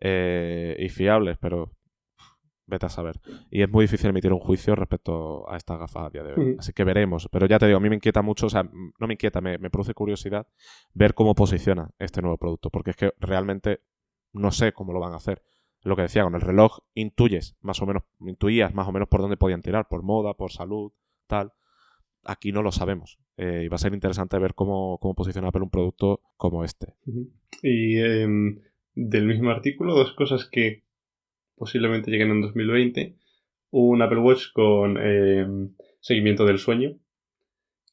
eh, 0.00 0.76
y 0.78 0.88
fiables, 0.88 1.36
pero 1.38 1.72
vete 2.70 2.86
a 2.86 2.88
saber. 2.88 3.20
Y 3.50 3.62
es 3.62 3.70
muy 3.70 3.84
difícil 3.84 4.08
emitir 4.10 4.32
un 4.32 4.38
juicio 4.38 4.74
respecto 4.74 5.50
a 5.50 5.56
esta 5.56 5.76
gafa 5.76 6.06
a 6.06 6.10
día 6.10 6.22
de 6.22 6.32
hoy. 6.32 6.56
Así 6.58 6.72
que 6.72 6.84
veremos. 6.84 7.28
Pero 7.30 7.46
ya 7.46 7.58
te 7.58 7.66
digo, 7.66 7.78
a 7.78 7.80
mí 7.80 7.88
me 7.88 7.96
inquieta 7.96 8.22
mucho, 8.22 8.46
o 8.46 8.50
sea, 8.50 8.62
no 8.62 9.06
me 9.06 9.14
inquieta, 9.14 9.40
me, 9.40 9.58
produce 9.70 9.92
curiosidad 9.92 10.46
ver 10.94 11.14
cómo 11.14 11.34
posiciona 11.34 11.90
este 11.98 12.22
nuevo 12.22 12.38
producto. 12.38 12.70
Porque 12.70 12.90
es 12.90 12.96
que 12.96 13.12
realmente 13.18 13.80
no 14.32 14.52
sé 14.52 14.72
cómo 14.72 14.92
lo 14.92 15.00
van 15.00 15.12
a 15.12 15.16
hacer. 15.16 15.42
Lo 15.82 15.96
que 15.96 16.02
decía, 16.02 16.24
con 16.24 16.34
el 16.34 16.40
reloj 16.40 16.78
intuyes 16.94 17.56
más 17.60 17.80
o 17.82 17.86
menos, 17.86 18.04
intuías 18.20 18.74
más 18.74 18.86
o 18.86 18.92
menos 18.92 19.08
por 19.08 19.20
dónde 19.20 19.36
podían 19.36 19.62
tirar, 19.62 19.88
por 19.88 20.02
moda, 20.02 20.34
por 20.34 20.52
salud, 20.52 20.92
tal. 21.26 21.52
Aquí 22.24 22.52
no 22.52 22.62
lo 22.62 22.70
sabemos. 22.70 23.18
Eh, 23.36 23.62
y 23.64 23.68
va 23.68 23.76
a 23.76 23.78
ser 23.78 23.94
interesante 23.94 24.38
ver 24.38 24.54
cómo, 24.54 24.98
cómo 24.98 25.14
posiciona 25.14 25.48
Apple 25.48 25.62
un 25.62 25.70
producto 25.70 26.20
como 26.36 26.64
este. 26.64 26.94
Y 27.62 27.98
em, 27.98 28.60
del 28.94 29.26
mismo 29.26 29.50
artículo, 29.50 29.94
dos 29.94 30.12
cosas 30.12 30.46
que 30.50 30.84
posiblemente 31.60 32.10
lleguen 32.10 32.30
en 32.30 32.40
2020, 32.40 33.16
un 33.70 34.00
Apple 34.00 34.20
Watch 34.20 34.50
con 34.54 34.96
eh, 34.98 35.46
seguimiento 36.00 36.46
del 36.46 36.58
sueño, 36.58 36.98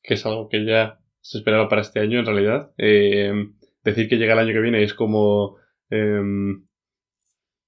que 0.02 0.14
es 0.14 0.26
algo 0.26 0.48
que 0.48 0.66
ya 0.66 1.00
se 1.20 1.40
esperaba 1.40 1.68
para 1.68 1.82
este 1.82 2.00
año 2.00 2.20
en 2.20 2.26
realidad. 2.26 2.72
Eh, 2.78 3.34
decir 3.84 4.08
que 4.08 4.16
llega 4.16 4.34
el 4.34 4.40
año 4.40 4.54
que 4.54 4.62
viene 4.62 4.84
es 4.84 4.94
como, 4.94 5.58
em, 5.90 6.66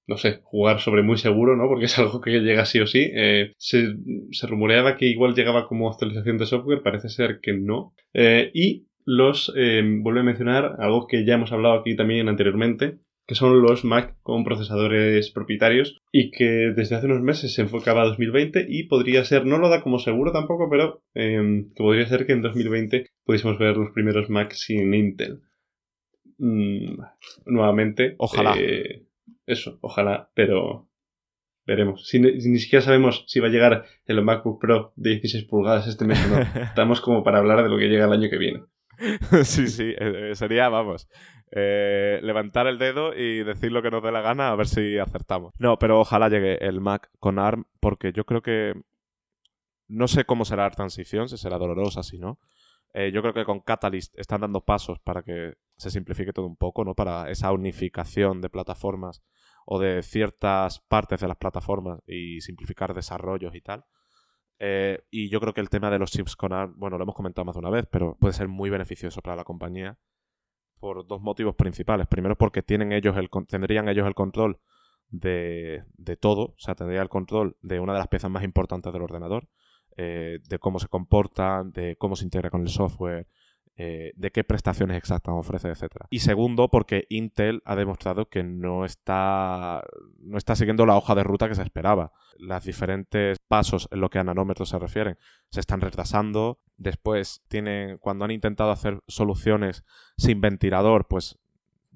no 0.08 0.16
sé, 0.16 0.39
jugar 0.41 0.80
sobre 0.80 1.04
muy 1.04 1.18
seguro, 1.18 1.58
¿no? 1.58 1.68
Porque 1.68 1.86
es 1.86 2.00
algo 2.00 2.22
que 2.22 2.39
llega 2.39 2.66
sí 2.66 2.80
o 2.80 2.88
sí. 2.88 3.12
Eh, 3.14 3.52
se, 3.58 3.93
se, 4.32 4.47
rumoreaba 4.47 4.95
que 4.95 5.06
igual 5.06 5.36
llegaba 5.36 5.68
como 5.68 5.89
actualización 5.89 6.38
de 6.38 6.45
software, 6.45 6.82
parece 6.82 7.10
ser 7.10 7.41
que 7.41 7.52
no. 7.52 7.93
y 8.54 8.88
los, 9.04 9.54
vuelvo 9.54 10.22
a 10.22 10.24
mencionar 10.24 10.78
algo 10.80 11.08
que 11.08 11.26
ya 11.26 11.34
hemos 11.34 11.52
hablado 11.52 11.76
aquí 11.76 11.97
también 11.97 12.30
anteriormente, 12.30 13.00
que 13.30 13.36
son 13.36 13.61
los 13.61 13.86
Mac 13.86 14.15
con 14.23 14.43
procesadores 14.43 15.30
propietarios 15.30 16.01
y 16.11 16.32
que 16.32 16.73
desde 16.75 16.95
hace 16.95 17.05
unos 17.05 17.21
meses 17.21 17.53
se 17.53 17.61
enfocaba 17.61 18.01
a 18.01 18.05
2020 18.05 18.65
y 18.67 18.86
podría 18.86 19.23
ser, 19.23 19.45
no 19.45 19.59
lo 19.59 19.69
da 19.69 19.84
como 19.84 19.99
seguro 19.99 20.32
tampoco, 20.32 20.67
pero 20.67 21.03
em, 21.13 21.69
que 21.75 21.84
podría 21.84 22.07
ser 22.07 22.25
que 22.25 22.32
en 22.32 22.41
2020 22.41 23.11
pudiésemos 23.23 23.59
ver 23.59 23.77
los 23.77 23.91
primeros 23.91 24.32
Mac 24.32 24.53
sin 24.53 24.95
Intel. 24.95 25.41
Mm, 26.39 27.03
nuevamente. 27.45 28.15
Ojalá. 28.17 28.55
Eh, 28.57 29.05
eso, 29.45 29.77
ojalá, 29.82 30.32
pero 30.34 30.89
veremos. 31.67 32.07
Si, 32.07 32.19
ni 32.19 32.57
siquiera 32.57 32.84
sabemos 32.84 33.25
si 33.27 33.39
va 33.39 33.47
a 33.49 33.51
llegar 33.51 33.86
el 34.07 34.23
MacBook 34.23 34.59
Pro 34.59 34.91
de 34.95 35.11
16 35.11 35.43
pulgadas 35.43 35.86
este 35.86 36.03
mes 36.03 36.17
o 36.25 36.30
no. 36.30 36.39
Estamos 36.63 36.99
como 36.99 37.23
para 37.23 37.38
hablar 37.38 37.61
de 37.61 37.69
lo 37.69 37.77
que 37.77 37.89
llega 37.89 38.05
el 38.05 38.11
año 38.11 38.27
que 38.27 38.39
viene. 38.39 38.63
sí, 39.43 39.68
sí, 39.68 39.93
eh, 39.97 40.32
sería, 40.36 40.70
vamos, 40.70 41.08
eh, 41.52 42.20
levantar 42.22 42.68
el 42.68 42.78
dedo 42.78 43.16
y 43.16 43.43
decir 43.43 43.72
lo 43.72 43.82
que 43.82 43.91
nos 43.91 44.04
dé 44.04 44.12
la 44.12 44.22
gana 44.22 44.50
a 44.50 44.56
ver 44.56 44.68
si 44.68 44.97
acertamos. 44.97 45.54
No, 45.58 45.80
pero 45.80 46.00
ojalá 46.00 46.30
llegue 46.30 46.64
el 46.66 46.82
Mac 46.82 47.10
con 47.20 47.39
ARM 47.39 47.66
porque 47.80 48.12
yo 48.12 48.26
creo 48.26 48.41
que 48.41 48.74
no 49.88 50.08
sé 50.08 50.26
cómo 50.26 50.45
será 50.45 50.64
la 50.64 50.72
transición, 50.72 51.30
si 51.30 51.38
será 51.38 51.58
dolorosa, 51.58 52.04
si 52.04 52.20
no. 52.20 52.39
Eh, 52.93 53.12
yo 53.12 53.22
creo 53.22 53.34
que 53.34 53.45
con 53.45 53.60
Catalyst 53.60 54.18
están 54.18 54.41
dando 54.41 54.62
pasos 54.62 55.00
para 55.00 55.24
que 55.24 55.54
se 55.78 55.91
simplifique 55.91 56.34
todo 56.34 56.45
un 56.45 56.56
poco, 56.56 56.84
¿no? 56.84 56.95
Para 56.95 57.30
esa 57.30 57.52
unificación 57.52 58.41
de 58.41 58.50
plataformas 58.50 59.24
o 59.66 59.80
de 59.80 60.02
ciertas 60.04 60.80
partes 60.80 61.20
de 61.20 61.28
las 61.28 61.38
plataformas 61.38 62.02
y 62.08 62.41
simplificar 62.41 62.93
desarrollos 62.93 63.56
y 63.56 63.62
tal. 63.62 63.86
Eh, 64.60 65.01
y 65.10 65.30
yo 65.30 65.39
creo 65.39 65.53
que 65.53 65.62
el 65.62 65.70
tema 65.70 65.89
de 65.89 65.99
los 65.99 66.12
chips 66.12 66.36
con 66.36 66.51
ARM, 66.51 66.78
bueno, 66.78 66.97
lo 66.97 67.03
hemos 67.03 67.16
comentado 67.16 67.45
más 67.45 67.55
de 67.55 67.60
una 67.60 67.70
vez, 67.70 67.88
pero 67.89 68.18
puede 68.20 68.34
ser 68.34 68.49
muy 68.49 68.70
beneficioso 68.70 69.22
para 69.22 69.38
la 69.38 69.45
compañía 69.45 69.97
por 70.80 71.07
dos 71.07 71.22
motivos 71.22 71.55
principales. 71.55 72.07
Primero 72.07 72.38
porque 72.38 72.62
tienen 72.62 72.91
ellos 72.91 73.16
el, 73.18 73.30
tendrían 73.47 73.88
ellos 73.89 74.05
el 74.05 74.16
control 74.16 74.60
de, 75.10 75.84
de, 75.97 76.18
todo, 76.18 76.41
o 76.41 76.55
sea, 76.57 76.76
tendrían 76.76 77.03
el 77.03 77.10
control 77.10 77.57
de 77.62 77.80
una 77.80 77.93
de 77.93 77.99
las 77.99 78.07
piezas 78.10 78.30
más 78.30 78.43
importantes 78.43 78.91
del 78.93 79.01
ordenador, 79.01 79.49
eh, 79.97 80.39
de 80.47 80.60
cómo 80.60 80.80
se 80.80 80.88
comportan, 80.88 81.72
de 81.72 81.95
cómo 81.97 82.16
se 82.16 82.26
integra 82.26 82.49
con 82.49 82.62
el 82.62 82.70
software, 82.70 83.28
eh, 83.82 84.11
de 84.17 84.30
qué 84.32 84.43
prestaciones 84.43 84.97
exactas 84.97 85.34
ofrece, 85.34 85.69
etc. 85.69 86.03
Y 86.09 86.19
segundo, 86.19 86.67
porque 86.67 87.05
Intel 87.07 87.61
ha 87.63 87.77
demostrado 87.77 88.27
que 88.27 88.43
no 88.43 88.84
está, 88.84 89.86
no 90.17 90.38
está 90.38 90.57
siguiendo 90.57 90.86
la 90.86 90.97
hoja 90.97 91.15
de 91.15 91.23
ruta 91.23 91.47
que 91.47 91.55
se 91.55 91.61
esperaba. 91.61 92.11
Los 92.38 92.65
diferentes 92.65 93.39
pasos 93.39 93.88
en 93.91 94.01
lo 94.01 94.09
que 94.09 94.19
a 94.19 94.25
nanómetros 94.25 94.67
se 94.67 94.80
refieren 94.80 95.17
se 95.49 95.61
están 95.61 95.80
retrasando. 95.80 96.59
Después, 96.75 97.41
tienen, 97.47 97.99
cuando 97.99 98.25
han 98.25 98.32
intentado 98.32 98.71
hacer 98.71 98.99
soluciones 99.07 99.86
sin 100.17 100.41
ventilador, 100.41 101.07
pues 101.07 101.39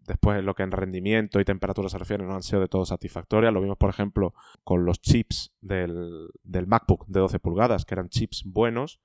después 0.07 0.39
en 0.39 0.45
lo 0.45 0.55
que 0.55 0.63
en 0.63 0.71
rendimiento 0.71 1.41
y 1.41 1.43
temperatura 1.43 1.89
se 1.89 1.97
refiere 1.97 2.23
no 2.23 2.33
han 2.33 2.43
sido 2.43 2.61
de 2.61 2.69
todo 2.69 2.85
satisfactorias. 2.85 3.51
Lo 3.51 3.59
vimos, 3.59 3.77
por 3.77 3.89
ejemplo, 3.89 4.33
con 4.63 4.85
los 4.85 5.01
chips 5.01 5.51
del, 5.59 6.29
del 6.43 6.65
MacBook 6.65 7.07
de 7.07 7.19
12 7.19 7.39
pulgadas, 7.39 7.83
que 7.83 7.95
eran 7.95 8.07
chips 8.07 8.43
buenos, 8.45 9.01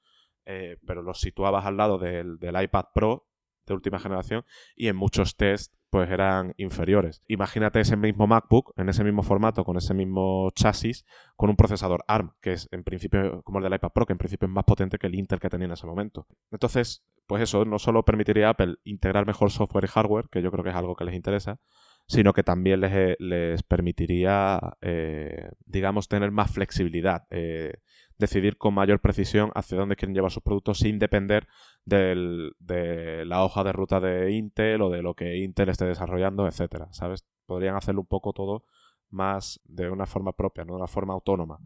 eh, 0.51 0.79
pero 0.87 1.03
los 1.03 1.21
situabas 1.21 1.67
al 1.67 1.77
lado 1.77 1.99
del, 1.99 2.39
iPad 2.41 2.87
Pro 2.95 3.27
de 3.67 3.75
última 3.75 3.99
generación 3.99 4.47
y 4.75 4.89
en 4.89 4.97
muchos 4.97 5.37
tests 5.37 5.77
pues 5.91 6.11
eran 6.11 6.55
inferiores. 6.57 7.23
Imagínate 7.29 7.81
ese 7.81 7.97
mismo 7.97 8.27
MacBook 8.27 8.73
en 8.77 8.89
ese 8.89 9.05
mismo 9.05 9.23
formato, 9.23 9.65
con 9.65 9.77
ese 9.77 9.93
mismo 9.93 10.51
chasis, 10.55 11.05
con 11.37 11.51
un 11.51 11.57
procesador 11.57 12.03
ARM, 12.09 12.33
que 12.41 12.53
es 12.53 12.69
en 12.73 12.83
principio 12.83 13.43
como 13.43 13.59
el 13.59 13.65
del 13.65 13.75
iPad 13.75 13.91
Pro, 13.93 14.07
que 14.07 14.13
en 14.13 14.19
principio 14.19 14.47
es 14.47 14.53
más 14.53 14.65
potente 14.65 14.99
que 14.99 15.07
el 15.07 15.15
Intel 15.15 15.39
que 15.39 15.51
tenía 15.51 15.67
en 15.67 15.73
ese 15.73 15.87
momento. 15.87 16.27
Entonces, 16.51 17.05
pues 17.27 17.43
eso 17.43 17.65
no 17.67 17.79
solo 17.79 18.05
permitiría 18.05 18.49
a 18.49 18.51
Apple 18.51 18.77
integrar 18.85 19.27
mejor 19.27 19.51
software 19.51 19.85
y 19.85 19.89
hardware, 19.89 20.29
que 20.31 20.43
yo 20.43 20.51
creo 20.51 20.65
que 20.65 20.71
es 20.71 20.77
algo 20.77 20.97
que 20.97 21.05
les 21.05 21.15
interesa, 21.15 21.61
sino 22.09 22.33
que 22.33 22.43
también 22.43 22.81
les, 22.81 23.17
les 23.21 23.63
permitiría, 23.63 24.59
eh, 24.81 25.51
digamos, 25.67 26.09
tener 26.09 26.31
más 26.31 26.51
flexibilidad. 26.51 27.25
Eh, 27.31 27.75
decidir 28.17 28.57
con 28.57 28.75
mayor 28.75 29.01
precisión 29.01 29.53
hacia 29.55 29.79
dónde 29.79 29.95
quieren 29.95 30.15
llevar 30.15 30.33
sus 30.33 30.43
productos 30.43 30.79
sin 30.79 30.99
depender 30.99 31.47
de 31.85 33.23
la 33.25 33.45
hoja 33.45 33.63
de 33.63 33.73
ruta 33.73 34.01
de 34.01 34.33
Intel 34.33 34.83
o 34.83 34.91
de 34.91 35.03
lo 35.03 35.15
que 35.15 35.37
Intel 35.37 35.69
esté 35.69 35.85
desarrollando, 35.85 36.49
etcétera, 36.49 36.89
¿sabes? 36.91 37.25
Podrían 37.47 37.77
hacerlo 37.77 38.01
un 38.01 38.09
poco 38.09 38.33
todo 38.33 38.65
más 39.11 39.61
de 39.65 39.89
una 39.89 40.07
forma 40.07 40.33
propia, 40.33 40.65
no 40.65 40.73
de 40.73 40.79
una 40.79 40.89
forma 40.89 41.15
autónoma. 41.15 41.61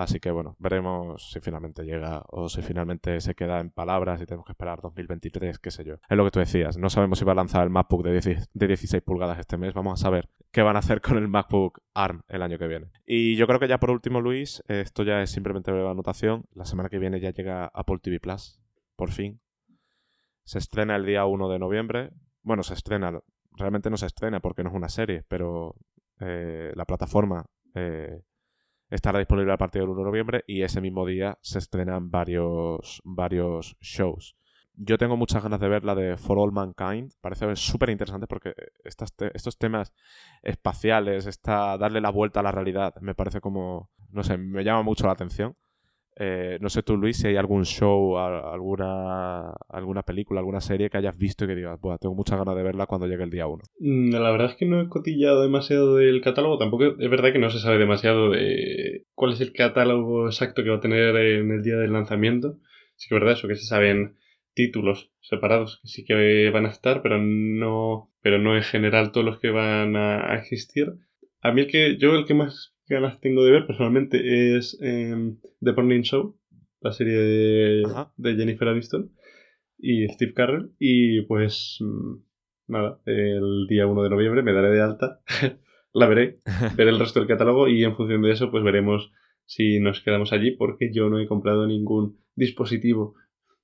Así 0.00 0.18
que 0.18 0.30
bueno, 0.30 0.56
veremos 0.58 1.30
si 1.30 1.40
finalmente 1.40 1.84
llega 1.84 2.24
o 2.28 2.48
si 2.48 2.62
finalmente 2.62 3.20
se 3.20 3.34
queda 3.34 3.60
en 3.60 3.68
palabras 3.68 4.18
y 4.22 4.24
tenemos 4.24 4.46
que 4.46 4.52
esperar 4.52 4.80
2023, 4.80 5.58
qué 5.58 5.70
sé 5.70 5.84
yo. 5.84 5.96
Es 6.08 6.16
lo 6.16 6.24
que 6.24 6.30
tú 6.30 6.38
decías, 6.38 6.78
no 6.78 6.88
sabemos 6.88 7.18
si 7.18 7.26
va 7.26 7.32
a 7.32 7.34
lanzar 7.34 7.64
el 7.64 7.68
MacBook 7.68 8.04
de, 8.04 8.46
16 8.54 9.02
pulgadas 9.02 9.38
este 9.38 9.58
mes, 9.58 9.74
vamos 9.74 10.00
a 10.00 10.02
saber 10.02 10.30
qué 10.52 10.62
van 10.62 10.76
a 10.76 10.78
hacer 10.78 11.02
con 11.02 11.18
el 11.18 11.28
MacBook 11.28 11.82
ARM 11.92 12.22
el 12.28 12.40
año 12.40 12.56
que 12.56 12.66
viene. 12.66 12.86
Y 13.04 13.36
yo 13.36 13.46
creo 13.46 13.60
que 13.60 13.68
ya 13.68 13.78
por 13.78 13.90
último, 13.90 14.22
Luis, 14.22 14.62
esto 14.68 15.02
ya 15.02 15.20
es 15.20 15.32
simplemente 15.32 15.70
una 15.70 15.90
anotación, 15.90 16.46
la 16.54 16.64
semana 16.64 16.88
que 16.88 16.98
viene 16.98 17.20
ya 17.20 17.32
llega 17.32 17.66
Apple 17.66 17.98
TV 18.00 18.20
Plus, 18.20 18.58
por 18.96 19.10
fin. 19.10 19.42
Se 20.44 20.56
estrena 20.56 20.96
el 20.96 21.04
día 21.04 21.26
1 21.26 21.46
de 21.50 21.58
noviembre, 21.58 22.10
bueno, 22.40 22.62
se 22.62 22.72
estrena, 22.72 23.20
realmente 23.52 23.90
no 23.90 23.98
se 23.98 24.06
estrena 24.06 24.40
porque 24.40 24.62
no 24.62 24.70
es 24.70 24.76
una 24.76 24.88
serie, 24.88 25.24
pero 25.28 25.76
eh, 26.20 26.72
la 26.74 26.86
plataforma... 26.86 27.44
Eh, 27.74 28.22
estará 28.90 29.18
disponible 29.18 29.52
a 29.52 29.58
partir 29.58 29.82
del 29.82 29.90
1 29.90 30.00
de 30.00 30.04
noviembre 30.04 30.44
y 30.46 30.62
ese 30.62 30.80
mismo 30.80 31.06
día 31.06 31.38
se 31.40 31.58
estrenan 31.58 32.10
varios, 32.10 33.00
varios 33.04 33.76
shows. 33.80 34.36
Yo 34.74 34.98
tengo 34.98 35.16
muchas 35.16 35.42
ganas 35.42 35.60
de 35.60 35.68
ver 35.68 35.84
la 35.84 35.94
de 35.94 36.16
For 36.16 36.38
All 36.38 36.52
Mankind. 36.52 37.12
Parece 37.20 37.54
súper 37.56 37.90
interesante 37.90 38.26
porque 38.26 38.54
estos 38.84 39.58
temas 39.58 39.92
espaciales, 40.42 41.26
esta, 41.26 41.76
darle 41.76 42.00
la 42.00 42.10
vuelta 42.10 42.40
a 42.40 42.42
la 42.42 42.52
realidad, 42.52 42.94
me 43.00 43.14
parece 43.14 43.40
como, 43.40 43.90
no 44.10 44.22
sé, 44.22 44.38
me 44.38 44.64
llama 44.64 44.82
mucho 44.82 45.06
la 45.06 45.12
atención. 45.12 45.56
Eh, 46.16 46.58
no 46.60 46.68
sé 46.68 46.82
tú, 46.82 46.96
Luis, 46.96 47.16
si 47.16 47.28
hay 47.28 47.36
algún 47.36 47.64
show, 47.64 48.18
alguna, 48.18 49.52
alguna 49.68 50.02
película, 50.02 50.40
alguna 50.40 50.60
serie 50.60 50.90
que 50.90 50.98
hayas 50.98 51.16
visto 51.16 51.44
y 51.44 51.48
que 51.48 51.54
digas, 51.54 51.80
Buah, 51.80 51.98
tengo 51.98 52.14
muchas 52.14 52.38
ganas 52.38 52.56
de 52.56 52.62
verla 52.62 52.86
cuando 52.86 53.06
llegue 53.06 53.24
el 53.24 53.30
día 53.30 53.46
1. 53.46 53.62
Mm, 53.78 54.10
la 54.12 54.30
verdad 54.30 54.50
es 54.50 54.56
que 54.56 54.66
no 54.66 54.80
he 54.80 54.88
cotillado 54.88 55.42
demasiado 55.42 55.96
del 55.96 56.20
catálogo, 56.20 56.58
tampoco 56.58 56.96
es 56.98 57.10
verdad 57.10 57.32
que 57.32 57.38
no 57.38 57.50
se 57.50 57.60
sabe 57.60 57.78
demasiado 57.78 58.30
de 58.30 59.04
cuál 59.14 59.32
es 59.32 59.40
el 59.40 59.52
catálogo 59.52 60.26
exacto 60.26 60.62
que 60.62 60.70
va 60.70 60.76
a 60.76 60.80
tener 60.80 61.16
en 61.16 61.50
el 61.52 61.62
día 61.62 61.76
del 61.76 61.92
lanzamiento. 61.92 62.58
Sí 62.96 63.08
que 63.08 63.14
es 63.14 63.20
verdad 63.20 63.38
eso, 63.38 63.48
que 63.48 63.56
se 63.56 63.64
saben 63.64 64.16
títulos 64.52 65.12
separados 65.20 65.80
que 65.80 65.88
sí 65.88 66.04
que 66.04 66.50
van 66.50 66.66
a 66.66 66.70
estar, 66.70 67.02
pero 67.02 67.18
no, 67.18 68.10
pero 68.20 68.38
no 68.38 68.56
en 68.56 68.62
general 68.62 69.12
todos 69.12 69.24
los 69.24 69.38
que 69.38 69.50
van 69.50 69.96
a 69.96 70.34
existir. 70.34 70.92
A 71.40 71.52
mí 71.52 71.62
el 71.62 71.66
que, 71.68 71.96
yo 71.98 72.14
el 72.14 72.26
que 72.26 72.34
más 72.34 72.74
ganas 72.90 73.20
tengo 73.20 73.44
de 73.44 73.52
ver 73.52 73.66
personalmente 73.66 74.56
es 74.56 74.78
em, 74.82 75.38
The 75.60 75.72
Burning 75.72 76.02
Show, 76.02 76.36
la 76.80 76.92
serie 76.92 77.14
de, 77.14 77.82
de, 78.16 78.36
Jennifer 78.36 78.68
Aniston 78.68 79.12
y 79.78 80.06
Steve 80.08 80.34
Carell. 80.34 80.72
Y 80.78 81.22
pues 81.22 81.78
mm, 81.80 82.16
nada, 82.66 83.00
el 83.06 83.66
día 83.68 83.86
1 83.86 84.02
de 84.02 84.10
noviembre 84.10 84.42
me 84.42 84.52
daré 84.52 84.70
de 84.70 84.82
alta, 84.82 85.20
la 85.92 86.06
veré, 86.06 86.40
veré 86.76 86.90
el 86.90 86.98
resto 86.98 87.20
del 87.20 87.28
catálogo 87.28 87.68
y 87.68 87.84
en 87.84 87.96
función 87.96 88.22
de 88.22 88.32
eso 88.32 88.50
pues 88.50 88.64
veremos 88.64 89.12
si 89.46 89.80
nos 89.80 90.00
quedamos 90.00 90.32
allí 90.32 90.52
porque 90.52 90.92
yo 90.92 91.08
no 91.08 91.18
he 91.18 91.26
comprado 91.26 91.66
ningún 91.66 92.18
dispositivo 92.34 93.14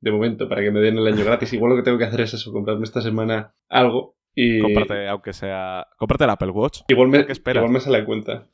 de 0.00 0.12
momento 0.12 0.48
para 0.48 0.62
que 0.62 0.70
me 0.70 0.80
den 0.80 0.98
el 0.98 1.06
año 1.06 1.24
gratis. 1.26 1.52
Igual 1.52 1.72
lo 1.72 1.76
que 1.76 1.82
tengo 1.82 1.98
que 1.98 2.04
hacer 2.04 2.20
es 2.20 2.34
eso, 2.34 2.52
comprarme 2.52 2.84
esta 2.84 3.00
semana 3.00 3.54
algo 3.68 4.16
y... 4.34 4.60
Cómprate, 4.60 5.08
aunque 5.08 5.32
sea... 5.32 5.86
Cómprate 5.96 6.24
el 6.24 6.30
Apple 6.30 6.50
Watch. 6.50 6.82
Igual 6.88 7.08
me, 7.08 7.20
igual 7.20 7.70
me 7.70 7.80
sale 7.80 7.98
a 7.98 8.04
cuenta. 8.04 8.50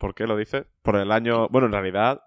¿Por 0.00 0.14
qué 0.14 0.26
lo 0.26 0.36
dices? 0.36 0.66
Por 0.82 0.96
el 0.96 1.12
año... 1.12 1.48
Bueno, 1.50 1.66
en 1.66 1.72
realidad, 1.72 2.22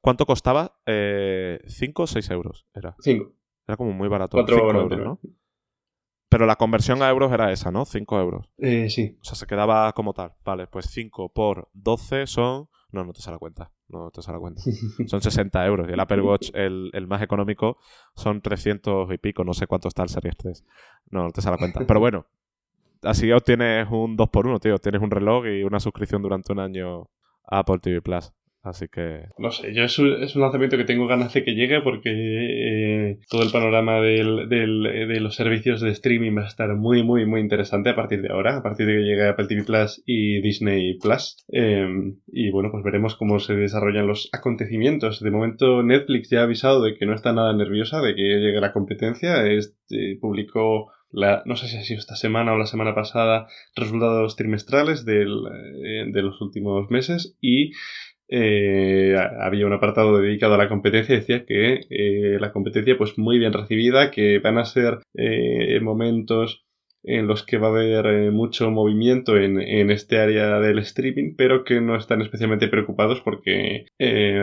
¿cuánto 0.00 0.24
costaba? 0.24 0.78
¿5 0.86 0.86
eh, 0.86 1.92
o 1.94 2.06
6 2.06 2.30
euros? 2.30 2.66
Era. 2.72 2.94
5. 3.00 3.32
Era 3.66 3.76
como 3.76 3.92
muy 3.92 4.08
barato. 4.08 4.36
4 4.36 4.56
euros, 4.56 4.98
¿no? 4.98 5.20
Pero 6.30 6.46
la 6.46 6.56
conversión 6.56 7.02
a 7.02 7.10
euros 7.10 7.32
era 7.32 7.50
esa, 7.52 7.72
¿no? 7.72 7.84
5 7.84 8.20
euros. 8.20 8.48
Eh, 8.58 8.88
sí. 8.88 9.18
O 9.20 9.24
sea, 9.24 9.34
se 9.34 9.46
quedaba 9.46 9.92
como 9.94 10.14
tal. 10.14 10.34
Vale, 10.44 10.68
pues 10.68 10.86
5 10.90 11.32
por 11.32 11.68
12 11.72 12.28
son 12.28 12.68
no, 12.90 13.04
no 13.04 13.12
te 13.12 13.20
sale 13.20 13.38
cuenta. 13.38 13.70
No 13.88 14.10
te 14.10 14.22
sale 14.22 14.38
cuenta. 14.38 14.62
Son 15.06 15.20
60 15.20 15.66
euros. 15.66 15.88
Y 15.88 15.92
el 15.92 16.00
Apple 16.00 16.22
Watch, 16.22 16.50
el, 16.54 17.06
más 17.06 17.22
económico, 17.22 17.78
son 18.14 18.40
300 18.40 19.12
y 19.12 19.18
pico. 19.18 19.44
No 19.44 19.54
sé 19.54 19.66
cuánto 19.66 19.88
está 19.88 20.02
el 20.02 20.08
Series 20.08 20.36
3. 20.36 20.64
No, 21.10 21.24
no 21.24 21.30
te 21.30 21.42
sale 21.42 21.58
cuenta. 21.58 21.80
Pero 21.86 22.00
bueno, 22.00 22.26
así 23.02 23.30
obtienes 23.32 23.88
un 23.90 24.16
2x1, 24.16 24.60
tío. 24.60 24.78
Tienes 24.78 25.02
un 25.02 25.10
reloj 25.10 25.46
y 25.46 25.62
una 25.62 25.80
suscripción 25.80 26.22
durante 26.22 26.52
un 26.52 26.60
año 26.60 27.02
a 27.44 27.60
Apple 27.60 27.78
TV 27.80 28.02
Plus. 28.02 28.32
Así 28.62 28.86
que. 28.88 29.28
No 29.38 29.50
sé, 29.50 29.72
yo 29.72 29.84
es 29.84 29.98
un, 29.98 30.22
es 30.22 30.34
un 30.34 30.42
lanzamiento 30.42 30.76
que 30.76 30.84
tengo 30.84 31.06
ganas 31.06 31.32
de 31.32 31.44
que 31.44 31.54
llegue 31.54 31.80
porque 31.80 32.10
eh, 32.10 33.18
todo 33.30 33.42
el 33.42 33.50
panorama 33.50 34.00
del, 34.00 34.48
del, 34.48 34.82
de 34.82 35.20
los 35.20 35.36
servicios 35.36 35.80
de 35.80 35.90
streaming 35.90 36.36
va 36.36 36.42
a 36.42 36.48
estar 36.48 36.74
muy, 36.74 37.02
muy, 37.04 37.24
muy 37.24 37.40
interesante 37.40 37.90
a 37.90 37.96
partir 37.96 38.20
de 38.20 38.30
ahora, 38.30 38.56
a 38.58 38.62
partir 38.62 38.86
de 38.86 38.94
que 38.94 39.04
llegue 39.04 39.28
Apple 39.28 39.46
TV 39.46 39.64
Plus 39.64 40.02
y 40.04 40.42
Disney 40.42 40.98
Plus. 40.98 41.36
Em, 41.48 42.16
y 42.26 42.50
bueno, 42.50 42.70
pues 42.72 42.82
veremos 42.82 43.14
cómo 43.14 43.38
se 43.38 43.54
desarrollan 43.54 44.08
los 44.08 44.28
acontecimientos. 44.32 45.20
De 45.20 45.30
momento, 45.30 45.82
Netflix 45.82 46.28
ya 46.28 46.40
ha 46.40 46.44
avisado 46.44 46.82
de 46.82 46.96
que 46.96 47.06
no 47.06 47.14
está 47.14 47.32
nada 47.32 47.54
nerviosa 47.56 48.02
de 48.02 48.14
que 48.16 48.22
llegue 48.22 48.60
la 48.60 48.72
competencia. 48.72 49.46
Este, 49.46 50.18
publicó 50.20 50.90
la, 51.10 51.42
no 51.46 51.56
sé 51.56 51.68
si 51.68 51.76
ha 51.76 51.82
sido 51.82 52.00
esta 52.00 52.16
semana 52.16 52.52
o 52.52 52.58
la 52.58 52.66
semana 52.66 52.94
pasada, 52.94 53.48
resultados 53.74 54.36
trimestrales 54.36 55.04
eh, 55.06 55.24
de 56.06 56.22
los 56.22 56.40
últimos 56.40 56.90
meses 56.90 57.36
y 57.40 57.72
eh, 58.30 59.16
había 59.40 59.66
un 59.66 59.72
apartado 59.72 60.20
dedicado 60.20 60.54
a 60.54 60.58
la 60.58 60.68
competencia 60.68 61.16
decía 61.16 61.46
que 61.46 61.80
eh, 61.88 62.36
la 62.38 62.52
competencia 62.52 62.98
pues 62.98 63.16
muy 63.16 63.38
bien 63.38 63.54
recibida, 63.54 64.10
que 64.10 64.38
van 64.38 64.58
a 64.58 64.66
ser 64.66 64.98
eh, 65.14 65.80
momentos 65.80 66.66
en 67.04 67.26
los 67.26 67.42
que 67.42 67.56
va 67.56 67.68
a 67.68 67.70
haber 67.70 68.32
mucho 68.32 68.70
movimiento 68.70 69.38
en, 69.38 69.60
en, 69.60 69.90
este 69.90 70.18
área 70.18 70.60
del 70.60 70.78
streaming, 70.80 71.36
pero 71.36 71.64
que 71.64 71.80
no 71.80 71.96
están 71.96 72.20
especialmente 72.20 72.68
preocupados 72.68 73.22
porque 73.22 73.86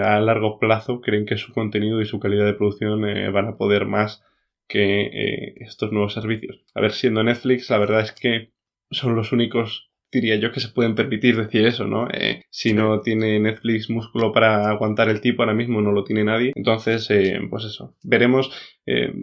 a 0.04 0.20
largo 0.20 0.58
plazo 0.58 1.02
creen 1.02 1.26
que 1.26 1.38
su 1.38 1.54
contenido 1.54 2.02
y 2.02 2.06
su 2.06 2.20
calidad 2.20 2.46
de 2.46 2.54
producción 2.54 3.02
van 3.02 3.48
a 3.48 3.58
poder 3.58 3.86
más 3.86 4.24
que 4.68 5.56
estos 5.60 5.92
nuevos 5.92 6.14
servicios. 6.14 6.64
A 6.74 6.82
ver, 6.82 6.92
siendo 6.92 7.24
Netflix, 7.24 7.70
la 7.70 7.78
verdad 7.78 8.02
es 8.02 8.12
que 8.12 8.52
son 8.92 9.16
los 9.16 9.32
únicos 9.32 9.90
diría 10.16 10.38
yo 10.38 10.52
que 10.52 10.60
se 10.60 10.70
pueden 10.70 10.96
permitir 10.96 11.36
decir 11.38 11.66
eso, 11.66 11.86
¿no? 11.86 12.08
Eh, 12.12 12.44
si 12.50 12.74
no 12.74 13.02
tiene 13.02 13.40
Netflix 13.40 13.90
músculo 13.90 14.32
para 14.32 14.70
aguantar 14.70 15.10
el 15.10 15.22
tipo, 15.22 15.44
ahora 15.44 15.54
mismo 15.54 15.82
no 15.82 15.92
lo 15.92 16.04
tiene 16.04 16.24
nadie. 16.24 16.54
Entonces, 16.56 17.10
eh, 17.12 17.40
pues 17.50 17.66
eso, 17.66 17.96
veremos. 18.04 18.52
Eh, 18.86 19.14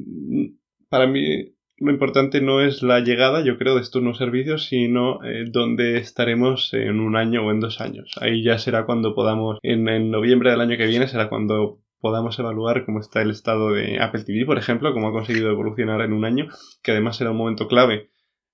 para 0.88 1.06
mí 1.06 1.54
lo 1.78 1.90
importante 1.90 2.40
no 2.40 2.60
es 2.60 2.82
la 2.82 3.00
llegada, 3.00 3.42
yo 3.42 3.58
creo, 3.58 3.74
de 3.76 3.80
estos 3.80 4.02
nuevos 4.02 4.18
servicios, 4.18 4.66
sino 4.66 5.18
dónde 5.50 5.98
estaremos 5.98 6.72
en 6.74 7.00
un 7.00 7.16
año 7.16 7.44
o 7.44 7.50
en 7.50 7.58
dos 7.58 7.80
años. 7.80 8.12
Ahí 8.20 8.44
ya 8.44 8.58
será 8.58 8.84
cuando 8.84 9.14
podamos, 9.14 9.58
en, 9.62 9.88
en 9.88 10.10
noviembre 10.10 10.50
del 10.50 10.60
año 10.60 10.76
que 10.76 10.86
viene, 10.86 11.08
será 11.08 11.28
cuando 11.28 11.80
podamos 12.02 12.38
evaluar 12.38 12.84
cómo 12.84 13.00
está 13.00 13.22
el 13.22 13.30
estado 13.30 13.72
de 13.72 13.98
Apple 13.98 14.24
TV, 14.24 14.44
por 14.44 14.58
ejemplo, 14.58 14.92
cómo 14.92 15.08
ha 15.08 15.12
conseguido 15.12 15.50
evolucionar 15.50 16.02
en 16.02 16.12
un 16.12 16.26
año, 16.26 16.48
que 16.82 16.90
además 16.90 17.16
será 17.16 17.30
un 17.30 17.38
momento 17.38 17.66
clave 17.68 18.10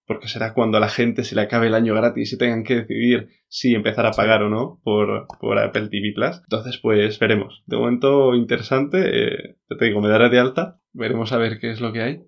porque 0.09 0.27
será 0.27 0.55
cuando 0.55 0.79
a 0.79 0.81
la 0.81 0.89
gente 0.89 1.23
se 1.23 1.35
le 1.35 1.43
acabe 1.43 1.67
el 1.67 1.75
año 1.75 1.95
gratis 1.95 2.33
y 2.33 2.39
tengan 2.39 2.65
que 2.65 2.77
decidir 2.77 3.29
si 3.47 3.75
empezar 3.75 4.07
a 4.07 4.13
pagar 4.13 4.43
o 4.43 4.49
no 4.49 4.81
por, 4.83 5.27
por, 5.39 5.59
Apple 5.59 5.91
TV 5.91 6.13
Plus. 6.15 6.41
Entonces, 6.45 6.79
pues 6.79 7.19
veremos. 7.19 7.63
De 7.67 7.77
momento 7.77 8.35
interesante, 8.35 8.99
eh, 9.03 9.57
te 9.79 9.85
digo, 9.85 10.01
me 10.01 10.09
daré 10.09 10.31
de 10.31 10.39
alta, 10.39 10.81
veremos 10.95 11.33
a 11.33 11.37
ver 11.37 11.61
qué 11.61 11.71
es 11.71 11.83
lo 11.83 11.93
que 11.93 12.01
hay. 12.01 12.23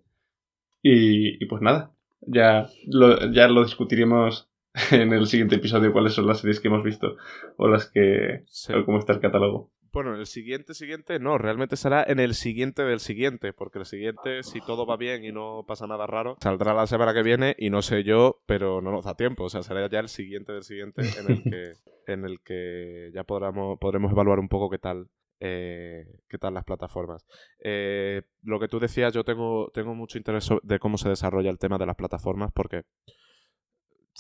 Y, 0.83 1.45
pues 1.47 1.63
nada, 1.63 1.93
ya 2.21 2.69
lo, 2.87 3.33
ya 3.33 3.49
lo 3.49 3.65
discutiremos 3.65 4.51
en 4.93 5.15
el 5.15 5.27
siguiente 5.27 5.57
episodio 5.57 5.93
cuáles 5.93 6.13
son 6.13 6.27
las 6.27 6.41
series 6.41 6.61
que 6.61 6.69
hemos 6.69 6.85
visto 6.85 7.17
o 7.57 7.67
las 7.67 7.91
que... 7.91 8.45
o 8.75 8.85
cómo 8.85 8.99
está 8.99 9.15
el 9.15 9.21
catálogo. 9.21 9.73
Bueno, 9.93 10.15
el 10.15 10.27
siguiente, 10.27 10.75
siguiente, 10.75 11.19
no, 11.19 11.37
realmente 11.37 11.77
será 11.77 12.05
en 12.07 12.21
el 12.21 12.35
siguiente 12.35 12.85
del 12.85 13.01
siguiente, 13.01 13.53
porque 13.53 13.81
el 13.81 13.87
siguiente, 13.87 14.45
si 14.45 14.61
todo 14.61 14.87
va 14.87 14.97
bien 14.97 15.25
y 15.25 15.33
no 15.33 15.65
pasa 15.67 15.89
nada 15.89 16.07
raro, 16.07 16.37
saldrá 16.41 16.75
la 16.75 16.87
semana 16.87 17.13
que 17.13 17.25
viene 17.25 17.57
y 17.59 17.71
no 17.71 17.83
sé 17.83 18.05
yo, 18.05 18.41
pero 18.47 18.81
no 18.81 18.93
nos 18.93 19.05
da 19.05 19.17
tiempo, 19.17 19.45
o 19.45 19.49
sea, 19.49 19.65
será 19.65 19.89
ya 19.89 19.99
el 19.99 20.09
siguiente 20.09 20.53
del 20.53 20.63
siguiente 20.63 21.03
en 21.19 21.33
el 21.33 21.43
que, 21.43 21.73
en 22.13 22.25
el 22.25 22.41
que 22.41 23.11
ya 23.13 23.25
podremos, 23.25 23.81
podremos 23.81 24.13
evaluar 24.13 24.39
un 24.39 24.49
poco 24.49 24.71
qué 24.71 24.79
tal, 24.79 25.09
eh, 25.41 26.07
qué 26.29 26.39
tal 26.39 26.55
las 26.55 26.65
plataformas. 26.65 27.27
Eh, 27.59 28.23
lo 28.43 28.61
que 28.61 28.69
tú 28.69 28.79
decías, 28.79 29.13
yo 29.13 29.25
tengo, 29.25 29.73
tengo 29.75 29.97
mucho 29.97 30.19
interés 30.19 30.49
de 30.63 30.79
cómo 30.79 30.99
se 30.99 31.09
desarrolla 31.09 31.51
el 31.51 31.59
tema 31.59 31.79
de 31.79 31.87
las 31.87 31.97
plataformas, 31.97 32.53
porque 32.55 32.85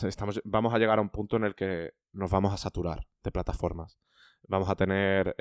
estamos, 0.02 0.40
vamos 0.44 0.74
a 0.74 0.78
llegar 0.78 0.98
a 0.98 1.02
un 1.02 1.10
punto 1.10 1.36
en 1.36 1.44
el 1.44 1.54
que 1.54 1.92
nos 2.12 2.28
vamos 2.32 2.52
a 2.52 2.56
saturar 2.56 3.06
de 3.22 3.30
plataformas 3.30 4.00
vamos 4.48 4.68
a 4.68 4.74
tener 4.74 5.34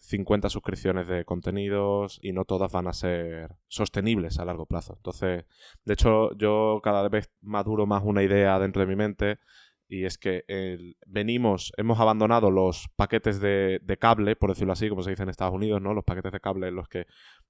50 0.00 0.46
eh, 0.46 0.50
suscripciones 0.50 1.08
de 1.08 1.24
contenidos 1.24 2.18
y 2.22 2.32
no 2.32 2.44
todas 2.44 2.70
van 2.70 2.86
a 2.88 2.92
ser 2.92 3.56
sostenibles 3.68 4.38
a 4.38 4.44
largo 4.44 4.66
plazo. 4.66 4.94
Entonces, 4.96 5.44
de 5.84 5.92
hecho, 5.92 6.36
yo 6.36 6.80
cada 6.82 7.08
vez 7.08 7.30
maduro 7.40 7.86
más 7.86 8.02
una 8.04 8.22
idea 8.22 8.58
dentro 8.58 8.80
de 8.80 8.86
mi 8.86 8.96
mente 8.96 9.38
y 9.88 10.04
es 10.04 10.18
que 10.18 10.44
venimos, 11.06 11.72
hemos 11.76 12.00
abandonado 12.00 12.50
los 12.50 12.88
paquetes 12.96 13.40
de, 13.40 13.80
de, 13.82 13.96
cable, 13.96 14.36
por 14.36 14.50
decirlo 14.50 14.72
así, 14.72 14.88
como 14.88 15.02
se 15.02 15.10
dice 15.10 15.22
en 15.22 15.28
Estados 15.28 15.54
Unidos, 15.54 15.80
¿no? 15.80 15.94
Los 15.94 16.04
paquetes 16.04 16.32
de 16.32 16.40
cable 16.40 16.68
en 16.68 16.74
los 16.74 16.88
que 16.88 17.06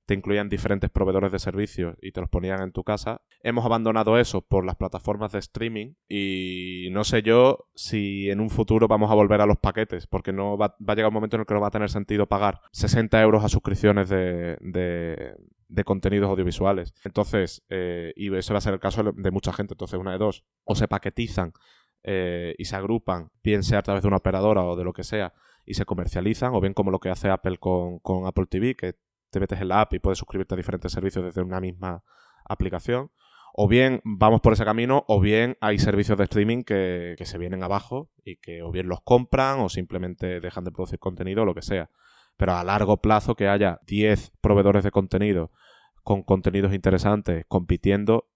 te 0.07 0.14
incluían 0.14 0.49
diferentes 0.49 0.89
proveedores 0.89 1.32
de 1.32 1.41
servicios 1.41 1.97
y 2.01 2.12
te 2.12 2.20
los 2.20 2.30
ponían 2.30 2.62
en 2.62 2.72
tu 2.72 2.84
casa. 2.84 3.22
Hemos 3.43 3.64
abandonado 3.64 4.18
eso 4.18 4.41
por 4.41 4.64
las 4.64 4.76
plataformas 4.76 5.32
de 5.32 5.41
streaming 5.41 5.95
y 6.09 6.89
no 6.93 7.03
sé 7.03 7.22
yo 7.22 7.66
si 7.74 8.30
en 8.30 8.41
un 8.41 8.49
futuro 8.49 8.87
vamos 8.87 9.11
a 9.11 9.14
volver 9.14 9.41
a 9.41 9.47
los 9.47 9.59
paquetes, 9.59 10.07
porque 10.07 10.32
no 10.32 10.57
va, 10.57 10.76
a 10.87 10.95
llegar 10.95 11.09
un 11.09 11.14
momento 11.14 11.37
en 11.37 11.41
el 11.41 11.47
que 11.47 11.55
no 11.55 11.61
va 11.61 11.68
a 11.68 11.72
tener 11.72 11.91
sentido 11.91 12.26
pagar 12.26 12.61
60 12.72 13.20
euros 13.20 13.45
a 13.45 13.49
suscripciones 13.49 14.09
de, 14.09 14.57
de, 14.61 15.84
contenidos 15.84 16.30
audiovisuales. 16.30 16.95
Entonces, 17.05 17.64
eh, 17.68 18.12
y 18.14 18.34
ese 18.34 18.53
va 18.53 18.59
a 18.59 18.62
ser 18.62 18.74
el 18.74 18.80
caso 18.80 19.03
de 19.03 19.30
mucha 19.32 19.53
gente, 19.53 19.74
entonces 19.74 19.99
una 19.99 20.12
de 20.12 20.18
dos, 20.18 20.45
o 20.64 20.76
se 20.76 20.87
paquetizan 20.87 21.53
eh, 22.09 22.54
y 22.57 22.66
se 22.66 22.76
agrupan, 22.76 23.32
bien 23.42 23.64
sea 23.64 23.80
a 23.80 23.82
través 23.82 24.02
de 24.02 24.09
una 24.09 24.18
operadora 24.18 24.64
o 24.64 24.76
de 24.76 24.84
lo 24.84 24.92
que 24.92 25.02
sea, 25.02 25.34
y 25.64 25.74
se 25.74 25.84
comercializan, 25.84 26.54
o 26.54 26.61
bien 26.61 26.72
como 26.72 26.92
lo 26.92 27.00
que 27.00 27.11
hace 27.11 27.28
Apple 27.28 27.59
con, 27.59 27.98
con 27.98 28.26
Apple 28.26 28.46
TV, 28.48 28.76
que 28.76 28.94
te 29.30 29.40
metes 29.40 29.61
en 29.61 29.68
la 29.68 29.80
app 29.80 29.92
y 29.92 29.98
puedes 29.98 30.18
suscribirte 30.18 30.54
a 30.54 30.57
diferentes 30.57 30.92
servicios 30.92 31.24
desde 31.24 31.42
una 31.42 31.61
misma 31.61 32.04
aplicación. 32.44 33.11
O 33.52 33.66
bien 33.66 34.00
vamos 34.04 34.40
por 34.40 34.52
ese 34.52 34.64
camino, 34.64 35.04
o 35.09 35.20
bien 35.20 35.57
hay 35.61 35.80
servicios 35.80 36.16
de 36.16 36.24
streaming 36.24 36.62
que, 36.62 37.16
se 37.20 37.38
vienen 37.38 37.64
abajo 37.64 38.11
y 38.24 38.36
que 38.36 38.62
o 38.62 38.70
bien 38.70 38.86
los 38.86 39.00
compran 39.02 39.59
o 39.59 39.68
simplemente 39.68 40.40
dejan 40.40 40.62
de 40.62 40.70
producir 40.70 41.00
contenido 41.00 41.42
o 41.42 41.44
lo 41.44 41.54
que 41.54 41.62
sea. 41.62 41.90
Pero 42.36 42.52
a 42.52 42.62
largo 42.62 42.98
plazo 42.98 43.34
que 43.34 43.48
haya 43.48 43.80
10 43.86 44.32
proveedores 44.40 44.84
de 44.84 44.92
contenido 44.92 45.50
con 46.04 46.22
contenidos 46.22 46.72
interesantes 46.72 47.46
compitiendo 47.48 48.28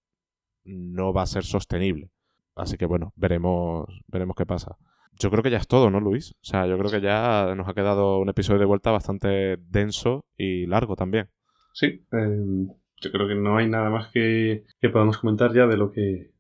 no 0.64 1.12
va 1.12 1.22
a 1.22 1.26
ser 1.26 1.44
sostenible. 1.44 2.10
Así 2.56 2.76
que 2.76 2.86
bueno, 2.86 3.12
veremos, 3.16 3.86
veremos 4.08 4.36
qué 4.36 4.46
pasa. 4.46 4.76
Yo 5.18 5.30
creo 5.30 5.42
que 5.42 5.50
ya 5.50 5.58
es 5.58 5.68
todo, 5.68 5.90
¿no, 5.90 6.00
Luis? 6.00 6.32
O 6.32 6.44
sea, 6.44 6.66
yo 6.66 6.78
creo 6.78 6.90
que 6.90 7.00
ya 7.00 7.54
nos 7.56 7.68
ha 7.68 7.74
quedado 7.74 8.18
un 8.18 8.28
episodio 8.28 8.58
de 8.60 8.66
vuelta 8.66 8.90
bastante 8.90 9.56
denso 9.58 10.24
y 10.36 10.66
largo 10.66 10.96
también. 10.96 11.28
Sí, 11.72 12.06
em, 12.12 12.68
yo 13.00 13.12
creo 13.12 13.28
que 13.28 13.34
no 13.34 13.56
hay 13.56 13.68
nada 13.68 13.90
más 13.90 14.08
que, 14.12 14.64
que 14.80 14.88
podamos 14.88 15.18
comentar 15.18 15.52
ya 15.54 15.66
de 15.66 15.76
lo 15.76 15.90
que 15.92 16.30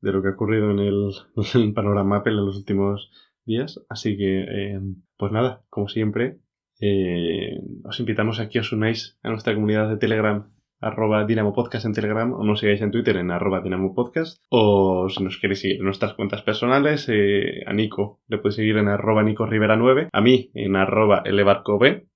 de 0.00 0.12
lo 0.12 0.22
que 0.22 0.28
ha 0.28 0.32
ocurrido 0.32 0.70
en 0.70 0.78
el, 0.78 1.12
panorama 1.74 2.18
Apple 2.18 2.34
en 2.34 2.46
los 2.46 2.56
últimos 2.56 3.10
días. 3.44 3.80
Así 3.88 4.16
que, 4.16 4.72
em, 4.72 5.02
pues 5.16 5.32
nada, 5.32 5.64
como 5.70 5.88
siempre, 5.88 6.38
Eh, 6.78 7.58
os 7.84 7.98
invitamos 8.00 8.38
a 8.38 8.48
que 8.50 8.60
os 8.60 8.72
unáis 8.72 9.16
a 9.22 9.30
nuestra 9.30 9.54
comunidad 9.54 9.88
de 9.88 9.96
Telegram 9.96 10.52
arroba 10.80 11.24
Dinamo 11.24 11.52
Podcast 11.52 11.86
en 11.86 11.92
Telegram 11.92 12.32
o 12.32 12.44
nos 12.44 12.60
sigáis 12.60 12.82
en 12.82 12.90
Twitter 12.90 13.16
en 13.16 13.30
arroba 13.30 13.60
Dinamo 13.60 13.94
Podcast 13.94 14.42
o 14.50 15.08
si 15.08 15.22
nos 15.24 15.38
queréis 15.38 15.60
seguir 15.60 15.78
en 15.78 15.84
nuestras 15.84 16.14
cuentas 16.14 16.42
personales 16.42 17.06
eh, 17.08 17.62
a 17.66 17.72
Nico 17.72 18.20
le 18.28 18.38
podéis 18.38 18.56
seguir 18.56 18.76
en 18.76 18.88
arroba 18.88 19.22
Nico 19.22 19.46
Rivera 19.46 19.76
9 19.76 20.10
a 20.12 20.20
mí 20.20 20.50
en 20.54 20.76
arroba 20.76 21.22
elevarcob 21.24 22.06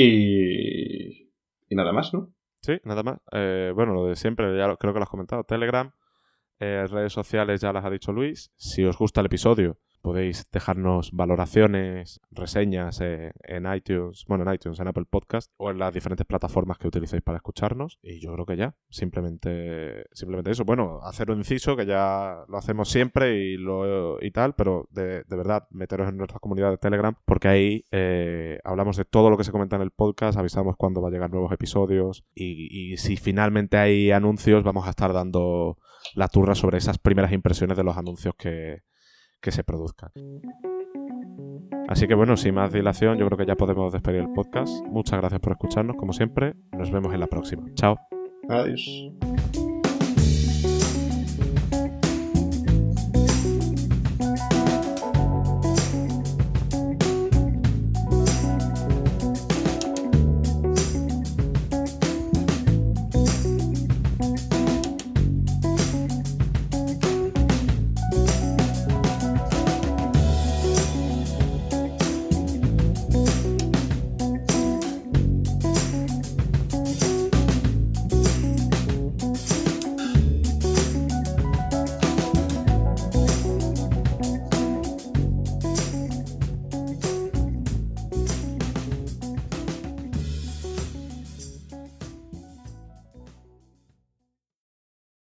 y, 0.00 1.32
y 1.68 1.74
nada 1.74 1.92
más, 1.92 2.14
¿no? 2.14 2.32
Sí, 2.62 2.74
nada 2.84 3.02
más. 3.02 3.18
Eh, 3.32 3.72
bueno, 3.74 3.94
lo 3.94 4.06
de 4.06 4.14
siempre, 4.14 4.56
ya 4.56 4.76
creo 4.76 4.92
que 4.92 5.00
lo 5.00 5.02
has 5.02 5.10
comentado. 5.10 5.42
Telegram, 5.42 5.92
eh, 6.60 6.86
redes 6.88 7.12
sociales 7.12 7.60
ya 7.60 7.72
las 7.72 7.84
ha 7.84 7.90
dicho 7.90 8.12
Luis. 8.12 8.52
Si 8.56 8.84
os 8.84 8.96
gusta 8.96 9.20
el 9.20 9.26
episodio, 9.26 9.78
podéis 10.00 10.50
dejarnos 10.50 11.12
valoraciones, 11.12 12.20
reseñas 12.30 13.00
eh, 13.00 13.32
en 13.42 13.72
iTunes, 13.72 14.24
bueno, 14.28 14.44
en 14.44 14.54
iTunes, 14.54 14.80
en 14.80 14.88
Apple 14.88 15.06
Podcast 15.08 15.52
o 15.56 15.70
en 15.70 15.78
las 15.78 15.92
diferentes 15.92 16.26
plataformas 16.26 16.78
que 16.78 16.88
utilicéis 16.88 17.22
para 17.22 17.36
escucharnos. 17.36 17.98
Y 18.02 18.20
yo 18.20 18.32
creo 18.34 18.46
que 18.46 18.56
ya, 18.56 18.74
simplemente, 18.88 20.06
simplemente 20.12 20.50
eso. 20.50 20.64
Bueno, 20.64 21.00
hacer 21.02 21.30
un 21.30 21.38
inciso 21.38 21.76
que 21.76 21.86
ya 21.86 22.44
lo 22.48 22.58
hacemos 22.58 22.88
siempre 22.88 23.38
y, 23.38 23.56
lo, 23.56 24.22
y 24.22 24.30
tal, 24.30 24.54
pero 24.54 24.88
de, 24.90 25.24
verdad, 25.28 25.66
meteros 25.70 26.08
en 26.08 26.16
nuestra 26.16 26.38
comunidad 26.38 26.70
de 26.70 26.78
Telegram 26.78 27.14
porque 27.24 27.48
ahí 27.48 27.84
eh, 27.90 28.60
hablamos 28.64 28.96
de 28.96 29.04
todo 29.04 29.30
lo 29.30 29.36
que 29.36 29.44
se 29.44 29.52
comenta 29.52 29.76
en 29.76 29.82
el 29.82 29.90
podcast, 29.90 30.38
avisamos 30.38 30.76
cuándo 30.76 31.02
va 31.02 31.08
a 31.08 31.12
llegar 31.12 31.30
nuevos 31.30 31.52
episodios 31.52 32.24
y, 32.34 32.92
y 32.92 32.96
si 32.98 33.16
finalmente 33.16 33.76
hay 33.76 34.10
anuncios, 34.10 34.64
vamos 34.64 34.86
a 34.86 34.90
estar 34.90 35.12
dando 35.12 35.78
la 36.14 36.28
turra 36.28 36.54
sobre 36.54 36.78
esas 36.78 36.98
primeras 36.98 37.32
impresiones 37.32 37.76
de 37.76 37.84
los 37.84 37.96
anuncios 37.96 38.34
que 38.36 38.82
que 39.40 39.50
se 39.52 39.64
produzcan. 39.64 40.10
Así 41.88 42.06
que 42.06 42.14
bueno, 42.14 42.36
sin 42.36 42.54
más 42.54 42.72
dilación, 42.72 43.16
yo 43.16 43.26
creo 43.26 43.38
que 43.38 43.46
ya 43.46 43.56
podemos 43.56 43.92
despedir 43.92 44.20
el 44.20 44.32
podcast. 44.32 44.84
Muchas 44.86 45.18
gracias 45.20 45.40
por 45.40 45.52
escucharnos, 45.52 45.96
como 45.96 46.12
siempre. 46.12 46.54
Nos 46.72 46.90
vemos 46.90 47.14
en 47.14 47.20
la 47.20 47.26
próxima. 47.26 47.64
Chao. 47.74 47.96
Adiós. 48.48 49.10